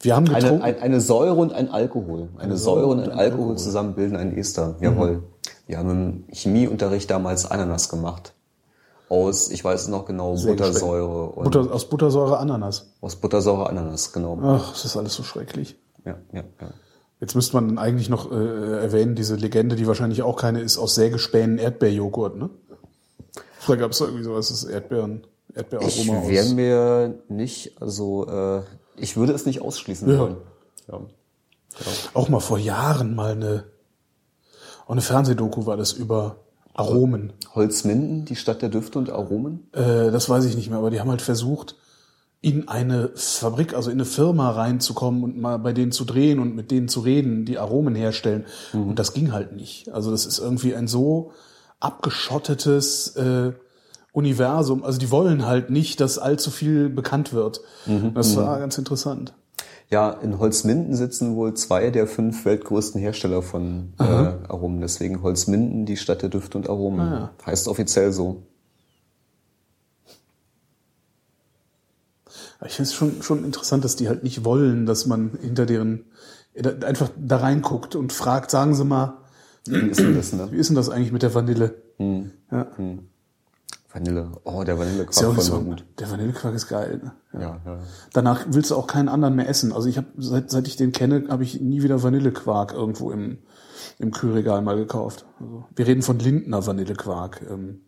Wir 0.00 0.16
haben 0.16 0.26
Eine, 0.28 0.38
getrunken. 0.40 0.62
ein, 0.64 0.80
eine 0.80 1.00
Säure 1.00 1.34
und 1.34 1.52
ein 1.52 1.70
Alkohol. 1.70 2.28
Eine 2.38 2.56
Säure 2.56 2.86
und 2.86 3.00
ein 3.00 3.12
Alkohol 3.12 3.56
zusammen 3.56 3.94
bilden 3.94 4.16
einen 4.16 4.36
Ester. 4.36 4.76
Jawohl. 4.80 5.22
Wir 5.66 5.78
haben 5.78 5.90
im 5.90 6.24
Chemieunterricht 6.34 7.10
damals 7.10 7.50
Ananas 7.50 7.88
gemacht. 7.88 8.34
Aus, 9.08 9.50
ich 9.50 9.62
weiß 9.62 9.82
es 9.82 9.88
noch 9.88 10.06
genau, 10.06 10.34
Buttersäure 10.34 11.26
und 11.30 11.44
Butter, 11.44 11.72
aus 11.72 11.88
Buttersäure 11.88 12.38
Ananas. 12.38 12.94
aus 13.02 13.16
Buttersäure 13.16 13.68
Ananas, 13.68 14.12
genau. 14.12 14.38
Ach, 14.42 14.70
das 14.72 14.86
ist 14.86 14.96
alles 14.96 15.14
so 15.14 15.22
schrecklich. 15.22 15.76
Ja, 16.04 16.16
ja, 16.32 16.42
ja. 16.60 16.68
Jetzt 17.20 17.34
müsste 17.34 17.54
man 17.60 17.78
eigentlich 17.78 18.08
noch 18.08 18.32
äh, 18.32 18.34
erwähnen, 18.80 19.14
diese 19.14 19.36
Legende, 19.36 19.76
die 19.76 19.86
wahrscheinlich 19.86 20.22
auch 20.22 20.36
keine 20.36 20.60
ist, 20.60 20.78
aus 20.78 20.94
Sägespänen 20.94 21.58
Erdbeerjoghurt, 21.58 22.36
ne? 22.36 22.50
Da 23.68 23.76
gab 23.76 23.92
es 23.92 24.00
irgendwie 24.00 24.24
sowas, 24.24 24.48
das 24.48 24.64
Erdbeeren, 24.64 25.26
Ich 25.52 25.56
Erdbeeraroma 25.58 26.28
wäre 26.28 26.44
aus. 26.46 26.52
mir 26.52 27.14
nicht, 27.28 27.80
also 27.80 28.26
äh, 28.26 28.62
ich 28.96 29.16
würde 29.16 29.32
es 29.32 29.46
nicht 29.46 29.60
ausschließen 29.62 30.08
Ja. 30.10 30.18
wollen. 30.18 30.36
Ja. 30.90 31.00
Auch 32.14 32.28
mal 32.28 32.40
vor 32.40 32.58
Jahren 32.58 33.14
mal 33.14 33.32
eine, 33.32 33.64
auch 34.86 34.92
eine 34.92 35.00
Fernsehdoku 35.00 35.66
war 35.66 35.76
das 35.76 35.92
über 35.92 36.36
Aromen. 36.74 37.32
Holzminden, 37.54 38.24
die 38.24 38.36
Stadt 38.36 38.62
der 38.62 38.68
Düfte 38.70 38.98
und 38.98 39.10
Aromen. 39.10 39.68
Äh, 39.72 40.10
das 40.10 40.28
weiß 40.28 40.44
ich 40.46 40.56
nicht 40.56 40.70
mehr, 40.70 40.78
aber 40.78 40.90
die 40.90 41.00
haben 41.00 41.10
halt 41.10 41.22
versucht, 41.22 41.76
in 42.40 42.66
eine 42.68 43.10
Fabrik, 43.14 43.74
also 43.74 43.90
in 43.90 43.96
eine 43.98 44.04
Firma 44.04 44.50
reinzukommen 44.50 45.22
und 45.22 45.38
mal 45.38 45.58
bei 45.58 45.72
denen 45.72 45.92
zu 45.92 46.04
drehen 46.04 46.40
und 46.40 46.56
mit 46.56 46.70
denen 46.70 46.88
zu 46.88 47.00
reden, 47.00 47.44
die 47.44 47.58
Aromen 47.58 47.94
herstellen. 47.94 48.46
Und 48.72 48.98
das 48.98 49.12
ging 49.12 49.32
halt 49.32 49.52
nicht. 49.52 49.90
Also 49.92 50.10
das 50.10 50.26
ist 50.26 50.38
irgendwie 50.40 50.74
ein 50.74 50.88
so 50.88 51.30
abgeschottetes 51.78 53.16
äh, 53.16 53.52
Universum. 54.12 54.84
Also 54.84 54.98
die 54.98 55.10
wollen 55.10 55.46
halt 55.46 55.70
nicht, 55.70 56.00
dass 56.00 56.18
allzu 56.18 56.50
viel 56.50 56.88
bekannt 56.88 57.32
wird. 57.32 57.60
Das 58.14 58.36
war 58.36 58.58
ganz 58.58 58.76
interessant. 58.78 59.34
Ja, 59.88 60.10
in 60.10 60.38
Holzminden 60.38 60.94
sitzen 60.94 61.36
wohl 61.36 61.52
zwei 61.54 61.90
der 61.90 62.06
fünf 62.06 62.46
weltgrößten 62.46 62.98
Hersteller 63.00 63.42
von 63.42 63.92
äh, 63.98 64.02
Aromen. 64.02 64.80
Deswegen 64.80 65.22
Holzminden, 65.22 65.84
die 65.84 65.98
Stadt 65.98 66.22
der 66.22 66.30
Düfte 66.30 66.56
und 66.56 66.68
Aromen. 66.68 67.00
Ah, 67.00 67.30
Heißt 67.44 67.68
offiziell 67.68 68.10
so. 68.12 68.42
Ich 72.64 72.74
finde 72.74 72.88
es 72.88 72.94
schon, 72.94 73.22
schon 73.22 73.44
interessant, 73.44 73.84
dass 73.84 73.96
die 73.96 74.08
halt 74.08 74.22
nicht 74.22 74.44
wollen, 74.44 74.86
dass 74.86 75.06
man 75.06 75.32
hinter 75.40 75.66
deren 75.66 76.04
einfach 76.84 77.10
da 77.18 77.38
reinguckt 77.38 77.96
und 77.96 78.12
fragt, 78.12 78.50
sagen 78.50 78.74
Sie 78.74 78.84
mal, 78.84 79.18
Wie 79.66 79.76
ist 79.88 80.00
denn 80.00 80.14
das, 80.14 80.32
ne? 80.32 80.48
wie 80.52 80.56
ist 80.56 80.68
denn 80.68 80.76
das 80.76 80.88
eigentlich 80.88 81.12
mit 81.12 81.22
der 81.22 81.34
Vanille? 81.34 81.82
Ja. 81.98 82.66
Vanille. 83.92 84.32
Oh, 84.44 84.62
der 84.64 84.74
Ist 84.74 84.80
ja 84.80 84.86
Vanillequark 84.86 85.24
auch 85.26 85.36
nicht 85.36 85.48
voll 85.48 85.58
so, 85.58 85.60
gut. 85.64 85.84
der 85.98 86.10
Vanillequark 86.10 86.54
ist 86.54 86.68
geil. 86.68 87.00
Ne? 87.32 87.40
Ja, 87.40 87.60
ja. 87.64 87.78
Danach 88.12 88.46
willst 88.48 88.70
du 88.70 88.76
auch 88.76 88.86
keinen 88.86 89.08
anderen 89.08 89.36
mehr 89.36 89.48
essen. 89.48 89.72
Also 89.72 89.88
ich 89.88 89.96
habe 89.98 90.06
seit, 90.16 90.50
seit 90.50 90.66
ich 90.66 90.76
den 90.76 90.92
kenne, 90.92 91.24
habe 91.28 91.42
ich 91.44 91.60
nie 91.60 91.82
wieder 91.82 92.02
Vanillequark 92.02 92.72
irgendwo 92.72 93.10
im, 93.10 93.38
im 93.98 94.10
Kühlregal 94.12 94.62
mal 94.62 94.76
gekauft. 94.76 95.26
Also 95.40 95.64
wir 95.76 95.86
reden 95.86 96.02
von 96.02 96.18
Lindner 96.18 96.66
Vanillequark. 96.66 97.42
Ähm, 97.50 97.80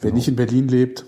Wer 0.00 0.10
Genau. 0.10 0.14
nicht 0.16 0.26
in 0.28 0.34
Berlin 0.36 0.66
lebt, 0.66 1.04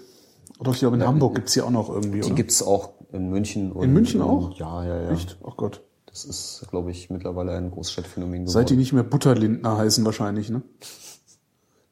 oder 0.60 0.70
ich 0.70 0.78
glaube 0.78 0.94
in 0.96 1.04
Hamburg 1.04 1.34
gibt's 1.34 1.52
hier 1.54 1.64
auch 1.66 1.70
noch 1.70 1.88
irgendwie. 1.88 2.20
Die 2.20 2.26
oder? 2.26 2.34
gibt's 2.36 2.62
auch 2.62 2.90
in 3.12 3.28
München. 3.28 3.72
Und, 3.72 3.82
In 3.84 3.92
München 3.92 4.22
auch? 4.22 4.56
Ja, 4.56 4.84
ja, 4.84 5.02
ja. 5.02 5.10
Echt? 5.10 5.36
Oh 5.42 5.52
Gott. 5.56 5.82
Das 6.06 6.24
ist, 6.24 6.64
glaube 6.70 6.92
ich, 6.92 7.10
mittlerweile 7.10 7.56
ein 7.56 7.72
Großstadtphänomen 7.72 8.46
Seit 8.46 8.68
die 8.70 8.74
geworden. 8.74 8.78
nicht 8.80 8.92
mehr 8.92 9.02
Butterlindner 9.02 9.76
heißen 9.78 10.04
wahrscheinlich, 10.04 10.48
ne? 10.50 10.62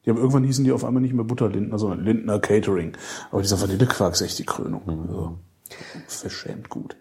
Die 0.05 0.09
haben 0.09 0.17
irgendwann 0.17 0.43
hießen 0.43 0.65
die 0.65 0.71
auf 0.71 0.83
einmal 0.83 1.01
nicht 1.01 1.13
mehr 1.13 1.23
Butterlindner, 1.23 1.79
sondern 1.79 2.03
Lindner 2.03 2.39
Catering. 2.39 2.93
Aber 3.31 3.41
dieser 3.41 3.61
Vanillequark 3.61 4.13
ist 4.13 4.21
echt 4.21 4.39
die 4.39 4.45
Krönung. 4.45 4.81
Also, 5.07 5.37
verschämt 6.07 6.69
gut. 6.69 6.95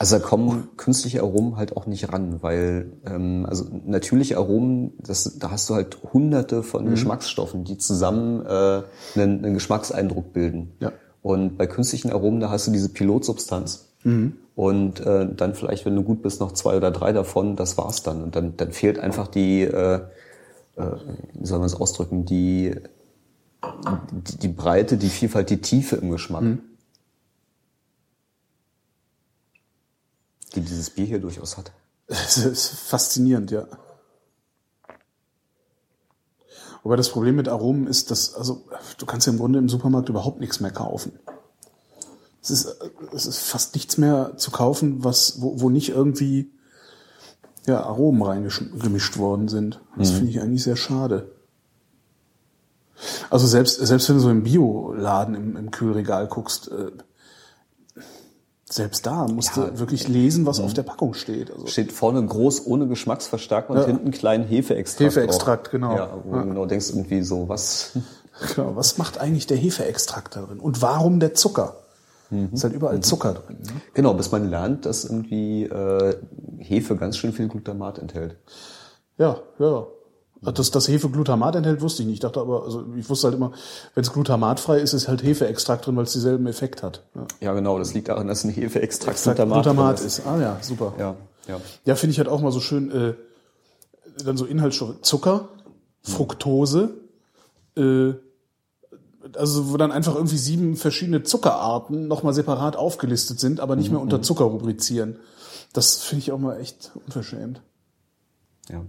Also 0.00 0.18
da 0.18 0.24
kommen 0.24 0.68
künstliche 0.76 1.22
Aromen 1.22 1.56
halt 1.56 1.76
auch 1.76 1.86
nicht 1.86 2.12
ran, 2.12 2.38
weil 2.40 2.92
ähm, 3.04 3.46
also 3.48 3.64
natürliche 3.84 4.36
Aromen, 4.36 4.92
das, 4.98 5.38
da 5.38 5.50
hast 5.50 5.68
du 5.68 5.74
halt 5.74 5.98
hunderte 6.12 6.62
von 6.62 6.84
Mhm. 6.84 6.90
Geschmacksstoffen, 6.90 7.64
die 7.64 7.78
zusammen 7.78 8.46
äh, 8.46 8.82
einen, 9.16 9.44
einen 9.44 9.54
Geschmackseindruck 9.54 10.32
bilden. 10.32 10.72
Ja. 10.78 10.92
Und 11.20 11.58
bei 11.58 11.66
künstlichen 11.66 12.12
Aromen, 12.12 12.38
da 12.38 12.48
hast 12.48 12.68
du 12.68 12.70
diese 12.70 12.90
Pilotsubstanz. 12.90 13.88
Mhm. 14.04 14.34
Und 14.54 15.00
äh, 15.00 15.26
dann 15.34 15.54
vielleicht, 15.54 15.84
wenn 15.84 15.96
du 15.96 16.02
gut 16.02 16.22
bist, 16.22 16.40
noch 16.40 16.52
zwei 16.52 16.76
oder 16.76 16.92
drei 16.92 17.12
davon, 17.12 17.56
das 17.56 17.76
war's 17.76 18.04
dann. 18.04 18.22
Und 18.22 18.36
dann, 18.36 18.56
dann 18.56 18.70
fehlt 18.70 19.00
einfach 19.00 19.26
die, 19.26 19.62
äh, 19.62 20.00
äh, 20.78 20.96
wie 21.34 21.46
soll 21.46 21.58
man 21.58 21.66
es 21.66 21.74
ausdrücken, 21.74 22.24
die, 22.24 22.74
die, 24.12 24.38
die 24.38 24.48
Breite, 24.48 24.96
die 24.96 25.10
Vielfalt, 25.10 25.50
die 25.50 25.60
Tiefe 25.60 25.96
im 25.96 26.10
Geschmack. 26.10 26.42
Mhm. 26.42 26.62
Die 30.54 30.60
dieses 30.60 30.90
Bier 30.90 31.06
hier 31.06 31.20
durchaus 31.20 31.56
hat. 31.56 31.72
Das 32.06 32.38
ist 32.38 32.68
faszinierend, 32.68 33.50
ja. 33.50 33.66
Wobei 36.82 36.96
das 36.96 37.10
Problem 37.10 37.36
mit 37.36 37.48
Aromen 37.48 37.86
ist, 37.86 38.10
dass, 38.10 38.34
also, 38.34 38.64
du 38.96 39.04
kannst 39.04 39.26
ja 39.26 39.32
im 39.32 39.38
Grunde 39.38 39.58
im 39.58 39.68
Supermarkt 39.68 40.08
überhaupt 40.08 40.40
nichts 40.40 40.60
mehr 40.60 40.70
kaufen. 40.70 41.12
Es 42.40 42.50
ist, 42.50 42.66
äh, 42.66 42.90
es 43.12 43.26
ist 43.26 43.40
fast 43.40 43.74
nichts 43.74 43.98
mehr 43.98 44.36
zu 44.36 44.50
kaufen, 44.50 45.04
was, 45.04 45.42
wo, 45.42 45.60
wo 45.60 45.70
nicht 45.70 45.90
irgendwie, 45.90 46.50
ja, 47.68 47.82
Aromen 47.84 48.22
reingemischt 48.22 49.18
worden 49.18 49.48
sind. 49.48 49.80
Das 49.96 50.10
finde 50.10 50.30
ich 50.30 50.40
eigentlich 50.40 50.62
sehr 50.64 50.76
schade. 50.76 51.30
Also 53.30 53.46
selbst, 53.46 53.78
selbst 53.78 54.08
wenn 54.08 54.16
du 54.16 54.22
so 54.22 54.30
im 54.30 54.42
Bioladen 54.42 55.34
im, 55.34 55.56
im 55.56 55.70
Kühlregal 55.70 56.26
guckst, 56.26 56.68
äh, 56.70 56.90
selbst 58.70 59.06
da 59.06 59.26
musst 59.28 59.56
Ja, 59.56 59.66
du 59.66 59.78
wirklich 59.78 60.08
lesen, 60.08 60.44
was 60.44 60.60
auf 60.60 60.74
der 60.74 60.82
Packung 60.82 61.14
steht. 61.14 61.50
Also, 61.50 61.66
Steht 61.68 61.92
vorne 61.92 62.24
groß 62.24 62.66
ohne 62.66 62.86
Geschmacksverstärker 62.86 63.70
und 63.70 63.78
Ja. 63.78 63.86
hinten 63.86 64.10
klein 64.10 64.44
Hefeextrakt. 64.44 65.14
Hefeextrakt, 65.16 65.70
genau. 65.70 65.94
Ja, 65.96 66.18
wo 66.24 66.32
du 66.34 66.44
genau 66.44 66.66
denkst 66.66 66.90
irgendwie 66.90 67.22
so, 67.22 67.48
was? 67.48 67.92
Genau, 68.54 68.76
was 68.76 68.98
macht 68.98 69.18
eigentlich 69.18 69.48
der 69.48 69.56
Hefeextrakt 69.56 70.36
da 70.36 70.42
drin? 70.42 70.60
Und 70.60 70.80
warum 70.80 71.18
der 71.18 71.34
Zucker? 71.34 71.74
Ist 72.30 72.64
halt 72.64 72.74
überall 72.74 73.00
Zucker 73.00 73.34
drin. 73.34 73.58
Ne? 73.62 73.80
Genau, 73.94 74.12
bis 74.14 74.30
man 74.30 74.50
lernt, 74.50 74.84
dass 74.84 75.04
irgendwie 75.04 75.64
äh, 75.64 76.16
Hefe 76.58 76.96
ganz 76.96 77.16
schön 77.16 77.32
viel 77.32 77.48
Glutamat 77.48 77.98
enthält. 77.98 78.36
Ja, 79.16 79.38
ja. 79.58 79.86
Dass 80.40 80.70
das 80.70 80.86
Hefe 80.86 81.08
Glutamat 81.08 81.56
enthält, 81.56 81.80
wusste 81.80 82.02
ich 82.02 82.06
nicht. 82.06 82.16
Ich 82.16 82.20
dachte 82.20 82.40
aber, 82.40 82.62
also 82.64 82.84
ich 82.96 83.08
wusste 83.08 83.28
halt 83.28 83.36
immer, 83.36 83.52
wenn 83.94 84.04
es 84.04 84.12
glutamatfrei 84.12 84.78
ist, 84.78 84.92
ist 84.92 85.08
halt 85.08 85.22
Hefeextrakt 85.24 85.86
drin, 85.86 85.96
weil 85.96 86.04
es 86.04 86.12
denselben 86.12 86.46
Effekt 86.46 86.82
hat. 86.82 87.04
Ja. 87.14 87.26
Ja, 87.40 87.52
genau, 87.54 87.78
das 87.78 87.92
liegt 87.94 88.08
daran, 88.08 88.28
dass 88.28 88.44
ein 88.44 88.50
Hefeextrakt 88.50 89.16
Extrakt 89.16 89.36
Glutamat, 89.38 89.64
Glutamat 89.64 89.98
drin 89.98 90.06
ist. 90.06 90.26
Ah 90.26 90.40
ja, 90.40 90.58
super. 90.60 90.92
Ja, 90.98 91.16
ja. 91.48 91.60
Ja, 91.86 91.94
finde 91.96 92.12
ich 92.12 92.18
halt 92.18 92.28
auch 92.28 92.40
mal 92.40 92.52
so 92.52 92.60
schön, 92.60 92.90
äh, 92.92 93.14
dann 94.24 94.36
so 94.36 94.44
Inhaltsstoffe. 94.44 95.00
Zucker, 95.00 95.48
Fructose, 96.02 96.90
äh, 97.76 98.12
also 99.36 99.70
wo 99.70 99.76
dann 99.76 99.92
einfach 99.92 100.14
irgendwie 100.14 100.38
sieben 100.38 100.76
verschiedene 100.76 101.22
Zuckerarten 101.22 102.08
nochmal 102.08 102.34
separat 102.34 102.76
aufgelistet 102.76 103.40
sind, 103.40 103.60
aber 103.60 103.76
nicht 103.76 103.90
mehr 103.90 104.00
unter 104.00 104.22
Zucker 104.22 104.44
rubrizieren. 104.44 105.16
Das 105.72 105.96
finde 105.96 106.22
ich 106.22 106.32
auch 106.32 106.38
mal 106.38 106.60
echt 106.60 106.92
unverschämt. 107.06 107.62
Ja. 108.68 108.84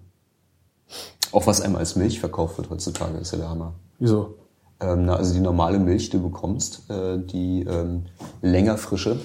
Auch 1.31 1.45
was 1.47 1.61
einem 1.61 1.75
als 1.75 1.95
Milch 1.95 2.19
verkauft 2.19 2.57
wird 2.57 2.69
heutzutage, 2.69 3.17
ist 3.17 3.31
ja 3.31 3.37
der 3.37 3.49
Hammer. 3.49 3.73
Wieso? 3.99 4.35
Ähm, 4.79 5.05
na, 5.05 5.15
also 5.15 5.33
die 5.33 5.41
normale 5.41 5.77
Milch, 5.77 6.09
die 6.09 6.17
du 6.17 6.23
bekommst, 6.23 6.89
äh, 6.89 7.19
die 7.19 7.63
ähm, 7.63 8.05
länger 8.41 8.77
frische, 8.77 9.19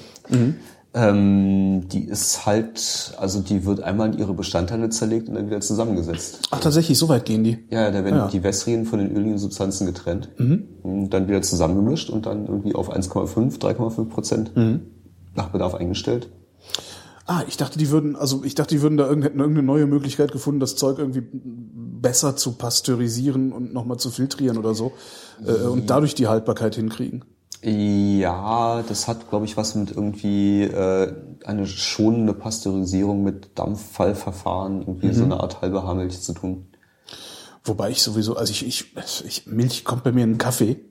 ähm, 0.95 1.89
die 1.89 2.05
ist 2.05 2.47
halt, 2.47 3.15
also 3.19 3.41
die 3.41 3.65
wird 3.66 3.83
einmal 3.83 4.12
in 4.12 4.19
ihre 4.19 4.33
Bestandteile 4.33 4.89
zerlegt 4.91 5.29
und 5.29 5.35
dann 5.35 5.47
wieder 5.47 5.61
zusammengesetzt. 5.61 6.41
Ach, 6.51 6.61
tatsächlich, 6.61 6.97
so 6.99 7.09
weit 7.09 7.25
gehen 7.25 7.43
die. 7.43 7.59
Ja, 7.71 7.91
da 7.91 8.05
werden 8.05 8.16
Ja. 8.16 8.29
die 8.29 8.43
Wässrigen 8.43 8.87
von 8.87 9.01
den 9.01 9.15
öligen 9.15 9.39
Substanzen 9.39 9.87
getrennt, 9.87 10.29
und 10.39 11.11
dann 11.11 11.29
wieder 11.29 11.43
zusammengemischt 11.43 12.11
und 12.11 12.27
dann 12.27 12.47
irgendwie 12.47 12.75
auf 12.75 12.91
1,5, 12.95 13.59
3,5 13.59 14.05
Prozent 14.09 14.53
nach 15.35 15.49
Bedarf 15.49 15.75
eingestellt. 15.75 16.29
Ah, 17.27 17.43
ich 17.49 17.57
dachte, 17.57 17.79
die 17.79 17.91
würden, 17.91 18.16
also 18.16 18.45
ich 18.45 18.55
dachte, 18.55 18.75
die 18.75 18.83
würden 18.83 18.99
da 18.99 19.09
irgend, 19.09 19.25
hätten 19.25 19.41
irgendeine 19.41 19.66
neue 19.66 19.87
Möglichkeit 19.87 20.31
gefunden, 20.31 20.61
das 20.61 20.77
Zeug 20.77 20.99
irgendwie 20.99 21.23
besser 21.33 22.37
zu 22.37 22.53
pasteurisieren 22.53 23.51
und 23.51 23.73
nochmal 23.73 23.97
zu 23.97 24.11
filtrieren 24.11 24.59
oder 24.59 24.75
so 24.75 24.93
äh, 25.47 25.66
und 25.66 25.89
dadurch 25.89 26.15
die 26.15 26.27
Haltbarkeit 26.27 26.75
hinkriegen. 26.75 27.25
Ja, 27.66 28.82
das 28.86 29.09
hat, 29.09 29.31
glaube 29.31 29.47
ich, 29.47 29.57
was 29.57 29.74
mit 29.74 29.91
irgendwie 29.91 30.65
äh, 30.65 31.15
eine 31.45 31.66
schonende 31.66 32.35
Pasteurisierung 32.35 33.24
mit 33.24 33.59
Dampffallverfahren, 33.59 34.82
irgendwie 34.82 35.15
so 35.15 35.24
eine 35.24 35.41
Art 35.41 35.62
halbe 35.62 35.82
Haarmilch 35.82 36.20
zu 36.20 36.35
tun. 36.35 36.66
Wobei 37.65 37.89
ich 37.89 38.03
sowieso, 38.03 38.36
also 38.36 38.51
ich, 38.51 38.66
ich, 38.66 38.95
ich 39.24 39.47
Milch 39.47 39.85
kommt 39.85 40.05
bei 40.05 40.12
mir 40.12 40.24
in 40.24 40.31
einen 40.31 40.39
Kaffee 40.39 40.85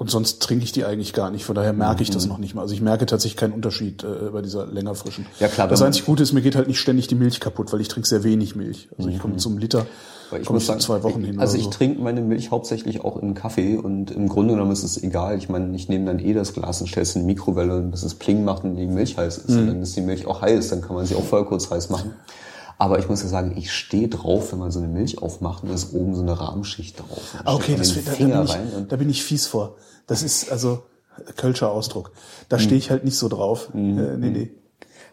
und 0.00 0.10
sonst 0.10 0.40
trinke 0.40 0.64
ich 0.64 0.72
die 0.72 0.86
eigentlich 0.86 1.12
gar 1.12 1.30
nicht. 1.30 1.44
Von 1.44 1.54
daher 1.54 1.74
merke 1.74 2.02
ich 2.02 2.08
das 2.08 2.24
noch 2.26 2.38
nicht 2.38 2.54
mal. 2.54 2.62
Also 2.62 2.72
ich 2.72 2.80
merke 2.80 3.04
tatsächlich 3.04 3.36
keinen 3.36 3.52
Unterschied 3.52 4.02
äh, 4.02 4.30
bei 4.32 4.40
dieser 4.40 4.64
länger 4.64 4.94
frischen. 4.94 5.26
Ja, 5.40 5.48
klar, 5.48 5.68
Das 5.68 5.82
einzig 5.82 6.06
Gute 6.06 6.22
ist, 6.22 6.32
mir 6.32 6.40
geht 6.40 6.56
halt 6.56 6.68
nicht 6.68 6.78
ständig 6.80 7.06
die 7.08 7.14
Milch 7.14 7.38
kaputt, 7.38 7.70
weil 7.70 7.82
ich 7.82 7.88
trinke 7.88 8.08
sehr 8.08 8.24
wenig 8.24 8.56
Milch. 8.56 8.88
Also 8.96 9.10
ich 9.10 9.18
komme 9.18 9.36
zum 9.36 9.58
Liter, 9.58 9.84
Weil 10.30 10.40
ich 10.40 10.46
komme 10.46 10.56
muss 10.56 10.66
sagen, 10.66 10.80
zwei 10.80 11.02
Wochen 11.02 11.20
ich, 11.20 11.26
hin. 11.26 11.38
also 11.38 11.58
ich 11.58 11.64
so. 11.64 11.70
trinke 11.70 12.00
meine 12.00 12.22
Milch 12.22 12.50
hauptsächlich 12.50 13.04
auch 13.04 13.20
in 13.20 13.34
Kaffee 13.34 13.76
und 13.76 14.10
im 14.10 14.30
Grunde 14.30 14.54
genommen 14.54 14.72
ist 14.72 14.84
es 14.84 15.02
egal. 15.02 15.36
Ich 15.36 15.50
meine, 15.50 15.76
ich 15.76 15.90
nehme 15.90 16.06
dann 16.06 16.18
eh 16.18 16.32
das 16.32 16.54
Glas 16.54 16.80
und 16.80 16.86
stelle 16.86 17.02
es 17.02 17.14
in 17.14 17.20
die 17.20 17.26
Mikrowelle 17.26 17.76
und 17.76 17.90
bis 17.90 18.02
es 18.02 18.14
Pling 18.14 18.42
macht 18.42 18.64
und 18.64 18.76
die 18.76 18.86
Milch 18.86 19.18
heiß 19.18 19.36
ist. 19.36 19.50
Mhm. 19.50 19.58
Und 19.58 19.66
dann 19.66 19.82
ist 19.82 19.94
die 19.96 20.00
Milch 20.00 20.26
auch 20.26 20.40
heiß, 20.40 20.68
dann 20.70 20.80
kann 20.80 20.96
man 20.96 21.04
sie 21.04 21.14
auch 21.14 21.24
voll 21.24 21.44
kurz 21.44 21.70
heiß 21.70 21.90
machen. 21.90 22.14
Aber 22.80 22.98
ich 22.98 23.10
muss 23.10 23.22
ja 23.22 23.28
sagen, 23.28 23.54
ich 23.58 23.72
stehe 23.74 24.08
drauf, 24.08 24.52
wenn 24.52 24.58
man 24.58 24.70
so 24.70 24.78
eine 24.78 24.88
Milch 24.88 25.20
aufmacht 25.20 25.62
und 25.62 25.68
da 25.68 25.74
ist 25.74 25.92
oben 25.92 26.14
so 26.14 26.22
eine 26.22 26.40
Rahmenschicht 26.40 26.98
drauf. 26.98 27.36
Ah, 27.44 27.54
okay, 27.54 27.74
das, 27.76 27.92
da, 27.92 28.00
da, 28.10 28.16
bin 28.16 28.42
ich, 28.42 28.56
da 28.88 28.96
bin 28.96 29.10
ich 29.10 29.22
fies 29.22 29.46
vor. 29.46 29.76
Das 30.06 30.22
ist 30.22 30.50
also 30.50 30.82
Kölscher 31.36 31.70
Ausdruck. 31.70 32.12
Da 32.48 32.56
Mhm. 32.56 32.60
stehe 32.62 32.78
ich 32.78 32.90
halt 32.90 33.04
nicht 33.04 33.18
so 33.18 33.28
drauf. 33.28 33.68
Äh, 33.74 33.76
nee, 33.76 34.30
nee. 34.30 34.50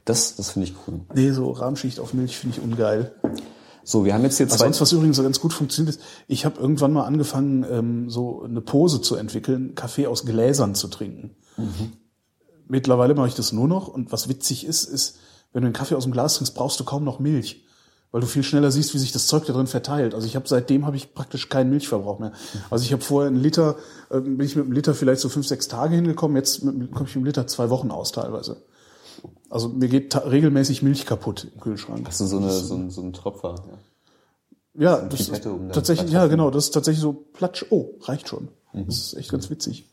das, 0.06 0.38
das 0.38 0.52
finde 0.52 0.69
ich 0.69 0.76
cool. 0.88 1.02
Nee, 1.14 1.31
so 1.31 1.52
Rahmschicht 1.52 1.99
auf 1.99 2.14
Milch 2.14 2.38
finde 2.38 2.56
ich 2.57 2.64
ungeil. 2.64 3.11
So, 3.84 4.06
wir 4.06 4.14
haben 4.14 4.23
jetzt 4.23 4.38
hier 4.38 4.48
zwei. 4.48 4.60
sonst, 4.60 4.80
was 4.80 4.94
übrigens 4.94 5.18
so 5.18 5.23
ganz 5.23 5.41
gut 5.41 5.52
funktioniert 5.52 5.98
ist, 5.98 6.03
ich 6.27 6.45
habe 6.45 6.61
irgendwann 6.61 6.94
mal 6.94 7.03
angefangen, 7.03 7.65
ähm, 7.69 8.10
so 8.10 8.44
eine 8.44 8.61
Pose 8.61 9.02
zu 9.02 9.15
entwickeln, 9.18 9.76
Kaffee 9.76 10.07
aus 10.07 10.26
Gläsern 10.26 10.73
zu 10.73 10.88
trinken. 10.88 11.35
Mittlerweile 12.68 13.14
mache 13.14 13.27
ich 13.27 13.35
das 13.35 13.52
nur 13.52 13.68
noch 13.68 13.89
und 13.89 14.14
was 14.14 14.30
witzig 14.30 14.65
ist, 14.65 14.85
ist, 14.85 15.18
wenn 15.53 15.61
du 15.61 15.68
einen 15.68 15.74
Kaffee 15.74 15.95
aus 15.95 16.03
dem 16.03 16.11
Glas 16.11 16.36
trinkst, 16.36 16.56
brauchst 16.56 16.80
du 16.80 16.84
kaum 16.84 17.03
noch 17.03 17.19
Milch. 17.19 17.64
Weil 18.11 18.22
du 18.22 18.28
viel 18.28 18.44
schneller 18.44 18.72
siehst, 18.72 18.94
wie 18.94 18.99
sich 18.99 19.11
das 19.11 19.28
Zeug 19.28 19.45
da 19.45 19.53
drin 19.53 19.68
verteilt. 19.68 20.15
Also 20.15 20.28
ich 20.28 20.36
habe 20.38 20.48
seitdem 20.48 20.86
habe 20.86 20.95
ich 20.95 21.14
praktisch 21.14 21.49
keinen 21.49 21.69
Milchverbrauch 21.69 22.19
mehr. 22.19 22.32
Also 22.69 22.86
ich 22.86 22.94
habe 22.94 23.03
vorher 23.03 23.28
einen 23.28 23.41
Liter, 23.41 23.76
äh, 24.10 24.22
bin 24.22 24.40
ich 24.40 24.56
mit 24.56 24.65
einem 24.65 24.74
Liter 24.74 24.94
vielleicht 24.94 25.19
so 25.19 25.28
fünf, 25.28 25.45
sechs 25.45 25.68
Tage 25.68 25.95
hingekommen, 25.95 26.38
jetzt 26.38 26.61
komme 26.61 26.88
ich 26.90 26.98
mit 26.99 27.15
einem 27.15 27.26
Liter 27.26 27.48
zwei 27.48 27.69
Wochen 27.69 27.91
aus 27.91 28.14
teilweise. 28.14 28.64
Also 29.49 29.69
mir 29.69 29.90
geht 29.90 30.15
regelmäßig 30.15 30.84
Milch 30.84 31.06
kaputt 31.06 31.48
im 31.53 31.60
Kühlschrank. 31.60 32.07
Hast 32.07 32.22
du 32.22 32.26
so, 32.26 32.38
eine, 32.38 32.52
so, 32.52 32.76
ein, 32.76 32.90
so 32.90 33.02
ein 33.02 33.14
Tropfer? 33.14 33.56
Ja. 33.68 33.78
Ja, 34.80 35.02
das 35.02 35.22
ist 35.22 35.45
um 35.48 35.72
tatsächlich, 35.72 36.11
ja 36.11 36.28
genau, 36.28 36.52
das 36.52 36.65
ist 36.65 36.72
tatsächlich 36.72 37.02
so 37.02 37.11
Platsch. 37.11 37.65
Oh, 37.72 37.95
reicht 38.02 38.30
schon. 38.30 38.49
Das 38.74 38.98
ist 38.98 39.14
echt 39.15 39.32
ganz 39.32 39.49
witzig. 39.49 39.90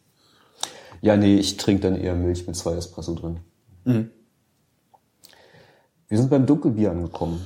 Ja, 1.00 1.16
nee, 1.16 1.38
ich 1.38 1.56
trinke 1.56 1.82
dann 1.82 1.96
eher 1.96 2.14
Milch 2.14 2.46
mit 2.46 2.54
zwei 2.54 2.74
Espresso 2.74 3.14
drin. 3.14 3.40
Mhm. 3.84 4.10
Wir 6.08 6.18
sind 6.18 6.30
beim 6.30 6.46
Dunkelbier 6.46 6.90
angekommen. 6.90 7.44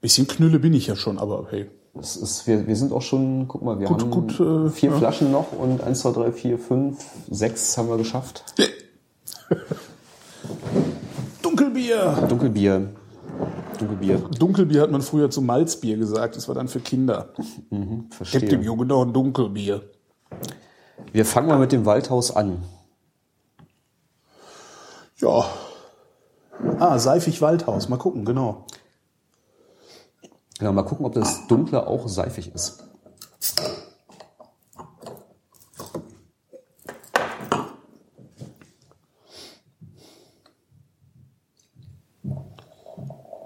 Bisschen 0.00 0.26
Knülle 0.26 0.58
bin 0.58 0.72
ich 0.72 0.86
ja 0.86 0.96
schon, 0.96 1.18
aber 1.18 1.46
hey. 1.50 1.70
Das 1.94 2.16
ist, 2.16 2.46
wir, 2.46 2.66
wir 2.66 2.76
sind 2.76 2.92
auch 2.92 3.02
schon, 3.02 3.48
guck 3.48 3.62
mal, 3.62 3.80
wir 3.80 3.88
Gut, 3.88 4.02
haben 4.02 4.10
gut, 4.10 4.40
äh, 4.40 4.70
vier 4.70 4.90
ja. 4.90 4.96
Flaschen 4.96 5.32
noch 5.32 5.52
und 5.52 5.82
eins, 5.82 6.00
zwei, 6.00 6.12
drei, 6.12 6.32
vier, 6.32 6.56
fünf, 6.56 7.04
sechs 7.28 7.76
haben 7.76 7.88
wir 7.88 7.98
geschafft. 7.98 8.44
Dunkelbier! 11.42 12.26
Dunkelbier. 12.28 12.90
Dunkelbier. 13.78 14.18
Dunkelbier 14.18 14.82
hat 14.82 14.90
man 14.90 15.02
früher 15.02 15.30
zu 15.30 15.42
Malzbier 15.42 15.96
gesagt. 15.96 16.36
Das 16.36 16.48
war 16.48 16.54
dann 16.54 16.68
für 16.68 16.80
Kinder. 16.80 17.30
Dem 17.70 18.10
Verstehe. 18.10 18.60
Jungen 18.60 18.88
noch 18.88 19.02
ein 19.02 19.12
Dunkelbier. 19.12 19.82
Wir 21.12 21.24
fangen 21.24 21.48
mal 21.48 21.58
mit 21.58 21.72
dem 21.72 21.86
Waldhaus 21.86 22.34
an. 22.34 22.62
Ja. 25.16 25.44
Ah, 26.78 26.98
Seifig 26.98 27.40
Waldhaus. 27.40 27.88
Mal 27.88 27.98
gucken, 27.98 28.24
genau. 28.24 28.66
Genau, 30.58 30.72
mal 30.72 30.82
gucken, 30.82 31.06
ob 31.06 31.14
das 31.14 31.46
Dunkle 31.46 31.86
auch 31.86 32.06
seifig 32.08 32.54
ist. 32.54 32.84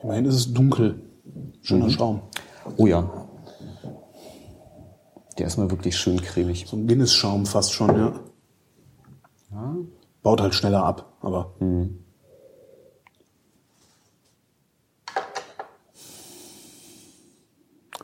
Immerhin 0.02 0.24
ist 0.26 0.34
es 0.34 0.52
dunkel. 0.52 1.00
Schöner 1.62 1.88
Schaum. 1.90 2.20
Oh 2.76 2.86
ja. 2.86 3.08
Der 5.38 5.46
ist 5.46 5.56
mal 5.56 5.70
wirklich 5.70 5.96
schön 5.96 6.20
cremig. 6.20 6.66
So 6.68 6.76
ein 6.76 6.86
Guinness-Schaum 6.86 7.46
fast 7.46 7.72
schon, 7.72 7.96
ja. 7.96 8.12
Baut 10.22 10.40
halt 10.40 10.54
schneller 10.54 10.84
ab, 10.84 11.16
aber. 11.20 11.54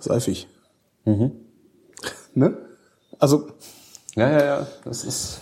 Seifig. 0.01 0.49
Ne? 2.33 2.57
Also, 3.19 3.49
Ja, 4.15 4.31
ja, 4.31 4.45
ja. 4.45 4.67
Das 4.85 5.03
ist 5.05 5.41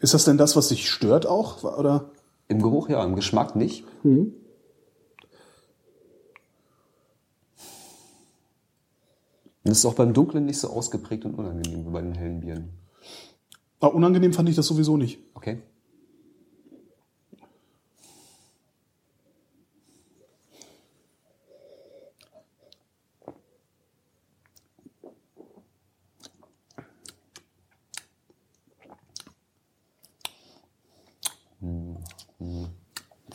ist 0.00 0.14
das 0.14 0.24
denn 0.24 0.36
das, 0.38 0.54
was 0.56 0.68
dich 0.68 0.90
stört 0.90 1.26
auch? 1.26 1.62
Oder? 1.64 2.10
im 2.48 2.60
Geruch 2.60 2.88
ja, 2.88 3.02
im 3.04 3.14
Geschmack 3.14 3.54
nicht. 3.54 3.84
Und 4.02 4.34
es 9.72 9.78
ist 9.78 9.86
auch 9.86 9.94
beim 9.94 10.12
Dunklen 10.12 10.46
nicht 10.46 10.58
so 10.58 10.68
ausgeprägt 10.68 11.24
und 11.24 11.34
unangenehm 11.34 11.86
wie 11.86 11.90
bei 11.90 12.00
den 12.00 12.14
hellen 12.14 12.40
Bieren. 12.40 12.70
Ah, 13.78 13.86
unangenehm 13.86 14.32
fand 14.32 14.48
ich 14.48 14.56
das 14.56 14.66
sowieso 14.66 14.96
nicht. 14.96 15.20
Okay. 15.34 15.62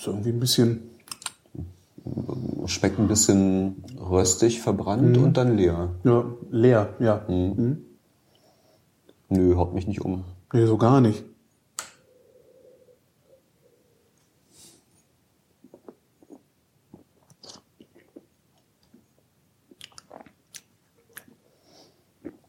Ist 0.05 0.09
irgendwie 0.09 0.29
ein 0.29 0.39
bisschen. 0.39 0.91
Schmeckt 2.67 2.99
ein 2.99 3.07
bisschen 3.07 3.83
röstig, 3.99 4.61
verbrannt 4.61 5.17
und 5.17 5.35
dann 5.35 5.57
leer. 5.57 5.95
Ja, 6.03 6.25
leer, 6.51 6.93
ja. 6.99 7.25
Nö, 7.27 7.77
haut 9.55 9.73
mich 9.73 9.87
nicht 9.87 10.01
um. 10.01 10.23
Nee, 10.53 10.67
so 10.67 10.77
gar 10.77 11.01
nicht. 11.01 11.23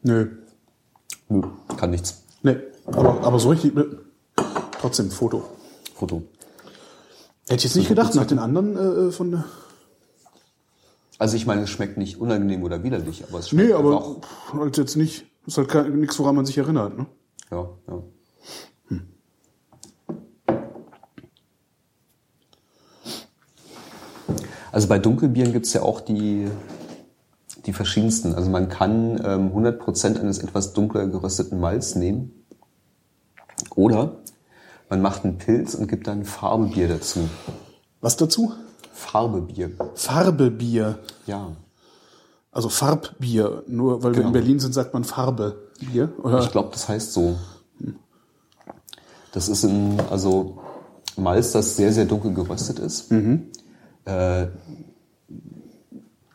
Nö. 0.03 0.27
Nö, 1.27 1.41
kann 1.75 1.89
nichts. 1.89 2.21
Nee, 2.43 2.57
aber, 2.85 3.23
aber 3.23 3.39
so 3.39 3.49
richtig. 3.49 3.73
Trotzdem 4.79 5.09
Foto. 5.09 5.43
Foto. 5.95 6.21
Hätte 7.47 7.55
ich 7.55 7.63
jetzt 7.63 7.75
nicht 7.75 7.87
gedacht, 7.87 8.13
nach 8.15 8.25
den 8.25 8.39
anderen 8.39 9.07
äh, 9.07 9.11
von 9.11 9.31
der. 9.31 9.45
Also 11.19 11.35
ich 11.35 11.45
meine, 11.45 11.61
es 11.63 11.69
schmeckt 11.69 11.97
nicht 11.97 12.19
unangenehm 12.19 12.61
oder 12.63 12.83
widerlich, 12.83 13.23
aber 13.27 13.39
es 13.39 13.49
schmeckt 13.49 13.69
Nee, 13.69 13.73
aber 13.73 13.97
einfach. 13.97 14.21
pff, 14.21 14.53
halt 14.53 14.77
jetzt 14.77 14.95
nicht. 14.97 15.25
Ist 15.45 15.57
halt 15.57 15.69
kein- 15.69 15.97
nichts, 15.99 16.19
woran 16.19 16.35
man 16.35 16.45
sich 16.45 16.57
erinnert, 16.57 16.97
ne? 16.97 17.05
Ja, 17.49 17.69
ja. 17.87 18.03
Also 24.71 24.87
bei 24.87 24.99
Dunkelbieren 24.99 25.53
gibt's 25.53 25.73
ja 25.73 25.81
auch 25.81 26.01
die 26.01 26.47
die 27.65 27.73
verschiedensten. 27.73 28.33
Also 28.33 28.49
man 28.49 28.69
kann 28.69 29.19
ähm, 29.25 29.51
100% 29.53 30.19
eines 30.21 30.39
etwas 30.39 30.71
dunkler 30.71 31.07
gerösteten 31.07 31.59
Malz 31.59 31.95
nehmen. 31.95 32.31
Oder 33.75 34.19
man 34.89 35.01
macht 35.01 35.23
einen 35.25 35.37
Pilz 35.37 35.75
und 35.75 35.87
gibt 35.87 36.07
dann 36.07 36.23
Farbebier 36.25 36.87
dazu. 36.87 37.29
Was 38.01 38.17
dazu? 38.17 38.53
Farbebier. 38.93 39.71
Farbebier. 39.95 40.99
Ja. 41.25 41.51
Also 42.51 42.69
Farbbier. 42.69 43.63
Nur 43.67 44.01
weil 44.03 44.11
wir 44.11 44.17
Genau. 44.17 44.27
in 44.27 44.33
Berlin 44.33 44.59
sind, 44.59 44.73
sagt 44.73 44.93
man 44.93 45.03
Farbebier. 45.03 46.11
Oder? 46.23 46.39
Ich 46.39 46.51
glaube, 46.51 46.69
das 46.71 46.87
heißt 46.89 47.13
so. 47.13 47.35
Das 49.31 49.49
ist 49.49 49.63
ein, 49.63 49.99
also 50.09 50.57
Malz, 51.17 51.51
das 51.51 51.75
sehr, 51.75 51.91
sehr 51.93 52.05
dunkel 52.05 52.33
geröstet 52.33 52.79
ist. 52.79 53.11
Äh, 54.05 54.47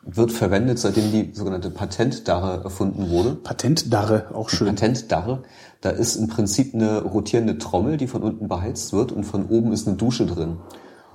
wird 0.05 0.31
verwendet, 0.31 0.79
seitdem 0.79 1.11
die 1.11 1.33
sogenannte 1.33 1.69
Patentdarre 1.71 2.63
erfunden 2.63 3.09
wurde. 3.09 3.35
Patentdarre, 3.35 4.27
auch 4.33 4.49
schön. 4.49 4.67
Patentdarre, 4.67 5.43
da 5.83 5.89
ist 5.89 6.15
im 6.15 6.29
Prinzip 6.29 6.73
eine 6.73 7.03
rotierende 7.03 7.57
Trommel, 7.57 7.97
die 7.97 8.07
von 8.07 8.23
unten 8.23 8.47
beheizt 8.47 8.93
wird 8.93 9.11
und 9.11 9.25
von 9.25 9.47
oben 9.47 9.73
ist 9.73 9.85
eine 9.85 9.97
Dusche 9.97 10.25
drin. 10.25 10.51
Und 10.51 10.59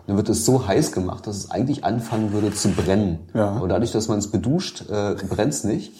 dann 0.06 0.16
wird 0.18 0.28
es 0.28 0.44
so 0.44 0.66
heiß 0.66 0.92
gemacht, 0.92 1.26
dass 1.26 1.38
es 1.38 1.50
eigentlich 1.50 1.84
anfangen 1.84 2.34
würde 2.34 2.52
zu 2.52 2.68
brennen. 2.72 3.20
Ja. 3.32 3.52
Aber 3.52 3.66
dadurch, 3.66 3.92
dass 3.92 4.08
man 4.08 4.18
es 4.18 4.26
beduscht, 4.30 4.84
äh, 4.90 5.14
brennt 5.26 5.54
es 5.54 5.64
nicht. 5.64 5.94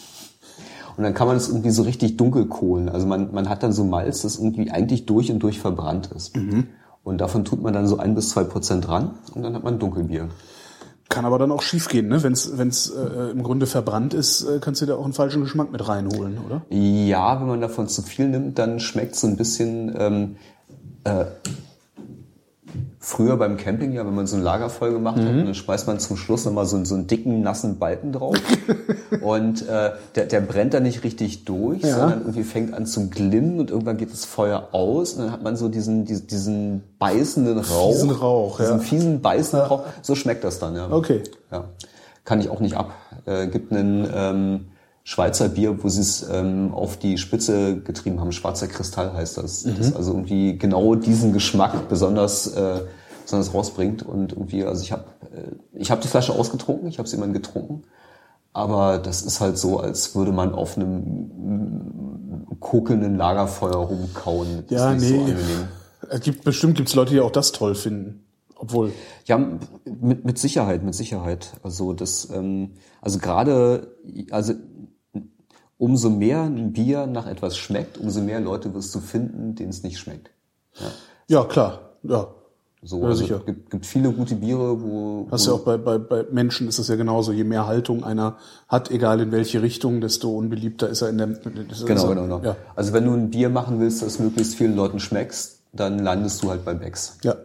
Und 0.97 1.03
dann 1.03 1.15
kann 1.15 1.27
man 1.27 1.35
es 1.35 1.49
irgendwie 1.49 1.71
so 1.71 1.81
richtig 1.81 2.17
dunkel 2.17 2.45
kohlen. 2.45 2.89
Also 2.89 3.07
man, 3.07 3.33
man 3.33 3.49
hat 3.49 3.63
dann 3.63 3.73
so 3.73 3.83
Malz, 3.83 4.21
das 4.21 4.37
irgendwie 4.37 4.69
eigentlich 4.69 5.07
durch 5.07 5.31
und 5.31 5.39
durch 5.39 5.59
verbrannt 5.59 6.11
ist. 6.15 6.35
Und 7.03 7.21
davon 7.21 7.45
tut 7.45 7.63
man 7.63 7.73
dann 7.73 7.87
so 7.87 7.97
ein 7.97 8.13
bis 8.13 8.29
zwei 8.29 8.43
Prozent 8.43 8.85
dran 8.85 9.15
und 9.33 9.41
dann 9.41 9.55
hat 9.55 9.63
man 9.63 9.79
Dunkelbier. 9.79 10.29
Kann 11.09 11.25
aber 11.25 11.39
dann 11.39 11.51
auch 11.51 11.63
schief 11.63 11.87
gehen, 11.87 12.07
ne? 12.07 12.21
Wenn 12.21 12.33
es 12.33 12.89
äh, 12.91 13.31
im 13.31 13.41
Grunde 13.41 13.65
verbrannt 13.65 14.13
ist, 14.13 14.43
äh, 14.43 14.59
kannst 14.61 14.81
du 14.81 14.85
da 14.85 14.95
auch 14.95 15.03
einen 15.03 15.13
falschen 15.13 15.41
Geschmack 15.41 15.71
mit 15.71 15.87
reinholen, 15.87 16.37
oder? 16.37 16.61
Ja, 16.69 17.39
wenn 17.39 17.47
man 17.47 17.61
davon 17.61 17.87
zu 17.87 18.03
viel 18.03 18.29
nimmt, 18.29 18.59
dann 18.59 18.79
schmeckt 18.79 19.15
so 19.15 19.25
ein 19.25 19.35
bisschen 19.35 19.95
ähm, 19.97 20.35
äh, 21.05 21.25
früher 22.99 23.37
beim 23.37 23.57
Camping, 23.57 23.93
ja, 23.93 24.05
wenn 24.05 24.13
man 24.15 24.27
so 24.27 24.35
ein 24.35 24.41
Lagerfeuer 24.43 24.91
gemacht 24.91 25.17
hat, 25.17 25.25
und 25.27 25.45
dann 25.45 25.53
schmeißt 25.55 25.87
man 25.87 25.99
zum 25.99 26.17
Schluss 26.17 26.45
nochmal 26.45 26.65
so, 26.65 26.75
einen- 26.75 26.85
so 26.85 26.95
einen 26.95 27.07
dicken, 27.07 27.41
nassen 27.41 27.79
Balken 27.79 28.11
drauf. 28.11 28.35
und 29.21 29.67
äh, 29.67 29.91
der, 30.15 30.25
der 30.25 30.41
brennt 30.41 30.73
dann 30.73 30.83
nicht 30.83 31.03
richtig 31.03 31.45
durch, 31.45 31.81
Ja. 31.81 31.95
sondern 31.97 32.19
irgendwie 32.21 32.43
fängt 32.43 32.73
an 32.73 32.85
zu 32.85 33.09
glimmen 33.09 33.59
und 33.59 33.71
irgendwann 33.71 33.97
geht 33.97 34.11
das 34.11 34.25
Feuer 34.25 34.69
aus 34.71 35.13
und 35.13 35.23
dann 35.23 35.31
hat 35.31 35.43
man 35.43 35.55
so 35.55 35.69
diesen, 35.69 36.05
diesen, 36.05 36.27
diesen 36.27 36.83
beißenden 36.99 37.57
Rauch. 37.59 37.91
Fiesen 37.93 38.11
Rauch, 38.11 38.57
diesen 38.59 38.77
ja. 38.77 38.83
fiesen, 38.83 39.21
beißenden 39.21 39.67
Rauch. 39.67 39.83
So 40.01 40.15
schmeckt 40.15 40.43
das 40.43 40.59
dann, 40.59 40.75
ja. 40.75 40.89
Okay. 40.91 41.23
Ja, 41.51 41.65
kann 42.25 42.39
ich 42.41 42.49
auch 42.49 42.59
nicht 42.59 42.75
ab. 42.75 42.91
Äh, 43.25 43.47
gibt 43.47 43.71
einen 43.71 44.07
ähm, 44.13 44.65
Schweizer 45.09 45.49
Bier, 45.49 45.83
wo 45.83 45.89
sie 45.89 46.01
es 46.01 46.23
ähm, 46.31 46.71
auf 46.71 46.97
die 46.97 47.17
Spitze 47.17 47.81
getrieben 47.81 48.19
haben. 48.19 48.31
Schwarzer 48.31 48.67
Kristall 48.67 49.11
heißt 49.11 49.39
das. 49.39 49.63
Das 49.63 49.95
also 49.95 50.11
irgendwie 50.11 50.55
genau 50.59 50.93
diesen 50.93 51.33
Geschmack 51.33 51.89
besonders 51.89 52.45
äh, 52.45 52.81
besonders 53.23 53.51
rausbringt 53.51 54.03
und 54.03 54.33
irgendwie 54.33 54.63
also 54.65 54.83
ich 54.83 54.91
habe 54.91 55.05
äh, 55.33 55.55
ich 55.73 55.89
habe 55.89 55.99
die 55.99 56.07
Flasche 56.07 56.33
ausgetrunken, 56.33 56.87
ich 56.87 56.99
habe 56.99 57.09
sie 57.09 57.15
immer 57.15 57.27
getrunken, 57.29 57.81
aber 58.53 58.99
das 58.99 59.23
ist 59.23 59.41
halt 59.41 59.57
so, 59.57 59.79
als 59.79 60.13
würde 60.13 60.31
man 60.31 60.53
auf 60.53 60.77
einem 60.77 60.97
mm, 60.99 62.59
kokelnden 62.59 63.17
Lagerfeuer 63.17 63.77
rumkauen. 63.77 64.65
Das 64.69 64.79
Ja, 64.79 64.91
ist 64.91 65.01
nicht 65.01 65.11
nee. 65.11 65.17
so 65.17 65.23
angenehm. 65.23 65.67
Es 66.11 66.21
gibt, 66.21 66.43
bestimmt 66.43 66.77
gibt's 66.77 66.93
Leute, 66.93 67.13
die 67.13 67.19
auch 67.19 67.31
das 67.31 67.51
toll 67.51 67.73
finden. 67.73 68.25
Obwohl, 68.55 68.91
Ja, 69.25 69.39
mit, 69.85 70.23
mit 70.23 70.37
Sicherheit, 70.37 70.83
mit 70.83 70.93
Sicherheit. 70.93 71.53
Also 71.63 71.93
das, 71.93 72.29
ähm, 72.31 72.73
also 73.01 73.19
gerade, 73.19 73.95
also 74.31 74.53
umso 75.79 76.11
mehr 76.11 76.41
ein 76.43 76.71
Bier 76.73 77.07
nach 77.07 77.25
etwas 77.25 77.57
schmeckt, 77.57 77.97
umso 77.97 78.21
mehr 78.21 78.39
Leute 78.39 78.71
wirst 78.75 78.93
du 78.93 78.99
finden, 78.99 79.55
denen 79.55 79.69
es 79.69 79.81
nicht 79.81 79.97
schmeckt. 79.97 80.29
ja 81.27 81.43
klar, 81.45 81.79
ja. 82.03 82.27
So, 82.81 83.01
Ja, 83.01 83.07
also 83.07 83.23
sicher. 83.23 83.37
es 83.39 83.45
gibt, 83.45 83.69
gibt 83.71 83.85
viele 83.85 84.09
gute 84.13 84.35
Biere, 84.35 84.81
wo, 84.81 85.27
Hast 85.31 85.47
wo 85.47 85.51
ja 85.51 85.57
auch 85.57 85.63
bei, 85.65 85.75
bei, 85.77 85.97
bei 85.97 86.25
Menschen 86.31 86.69
ist 86.69 86.79
das 86.79 86.87
ja 86.87 86.95
genauso. 86.95 87.33
Je 87.33 87.43
mehr 87.43 87.67
Haltung 87.67 88.05
einer 88.05 88.37
hat, 88.69 88.89
egal 88.89 89.19
in 89.19 89.33
welche 89.33 89.61
Richtung, 89.61 89.99
desto 89.99 90.29
unbeliebter 90.37 90.87
ist 90.87 91.01
er 91.01 91.09
in 91.09 91.17
der. 91.17 91.27
er- 91.27 91.35
genau, 91.85 92.03
er- 92.07 92.15
genau, 92.15 92.21
genau. 92.23 92.41
Ja, 92.41 92.55
Also 92.77 92.93
wenn 92.93 93.03
du 93.03 93.11
ein 93.11 93.31
Bier 93.31 93.49
machen 93.49 93.81
willst, 93.81 94.01
das 94.01 94.19
möglichst 94.19 94.55
vielen 94.55 94.77
Leuten 94.77 95.01
schmeckst, 95.01 95.59
dann 95.73 95.99
landest 95.99 96.41
du 96.41 96.49
halt 96.51 96.63
bei 96.63 96.73
Becks. 96.73 97.17
ja. 97.23 97.35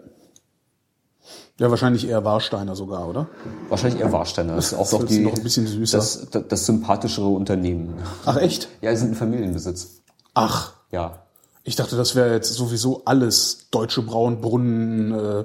Ja, 1.59 1.70
wahrscheinlich 1.70 2.09
eher 2.09 2.24
Warsteiner 2.24 2.74
sogar, 2.74 3.09
oder? 3.09 3.28
Wahrscheinlich 3.68 4.01
eher 4.01 4.12
Warsteiner. 4.12 4.56
Das 4.56 4.72
ist 4.72 4.74
auch 4.74 5.01
ist 5.01 5.10
die, 5.10 5.20
noch 5.20 5.34
ein 5.34 5.42
bisschen 5.42 5.66
süßer. 5.66 5.98
Das, 5.98 6.26
das, 6.30 6.44
das 6.48 6.66
sympathischere 6.66 7.28
Unternehmen. 7.28 7.94
Ach 8.26 8.36
echt? 8.36 8.68
Ja, 8.80 8.90
die 8.90 8.96
sind 8.96 9.12
ein 9.12 9.14
Familienbesitz. 9.14 10.02
Ach, 10.34 10.72
Ja. 10.90 11.22
ich 11.62 11.76
dachte, 11.76 11.96
das 11.96 12.14
wäre 12.14 12.32
jetzt 12.32 12.52
sowieso 12.52 13.02
alles 13.05 13.68
deutsche 13.70 14.02
Braunbrunnen 14.02 15.12
äh, 15.12 15.44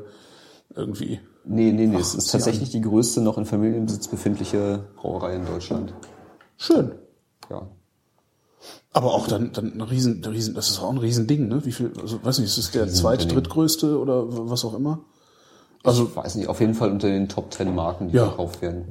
irgendwie. 0.75 1.19
Nee, 1.45 1.71
nee, 1.71 1.87
nee. 1.87 1.97
es 1.97 2.15
ist 2.15 2.31
tatsächlich 2.31 2.69
die 2.71 2.81
größte 2.81 3.21
noch 3.21 3.37
in 3.37 3.45
Familienbesitz 3.45 4.07
befindliche 4.07 4.85
Brauerei 4.97 5.35
in 5.35 5.45
Deutschland. 5.45 5.93
Schön. 6.57 6.93
Ja. 7.49 7.67
Aber 8.91 9.13
auch 9.13 9.27
dann, 9.27 9.53
dann 9.53 9.73
ein 9.73 9.81
Riesen, 9.81 10.21
ein 10.23 10.31
Riesen, 10.31 10.55
das 10.55 10.69
ist 10.69 10.79
auch 10.79 10.89
ein 10.89 10.97
Riesending, 10.97 11.47
ne? 11.47 11.63
Wie 11.65 11.71
viel, 11.71 11.93
also 12.01 12.19
weiß 12.23 12.39
nicht, 12.39 12.49
ist 12.49 12.57
es 12.57 12.71
der 12.71 12.87
zweit, 12.87 13.31
drittgrößte 13.31 13.99
oder 13.99 14.25
was 14.49 14.65
auch 14.65 14.73
immer? 14.73 14.99
Also, 15.83 16.05
Ich 16.05 16.15
weiß 16.15 16.35
nicht, 16.35 16.47
auf 16.49 16.59
jeden 16.59 16.73
Fall 16.75 16.91
unter 16.91 17.07
den 17.07 17.29
Top 17.29 17.51
Ten 17.51 17.73
Marken, 17.75 18.09
die 18.09 18.15
Ja. 18.17 18.27
verkauft 18.27 18.61
werden. 18.61 18.85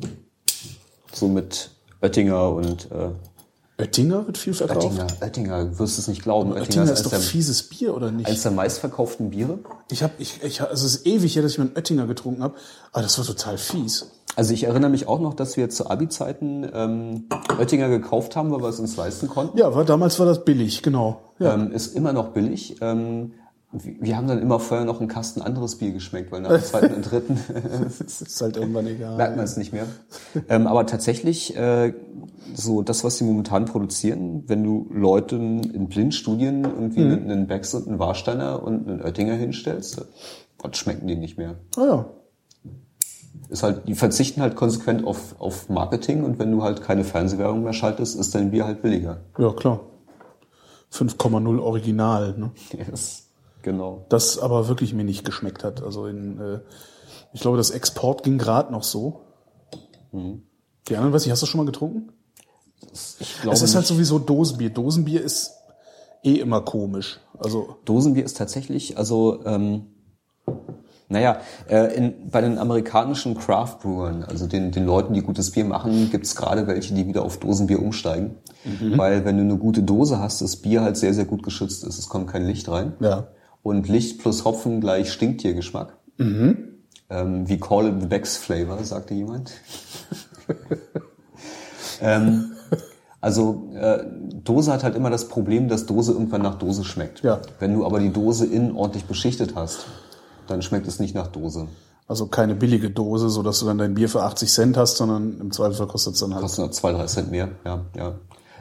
So 1.12 1.28
mit 1.28 1.70
Oettinger 2.00 2.50
und 2.52 2.88
äh, 2.90 3.10
Oettinger 3.80 4.26
wird 4.26 4.38
viel 4.38 4.54
verkauft. 4.54 4.86
Oettinger, 4.86 5.06
Oettinger, 5.20 5.78
wirst 5.78 5.98
du 5.98 6.00
es 6.02 6.08
nicht 6.08 6.22
glauben. 6.22 6.52
Oettinger 6.52 6.84
ist 6.84 6.90
eines 6.90 7.02
doch 7.02 7.10
der, 7.10 7.20
fieses 7.20 7.62
Bier, 7.64 7.94
oder 7.94 8.10
nicht? 8.10 8.26
eines 8.26 8.42
der 8.42 8.52
meistverkauften 8.52 9.30
Biere. 9.30 9.58
Ich 9.90 10.02
habe, 10.02 10.14
ich, 10.18 10.42
ich, 10.42 10.60
also 10.62 10.84
es 10.86 10.94
ist 10.96 11.06
ewig 11.06 11.34
her, 11.36 11.42
dass 11.42 11.52
ich 11.52 11.58
mal 11.58 11.66
einen 11.66 11.76
Oettinger 11.76 12.06
getrunken 12.06 12.42
habe, 12.42 12.54
aber 12.92 13.02
das 13.02 13.16
war 13.18 13.24
total 13.24 13.56
fies. 13.58 14.10
Also 14.36 14.52
ich 14.54 14.64
erinnere 14.64 14.90
mich 14.90 15.06
auch 15.08 15.20
noch, 15.20 15.34
dass 15.34 15.56
wir 15.56 15.68
zu 15.70 15.88
Abi-Zeiten 15.90 16.68
ähm, 16.72 17.24
Oettinger 17.58 17.88
gekauft 17.88 18.36
haben, 18.36 18.50
weil 18.52 18.60
wir 18.62 18.68
es 18.68 18.78
uns 18.80 18.96
leisten 18.96 19.28
konnten. 19.28 19.58
Ja, 19.58 19.74
war, 19.74 19.84
damals 19.84 20.18
war 20.18 20.26
das 20.26 20.44
billig, 20.44 20.82
genau. 20.82 21.20
Ja. 21.38 21.54
Ähm, 21.54 21.72
ist 21.72 21.94
immer 21.94 22.12
noch 22.12 22.28
billig. 22.28 22.76
Ähm, 22.80 23.32
wir 23.70 24.16
haben 24.16 24.26
dann 24.28 24.40
immer 24.40 24.58
vorher 24.60 24.86
noch 24.86 24.98
einen 25.00 25.08
Kasten 25.08 25.42
anderes 25.42 25.76
Bier 25.76 25.92
geschmeckt, 25.92 26.32
weil 26.32 26.40
nach 26.40 26.50
dem 26.50 26.62
zweiten 26.64 26.94
und 26.94 27.02
dritten 27.10 27.38
ist 28.06 28.40
halt 28.40 28.56
irgendwann 28.56 28.86
egal. 28.86 29.16
merkt 29.16 29.36
man 29.36 29.44
es 29.44 29.56
nicht 29.58 29.72
mehr. 29.74 29.86
Ähm, 30.48 30.66
aber 30.66 30.86
tatsächlich, 30.86 31.54
äh, 31.56 31.92
so 32.54 32.80
das, 32.82 33.04
was 33.04 33.18
sie 33.18 33.24
momentan 33.24 33.66
produzieren, 33.66 34.44
wenn 34.46 34.64
du 34.64 34.86
Leuten 34.90 35.60
in 35.70 35.88
Blindstudien 35.88 36.64
irgendwie 36.64 37.00
Mhm. 37.00 37.30
einen, 37.30 37.46
Becks 37.46 37.74
und 37.74 37.86
einen 37.88 37.98
Warsteiner 37.98 38.62
und 38.62 38.88
einen 38.88 39.02
Oettinger 39.02 39.34
hinstellst, 39.34 40.02
was 40.60 40.76
schmecken 40.78 41.06
die 41.06 41.16
nicht 41.16 41.36
mehr. 41.36 41.56
Ah 41.76 41.84
ja. 41.84 42.06
Ist 43.50 43.62
halt, 43.62 43.86
die 43.86 43.94
verzichten 43.94 44.40
halt 44.42 44.56
konsequent 44.56 45.04
auf, 45.06 45.36
auf 45.38 45.68
Marketing 45.68 46.24
und 46.24 46.38
wenn 46.38 46.50
du 46.52 46.62
halt 46.62 46.82
keine 46.82 47.04
Fernsehwerbung 47.04 47.62
mehr 47.64 47.72
schaltest, 47.74 48.18
ist 48.18 48.34
dein 48.34 48.50
Bier 48.50 48.64
halt 48.66 48.80
billiger. 48.82 49.20
Ja, 49.38 49.52
klar. 49.52 49.80
5,0 50.92 51.58
Original, 51.60 52.34
ne? 52.38 52.50
Yes. 52.90 53.27
Genau. 53.62 54.06
Das 54.08 54.38
aber 54.38 54.68
wirklich 54.68 54.94
mir 54.94 55.04
nicht 55.04 55.24
geschmeckt 55.24 55.64
hat. 55.64 55.82
Also 55.82 56.06
in, 56.06 56.40
äh, 56.40 56.60
ich 57.32 57.40
glaube, 57.40 57.56
das 57.56 57.70
Export 57.70 58.22
ging 58.22 58.38
gerade 58.38 58.72
noch 58.72 58.84
so. 58.84 59.20
Mhm. 60.12 60.42
Die 60.88 60.96
anderen, 60.96 61.12
weiß 61.12 61.26
ich, 61.26 61.32
hast 61.32 61.42
du 61.42 61.46
schon 61.46 61.58
mal 61.58 61.66
getrunken? 61.66 62.12
Ich 63.20 63.40
glaube 63.42 63.54
Es 63.54 63.62
ist 63.62 63.74
halt 63.74 63.82
nicht. 63.82 63.88
sowieso 63.88 64.18
Dosenbier. 64.18 64.70
Dosenbier 64.70 65.22
ist 65.22 65.52
eh 66.22 66.36
immer 66.36 66.60
komisch. 66.62 67.20
Also, 67.38 67.76
Dosenbier 67.84 68.24
ist 68.24 68.36
tatsächlich, 68.36 68.96
also 68.96 69.44
ähm, 69.44 69.86
naja, 71.10 71.40
äh, 71.68 71.94
in, 71.94 72.30
bei 72.30 72.40
den 72.40 72.58
amerikanischen 72.58 73.34
Craft 73.36 73.78
Brewern, 73.82 74.24
also 74.24 74.46
den, 74.46 74.70
den 74.72 74.84
Leuten, 74.84 75.14
die 75.14 75.22
gutes 75.22 75.50
Bier 75.50 75.64
machen, 75.64 76.10
gibt's 76.10 76.36
gerade 76.36 76.66
welche, 76.66 76.94
die 76.94 77.06
wieder 77.06 77.22
auf 77.22 77.38
Dosenbier 77.38 77.80
umsteigen. 77.80 78.36
Weil 78.96 79.24
wenn 79.24 79.36
du 79.36 79.42
eine 79.42 79.56
gute 79.56 79.82
Dose 79.82 80.18
hast, 80.18 80.42
das 80.42 80.56
Bier 80.56 80.82
halt 80.82 80.96
sehr, 80.98 81.14
sehr 81.14 81.24
gut 81.24 81.42
geschützt 81.42 81.84
ist. 81.84 81.98
Es 81.98 82.08
kommt 82.08 82.28
kein 82.28 82.44
Licht 82.44 82.68
rein. 82.68 82.94
ja. 83.00 83.28
Und 83.68 83.88
Licht 83.88 84.18
plus 84.18 84.44
Hopfen 84.44 84.80
gleich 84.80 85.12
Stinktiergeschmack. 85.12 85.96
Ähm, 87.10 87.48
we 87.48 87.58
call 87.58 87.86
it 87.86 88.00
the 88.00 88.06
Beck's 88.06 88.36
Flavor, 88.36 88.82
sagte 88.82 89.14
jemand. 89.14 89.52
ähm, 92.00 92.52
also 93.20 93.70
äh, 93.74 94.04
Dose 94.44 94.72
hat 94.72 94.84
halt 94.84 94.94
immer 94.94 95.10
das 95.10 95.28
Problem, 95.28 95.68
dass 95.68 95.86
Dose 95.86 96.12
irgendwann 96.12 96.42
nach 96.42 96.54
Dose 96.56 96.84
schmeckt. 96.84 97.22
Ja. 97.22 97.40
Wenn 97.58 97.74
du 97.74 97.84
aber 97.84 98.00
die 98.00 98.12
Dose 98.12 98.46
innen 98.46 98.74
ordentlich 98.74 99.04
beschichtet 99.04 99.54
hast, 99.54 99.86
dann 100.46 100.62
schmeckt 100.62 100.86
es 100.86 100.98
nicht 100.98 101.14
nach 101.14 101.26
Dose. 101.26 101.68
Also 102.06 102.26
keine 102.26 102.54
billige 102.54 102.90
Dose, 102.90 103.28
so 103.28 103.42
dass 103.42 103.60
du 103.60 103.66
dann 103.66 103.76
dein 103.76 103.94
Bier 103.94 104.08
für 104.08 104.22
80 104.22 104.50
Cent 104.50 104.76
hast, 104.78 104.96
sondern 104.96 105.38
im 105.40 105.50
Zweifelsfall 105.50 105.88
kostet 105.88 106.14
es 106.14 106.20
dann 106.20 106.32
halt. 106.32 106.42
Kostet 106.42 106.74
zwei, 106.74 106.92
drei 106.92 107.04
Cent 107.04 107.30
mehr. 107.30 107.50
Ja, 107.66 107.84
ja. 107.94 108.14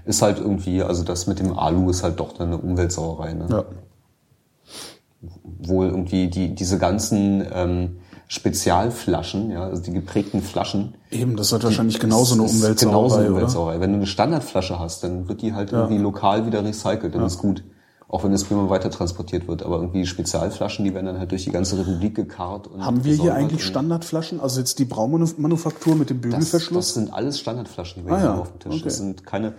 Ist 0.03 0.21
halt 0.21 0.39
irgendwie, 0.39 0.83
also 0.83 1.03
das 1.03 1.27
mit 1.27 1.39
dem 1.39 1.57
Alu 1.57 1.89
ist 1.89 2.03
halt 2.03 2.19
doch 2.19 2.33
dann 2.33 2.47
eine 2.47 2.57
Umweltsauerei. 2.57 3.33
Ne? 3.33 3.47
Ja. 3.49 3.65
Wohl 5.43 5.87
irgendwie 5.87 6.27
die, 6.27 6.53
diese 6.53 6.77
ganzen 6.77 7.45
ähm, 7.51 7.97
Spezialflaschen, 8.27 9.51
ja, 9.51 9.63
also 9.63 9.81
die 9.81 9.91
geprägten 9.93 10.41
Flaschen. 10.41 10.95
Eben, 11.11 11.35
das 11.37 11.51
hat 11.53 11.63
wahrscheinlich 11.63 11.99
genauso 11.99 12.35
eine 12.35 12.43
Das 12.43 12.53
Umweltsauerei, 12.53 12.91
genauso 12.97 13.15
eine 13.15 13.25
oder? 13.25 13.33
Umweltsauerei. 13.35 13.79
Wenn 13.79 13.91
du 13.91 13.97
eine 13.97 14.05
Standardflasche 14.07 14.79
hast, 14.79 15.03
dann 15.03 15.27
wird 15.27 15.41
die 15.41 15.53
halt 15.53 15.71
irgendwie 15.71 15.97
lokal 15.97 16.45
wieder 16.45 16.63
recycelt, 16.63 17.15
dann 17.15 17.23
ist 17.25 17.37
gut. 17.39 17.63
Auch 18.09 18.23
wenn 18.23 18.31
das 18.31 18.49
mal 18.49 18.69
weiter 18.69 18.89
transportiert 18.89 19.49
wird. 19.49 19.63
Aber 19.63 19.77
irgendwie 19.77 20.05
Spezialflaschen, 20.05 20.85
die 20.85 20.93
werden 20.93 21.07
dann 21.07 21.19
halt 21.19 21.31
durch 21.31 21.43
die 21.43 21.51
ganze 21.51 21.77
Republik 21.77 22.15
gekarrt. 22.15 22.67
Und 22.67 22.85
Haben 22.85 23.03
wir 23.03 23.13
hier 23.13 23.33
eigentlich 23.33 23.65
Standardflaschen? 23.65 24.39
Also 24.39 24.61
jetzt 24.61 24.79
die 24.79 24.85
Braumanufaktur 24.85 25.93
mit 25.95 26.09
dem 26.09 26.21
das, 26.21 26.29
Bügelverschluss? 26.31 26.85
das 26.85 26.93
sind 26.93 27.13
alles 27.13 27.37
Standardflaschen, 27.37 28.03
die 28.03 28.07
wir 28.09 28.15
Ah, 28.15 28.17
hier 28.17 28.25
ja. 28.27 28.31
haben 28.31 28.41
auf 28.41 28.51
dem 28.53 28.59
Tisch. 28.59 28.73
Okay. 28.75 28.83
Das 28.85 28.97
sind 28.97 29.25
keine. 29.25 29.53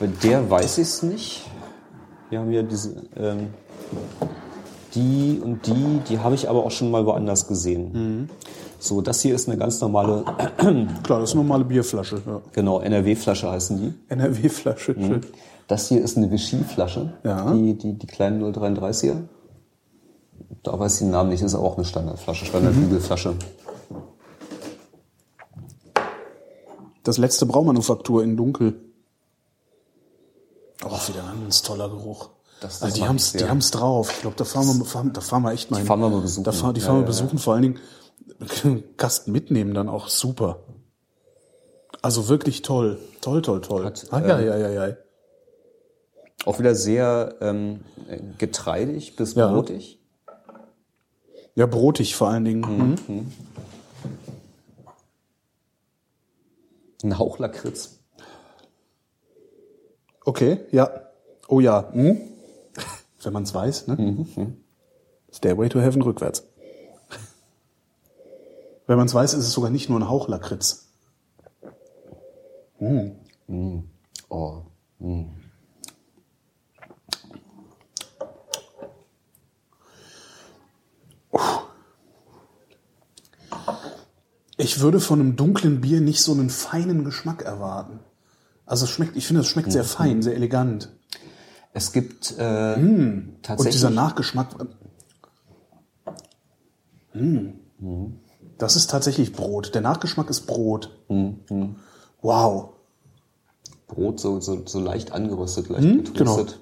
Bei 0.00 0.06
der 0.22 0.50
weiß 0.50 0.78
ich 0.78 0.84
es 0.88 1.02
nicht. 1.02 1.42
Wir 2.30 2.38
haben 2.40 2.50
hier 2.50 2.62
diese. 2.62 3.02
Ähm, 3.14 3.48
die 4.94 5.40
und 5.42 5.66
die, 5.66 6.00
die 6.08 6.18
habe 6.18 6.34
ich 6.34 6.48
aber 6.48 6.64
auch 6.64 6.70
schon 6.70 6.90
mal 6.90 7.06
woanders 7.06 7.46
gesehen. 7.48 7.92
Mhm. 7.92 8.28
So, 8.78 9.00
das 9.00 9.20
hier 9.22 9.34
ist 9.34 9.48
eine 9.48 9.56
ganz 9.56 9.80
normale, 9.80 10.24
Klar, 11.02 11.20
das 11.20 11.30
ist 11.30 11.34
eine 11.36 11.44
normale 11.44 11.64
Bierflasche. 11.64 12.20
Ja. 12.26 12.40
genau, 12.52 12.80
NRW-Flasche 12.80 13.50
heißen 13.50 13.78
die. 13.78 13.94
NRW-Flasche. 14.12 14.94
schön. 14.94 15.20
Das 15.68 15.88
hier 15.88 16.02
ist 16.02 16.16
eine 16.16 16.30
Vichy-Flasche, 16.30 17.12
Ja. 17.24 17.52
die, 17.54 17.74
die, 17.78 17.94
die 17.94 18.06
kleinen 18.06 18.42
033er. 18.42 19.22
Da 20.64 20.78
weiß 20.78 20.94
ich 20.94 20.98
den 21.00 21.10
Namen 21.10 21.30
nicht, 21.30 21.42
ist 21.42 21.54
auch 21.54 21.76
eine 21.76 21.84
Standardflasche, 21.84 22.44
Standardbügelflasche. 22.44 23.34
Das 27.04 27.18
letzte 27.18 27.46
Braumanufaktur 27.46 28.22
in 28.22 28.36
Dunkel. 28.36 28.74
Oh, 30.84 30.90
wieder 31.08 31.24
ein 31.32 31.42
ganz 31.42 31.62
toller 31.62 31.88
Geruch. 31.88 32.30
Das- 32.62 32.74
das 32.78 32.82
also 32.82 32.96
die 32.96 33.08
haben's, 33.08 33.32
die 33.32 33.44
haben's 33.48 33.70
drauf. 33.72 34.12
Ich 34.12 34.20
glaube, 34.20 34.36
da 34.36 34.44
fahren 34.44 34.66
wir, 34.78 34.84
fahren, 34.84 35.12
da 35.12 35.20
fahren 35.20 35.42
wir 35.42 35.52
echt 35.52 35.70
mal 35.70 35.78
hin. 35.78 35.86
fahren 35.86 36.00
wir 36.00 36.08
mal 36.08 36.20
besuchen. 36.20 36.44
Da 36.44 36.52
fahren, 36.52 36.74
die 36.74 36.80
Ja, 36.80 36.86
fahren 36.86 36.96
wir 36.96 37.02
ja, 37.02 37.06
besuchen, 37.06 37.38
vor 37.38 37.54
allen 37.54 37.62
Dingen 37.62 38.84
Kasten 38.96 39.32
mitnehmen 39.32 39.74
dann 39.74 39.88
auch 39.88 40.08
super. 40.08 40.60
Also 42.02 42.28
wirklich 42.28 42.62
toll. 42.62 42.98
Toll, 43.20 43.42
toll, 43.42 43.60
toll. 43.60 43.84
Hat, 43.84 44.06
ah, 44.10 44.20
ja, 44.20 44.40
ja, 44.40 44.56
ja, 44.56 44.86
ja. 44.88 44.96
Auch 46.44 46.58
wieder 46.58 46.74
sehr 46.74 47.36
ähm, 47.40 47.80
getreidig 48.38 49.14
bis 49.16 49.34
Ja. 49.34 49.48
brotig. 49.52 50.00
Ja, 51.54 51.66
brotig 51.66 52.16
vor 52.16 52.28
allen 52.28 52.44
Dingen. 52.44 52.96
Mhm. 53.06 53.32
Ein 57.04 57.18
Hauch 57.18 57.38
Lakritz. 57.38 57.98
Okay, 60.24 60.60
ja. 60.70 60.90
Oh 61.48 61.60
ja. 61.60 61.90
Hm? 61.92 62.20
Wenn 63.22 63.32
man 63.32 63.44
es 63.44 63.54
weiß, 63.54 63.86
ne? 63.88 64.54
Stairway 65.32 65.68
to 65.68 65.80
Heaven 65.80 66.02
rückwärts. 66.02 66.44
Wenn 68.86 68.96
man 68.96 69.06
es 69.06 69.14
weiß, 69.14 69.34
ist 69.34 69.46
es 69.46 69.52
sogar 69.52 69.70
nicht 69.70 69.88
nur 69.88 70.00
ein 70.00 70.08
Hauch 70.08 70.28
Lakritz. 70.28 70.88
Oh. 74.28 74.62
Ich 84.56 84.80
würde 84.80 85.00
von 85.00 85.20
einem 85.20 85.36
dunklen 85.36 85.80
Bier 85.80 86.00
nicht 86.00 86.22
so 86.22 86.32
einen 86.32 86.50
feinen 86.50 87.04
Geschmack 87.04 87.42
erwarten. 87.42 88.00
Also 88.66 88.84
es 88.84 88.90
schmeckt, 88.90 89.16
ich 89.16 89.26
finde, 89.26 89.42
es 89.42 89.48
schmeckt 89.48 89.70
sehr 89.70 89.84
fein, 89.84 90.22
sehr 90.22 90.34
elegant. 90.34 90.92
Es 91.74 91.92
gibt 91.92 92.34
äh, 92.38 92.74
Und 92.74 93.38
tatsächlich 93.42 93.74
dieser 93.76 93.90
Nachgeschmack. 93.90 94.48
Hm. 97.12 97.58
Das 98.58 98.76
ist 98.76 98.90
tatsächlich 98.90 99.32
Brot. 99.32 99.74
Der 99.74 99.80
Nachgeschmack 99.80 100.30
ist 100.30 100.42
Brot. 100.46 100.96
Wow. 102.20 102.74
Brot 103.88 104.20
so, 104.20 104.40
so, 104.40 104.66
so 104.66 104.80
leicht 104.80 105.12
angeröstet, 105.12 105.68
leicht 105.68 105.84
Hm, 105.84 106.04
getoastet. 106.04 106.60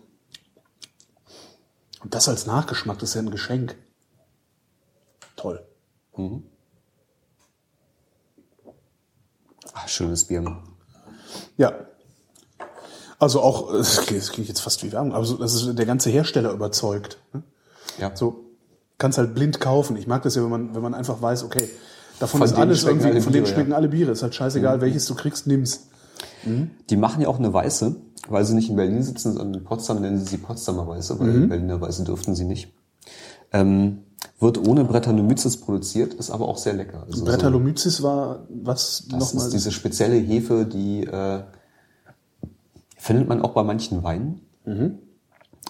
Und 2.03 2.15
das 2.15 2.29
als 2.29 2.47
Nachgeschmack, 2.47 2.99
das 2.99 3.11
ist 3.11 3.15
ja 3.15 3.23
ein 3.23 3.31
Geschenk. 3.31 3.77
Toll. 5.37 5.65
Ah, 9.75 9.87
schönes 9.87 10.25
Bier. 10.25 10.63
Ja. 11.57 11.73
Also 13.21 13.41
auch, 13.43 13.73
das 13.77 14.01
klingt 14.33 14.49
jetzt 14.49 14.61
fast 14.61 14.83
wie 14.83 14.91
Werbung, 14.91 15.13
aber 15.13 15.25
so, 15.25 15.37
das 15.37 15.55
ist 15.55 15.79
der 15.79 15.87
ganze 15.87 16.11
Hersteller 16.11 16.53
überzeugt. 16.53 17.19
ne? 17.33 17.43
Ja. 18.01 18.11
So, 18.17 18.47
kannst 18.99 19.19
halt 19.19 19.35
blind 19.35 19.61
kaufen. 19.61 19.97
Ich 19.97 20.07
mag 20.09 20.23
das 20.23 20.35
ja, 20.35 20.43
wenn 20.43 20.51
man, 20.51 20.75
wenn 20.75 20.83
man 20.83 20.95
einfach 20.95 21.23
weiß, 21.23 21.45
okay, 21.45 21.69
davon 22.19 22.41
Von 22.41 22.49
ist 22.49 22.55
alles 22.57 22.85
irgendwie, 22.85 23.07
alle 23.09 23.21
von 23.23 23.33
denen 23.33 23.47
schmecken 23.47 23.71
ja. 23.71 23.77
alle 23.77 23.89
Biere. 23.89 24.11
Ist 24.13 24.23
halt 24.23 24.35
scheißegal, 24.35 24.81
welches 24.81 25.07
du 25.07 25.15
kriegst, 25.15 25.47
nimm's. 25.47 25.87
Die 26.91 26.97
machen 26.97 27.23
ja 27.23 27.29
auch 27.29 27.39
eine 27.39 27.53
Weiße, 27.53 27.97
weil 28.29 28.45
sie 28.45 28.55
nicht 28.55 28.69
in 28.71 28.77
Berlin 28.77 29.03
sitzen, 29.03 29.33
sondern 29.35 29.55
in 29.61 29.65
Potsdam 29.65 30.01
nennen 30.03 30.19
sie 30.19 30.25
sie 30.27 30.37
Potsdamer 30.39 30.87
Weiße, 30.87 31.19
weil 31.19 31.29
Mhm. 31.29 31.49
Berliner 31.49 31.81
Weiße 31.81 32.05
dürften 32.05 32.35
sie 32.35 32.45
nicht. 32.45 32.73
Ähm, 33.53 33.99
wird 34.39 34.59
ohne 34.67 34.85
Brettanomyces 34.85 35.59
produziert, 35.59 36.15
ist 36.15 36.31
aber 36.31 36.47
auch 36.49 36.59
sehr 36.59 36.75
lecker. 36.75 37.03
Also 37.07 37.21
so- 37.21 37.25
Brettanomyces 37.25 38.03
war 38.03 38.47
was 38.49 39.05
Das 39.11 39.21
nochmal? 39.33 39.47
ist 39.47 39.55
diese 39.55 39.73
spezielle 39.73 40.17
Hefe, 40.17 40.67
die 40.67 41.05
äh, 41.05 41.43
findet 43.01 43.29
man 43.29 43.43
auch 43.43 43.51
bei 43.53 43.63
manchen 43.65 44.03
Weinen. 44.03 44.41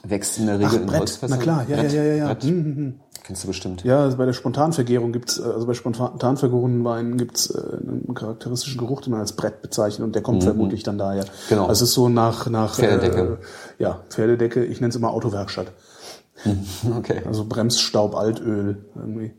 Wächst 0.03 0.39
in 0.39 0.47
der 0.47 0.59
Regel 0.59 0.69
Mhm. 0.71 0.75
Ach, 0.77 0.81
in 0.81 0.87
Brett. 0.87 1.01
Holzfässern. 1.01 1.39
Na 1.39 1.43
klar, 1.43 1.67
ja, 1.69 1.77
Brett, 1.77 1.93
ja, 1.93 2.03
ja, 2.03 2.15
ja. 2.15 2.27
Brett. 2.27 2.45
Mhm, 2.45 2.95
Kennst 3.23 3.45
du 3.45 3.49
bestimmt. 3.49 3.85
Ja, 3.85 4.01
also 4.01 4.17
bei 4.17 4.25
der 4.25 4.33
Spontanvergärung 4.33 5.13
gibt's, 5.13 5.39
äh, 5.39 5.43
also 5.45 5.67
bei 5.67 5.75
spontan 5.75 6.37
vergorenen 6.39 6.83
Weinen 6.85 7.19
gibt's 7.19 7.51
äh, 7.51 7.59
einen 7.77 8.15
charakteristischen 8.15 8.79
Geruch, 8.79 9.03
den 9.03 9.11
man 9.13 9.21
als 9.21 9.35
Brett 9.37 9.61
bezeichnet 9.63 10.05
und 10.07 10.15
der 10.15 10.23
kommt 10.23 10.43
vermutlich 10.43 10.83
dann 10.83 10.97
daher. 10.99 11.25
Mhm. 11.25 11.29
Genau. 11.51 11.67
Also 11.67 11.85
es 11.85 11.91
ist 11.91 11.95
so 11.95 12.09
nach, 12.09 12.49
nach 12.49 12.75
Pferdedecke. 12.75 13.39
Äh, 13.79 13.83
ja, 13.83 14.01
Pferdedecke, 14.09 14.65
ich 14.65 14.81
nenne 14.81 14.89
es 14.91 14.97
immer 14.97 15.11
Autowerkstatt. 15.13 15.73
Okay. 16.99 17.21
Also 17.27 17.45
Bremsstaub, 17.47 18.15
Altöl 18.17 18.87
irgendwie. 18.97 19.33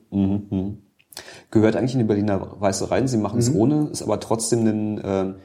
Gehört 1.49 1.75
eigentlich 1.75 1.93
in 1.93 1.99
die 1.99 2.05
Berliner 2.05 2.55
Weiße 2.59 2.91
rein. 2.91 3.07
Sie 3.07 3.17
machen 3.17 3.35
Mhm. 3.37 3.39
es 3.41 3.53
ohne, 3.53 3.87
ist 3.91 4.03
aber 4.03 4.19
trotzdem 4.19 4.67
ein 4.67 5.01
ähm, 5.03 5.35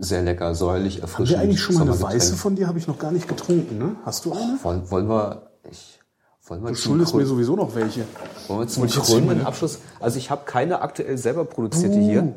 sehr 0.00 0.22
lecker, 0.22 0.54
säuerlich, 0.54 0.96
Haben 0.96 1.02
erfrischend. 1.02 1.38
wir 1.38 1.40
eigentlich 1.44 1.60
schon 1.60 1.74
mal 1.76 1.82
eine 1.82 2.00
weiße 2.00 2.36
von 2.36 2.56
dir? 2.56 2.66
Habe 2.68 2.78
ich 2.78 2.86
noch 2.86 2.98
gar 2.98 3.10
nicht 3.10 3.28
getrunken, 3.28 3.78
ne? 3.78 3.96
Hast 4.04 4.24
du 4.24 4.32
eine? 4.32 4.58
Wollen, 4.62 4.90
wollen 4.90 5.08
wir, 5.08 5.50
ich, 5.70 5.98
wollen 6.46 6.62
wir 6.62 6.70
Du 6.70 6.74
schuldest 6.76 7.14
mir 7.14 7.22
Krön- 7.22 7.26
sowieso 7.26 7.56
noch 7.56 7.74
welche. 7.74 8.04
wollen 8.46 8.60
wir 8.60 8.68
zum 8.68 8.82
Wollte 8.82 9.00
krönenden 9.00 9.44
Abschluss? 9.46 9.78
Also 10.00 10.18
ich 10.18 10.30
habe 10.30 10.42
keine 10.44 10.80
aktuell 10.82 11.18
selber 11.18 11.44
produzierte 11.44 11.98
hier, 11.98 12.34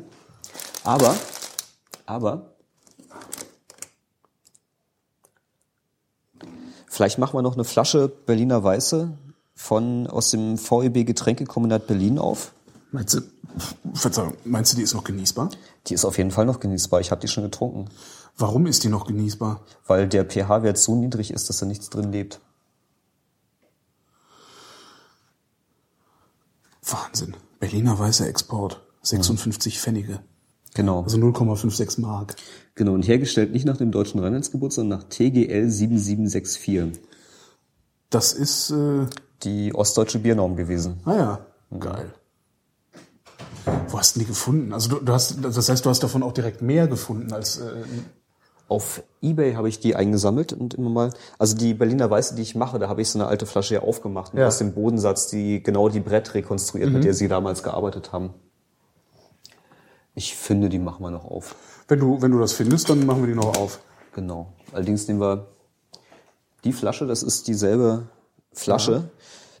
aber, 0.84 1.14
aber, 2.06 2.46
vielleicht 6.88 7.18
machen 7.18 7.34
wir 7.36 7.42
noch 7.42 7.54
eine 7.54 7.64
Flasche 7.64 8.08
Berliner 8.08 8.62
Weiße 8.62 9.12
von, 9.54 10.06
aus 10.06 10.30
dem 10.30 10.58
VEB 10.58 11.06
Getränkekombinat 11.06 11.86
Berlin 11.86 12.18
auf. 12.18 12.52
Meinst 12.92 13.14
du, 13.14 13.20
Verzeihung, 13.94 14.34
meinst 14.44 14.72
du, 14.72 14.76
die 14.76 14.82
ist 14.82 14.94
noch 14.94 15.04
genießbar? 15.04 15.50
Die 15.86 15.94
ist 15.94 16.04
auf 16.04 16.18
jeden 16.18 16.30
Fall 16.30 16.44
noch 16.46 16.60
genießbar. 16.60 17.00
Ich 17.00 17.10
habe 17.10 17.20
die 17.20 17.28
schon 17.28 17.44
getrunken. 17.44 17.86
Warum 18.36 18.66
ist 18.66 18.84
die 18.84 18.88
noch 18.88 19.06
genießbar? 19.06 19.62
weil 19.86 20.08
der 20.08 20.24
pH-Wert 20.24 20.78
so 20.78 20.94
niedrig 20.94 21.30
ist, 21.32 21.48
dass 21.48 21.58
da 21.58 21.66
nichts 21.66 21.90
drin 21.90 22.12
lebt. 22.12 22.40
Wahnsinn. 26.84 27.34
Berliner 27.60 27.98
weißer 27.98 28.26
Export. 28.28 28.82
56 29.02 29.80
Pfennige. 29.80 30.20
Genau. 30.74 31.02
Also 31.02 31.18
0,56 31.18 32.00
Mark. 32.00 32.36
genau. 32.74 32.92
Und 32.92 33.06
hergestellt 33.06 33.52
nicht 33.52 33.66
nach 33.66 33.76
dem 33.76 33.90
deutschen 33.92 34.20
Reinheitsgebot, 34.20 34.72
sondern 34.72 35.00
nach 35.00 35.08
TGL 35.08 35.68
7764. 35.70 37.02
Das 38.10 38.32
ist, 38.32 38.70
äh, 38.70 39.06
Die 39.42 39.74
ostdeutsche 39.74 40.18
Biernorm 40.20 40.56
gewesen. 40.56 41.00
ah 41.04 41.14
ja, 41.16 41.46
geil. 41.78 42.14
Wo 43.92 43.98
hast 43.98 44.16
du 44.16 44.20
die 44.20 44.26
gefunden? 44.26 44.72
Also 44.72 44.88
du, 44.88 45.04
du 45.04 45.12
hast, 45.12 45.36
das 45.42 45.68
heißt, 45.68 45.84
du 45.84 45.90
hast 45.90 46.02
davon 46.02 46.22
auch 46.22 46.32
direkt 46.32 46.62
mehr 46.62 46.88
gefunden 46.88 47.32
als, 47.32 47.58
äh, 47.58 47.84
Auf 48.68 49.02
Ebay 49.20 49.52
habe 49.52 49.68
ich 49.68 49.80
die 49.80 49.94
eingesammelt 49.96 50.54
und 50.54 50.72
immer 50.74 50.88
mal, 50.88 51.10
also 51.38 51.54
die 51.56 51.74
Berliner 51.74 52.08
Weiße, 52.10 52.34
die 52.34 52.40
ich 52.42 52.54
mache, 52.54 52.78
da 52.78 52.88
habe 52.88 53.02
ich 53.02 53.10
so 53.10 53.18
eine 53.18 53.28
alte 53.28 53.44
Flasche 53.44 53.74
ja 53.74 53.82
aufgemacht 53.82 54.32
und 54.32 54.38
Ja. 54.40 54.46
aus 54.46 54.56
dem 54.58 54.72
Bodensatz 54.72 55.26
die 55.28 55.62
genau 55.62 55.90
die 55.90 56.00
Brett 56.00 56.32
rekonstruiert, 56.32 56.90
mit 56.90 57.04
der 57.04 57.12
sie 57.12 57.28
damals 57.28 57.62
gearbeitet 57.62 58.12
haben. 58.12 58.30
Ich 60.14 60.36
finde, 60.36 60.68
die 60.70 60.78
machen 60.78 61.02
wir 61.04 61.10
noch 61.10 61.24
auf. 61.24 61.54
wenn 61.88 61.98
du, 62.00 62.22
wenn 62.22 62.30
du 62.30 62.38
das 62.38 62.52
findest, 62.52 62.88
dann 62.88 63.04
machen 63.04 63.20
wir 63.22 63.26
die 63.28 63.34
noch 63.34 63.58
auf. 63.58 63.80
Genau. 64.14 64.52
Allerdings 64.72 65.06
nehmen 65.08 65.20
wir 65.20 65.48
die 66.64 66.72
Flasche, 66.72 67.06
das 67.06 67.22
ist 67.22 67.48
dieselbe 67.48 68.08
Flasche. 68.54 69.10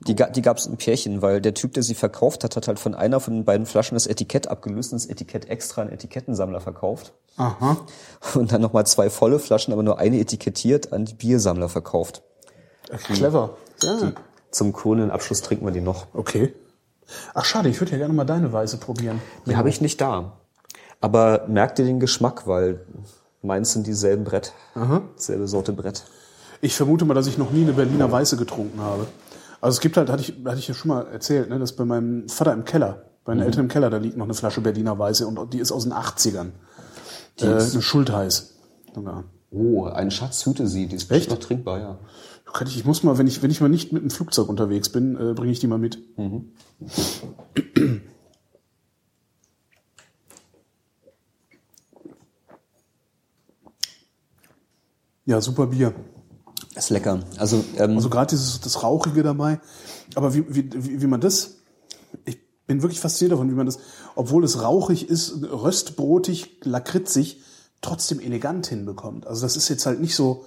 Die, 0.06 0.16
ga- 0.16 0.30
die 0.30 0.42
gab 0.42 0.56
es 0.58 0.66
ein 0.66 0.76
Pärchen, 0.76 1.22
weil 1.22 1.40
der 1.40 1.54
Typ, 1.54 1.74
der 1.74 1.82
sie 1.82 1.94
verkauft 1.94 2.42
hat, 2.44 2.56
hat 2.56 2.66
halt 2.68 2.78
von 2.78 2.94
einer 2.94 3.20
von 3.20 3.34
den 3.34 3.44
beiden 3.44 3.66
Flaschen 3.66 3.94
das 3.94 4.06
Etikett 4.06 4.48
abgelöst 4.48 4.92
und 4.92 5.00
das 5.00 5.06
Etikett 5.08 5.48
extra 5.48 5.82
an 5.82 5.90
Etikettensammler 5.90 6.60
verkauft. 6.60 7.12
Aha. 7.36 7.76
Und 8.34 8.52
dann 8.52 8.60
nochmal 8.60 8.84
zwei 8.86 9.10
volle 9.10 9.38
Flaschen, 9.38 9.72
aber 9.72 9.82
nur 9.82 9.98
eine 9.98 10.18
etikettiert 10.18 10.92
an 10.92 11.04
die 11.04 11.14
Biersammler 11.14 11.68
verkauft. 11.68 12.22
Clever. 13.04 13.50
Ja. 13.82 14.12
Zum 14.50 14.72
krönenden 14.72 15.10
Abschluss 15.10 15.40
trinken 15.40 15.64
wir 15.64 15.72
die 15.72 15.80
noch. 15.80 16.06
Okay. 16.12 16.52
Ach 17.34 17.44
schade, 17.44 17.68
ich 17.68 17.80
würde 17.80 17.92
ja 17.92 17.98
gerne 17.98 18.12
mal 18.14 18.24
deine 18.24 18.52
Weiße 18.52 18.76
probieren. 18.78 19.20
Die 19.46 19.56
habe 19.56 19.68
ich 19.68 19.80
nicht 19.80 20.00
da. 20.00 20.32
Aber 21.00 21.46
merkt 21.48 21.78
ihr 21.78 21.84
den 21.84 22.00
Geschmack, 22.00 22.46
weil 22.46 22.84
meins 23.42 23.72
sind 23.72 23.86
dieselben 23.86 24.24
Brett. 24.24 24.52
Selbe 25.16 25.48
Sorte 25.48 25.72
Brett. 25.72 26.04
Ich 26.60 26.76
vermute 26.76 27.04
mal, 27.04 27.14
dass 27.14 27.26
ich 27.26 27.38
noch 27.38 27.50
nie 27.50 27.62
eine 27.62 27.72
Berliner 27.72 28.10
Weiße 28.12 28.36
getrunken 28.36 28.80
habe. 28.80 29.06
Also 29.62 29.76
es 29.76 29.80
gibt 29.80 29.96
halt, 29.96 30.10
hatte 30.10 30.22
ich, 30.22 30.34
hatte 30.44 30.58
ich 30.58 30.68
ja 30.68 30.74
schon 30.74 30.88
mal 30.88 31.06
erzählt, 31.06 31.48
ne, 31.48 31.58
dass 31.58 31.74
bei 31.76 31.84
meinem 31.84 32.28
Vater 32.28 32.52
im 32.52 32.64
Keller, 32.64 33.04
bei 33.24 33.32
den 33.32 33.42
Eltern 33.42 33.60
im 33.62 33.68
Keller, 33.68 33.88
da 33.90 33.96
liegt 33.96 34.16
noch 34.16 34.24
eine 34.26 34.34
Flasche 34.34 34.60
Berliner 34.60 34.98
Weiße 34.98 35.26
und 35.26 35.54
die 35.54 35.58
ist 35.60 35.70
aus 35.72 35.84
den 35.84 35.92
80ern. 35.92 36.50
Die 37.40 37.44
Äh, 37.44 37.56
ist- 37.56 37.72
eine 37.72 37.80
Schultheiß. 37.82 38.54
Sogar. 38.94 39.24
Oh, 39.50 39.84
ein 39.84 40.10
Schatz 40.10 40.44
hüte 40.46 40.66
sie. 40.66 40.86
Die 40.88 40.96
ist 40.96 41.10
Echt? 41.10 41.30
noch 41.30 41.38
trinkbar, 41.38 41.78
ja. 41.78 41.98
Kann 42.52 42.66
ich, 42.66 42.76
ich 42.76 42.84
muss 42.84 43.02
mal, 43.02 43.16
wenn 43.18 43.26
ich, 43.26 43.42
wenn 43.42 43.50
ich 43.50 43.60
mal 43.62 43.68
nicht 43.68 43.92
mit 43.92 44.02
dem 44.02 44.10
Flugzeug 44.10 44.48
unterwegs 44.48 44.90
bin, 44.90 45.16
äh, 45.16 45.32
bringe 45.32 45.52
ich 45.52 45.60
die 45.60 45.66
mal 45.68 45.78
mit. 45.78 45.98
Ja, 55.24 55.40
super 55.40 55.66
Bier. 55.66 55.94
Ist 56.74 56.90
lecker. 56.90 57.20
Also, 57.38 57.64
ähm, 57.78 57.96
Also 57.96 58.08
gerade 58.08 58.30
dieses 58.30 58.60
das 58.60 58.82
Rauchige 58.82 59.22
dabei. 59.22 59.60
Aber 60.14 60.34
wie, 60.34 60.44
wie, 60.54 60.70
wie, 60.72 61.02
wie 61.02 61.06
man 61.06 61.20
das, 61.20 61.56
ich 62.24 62.38
bin 62.66 62.82
wirklich 62.82 63.00
fasziniert 63.00 63.32
davon, 63.32 63.50
wie 63.50 63.54
man 63.54 63.66
das, 63.66 63.78
obwohl 64.14 64.44
es 64.44 64.62
rauchig 64.62 65.08
ist, 65.08 65.34
röstbrotig, 65.42 66.60
lakritzig, 66.64 67.40
trotzdem 67.82 68.20
elegant 68.20 68.66
hinbekommt. 68.68 69.26
Also 69.26 69.42
das 69.42 69.56
ist 69.56 69.68
jetzt 69.68 69.84
halt 69.86 70.00
nicht 70.00 70.14
so, 70.14 70.44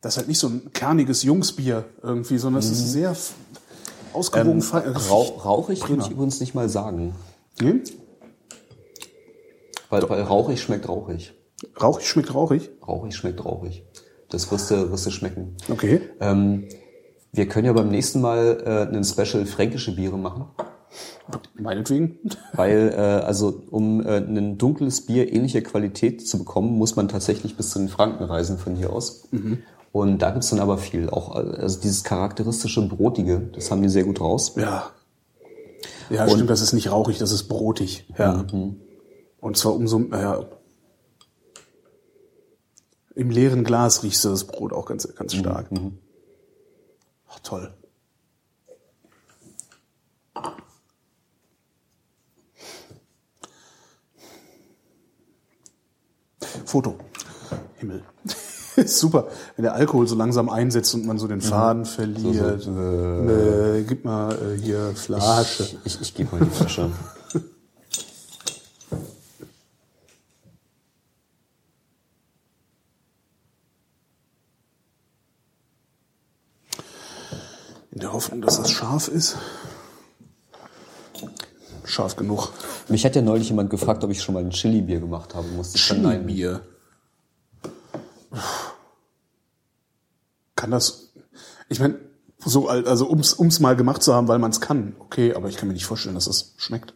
das 0.00 0.14
ist 0.14 0.18
halt 0.18 0.28
nicht 0.28 0.38
so 0.38 0.48
ein 0.48 0.72
kerniges 0.72 1.22
Jungsbier 1.22 1.84
irgendwie, 2.02 2.38
sondern 2.38 2.60
es 2.60 2.70
ist 2.70 2.92
sehr 2.92 3.14
ausgewogen. 4.14 4.52
ähm, 4.52 4.62
fein- 4.62 4.88
rau 4.96 5.22
rauchig 5.22 5.80
würde 5.80 5.94
Prima. 5.94 6.04
ich 6.06 6.10
übrigens 6.12 6.40
nicht 6.40 6.54
mal 6.54 6.68
sagen. 6.68 7.14
Nee? 7.60 7.82
Weil, 9.90 10.08
weil 10.08 10.22
rauchig 10.22 10.60
schmeckt 10.60 10.88
rauchig. 10.88 11.34
Rauchig 11.80 12.08
schmeckt 12.08 12.34
rauchig. 12.34 12.70
Rauchig 12.86 13.14
schmeckt 13.14 13.44
rauchig. 13.44 13.84
Das 14.32 14.50
wirst 14.50 14.70
du, 14.70 14.90
wirst 14.90 15.06
du 15.06 15.10
schmecken. 15.10 15.56
Okay. 15.68 16.00
Ähm, 16.20 16.64
wir 17.32 17.48
können 17.48 17.66
ja 17.66 17.72
beim 17.72 17.88
nächsten 17.88 18.20
Mal 18.20 18.62
äh, 18.64 18.88
einen 18.88 19.04
Special 19.04 19.46
fränkische 19.46 19.94
Biere 19.94 20.18
machen. 20.18 20.46
Meinetwegen. 21.54 22.18
Weil, 22.52 22.92
äh, 22.96 23.00
also 23.24 23.62
um 23.70 24.04
äh, 24.04 24.18
ein 24.18 24.58
dunkles 24.58 25.06
Bier 25.06 25.32
ähnliche 25.32 25.62
Qualität 25.62 26.26
zu 26.26 26.38
bekommen, 26.38 26.76
muss 26.76 26.96
man 26.96 27.08
tatsächlich 27.08 27.56
bis 27.56 27.70
zu 27.70 27.78
den 27.78 27.88
Franken 27.88 28.24
reisen 28.24 28.58
von 28.58 28.74
hier 28.74 28.92
aus. 28.92 29.28
Und 29.92 30.20
da 30.20 30.30
gibt's 30.30 30.50
dann 30.50 30.60
aber 30.60 30.78
viel. 30.78 31.10
Auch 31.10 31.36
äh, 31.36 31.60
also 31.60 31.80
dieses 31.80 32.04
charakteristische 32.04 32.86
Brotige, 32.88 33.50
das 33.54 33.70
haben 33.70 33.82
die 33.82 33.88
sehr 33.88 34.04
gut 34.04 34.20
raus. 34.20 34.54
Ja. 34.56 34.90
Ja, 36.10 36.28
stimmt, 36.28 36.50
das 36.50 36.60
ist 36.60 36.72
nicht 36.72 36.90
rauchig, 36.90 37.18
das 37.18 37.32
ist 37.32 37.44
brotig. 37.44 38.06
Ja. 38.18 38.44
Und 39.40 39.56
zwar 39.56 39.74
umso, 39.74 39.98
ja. 40.12 40.44
Im 43.14 43.30
leeren 43.30 43.64
Glas 43.64 44.02
riechst 44.02 44.24
du 44.24 44.30
das 44.30 44.44
Brot 44.44 44.72
auch 44.72 44.86
ganz, 44.86 45.06
ganz 45.14 45.34
stark. 45.34 45.68
Ach, 47.28 47.38
toll. 47.40 47.74
Foto. 56.64 56.96
Himmel. 57.76 58.02
Super, 58.86 59.28
wenn 59.56 59.64
der 59.64 59.74
Alkohol 59.74 60.06
so 60.06 60.14
langsam 60.14 60.48
einsetzt 60.48 60.94
und 60.94 61.04
man 61.04 61.18
so 61.18 61.28
den 61.28 61.42
Faden 61.42 61.84
verliert. 61.84 62.66
äh, 62.66 63.82
gib 63.86 64.06
mal 64.06 64.32
äh, 64.32 64.58
hier 64.58 64.92
Flasche. 64.94 65.64
Ich, 65.64 65.78
ich, 65.84 66.00
ich 66.00 66.14
gebe 66.14 66.34
mal 66.34 66.44
die 66.44 66.50
Flasche. 66.50 66.90
In 77.92 78.00
der 78.00 78.12
Hoffnung, 78.12 78.40
dass 78.40 78.56
das 78.56 78.70
scharf 78.70 79.08
ist. 79.08 79.36
Scharf 81.84 82.16
genug. 82.16 82.48
Mich 82.88 83.04
hat 83.04 83.14
ja 83.14 83.22
neulich 83.22 83.48
jemand 83.50 83.68
gefragt, 83.68 84.02
ob 84.02 84.10
ich 84.10 84.22
schon 84.22 84.34
mal 84.34 84.42
ein 84.42 84.50
Chili-Bier 84.50 85.00
gemacht 85.00 85.34
habe. 85.34 85.46
Musste 85.48 85.76
ich. 85.76 85.84
Chili-Bier. 85.84 86.62
Kann 90.56 90.70
das. 90.70 91.12
Ich 91.68 91.80
meine, 91.80 91.98
so 92.38 92.68
alt, 92.68 92.86
also 92.86 93.08
ums, 93.08 93.38
ums 93.38 93.60
mal 93.60 93.76
gemacht 93.76 94.02
zu 94.02 94.14
haben, 94.14 94.26
weil 94.26 94.38
man 94.38 94.52
es 94.52 94.60
kann, 94.60 94.96
okay, 94.98 95.34
aber 95.34 95.48
ich 95.48 95.56
kann 95.56 95.68
mir 95.68 95.74
nicht 95.74 95.86
vorstellen, 95.86 96.14
dass 96.14 96.26
es 96.26 96.54
schmeckt. 96.56 96.94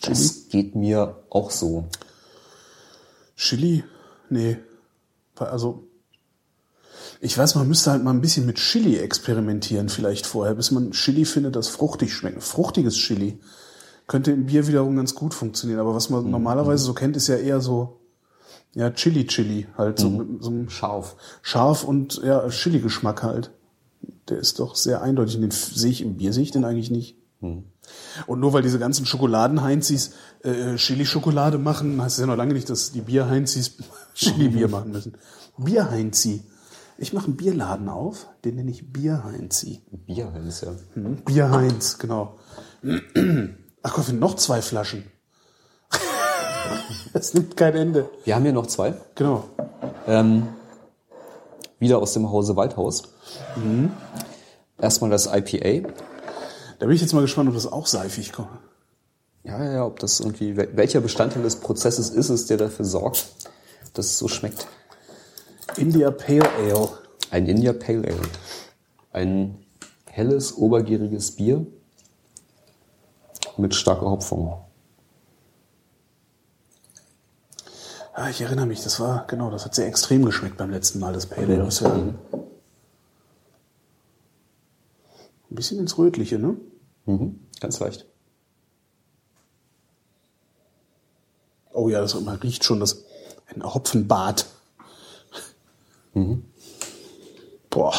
Chili? 0.00 0.14
Das 0.14 0.48
geht 0.48 0.74
mir 0.74 1.22
auch 1.28 1.50
so. 1.50 1.88
Chili? 3.36 3.84
Nee. 4.30 4.58
Also, 5.36 5.88
ich 7.20 7.36
weiß, 7.36 7.54
man 7.54 7.68
müsste 7.68 7.90
halt 7.90 8.02
mal 8.02 8.10
ein 8.10 8.20
bisschen 8.20 8.46
mit 8.46 8.56
Chili 8.56 8.96
experimentieren, 8.98 9.88
vielleicht 9.88 10.26
vorher, 10.26 10.54
bis 10.54 10.70
man 10.70 10.92
Chili 10.92 11.24
findet, 11.24 11.56
das 11.56 11.68
fruchtig 11.68 12.14
schmeckt. 12.14 12.42
Fruchtiges 12.42 12.96
Chili 12.96 13.38
könnte 14.06 14.32
im 14.32 14.46
Bier 14.46 14.66
wiederum 14.66 14.96
ganz 14.96 15.14
gut 15.14 15.34
funktionieren. 15.34 15.80
Aber 15.80 15.94
was 15.94 16.10
man 16.10 16.30
normalerweise 16.30 16.84
so 16.84 16.94
kennt, 16.94 17.16
ist 17.16 17.28
ja 17.28 17.36
eher 17.36 17.60
so, 17.60 18.00
ja, 18.74 18.90
Chili-Chili, 18.90 19.68
halt, 19.76 19.98
so, 19.98 20.10
mit 20.10 20.42
so 20.42 20.52
Scharf. 20.68 21.16
scharf 21.42 21.84
und 21.84 22.20
ja, 22.24 22.48
Chili-Geschmack 22.48 23.22
halt. 23.22 23.50
Der 24.28 24.38
ist 24.38 24.58
doch 24.58 24.76
sehr 24.76 25.02
eindeutig. 25.02 25.38
Den 25.38 25.50
sehe 25.50 25.90
ich 25.90 26.02
im 26.02 26.16
Bier, 26.16 26.32
sehe 26.32 26.42
ich 26.42 26.50
den 26.50 26.64
eigentlich 26.64 26.90
nicht. 26.90 27.16
Und 28.26 28.40
nur 28.40 28.52
weil 28.52 28.62
diese 28.62 28.78
ganzen 28.78 29.04
Schokoladen-Heinzis 29.06 30.12
äh, 30.42 30.76
Chili-Schokolade 30.76 31.58
machen, 31.58 32.00
heißt 32.00 32.16
es 32.16 32.20
ja 32.20 32.26
noch 32.26 32.36
lange 32.36 32.54
nicht, 32.54 32.70
dass 32.70 32.92
die 32.92 33.00
Bier-Heinzis 33.00 33.78
Chili-Bier 34.14 34.68
machen 34.68 34.92
müssen. 34.92 35.14
Bier-Heinzi. 35.58 36.42
Ich 37.02 37.12
mache 37.12 37.26
einen 37.26 37.36
Bierladen 37.36 37.88
auf, 37.88 38.28
den 38.44 38.54
nenne 38.54 38.70
ich 38.70 38.92
Bier-Heinzi. 38.92 39.80
Bier 40.06 40.32
heißt 40.32 40.62
ja. 40.62 40.68
Hm? 40.94 41.16
Bier-Heinz, 41.24 41.98
genau. 41.98 42.36
Ach 43.82 43.94
Gott, 43.94 44.12
noch 44.12 44.36
zwei 44.36 44.62
Flaschen. 44.62 45.04
Es 47.12 47.34
nimmt 47.34 47.56
kein 47.56 47.74
Ende. 47.74 48.08
Wir 48.24 48.36
haben 48.36 48.44
hier 48.44 48.52
noch 48.52 48.68
zwei. 48.68 48.94
Genau. 49.16 49.44
Ähm, 50.06 50.46
wieder 51.80 51.98
aus 51.98 52.12
dem 52.14 52.30
Hause 52.30 52.54
Waldhaus. 52.56 53.02
Erstmal 54.80 55.10
das 55.10 55.26
IPA. 55.26 55.88
Da 56.78 56.86
bin 56.86 56.94
ich 56.94 57.00
jetzt 57.02 57.12
mal 57.14 57.20
gespannt, 57.20 57.48
ob 57.48 57.54
das 57.56 57.66
auch 57.70 57.86
seifig 57.86 58.32
kommt. 58.32 58.48
Ja, 59.42 59.62
ja, 59.62 59.72
ja, 59.72 59.84
ob 59.86 59.98
das 59.98 60.20
irgendwie, 60.20 60.56
wel- 60.56 60.74
welcher 60.76 61.00
Bestandteil 61.00 61.42
des 61.42 61.56
Prozesses 61.56 62.10
ist 62.10 62.28
es, 62.30 62.46
der 62.46 62.56
dafür 62.58 62.84
sorgt, 62.84 63.26
dass 63.92 64.06
es 64.06 64.18
so 64.18 64.28
schmeckt. 64.28 64.68
India 65.76 66.10
Pale 66.10 66.48
Ale. 66.58 66.88
Ein 67.30 67.46
India 67.46 67.72
Pale 67.72 68.08
Ale. 68.08 68.28
Ein 69.12 69.58
helles, 70.06 70.56
obergäriges 70.56 71.32
Bier 71.32 71.66
mit 73.56 73.74
starker 73.74 74.10
Hopfung. 74.10 74.58
Ah, 78.14 78.28
ich 78.28 78.40
erinnere 78.42 78.66
mich, 78.66 78.82
das 78.82 79.00
war, 79.00 79.26
genau, 79.26 79.50
das 79.50 79.64
hat 79.64 79.74
sehr 79.74 79.86
extrem 79.86 80.24
geschmeckt 80.24 80.58
beim 80.58 80.70
letzten 80.70 80.98
Mal, 80.98 81.14
das 81.14 81.26
Pale 81.26 81.46
Ale. 81.46 81.68
Ja 81.68 82.42
ein 85.52 85.54
bisschen 85.54 85.78
ins 85.78 85.98
Rötliche, 85.98 86.38
ne? 86.38 86.56
Mhm, 87.04 87.40
ganz 87.60 87.78
leicht. 87.78 88.06
Oh 91.72 91.88
ja, 91.88 92.00
das, 92.00 92.16
riecht 92.42 92.64
schon 92.64 92.80
das, 92.80 93.04
ein 93.46 93.62
Hopfenbad. 93.62 94.46
Boah. 97.70 97.94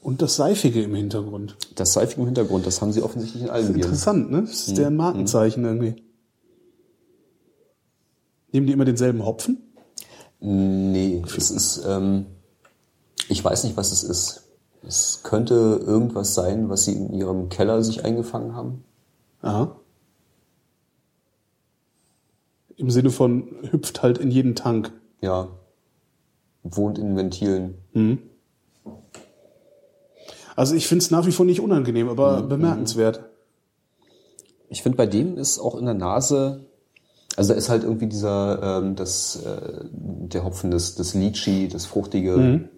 Und 0.00 0.22
das 0.22 0.36
Seifige 0.36 0.82
im 0.82 0.94
Hintergrund. 0.94 1.56
Das 1.74 1.92
seifige 1.92 2.22
im 2.22 2.26
Hintergrund, 2.26 2.66
das 2.66 2.80
haben 2.80 2.92
sie 2.92 3.02
offensichtlich 3.02 3.42
in 3.42 3.50
allen 3.50 3.74
Bieren. 3.74 3.90
Interessant, 3.90 4.30
ne? 4.30 4.42
Das 4.42 4.68
ist 4.68 4.78
deren 4.78 4.96
Markenzeichen 4.96 5.64
irgendwie. 5.64 6.02
Nehmen 8.52 8.66
die 8.66 8.72
immer 8.72 8.86
denselben 8.86 9.24
Hopfen? 9.26 9.62
Nee, 10.40 11.22
es 11.36 11.50
ist, 11.50 11.84
ähm, 11.86 12.26
ich 13.28 13.44
weiß 13.44 13.64
nicht, 13.64 13.76
was 13.76 13.92
es 13.92 14.02
ist. 14.02 14.44
Es 14.86 15.22
könnte 15.24 15.82
irgendwas 15.84 16.34
sein, 16.34 16.68
was 16.70 16.84
sie 16.84 16.92
in 16.92 17.12
ihrem 17.12 17.48
Keller 17.48 17.82
sich 17.82 18.04
eingefangen 18.04 18.54
haben. 18.54 18.84
Aha. 19.42 19.78
Im 22.76 22.90
Sinne 22.90 23.10
von 23.10 23.48
hüpft 23.70 24.02
halt 24.02 24.18
in 24.18 24.30
jeden 24.30 24.54
Tank. 24.54 24.92
Ja, 25.20 25.48
wohnt 26.62 26.98
in 26.98 27.16
Ventilen. 27.16 27.74
Also 30.56 30.74
ich 30.74 30.86
finde 30.88 31.04
es 31.04 31.10
nach 31.10 31.26
wie 31.26 31.32
vor 31.32 31.46
nicht 31.46 31.60
unangenehm, 31.60 32.08
aber 32.08 32.42
bemerkenswert. 32.42 33.24
Ich 34.68 34.82
finde, 34.82 34.96
bei 34.96 35.06
dem 35.06 35.38
ist 35.38 35.58
auch 35.58 35.76
in 35.76 35.84
der 35.84 35.94
Nase, 35.94 36.64
also 37.36 37.52
da 37.52 37.58
ist 37.58 37.68
halt 37.68 37.84
irgendwie 37.84 38.08
dieser, 38.08 38.80
ähm, 38.82 38.96
das, 38.96 39.36
äh, 39.36 39.84
der 39.92 40.44
Hopfen, 40.44 40.70
das, 40.70 40.94
das 40.96 41.14
Lychee, 41.14 41.68
das 41.68 41.86
Fruchtige. 41.86 42.68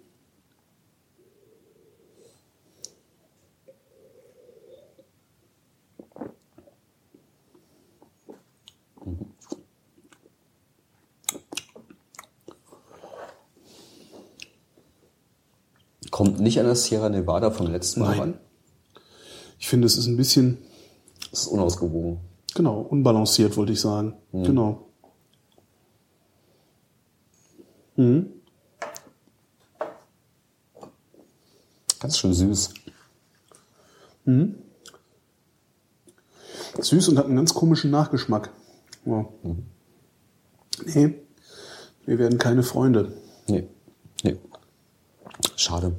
Kommt 16.11 16.39
nicht 16.39 16.59
an 16.59 16.65
das 16.65 16.83
Sierra 16.85 17.09
Nevada 17.09 17.51
vom 17.51 17.67
letzten 17.67 18.01
Mal 18.01 18.09
Nein. 18.09 18.19
ran. 18.19 18.37
Ich 19.57 19.67
finde, 19.67 19.85
es 19.87 19.97
ist 19.97 20.07
ein 20.07 20.17
bisschen, 20.17 20.57
Das 21.31 21.41
ist 21.41 21.47
unausgewogen. 21.47 22.19
genau, 22.53 22.81
unbalanciert, 22.81 23.55
wollte 23.57 23.71
ich 23.73 23.81
sagen. 23.81 24.15
Genau. 24.31 24.87
Ganz 31.99 32.17
schön 32.17 32.33
süß. 32.33 32.73
Süß 36.79 37.09
und 37.09 37.17
hat 37.17 37.25
einen 37.25 37.35
ganz 37.35 37.53
komischen 37.53 37.91
Nachgeschmack. 37.91 38.51
Ja. 39.05 39.25
Nee, 40.85 41.15
wir 42.05 42.17
werden 42.19 42.37
keine 42.39 42.63
Freunde. 42.63 43.13
Nee. 43.47 43.67
Nee. 44.23 44.37
Schade. 45.55 45.95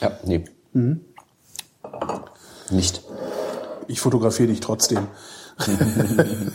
Ja, 0.00 0.18
nee. 0.24 0.44
Nicht. 2.70 3.02
Ich 3.88 4.00
fotografiere 4.00 4.48
dich 4.48 4.60
trotzdem. 4.60 5.06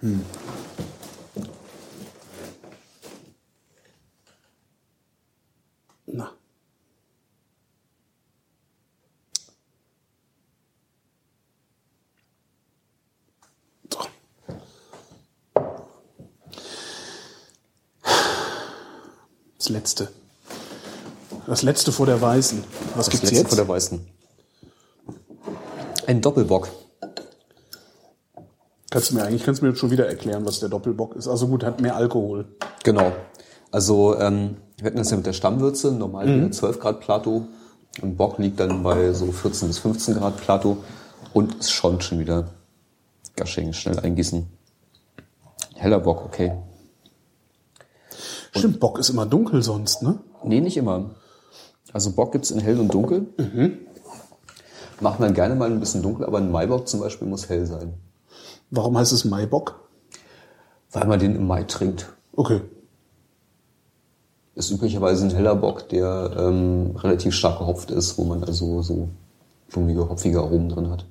hm. 0.00 0.24
Das 19.64 19.70
letzte. 19.70 20.08
Das 21.46 21.62
letzte 21.62 21.90
vor 21.90 22.04
der 22.04 22.20
Weißen. 22.20 22.62
Was 22.96 23.06
Das 23.06 23.08
gibt's 23.08 23.30
letzte 23.30 23.36
jetzt? 23.38 23.48
vor 23.48 23.56
der 23.56 23.66
Weißen. 23.66 23.98
Ein 26.06 26.20
Doppelbock. 26.20 26.68
Kannst 28.90 29.10
du 29.10 29.14
mir 29.14 29.22
eigentlich 29.22 29.42
kannst 29.42 29.62
du 29.62 29.64
mir 29.64 29.70
jetzt 29.70 29.80
schon 29.80 29.90
wieder 29.90 30.06
erklären, 30.06 30.44
was 30.44 30.60
der 30.60 30.68
Doppelbock 30.68 31.16
ist? 31.16 31.28
Also 31.28 31.48
gut, 31.48 31.64
hat 31.64 31.80
mehr 31.80 31.96
Alkohol. 31.96 32.44
Genau. 32.82 33.12
Also 33.70 34.18
ähm, 34.18 34.58
wir 34.76 34.84
hatten 34.88 34.98
das 34.98 35.10
ja 35.10 35.16
mit 35.16 35.24
der 35.24 35.32
Stammwürze, 35.32 35.92
normal 35.92 36.26
mhm. 36.26 36.52
12 36.52 36.78
Grad 36.78 37.00
Plato. 37.00 37.46
Und 38.02 38.18
Bock 38.18 38.38
liegt 38.38 38.60
dann 38.60 38.82
bei 38.82 39.14
so 39.14 39.32
14 39.32 39.68
bis 39.68 39.78
15 39.78 40.16
Grad 40.16 40.36
Plato 40.36 40.76
und 41.32 41.58
es 41.58 41.70
schäumt 41.70 42.04
schon 42.04 42.18
wieder. 42.18 42.50
Gasching, 43.34 43.72
schnell 43.72 43.98
eingießen. 43.98 44.46
Heller 45.76 46.00
Bock, 46.00 46.22
okay. 46.26 46.52
Stimmt, 48.56 48.80
Bock 48.80 48.98
ist 48.98 49.10
immer 49.10 49.26
dunkel 49.26 49.62
sonst, 49.62 50.02
ne? 50.02 50.18
Nee, 50.44 50.60
nicht 50.60 50.76
immer. 50.76 51.10
Also 51.92 52.12
Bock 52.12 52.32
gibt's 52.32 52.50
in 52.50 52.60
hell 52.60 52.78
und 52.78 52.92
dunkel. 52.92 53.26
Macht 55.00 55.20
man 55.20 55.34
gerne 55.34 55.54
mal 55.54 55.70
ein 55.70 55.80
bisschen 55.80 56.02
dunkel, 56.02 56.24
aber 56.26 56.38
ein 56.38 56.50
Maibock 56.50 56.88
zum 56.88 57.00
Beispiel 57.00 57.28
muss 57.28 57.48
hell 57.48 57.66
sein. 57.66 57.94
Warum 58.70 58.96
heißt 58.96 59.12
es 59.12 59.24
Maibock? 59.24 59.80
Weil 60.92 61.06
man 61.06 61.18
den 61.18 61.36
im 61.36 61.46
Mai 61.46 61.64
trinkt. 61.64 62.12
Okay. 62.32 62.60
Ist 64.54 64.70
üblicherweise 64.70 65.26
ein 65.26 65.34
heller 65.34 65.56
Bock, 65.56 65.88
der 65.88 66.34
ähm, 66.38 66.96
relativ 66.96 67.34
stark 67.34 67.58
gehopft 67.58 67.90
ist, 67.90 68.16
wo 68.18 68.24
man 68.24 68.44
also 68.44 68.82
so 68.82 69.08
flummige, 69.68 70.08
hopfige 70.08 70.38
Aromen 70.38 70.68
drin 70.68 70.90
hat. 70.90 71.06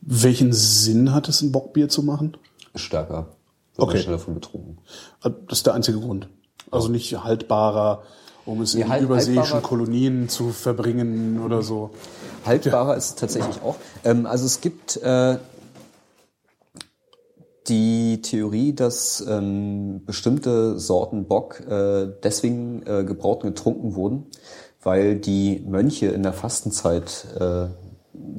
Welchen 0.00 0.52
Sinn 0.52 1.14
hat 1.14 1.28
es, 1.28 1.42
ein 1.42 1.52
Bockbier 1.52 1.88
zu 1.88 2.02
machen? 2.02 2.36
Stärker. 2.74 3.28
Okay. 3.76 3.98
schneller 4.00 4.18
von 4.18 4.34
betrunken. 4.34 4.78
Das 5.22 5.58
ist 5.58 5.66
der 5.66 5.74
einzige 5.74 6.00
Grund. 6.00 6.28
Also 6.72 6.88
nicht 6.88 7.22
haltbarer, 7.22 8.02
um 8.44 8.60
es 8.62 8.74
in 8.74 8.88
halt- 8.88 9.02
überseeischen 9.02 9.62
Kolonien 9.62 10.28
zu 10.28 10.50
verbringen 10.50 11.40
oder 11.44 11.62
so. 11.62 11.90
Haltbarer 12.44 12.96
ist 12.96 13.10
es 13.10 13.14
tatsächlich 13.14 13.62
auch. 13.62 13.76
Ähm, 14.04 14.26
also 14.26 14.46
es 14.46 14.60
gibt 14.60 14.96
äh, 14.96 15.36
die 17.68 18.20
Theorie, 18.22 18.72
dass 18.74 19.24
ähm, 19.28 20.02
bestimmte 20.04 20.78
Sorten 20.80 21.26
Bock 21.26 21.60
äh, 21.60 22.08
deswegen 22.22 22.82
äh, 22.86 23.04
gebraut 23.04 23.44
und 23.44 23.50
getrunken 23.54 23.94
wurden, 23.94 24.26
weil 24.82 25.16
die 25.16 25.62
Mönche 25.66 26.06
in 26.06 26.24
der 26.24 26.32
Fastenzeit 26.32 27.26
äh, 27.38 27.66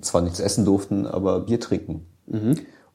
zwar 0.01 0.22
nichts 0.22 0.41
essen 0.41 0.65
durften, 0.65 1.05
aber 1.07 1.41
Bier 1.41 1.60
trinken. 1.61 2.05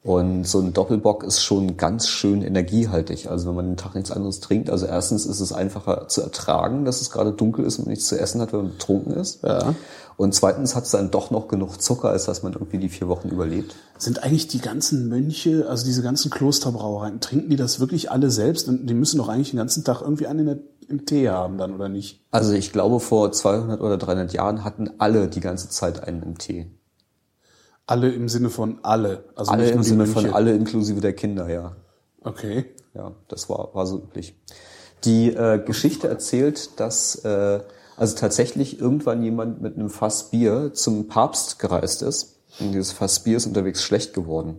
Und 0.08 0.48
so 0.48 0.60
ein 0.60 0.72
Doppelbock 0.72 1.22
ist 1.22 1.42
schon 1.42 1.76
ganz 1.76 2.08
schön 2.08 2.40
energiehaltig. 2.40 3.28
Also 3.28 3.46
wenn 3.46 3.56
man 3.56 3.66
den 3.66 3.76
Tag 3.76 3.94
nichts 3.94 4.10
anderes 4.10 4.40
trinkt, 4.40 4.70
also 4.70 4.86
erstens 4.86 5.26
ist 5.26 5.40
es 5.40 5.52
einfacher 5.52 6.08
zu 6.08 6.22
ertragen, 6.22 6.86
dass 6.86 7.02
es 7.02 7.10
gerade 7.10 7.30
dunkel 7.30 7.66
ist 7.66 7.78
und 7.78 7.84
man 7.84 7.90
nichts 7.90 8.08
zu 8.08 8.18
essen 8.18 8.40
hat, 8.40 8.54
wenn 8.54 8.60
man 8.60 8.70
betrunken 8.70 9.12
ist. 9.12 9.42
Ja. 9.42 9.74
Und 10.16 10.34
zweitens 10.34 10.74
hat 10.74 10.84
es 10.84 10.92
dann 10.92 11.10
doch 11.10 11.30
noch 11.30 11.46
genug 11.46 11.82
Zucker, 11.82 12.08
als 12.08 12.24
dass 12.24 12.42
man 12.42 12.54
irgendwie 12.54 12.78
die 12.78 12.88
vier 12.88 13.06
Wochen 13.08 13.28
überlebt. 13.28 13.74
Sind 13.98 14.22
eigentlich 14.22 14.48
die 14.48 14.62
ganzen 14.62 15.10
Mönche, 15.10 15.66
also 15.68 15.84
diese 15.84 16.02
ganzen 16.02 16.30
Klosterbrauereien, 16.30 17.20
trinken 17.20 17.50
die 17.50 17.56
das 17.56 17.78
wirklich 17.78 18.10
alle 18.10 18.30
selbst? 18.30 18.66
Und 18.66 18.86
die 18.86 18.94
müssen 18.94 19.18
doch 19.18 19.28
eigentlich 19.28 19.50
den 19.50 19.58
ganzen 19.58 19.84
Tag 19.84 20.00
irgendwie 20.00 20.26
einen 20.26 20.38
in 20.38 20.46
der, 20.46 20.58
im 20.88 21.04
Tee 21.04 21.28
haben 21.28 21.58
dann, 21.58 21.74
oder 21.74 21.90
nicht? 21.90 22.24
Also 22.30 22.54
ich 22.54 22.72
glaube, 22.72 22.98
vor 22.98 23.30
200 23.30 23.82
oder 23.82 23.98
300 23.98 24.32
Jahren 24.32 24.64
hatten 24.64 24.88
alle 24.96 25.28
die 25.28 25.40
ganze 25.40 25.68
Zeit 25.68 26.02
einen 26.02 26.22
im 26.22 26.38
Tee. 26.38 26.77
Alle 27.88 28.10
im 28.10 28.28
Sinne 28.28 28.50
von 28.50 28.80
alle. 28.82 29.24
Also 29.34 29.50
Alle 29.50 29.70
im 29.70 29.82
Sinne 29.82 30.06
von 30.06 30.26
alle 30.26 30.54
inklusive 30.54 31.00
der 31.00 31.14
Kinder, 31.14 31.48
ja. 31.48 31.74
Okay. 32.22 32.66
Ja, 32.92 33.12
das 33.28 33.48
war, 33.48 33.70
war 33.72 33.86
so 33.86 33.96
üblich. 33.96 34.36
Die 35.04 35.32
äh, 35.32 35.58
Geschichte 35.64 36.06
erzählt, 36.06 36.78
dass 36.78 37.24
äh, 37.24 37.60
also 37.96 38.14
tatsächlich 38.14 38.78
irgendwann 38.78 39.22
jemand 39.22 39.62
mit 39.62 39.76
einem 39.76 39.88
Fass 39.88 40.30
Bier 40.30 40.72
zum 40.74 41.08
Papst 41.08 41.58
gereist 41.58 42.02
ist. 42.02 42.40
Und 42.60 42.72
dieses 42.72 42.92
Fass 42.92 43.24
Bier 43.24 43.38
ist 43.38 43.46
unterwegs 43.46 43.82
schlecht 43.82 44.12
geworden. 44.12 44.58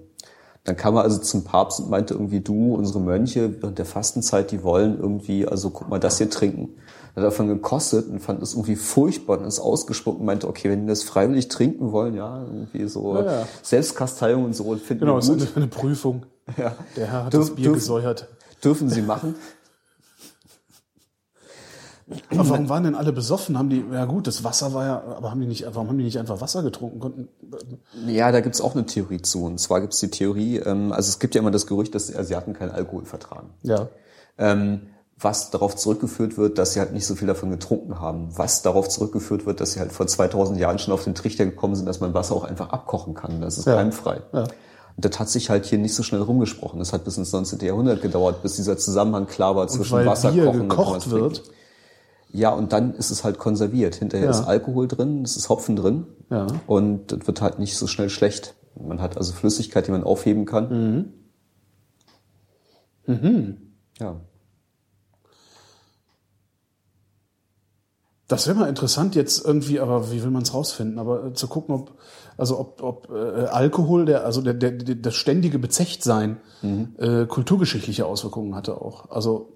Dann 0.65 0.75
kam 0.75 0.95
er 0.97 1.01
also 1.03 1.17
zum 1.19 1.43
Papst 1.43 1.79
und 1.79 1.89
meinte 1.89 2.13
irgendwie, 2.13 2.41
du, 2.41 2.75
unsere 2.75 2.99
Mönche 2.99 3.61
während 3.61 3.77
der 3.77 3.85
Fastenzeit, 3.85 4.51
die 4.51 4.63
wollen 4.63 4.99
irgendwie, 4.99 5.47
also 5.47 5.69
guck 5.69 5.89
mal, 5.89 5.99
das 5.99 6.17
hier 6.17 6.29
trinken. 6.29 6.69
Hat 7.15 7.23
davon 7.23 7.47
gekostet 7.47 8.07
und 8.09 8.19
fand 8.19 8.41
es 8.43 8.53
irgendwie 8.53 8.75
furchtbar 8.75 9.39
und 9.39 9.45
ist 9.45 9.59
ausgespuckt 9.59 10.19
und 10.19 10.25
meinte, 10.25 10.47
okay, 10.47 10.69
wenn 10.69 10.81
die 10.81 10.87
das 10.87 11.01
freiwillig 11.03 11.47
trinken 11.47 11.91
wollen, 11.91 12.13
ja, 12.13 12.43
irgendwie 12.43 12.87
so 12.87 13.15
Ja, 13.15 13.25
ja. 13.41 13.47
Selbstkasteiung 13.63 14.45
und 14.45 14.55
so, 14.55 14.63
finden 14.75 14.99
Genau, 15.01 15.13
wir 15.13 15.19
das 15.19 15.29
ist 15.29 15.39
gut. 15.39 15.47
eine, 15.55 15.55
eine 15.55 15.67
Prüfung. 15.67 16.25
Ja. 16.57 16.73
Der 16.95 17.07
Herr 17.07 17.25
hat 17.25 17.33
Dürf- 17.33 17.47
das 17.47 17.55
Bier 17.55 17.65
dürf- 17.69 17.73
gesäuert. 17.75 18.27
Dürfen 18.63 18.89
sie 18.89 19.01
machen. 19.01 19.35
Aber 22.31 22.49
warum 22.49 22.69
waren 22.69 22.83
denn 22.83 22.95
alle 22.95 23.13
besoffen? 23.13 23.57
Haben 23.57 23.69
die, 23.69 23.83
ja 23.91 24.05
gut, 24.05 24.25
das 24.27 24.43
Wasser 24.43 24.73
war 24.73 24.85
ja, 24.85 25.03
aber 25.17 25.31
haben 25.31 25.41
die 25.41 25.47
nicht, 25.47 25.65
warum 25.73 25.89
haben 25.89 25.97
die 25.97 26.03
nicht 26.05 26.17
einfach 26.19 26.41
Wasser 26.41 26.63
getrunken? 26.63 26.99
Konnten, 26.99 27.27
Ja, 28.07 28.31
da 28.31 28.41
gibt's 28.41 28.61
auch 28.61 28.73
eine 28.75 28.85
Theorie 28.85 29.21
zu. 29.21 29.45
Und 29.45 29.59
zwar 29.59 29.81
gibt's 29.81 29.99
die 29.99 30.09
Theorie, 30.09 30.57
ähm, 30.57 30.91
also 30.91 31.09
es 31.09 31.19
gibt 31.19 31.35
ja 31.35 31.41
immer 31.41 31.51
das 31.51 31.67
Gerücht, 31.67 31.93
dass 31.95 32.07
die 32.07 32.15
Asiaten 32.15 32.53
keinen 32.53 32.71
Alkohol 32.71 33.05
vertragen. 33.05 33.49
ja. 33.63 33.87
Ähm, 34.37 34.81
was 35.21 35.49
darauf 35.51 35.75
zurückgeführt 35.75 36.37
wird, 36.37 36.57
dass 36.57 36.71
sie 36.71 36.79
halt 36.79 36.93
nicht 36.93 37.05
so 37.05 37.13
viel 37.13 37.27
davon 37.27 37.51
getrunken 37.51 37.99
haben. 37.99 38.29
Was 38.37 38.61
darauf 38.61 38.87
zurückgeführt 38.87 39.45
wird, 39.45 39.59
dass 39.59 39.73
sie 39.73 39.81
halt 39.81 39.91
vor 39.91 40.07
2000 40.07 40.57
Jahren 40.57 40.79
schon 40.79 40.93
auf 40.93 41.03
den 41.03 41.13
Trichter 41.13 41.43
gekommen 41.43 41.75
sind, 41.75 41.87
dass 41.87 41.99
man 41.99 42.13
Wasser 42.13 42.35
auch 42.35 42.45
einfach 42.45 42.69
abkochen 42.69 43.15
kann. 43.15 43.41
Das 43.41 43.57
ist 43.57 43.65
Ja. 43.67 43.75
keimfrei. 43.75 44.21
Ja. 44.31 44.43
Und 44.43 45.03
das 45.05 45.19
hat 45.19 45.27
sich 45.27 45.49
halt 45.49 45.65
hier 45.65 45.77
nicht 45.77 45.93
so 45.93 46.03
schnell 46.03 46.21
rumgesprochen. 46.21 46.79
Das 46.79 46.93
hat 46.93 47.03
bis 47.03 47.17
ins 47.17 47.33
19. 47.33 47.59
Jahrhundert 47.59 48.01
gedauert, 48.01 48.41
bis 48.43 48.55
dieser 48.55 48.77
Zusammenhang 48.77 49.27
klar 49.27 49.57
war 49.57 49.67
zwischen 49.67 49.91
weil 49.91 50.05
Wasser 50.05 50.31
Bier 50.31 50.45
kochen 50.45 50.61
und 50.61 50.69
gekocht 50.69 50.95
was 50.95 51.03
trinken. 51.09 51.39
Ja, 52.31 52.51
und 52.51 52.73
dann 52.73 52.93
ist 52.93 53.09
es 53.09 53.23
halt 53.23 53.39
konserviert. 53.39 53.95
Hinterher 53.95 54.25
Ja. 54.25 54.31
ist 54.31 54.43
Alkohol 54.45 54.87
drin, 54.87 55.23
es 55.23 55.35
ist 55.35 55.49
Hopfen 55.49 55.75
drin. 55.75 56.05
Ja. 56.29 56.45
Und 56.67 57.11
das 57.11 57.25
wird 57.25 57.41
halt 57.41 57.57
nicht 57.59 57.75
so 57.77 57.87
schnell 57.87 58.09
schlecht. 58.09 58.55
Man 58.79 59.01
hat 59.01 59.17
also 59.17 59.33
Flüssigkeit, 59.33 59.87
die 59.87 59.91
man 59.91 60.03
aufheben 60.03 60.45
kann. 60.45 61.13
Mhm. 63.07 63.57
Ja. 63.99 64.21
Das 68.27 68.45
wäre 68.45 68.55
mal 68.59 68.69
interessant 68.69 69.15
jetzt 69.15 69.43
irgendwie, 69.43 69.79
aber 69.79 70.11
wie 70.11 70.21
will 70.21 70.29
man 70.29 70.43
es 70.43 70.53
rausfinden? 70.53 70.99
Aber 70.99 71.25
äh, 71.25 71.33
zu 71.33 71.47
gucken, 71.47 71.73
ob 71.73 71.93
also 72.37 72.59
ob, 72.59 72.81
ob 72.83 73.09
äh, 73.09 73.45
Alkohol, 73.45 74.05
der 74.05 74.23
also 74.23 74.41
der, 74.41 74.53
der, 74.53 74.71
der 74.71 74.95
das 74.95 75.15
ständige 75.15 75.57
Bezechtsein 75.57 76.37
äh, 76.99 77.25
kulturgeschichtliche 77.25 78.05
Auswirkungen 78.05 78.53
hatte 78.53 78.79
auch. 78.79 79.09
Also 79.09 79.53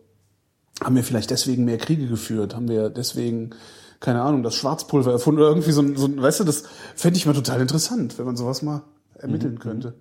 haben 0.84 0.96
wir 0.96 1.04
vielleicht 1.04 1.32
deswegen 1.32 1.66
mehr 1.66 1.78
Kriege 1.78 2.08
geführt? 2.08 2.56
Haben 2.56 2.68
wir 2.68 2.90
deswegen 2.90 3.52
keine 4.00 4.22
Ahnung 4.22 4.44
das 4.44 4.56
Schwarzpulver 4.56 5.12
erfunden 5.12 5.40
oder 5.40 5.50
irgendwie 5.50 5.72
so 5.72 5.82
ein, 5.82 5.96
so 5.96 6.08
ein 6.08 6.22
weißt 6.22 6.42
du, 6.42 6.44
das 6.44 6.64
fände 6.96 7.18
ich 7.18 7.26
mal 7.26 7.34
total 7.34 7.62
interessant, 7.62 8.18
wenn 8.20 8.26
man 8.26 8.36
sowas 8.36 8.62
mal 8.62 8.84
ermitteln 9.18 9.60
könnte. 9.60 9.94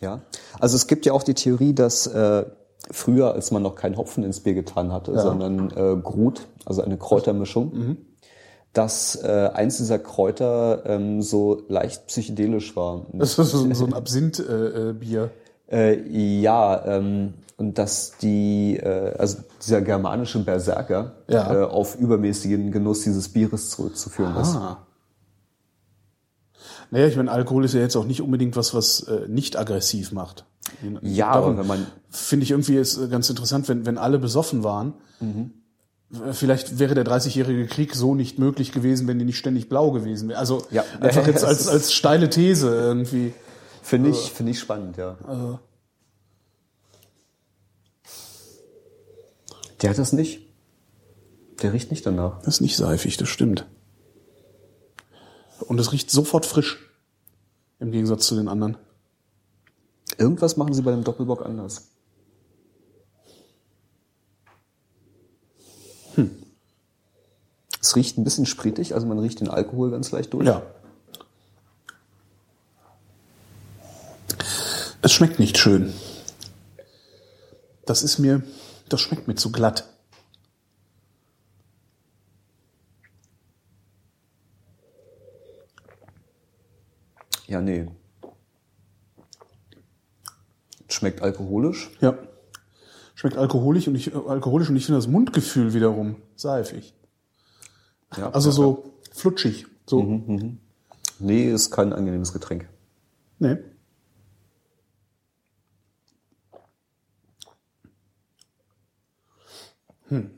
Ja. 0.00 0.22
Also 0.58 0.74
es 0.76 0.88
gibt 0.88 1.06
ja 1.06 1.12
auch 1.12 1.22
die 1.22 1.34
Theorie, 1.34 1.72
dass 1.72 2.08
äh, 2.08 2.44
früher, 2.90 3.32
als 3.32 3.52
man 3.52 3.62
noch 3.62 3.76
keinen 3.76 3.96
Hopfen 3.96 4.24
ins 4.24 4.40
Bier 4.40 4.54
getan 4.54 4.92
hatte, 4.92 5.18
sondern 5.18 5.70
äh, 5.70 5.96
Grut, 6.02 6.48
also 6.64 6.82
eine 6.82 6.98
Kräutermischung, 6.98 7.96
dass 8.72 9.16
äh, 9.22 9.50
eins 9.54 9.78
dieser 9.78 9.98
Kräuter 9.98 10.82
ähm, 10.86 11.22
so 11.22 11.62
leicht 11.68 12.08
psychedelisch 12.08 12.76
war. 12.76 13.06
Das 13.12 13.38
ist 13.38 13.50
so, 13.52 13.72
so 13.72 13.86
ein 13.86 13.94
Absinth-Bier. 13.94 14.90
Äh, 14.90 14.92
Bier. 14.92 15.30
Äh, 15.70 16.40
ja, 16.40 16.84
ähm, 16.84 17.34
und 17.56 17.78
dass 17.78 18.16
die, 18.18 18.76
äh, 18.76 19.14
also 19.18 19.38
dieser 19.64 19.80
germanische 19.80 20.38
Berserker 20.40 21.12
Ja. 21.28 21.52
äh, 21.54 21.64
auf 21.64 21.96
übermäßigen 21.96 22.70
Genuss 22.70 23.02
dieses 23.02 23.28
Bieres 23.30 23.70
zurückzuführen 23.70 24.36
ist. 24.36 24.54
Ah. 24.56 24.86
Naja, 26.90 27.06
ich 27.06 27.16
meine, 27.16 27.32
Alkohol 27.32 27.64
ist 27.64 27.74
ja 27.74 27.80
jetzt 27.80 27.96
auch 27.96 28.04
nicht 28.04 28.20
unbedingt 28.22 28.56
was, 28.56 28.72
was 28.74 29.00
äh, 29.00 29.26
nicht 29.28 29.56
aggressiv 29.56 30.12
macht. 30.12 30.44
Ja, 31.02 31.32
Darum 31.34 31.50
aber 31.52 31.58
wenn 31.60 31.66
man 31.66 31.86
Finde 32.10 32.44
ich 32.44 32.50
irgendwie 32.50 32.76
ist 32.76 32.96
äh, 32.98 33.08
ganz 33.08 33.28
interessant, 33.30 33.68
wenn, 33.68 33.86
wenn 33.86 33.98
alle 33.98 34.18
besoffen 34.18 34.62
waren. 34.64 34.94
Äh, 35.20 36.32
Vielleicht 36.32 36.78
wäre 36.78 36.94
der 36.94 37.04
30-jährige 37.04 37.66
Krieg 37.66 37.94
so 37.94 38.14
nicht 38.14 38.38
möglich 38.38 38.72
gewesen, 38.72 39.06
wenn 39.08 39.18
die 39.18 39.24
nicht 39.24 39.38
ständig 39.38 39.68
blau 39.68 39.90
gewesen 39.90 40.28
wäre. 40.28 40.38
Also 40.38 40.62
Ja. 40.70 40.84
einfach 41.00 41.26
jetzt 41.26 41.44
als, 41.44 41.62
ist- 41.62 41.68
als 41.68 41.92
steile 41.92 42.30
These 42.30 42.68
irgendwie. 42.68 43.32
finde 43.82 44.10
ich, 44.10 44.32
finde 44.32 44.52
ich 44.52 44.58
spannend, 44.60 44.96
ja. 44.96 45.16
Der 49.86 49.90
hat 49.92 49.98
das 49.98 50.12
nicht. 50.12 50.40
Der 51.62 51.72
riecht 51.72 51.92
nicht 51.92 52.04
danach. 52.04 52.42
Das 52.42 52.54
ist 52.54 52.60
nicht 52.60 52.76
seifig, 52.76 53.18
das 53.18 53.28
stimmt. 53.28 53.66
Und 55.60 55.78
es 55.78 55.92
riecht 55.92 56.10
sofort 56.10 56.44
frisch. 56.44 56.90
Im 57.78 57.92
Gegensatz 57.92 58.26
zu 58.26 58.34
den 58.34 58.48
anderen. 58.48 58.76
Irgendwas 60.18 60.56
machen 60.56 60.74
sie 60.74 60.82
bei 60.82 60.90
dem 60.90 61.04
Doppelbock 61.04 61.46
anders. 61.46 61.86
Hm. 66.16 66.36
Es 67.80 67.94
riecht 67.94 68.18
ein 68.18 68.24
bisschen 68.24 68.46
spritig, 68.46 68.92
also 68.92 69.06
man 69.06 69.20
riecht 69.20 69.38
den 69.38 69.48
Alkohol 69.48 69.92
ganz 69.92 70.10
leicht 70.10 70.32
durch. 70.32 70.48
Ja. 70.48 70.62
Es 75.00 75.12
schmeckt 75.12 75.38
nicht 75.38 75.58
schön. 75.58 75.92
Das 77.84 78.02
ist 78.02 78.18
mir, 78.18 78.42
das 78.88 79.00
schmeckt 79.00 79.28
mir 79.28 79.34
zu 79.34 79.52
glatt. 79.52 79.88
Ja, 87.46 87.60
nee. 87.60 87.86
Schmeckt 90.88 91.22
alkoholisch. 91.22 91.90
Ja. 92.00 92.18
Schmeckt 93.14 93.36
alkoholisch 93.36 93.88
und 93.88 93.94
ich, 93.94 94.12
äh, 94.12 94.16
alkoholisch 94.16 94.68
und 94.68 94.76
ich 94.76 94.86
finde 94.86 94.98
das 94.98 95.08
Mundgefühl 95.08 95.72
wiederum 95.72 96.16
seifig. 96.34 96.94
Ja, 98.16 98.30
Also 98.30 98.50
ja, 98.50 98.54
so 98.54 98.94
flutschig. 99.12 99.66
So. 99.86 100.22
ja. 100.28 100.38
Nee, 101.18 101.50
ist 101.50 101.70
kein 101.70 101.92
angenehmes 101.92 102.32
Getränk. 102.32 102.68
Nee. 103.38 103.56
Hm. 110.08 110.30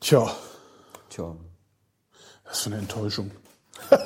Tja, 0.00 0.30
Tja. 1.10 1.36
was 2.44 2.60
für 2.60 2.70
eine 2.70 2.78
Enttäuschung. 2.78 3.30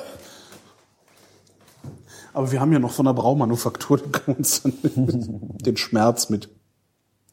Aber 2.33 2.51
wir 2.51 2.59
haben 2.59 2.73
ja 2.73 2.79
noch 2.79 2.91
von 2.91 3.05
der 3.05 3.13
Braumanufaktur, 3.13 3.99
da 3.99 4.09
können 4.09 4.27
wir 4.27 4.37
uns 4.39 4.63
dann 4.63 4.73
den 5.59 5.77
Schmerz 5.77 6.29
mit. 6.29 6.49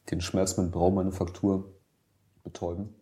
Den 0.09 0.21
Schmerz 0.21 0.57
mit 0.57 0.71
Braumanufaktur 0.71 1.73
betäuben. 2.43 2.95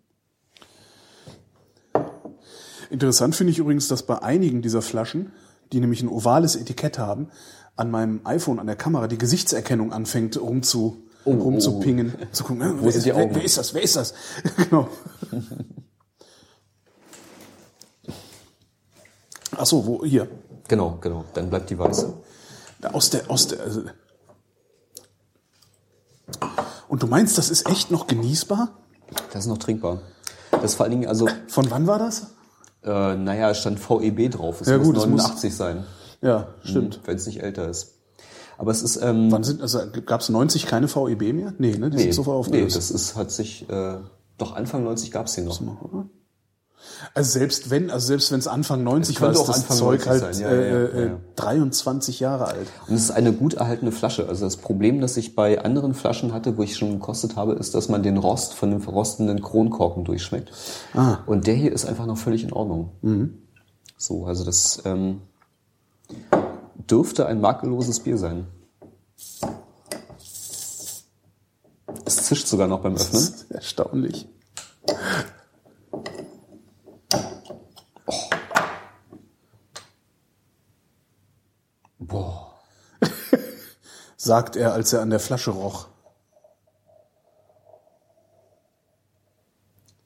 Interessant 2.89 3.35
finde 3.35 3.51
ich 3.51 3.59
übrigens, 3.59 3.87
dass 3.87 4.03
bei 4.03 4.21
einigen 4.21 4.61
dieser 4.61 4.81
Flaschen, 4.81 5.31
die 5.71 5.79
nämlich 5.79 6.01
ein 6.01 6.09
ovales 6.09 6.55
Etikett 6.55 6.97
haben, 6.97 7.29
an 7.75 7.91
meinem 7.91 8.21
iPhone, 8.25 8.59
an 8.59 8.67
der 8.67 8.75
Kamera, 8.75 9.07
die 9.07 9.17
Gesichtserkennung 9.17 9.93
anfängt 9.93 10.39
rumzu, 10.39 11.03
rumzupingen. 11.25 12.13
Zu 12.31 12.43
gucken, 12.43 12.61
äh, 12.61 12.83
wer, 12.83 12.91
sind 12.91 13.05
die 13.05 13.09
wer, 13.09 13.23
Augen? 13.23 13.35
wer 13.35 13.43
ist 13.43 13.57
das? 13.57 13.73
Wer 13.73 13.83
ist 13.83 13.95
das? 13.95 14.13
genau. 14.57 14.89
Ach 19.55 19.65
so, 19.65 19.85
wo, 19.85 20.05
hier. 20.05 20.27
Genau, 20.67 20.97
genau. 21.01 21.25
Dann 21.33 21.49
bleibt 21.49 21.69
die 21.69 21.77
weiße. 21.77 22.13
Aus 22.93 23.09
der, 23.09 23.29
aus 23.29 23.47
der, 23.47 23.61
also. 23.61 23.83
Und 26.87 27.03
du 27.03 27.07
meinst, 27.07 27.37
das 27.37 27.49
ist 27.49 27.67
echt 27.67 27.91
noch 27.91 28.07
genießbar? 28.07 28.77
Das 29.31 29.45
ist 29.45 29.49
noch 29.49 29.57
trinkbar. 29.57 30.01
Das 30.51 30.75
vor 30.75 30.85
allen 30.85 30.91
Dingen, 30.91 31.07
also, 31.07 31.27
Von 31.47 31.69
wann 31.71 31.87
war 31.87 31.99
das? 31.99 32.27
Äh, 32.83 33.15
naja, 33.15 33.49
es 33.51 33.59
stand 33.59 33.79
VEB 33.79 34.29
drauf. 34.31 34.61
Es 34.61 34.67
Ja, 34.67 34.77
muss 34.77 34.87
gut, 34.87 34.97
es 34.97 35.05
muss- 35.07 35.21
89 35.23 35.55
sein, 35.55 35.83
Ja, 36.21 36.47
stimmt. 36.63 36.99
wenn 37.05 37.15
es 37.15 37.25
nicht 37.27 37.41
älter 37.43 37.69
ist. 37.69 37.95
Aber 38.57 38.71
es 38.71 38.83
ist, 38.83 38.97
ähm, 39.01 39.31
Wann 39.31 39.43
sind, 39.43 39.61
also 39.61 39.79
gab 40.05 40.19
es 40.21 40.29
90 40.29 40.65
keine 40.65 40.87
VEB 40.87 41.33
mehr? 41.33 41.53
Nee, 41.57 41.77
ne? 41.77 41.89
Die 41.89 41.95
nee, 41.97 42.03
sind 42.03 42.13
sofort 42.13 42.35
nee, 42.35 42.39
aufgelöst. 42.63 42.75
das 42.75 42.91
ist, 42.91 43.15
hat 43.15 43.31
sich, 43.31 43.69
äh, 43.69 43.97
doch 44.37 44.53
Anfang 44.55 44.83
90 44.83 45.11
gab's 45.11 45.35
den 45.35 45.45
noch. 45.45 45.61
Also 47.13 47.39
selbst 47.39 47.69
wenn, 47.69 47.89
also 47.89 48.07
selbst 48.07 48.31
wenn 48.31 48.39
es 48.39 48.47
Anfang 48.47 48.83
90 48.83 49.15
Es 49.15 49.21
war, 49.21 49.27
könnte 49.29 49.41
ist 49.41 49.43
auch 49.43 49.53
das 49.53 49.61
Anfang 49.61 49.77
Zeug 49.77 50.05
90 50.05 50.09
halt 50.09 50.35
sein, 50.35 50.43
ja, 50.43 50.49
äh, 50.49 50.69
ja, 50.69 50.85
äh, 50.87 51.07
ja. 51.07 51.19
23 51.35 52.19
Jahre 52.19 52.47
alt. 52.47 52.67
Und 52.87 52.95
es 52.95 53.03
ist 53.03 53.11
eine 53.11 53.33
gut 53.33 53.53
erhaltene 53.55 53.91
Flasche. 53.91 54.27
Also 54.27 54.45
das 54.45 54.57
Problem, 54.57 55.01
das 55.01 55.17
ich 55.17 55.35
bei 55.35 55.63
anderen 55.63 55.93
Flaschen 55.93 56.33
hatte, 56.33 56.57
wo 56.57 56.63
ich 56.63 56.75
schon 56.75 56.91
gekostet 56.93 57.35
habe, 57.35 57.53
ist, 57.53 57.75
dass 57.75 57.89
man 57.89 58.03
den 58.03 58.17
Rost 58.17 58.53
von 58.53 58.71
dem 58.71 58.81
verrostenden 58.81 59.41
Kronkorken 59.41 60.03
durchschmeckt. 60.03 60.51
Ah. 60.93 61.19
Und 61.25 61.47
der 61.47 61.55
hier 61.55 61.71
ist 61.71 61.85
einfach 61.85 62.05
noch 62.05 62.17
völlig 62.17 62.43
in 62.43 62.53
Ordnung. 62.53 62.91
So, 63.97 64.25
also 64.25 64.43
das 64.43 64.81
ähm, 64.85 65.21
dürfte 66.89 67.25
ein 67.25 67.41
makelloses 67.41 67.99
Bier 67.99 68.17
sein. 68.17 68.47
Es 72.05 72.23
zischt 72.23 72.47
sogar 72.47 72.67
noch 72.67 72.79
beim 72.81 72.93
Das 72.93 73.07
Öffnen. 73.07 73.21
ist 73.21 73.51
erstaunlich. 73.51 74.27
Sagt 84.21 84.57
er, 84.57 84.73
als 84.73 84.91
er 84.91 84.99
an 85.01 85.11
der 85.11 85.21
Flasche 85.21 85.51
roch. 85.51 85.87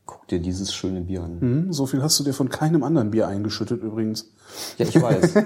Guck 0.05 0.27
dir 0.27 0.39
dieses 0.39 0.71
schöne 0.71 1.01
Bier 1.01 1.23
an. 1.23 1.41
Hm, 1.41 1.73
so 1.73 1.87
viel 1.87 2.03
hast 2.03 2.19
du 2.19 2.23
dir 2.23 2.33
von 2.33 2.47
keinem 2.47 2.83
anderen 2.83 3.09
Bier 3.09 3.27
eingeschüttet 3.27 3.81
übrigens. 3.81 4.27
Ja, 4.77 4.85
ich 4.85 5.01
weiß. 5.01 5.33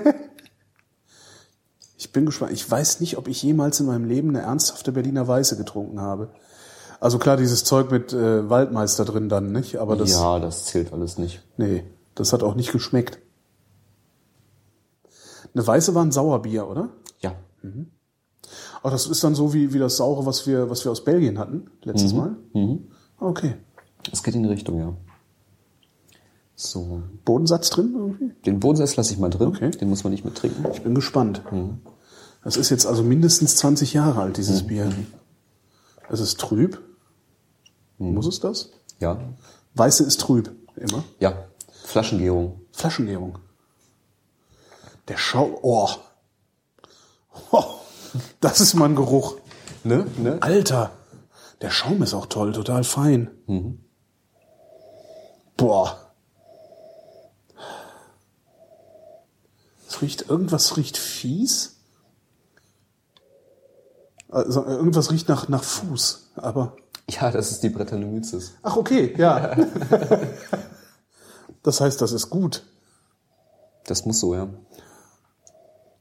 Ich 1.99 2.11
bin 2.11 2.27
gespannt. 2.27 2.51
Ich 2.51 2.69
weiß 2.69 2.99
nicht, 2.99 3.17
ob 3.17 3.27
ich 3.27 3.41
jemals 3.41 3.79
in 3.79 3.87
meinem 3.87 4.05
Leben 4.05 4.29
eine 4.29 4.41
ernsthafte 4.41 4.91
Berliner 4.91 5.27
Weiße 5.27 5.57
getrunken 5.57 5.99
habe. 5.99 6.29
Also 6.99 7.17
klar, 7.17 7.37
dieses 7.37 7.63
Zeug 7.63 7.89
mit 7.89 8.13
äh, 8.13 8.47
Waldmeister 8.47 9.03
drin 9.03 9.29
dann, 9.29 9.51
nicht? 9.51 9.77
Aber 9.77 9.95
das, 9.95 10.11
ja, 10.11 10.39
das 10.39 10.65
zählt 10.65 10.93
alles 10.93 11.17
nicht. 11.17 11.41
nee, 11.57 11.83
das 12.13 12.33
hat 12.33 12.43
auch 12.43 12.53
nicht 12.53 12.71
geschmeckt. 12.71 13.17
Eine 15.55 15.65
Weiße 15.65 15.95
war 15.95 16.05
ein 16.05 16.11
Sauerbier, 16.11 16.67
oder? 16.67 16.89
Ja. 17.19 17.33
Ach, 18.83 18.91
das 18.91 19.07
ist 19.07 19.23
dann 19.23 19.35
so 19.35 19.53
wie, 19.53 19.73
wie 19.73 19.79
das 19.79 19.97
Saure, 19.97 20.25
was 20.25 20.45
wir, 20.47 20.69
was 20.69 20.83
wir 20.85 20.91
aus 20.91 21.03
Belgien 21.03 21.39
hatten, 21.39 21.69
letztes 21.83 22.13
Mal? 22.13 22.35
Okay. 23.19 23.55
Es 24.11 24.23
geht 24.23 24.35
in 24.35 24.43
die 24.43 24.49
Richtung, 24.49 24.77
ja. 24.79 24.93
So. 26.55 27.03
Bodensatz 27.25 27.69
drin 27.69 27.93
irgendwie? 27.95 28.31
Den 28.45 28.59
Bodensatz 28.59 28.95
lasse 28.95 29.13
ich 29.13 29.19
mal 29.19 29.29
drin. 29.29 29.47
Okay. 29.49 29.71
Den 29.71 29.89
muss 29.89 30.03
man 30.03 30.11
nicht 30.11 30.23
mehr 30.25 30.33
trinken. 30.33 30.65
Ich 30.73 30.81
bin 30.81 30.95
gespannt. 30.95 31.41
Das 32.43 32.57
ist 32.57 32.69
jetzt 32.69 32.85
also 32.87 33.03
mindestens 33.03 33.57
20 33.57 33.93
Jahre 33.93 34.21
alt, 34.21 34.37
dieses 34.37 34.63
Mhm. 34.63 34.67
Bier. 34.67 34.93
Es 36.09 36.19
ist 36.19 36.39
trüb. 36.39 36.81
Muss 37.97 38.27
es 38.27 38.39
das? 38.39 38.71
Ja. 38.99 39.19
Weiße 39.75 40.03
ist 40.03 40.21
trüb, 40.21 40.51
immer. 40.75 41.03
Ja. 41.19 41.47
Flaschengärung. 41.83 42.61
Flaschengärung. 42.71 43.39
Der 45.07 45.17
Schau... 45.17 45.59
Oh. 45.61 45.89
oh. 47.51 47.63
Das 48.39 48.61
ist 48.61 48.73
mal 48.73 48.85
ein 48.85 48.95
Geruch. 48.95 49.37
Ne? 49.83 50.07
ne? 50.17 50.37
Alter, 50.41 50.91
der 51.61 51.69
Schaum 51.69 52.01
ist 52.03 52.13
auch 52.13 52.27
toll, 52.27 52.53
total 52.53 52.83
fein. 52.83 53.29
Boah. 55.57 56.13
Es 59.89 60.01
riecht, 60.01 60.29
irgendwas 60.29 60.77
riecht 60.77 60.97
fies. 60.97 61.77
Also, 64.29 64.65
irgendwas 64.65 65.11
riecht 65.11 65.29
nach, 65.29 65.47
nach 65.47 65.63
Fuß, 65.63 66.31
aber. 66.35 66.75
Ja, 67.09 67.31
das 67.31 67.51
ist 67.51 67.63
die 67.63 67.69
Brettanomyces. 67.69 68.55
Ach, 68.61 68.75
okay, 68.75 69.15
ja. 69.17 69.55
das 71.63 71.79
heißt, 71.79 72.01
das 72.01 72.11
ist 72.11 72.29
gut. 72.29 72.63
Das 73.85 74.05
muss 74.05 74.19
so, 74.19 74.35
ja. 74.35 74.49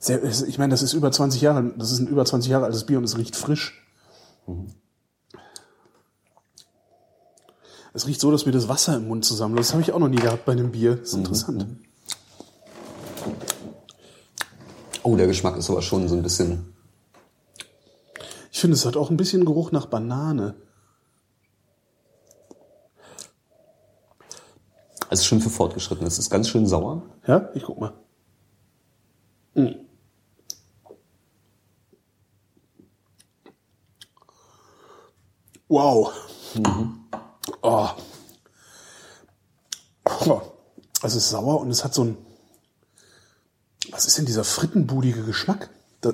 Sehr, 0.07 0.23
ich 0.23 0.57
meine, 0.57 0.71
das 0.71 0.83
ist 0.83 0.93
über 0.93 1.11
20 1.11 1.41
Jahre, 1.41 1.73
das 1.77 1.91
ist 1.91 1.99
ein 1.99 2.07
über 2.07 2.25
20 2.25 2.49
Jahre 2.49 2.67
altes 2.67 2.87
Bier 2.87 2.99
und 2.99 3.03
es 3.03 3.19
riecht 3.19 3.35
frisch. 3.35 3.85
Es 7.93 8.07
riecht 8.07 8.21
so, 8.21 8.31
dass 8.31 8.47
mir 8.47 8.53
das 8.53 8.69
Wasser 8.69 8.99
im 8.99 9.09
Mund 9.09 9.25
zusammenläuft. 9.25 9.69
Das 9.69 9.73
habe 9.73 9.83
ich 9.83 9.91
auch 9.91 9.99
noch 9.99 10.09
nie 10.09 10.21
gehabt 10.21 10.45
bei 10.45 10.53
einem 10.53 10.71
Bier. 10.71 10.95
Das 10.95 11.09
ist 11.09 11.15
interessant. 11.15 11.67
Oh, 15.03 15.17
der 15.17 15.27
Geschmack 15.27 15.57
ist 15.57 15.71
aber 15.71 15.83
schon 15.83 16.09
so 16.09 16.15
ein 16.15 16.23
bisschen. 16.23 16.73
Ich 18.53 18.61
finde, 18.61 18.77
es 18.77 18.87
hat 18.87 18.97
auch 18.97 19.11
ein 19.11 19.17
bisschen 19.17 19.45
Geruch 19.45 19.73
nach 19.73 19.87
Banane. 19.87 20.55
Es 25.11 25.19
ist 25.19 25.27
schon 25.27 25.41
für 25.41 25.51
Fortgeschrittene. 25.51 26.07
Es 26.07 26.21
ist 26.21 26.31
ganz 26.31 26.49
schön 26.49 26.69
sauer. 26.69 27.03
Ja, 27.27 27.51
ich 27.55 27.65
guck 27.65 27.81
mal. 27.81 27.93
Mm. 29.55 29.86
Wow. 35.69 36.13
Oh. 37.63 37.89
Oh. 40.27 40.41
Es 41.03 41.15
ist 41.15 41.31
sauer 41.31 41.61
und 41.61 41.71
es 41.71 41.85
hat 41.85 41.95
so 41.95 42.05
ein. 42.05 42.17
Was 43.91 44.07
ist 44.07 44.19
denn 44.19 44.27
dieser 44.27 44.45
frittenbudige 44.45 45.23
Geschmack? 45.23 45.71
Da, 46.01 46.13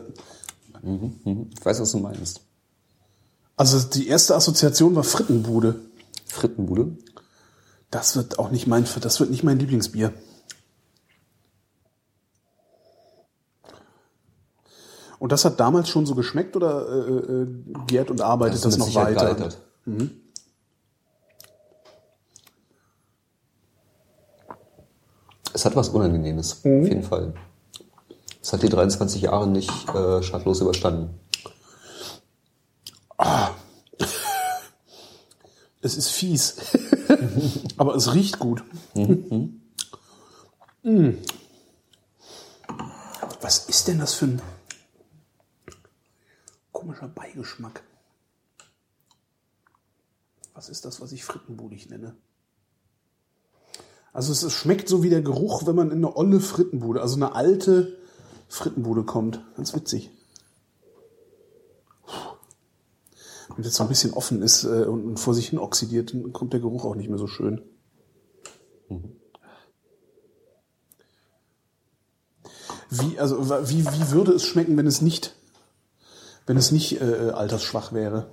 Ich 0.82 1.64
weiß, 1.64 1.80
was 1.80 1.92
du 1.92 1.98
meinst. 1.98 2.40
also 3.56 3.78
die 3.80 4.08
erste 4.08 4.34
Assoziation 4.34 4.94
war 4.94 5.04
Frittenbude. 5.04 5.80
Frittenbude. 6.26 6.96
Das 7.90 8.16
wird 8.16 8.38
auch 8.38 8.50
nicht 8.50 8.66
mein, 8.66 8.86
das 9.00 9.20
wird 9.20 9.30
nicht 9.30 9.42
mein 9.44 9.58
Lieblingsbier. 9.58 10.12
Und 15.22 15.30
das 15.30 15.44
hat 15.44 15.60
damals 15.60 15.88
schon 15.88 16.04
so 16.04 16.16
geschmeckt 16.16 16.56
oder 16.56 16.84
äh, 16.88 17.42
äh, 17.42 17.46
gärt 17.86 18.10
und 18.10 18.20
arbeitet 18.20 18.64
das, 18.64 18.72
mit 18.72 18.80
noch 18.80 18.86
Sicherheit 18.86 19.14
weiter? 19.14 19.34
gealtert. 19.36 19.58
Es 25.52 25.64
hat 25.64 25.76
was 25.76 25.90
Unangenehmes, 25.90 26.54
auf 26.54 26.64
jeden 26.64 27.04
Fall. 27.04 27.34
Es 28.42 28.52
hat 28.52 28.64
die 28.64 28.68
23 28.68 29.22
Jahre 29.22 29.46
nicht 29.46 29.70
äh, 29.94 30.24
schadlos 30.24 30.60
überstanden. 30.60 31.10
Es 35.82 35.96
ist 35.96 36.08
fies, 36.08 36.56
aber 37.76 37.94
es 37.94 38.12
riecht 38.12 38.40
gut. 38.40 38.64
Mm. 40.82 41.10
Was 43.40 43.68
ist 43.68 43.86
denn 43.86 44.00
das 44.00 44.14
für 44.14 44.24
ein 44.24 44.42
komischer 46.82 47.06
Beigeschmack? 47.06 47.84
Was 50.52 50.68
ist 50.68 50.84
das, 50.84 51.00
was 51.00 51.12
ich 51.12 51.24
frittenbudig 51.24 51.88
nenne? 51.88 52.16
Also 54.12 54.32
es 54.32 54.52
schmeckt 54.52 54.88
so 54.88 55.04
wie 55.04 55.08
der 55.08 55.22
Geruch, 55.22 55.64
wenn 55.64 55.76
man 55.76 55.92
in 55.92 55.98
eine 55.98 56.16
olle 56.16 56.40
Frittenbude, 56.40 57.00
also 57.00 57.14
eine 57.14 57.36
alte 57.36 57.96
Frittenbude 58.48 59.04
kommt. 59.04 59.44
Ganz 59.56 59.74
witzig. 59.74 60.10
Wenn 63.54 63.62
das 63.62 63.76
so 63.76 63.84
ein 63.84 63.88
bisschen 63.88 64.12
offen 64.12 64.42
ist 64.42 64.64
äh, 64.64 64.84
und, 64.84 65.18
vor 65.18 65.34
sich 65.34 65.50
hin 65.50 65.60
oxidiert, 65.60 66.12
dann 66.12 66.32
kommt 66.32 66.52
der 66.52 66.60
Geruch 66.60 66.84
auch 66.84 66.96
nicht 66.96 67.08
mehr 67.08 67.18
so 67.18 67.28
schön. 67.28 67.62
Wie, 72.90 73.18
also, 73.20 73.48
wie, 73.68 73.86
wie 73.86 74.10
würde 74.10 74.32
es 74.32 74.44
schmecken, 74.44 74.76
wenn 74.76 74.86
es 74.86 75.00
nicht, 75.00 75.34
wenn 76.46 76.56
es 76.56 76.72
nicht 76.72 77.00
äh, 77.00 77.30
altersschwach 77.34 77.92
wäre? 77.92 78.26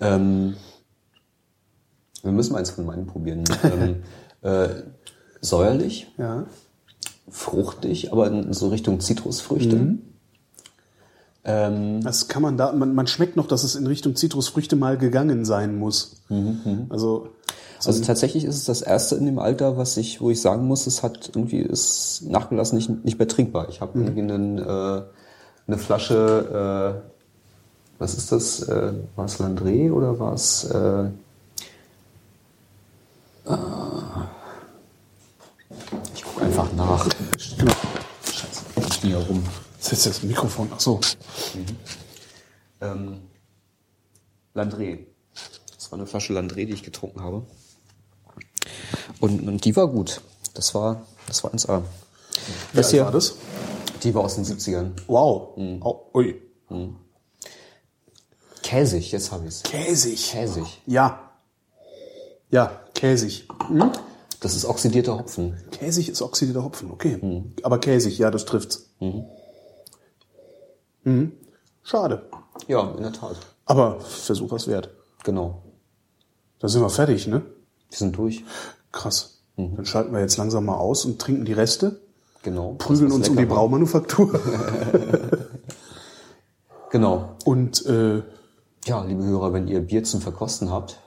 Ähm, 0.00 0.56
wir 2.22 2.32
müssen 2.32 2.54
eins 2.56 2.70
von 2.70 2.84
meinen 2.86 3.06
probieren. 3.06 3.44
ähm, 3.64 4.02
äh, 4.42 4.68
säuerlich, 5.40 6.12
Ja. 6.18 6.44
fruchtig, 7.28 8.12
aber 8.12 8.26
in 8.28 8.52
so 8.52 8.68
Richtung 8.68 9.00
Zitrusfrüchte. 9.00 9.98
Ähm, 11.44 12.00
Das 12.02 12.28
kann 12.28 12.42
man 12.42 12.56
da, 12.56 12.72
man, 12.72 12.94
man 12.94 13.06
schmeckt 13.06 13.36
noch, 13.36 13.46
dass 13.46 13.62
es 13.64 13.74
in 13.76 13.86
Richtung 13.86 14.16
Zitrusfrüchte 14.16 14.76
mal 14.76 14.98
gegangen 14.98 15.44
sein 15.44 15.78
muss. 15.78 16.22
Also, 16.88 17.28
also 17.84 18.02
tatsächlich 18.02 18.44
ist 18.44 18.56
es 18.56 18.64
das 18.64 18.82
erste 18.82 19.16
in 19.16 19.26
dem 19.26 19.38
Alter, 19.38 19.76
was 19.76 19.96
ich, 19.96 20.20
wo 20.20 20.30
ich 20.30 20.40
sagen 20.40 20.66
muss, 20.66 20.86
es 20.86 21.02
hat 21.02 21.30
irgendwie 21.34 21.60
ist 21.60 22.22
nachgelassen 22.26 22.76
nicht, 22.76 23.04
nicht 23.04 23.18
mehr 23.18 23.28
trinkbar. 23.28 23.68
Ich 23.68 23.80
habe 23.80 23.98
irgendwie 23.98 24.20
einen, 24.20 24.58
äh, 24.58 25.02
eine 25.66 25.78
Flasche, 25.78 27.02
äh, 27.04 27.10
was 27.98 28.14
ist 28.14 28.32
das? 28.32 28.62
Äh, 28.62 28.92
war 29.14 29.26
es 29.26 29.38
Landré 29.38 29.90
oder 29.92 30.18
war 30.18 30.34
es 30.34 30.64
äh, 30.64 31.08
ah, 33.46 34.28
ich 36.14 36.24
gucke 36.24 36.44
einfach 36.44 36.72
nach. 36.72 37.08
genau. 37.58 37.72
Scheiße, 38.24 38.64
ich 38.88 39.00
bin 39.00 39.10
hier 39.10 39.18
rum. 39.18 39.42
Das 39.78 39.92
ist 39.92 40.04
jetzt 40.04 40.18
das 40.18 40.22
Mikrofon. 40.24 40.68
Ach 40.74 40.80
so. 40.80 41.00
Ähm, 42.80 43.20
Landré. 44.54 45.06
Das 45.76 45.92
war 45.92 45.98
eine 45.98 46.06
Flasche 46.06 46.32
Landré, 46.32 46.66
die 46.66 46.72
ich 46.72 46.82
getrunken 46.82 47.20
habe. 47.22 47.44
Und, 49.20 49.46
und 49.48 49.64
die 49.64 49.74
war 49.76 49.88
gut. 49.88 50.20
Das 50.54 50.74
war, 50.74 51.06
das 51.26 51.42
war 51.44 51.52
1A. 51.52 51.82
Wie 52.72 52.76
Das 52.76 52.86
alt 52.86 52.94
hier, 52.94 53.04
war 53.04 53.12
das? 53.12 53.36
die 54.02 54.14
war 54.14 54.24
aus 54.24 54.34
den 54.36 54.44
70ern. 54.44 54.90
Wow. 55.06 55.56
Au, 55.80 56.10
ui. 56.14 56.40
Käsig, 58.62 59.12
jetzt 59.12 59.32
habe 59.32 59.46
ich's. 59.46 59.62
Käsig. 59.62 60.30
Käsig. 60.32 60.82
Ja. 60.86 61.20
Ja, 62.50 62.80
käsig. 62.94 63.48
Hm? 63.68 63.90
Das 64.40 64.54
ist 64.54 64.64
oxidierter 64.64 65.18
Hopfen. 65.18 65.56
Käsig 65.70 66.08
ist 66.08 66.22
oxidierter 66.22 66.62
Hopfen, 66.62 66.90
okay. 66.90 67.44
Aber 67.62 67.78
käsig, 67.78 68.18
ja, 68.18 68.30
das 68.30 68.44
trifft's. 68.44 68.90
Mhm. 71.04 71.32
Schade. 71.82 72.28
Ja, 72.68 72.92
in 72.96 73.02
der 73.02 73.12
Tat. 73.12 73.36
Aber 73.64 74.00
Versuch 74.00 74.50
was 74.50 74.66
wert. 74.68 74.90
Genau. 75.24 75.62
Da 76.58 76.68
sind 76.68 76.82
wir 76.82 76.90
fertig, 76.90 77.26
ne? 77.26 77.42
Wir 77.90 77.98
sind 77.98 78.16
durch. 78.16 78.44
Krass. 78.92 79.38
Dann 79.56 79.86
schalten 79.86 80.12
wir 80.12 80.20
jetzt 80.20 80.36
langsam 80.36 80.66
mal 80.66 80.76
aus 80.76 81.04
und 81.04 81.18
trinken 81.20 81.44
die 81.44 81.52
Reste, 81.54 82.00
Genau. 82.42 82.74
prügeln 82.78 83.10
uns 83.10 83.28
um 83.28 83.36
die 83.36 83.48
war. 83.48 83.56
Braumanufaktur 83.56 84.38
Genau. 86.90 87.36
und 87.44 87.84
äh, 87.86 88.22
Ja, 88.84 89.02
liebe 89.04 89.24
Hörer, 89.24 89.52
wenn 89.52 89.66
ihr 89.68 89.80
Bier 89.80 90.04
zum 90.04 90.20
Verkosten 90.20 90.70
habt, 90.70 90.98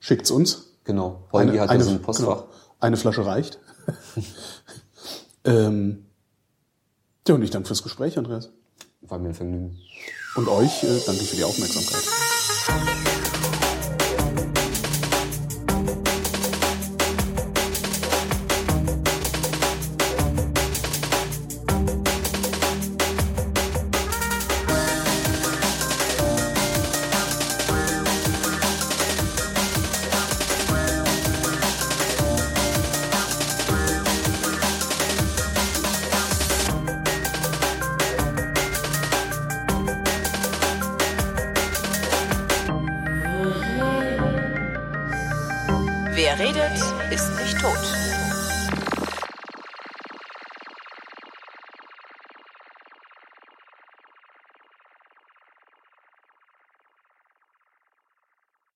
schickt's 0.00 0.30
uns. 0.30 0.72
genau. 0.84 1.22
Holgi 1.32 1.58
hat 1.58 1.70
ja 1.70 1.80
so 1.80 1.90
ein 1.90 2.02
Postfach. 2.02 2.36
genau, 2.44 2.48
eine 2.80 2.96
Flasche 2.96 3.24
reicht. 3.26 3.58
ähm, 5.44 6.06
ja, 7.28 7.34
und 7.34 7.42
ich 7.42 7.50
danke 7.50 7.66
fürs 7.68 7.82
Gespräch, 7.82 8.18
Andreas. 8.18 8.50
War 9.02 9.18
mir 9.18 9.28
ein 9.28 9.34
Vergnügen. 9.34 9.78
Und 10.36 10.48
euch 10.48 10.82
äh, 10.84 11.00
danke 11.06 11.22
für 11.24 11.36
die 11.36 11.44
Aufmerksamkeit. 11.44 13.09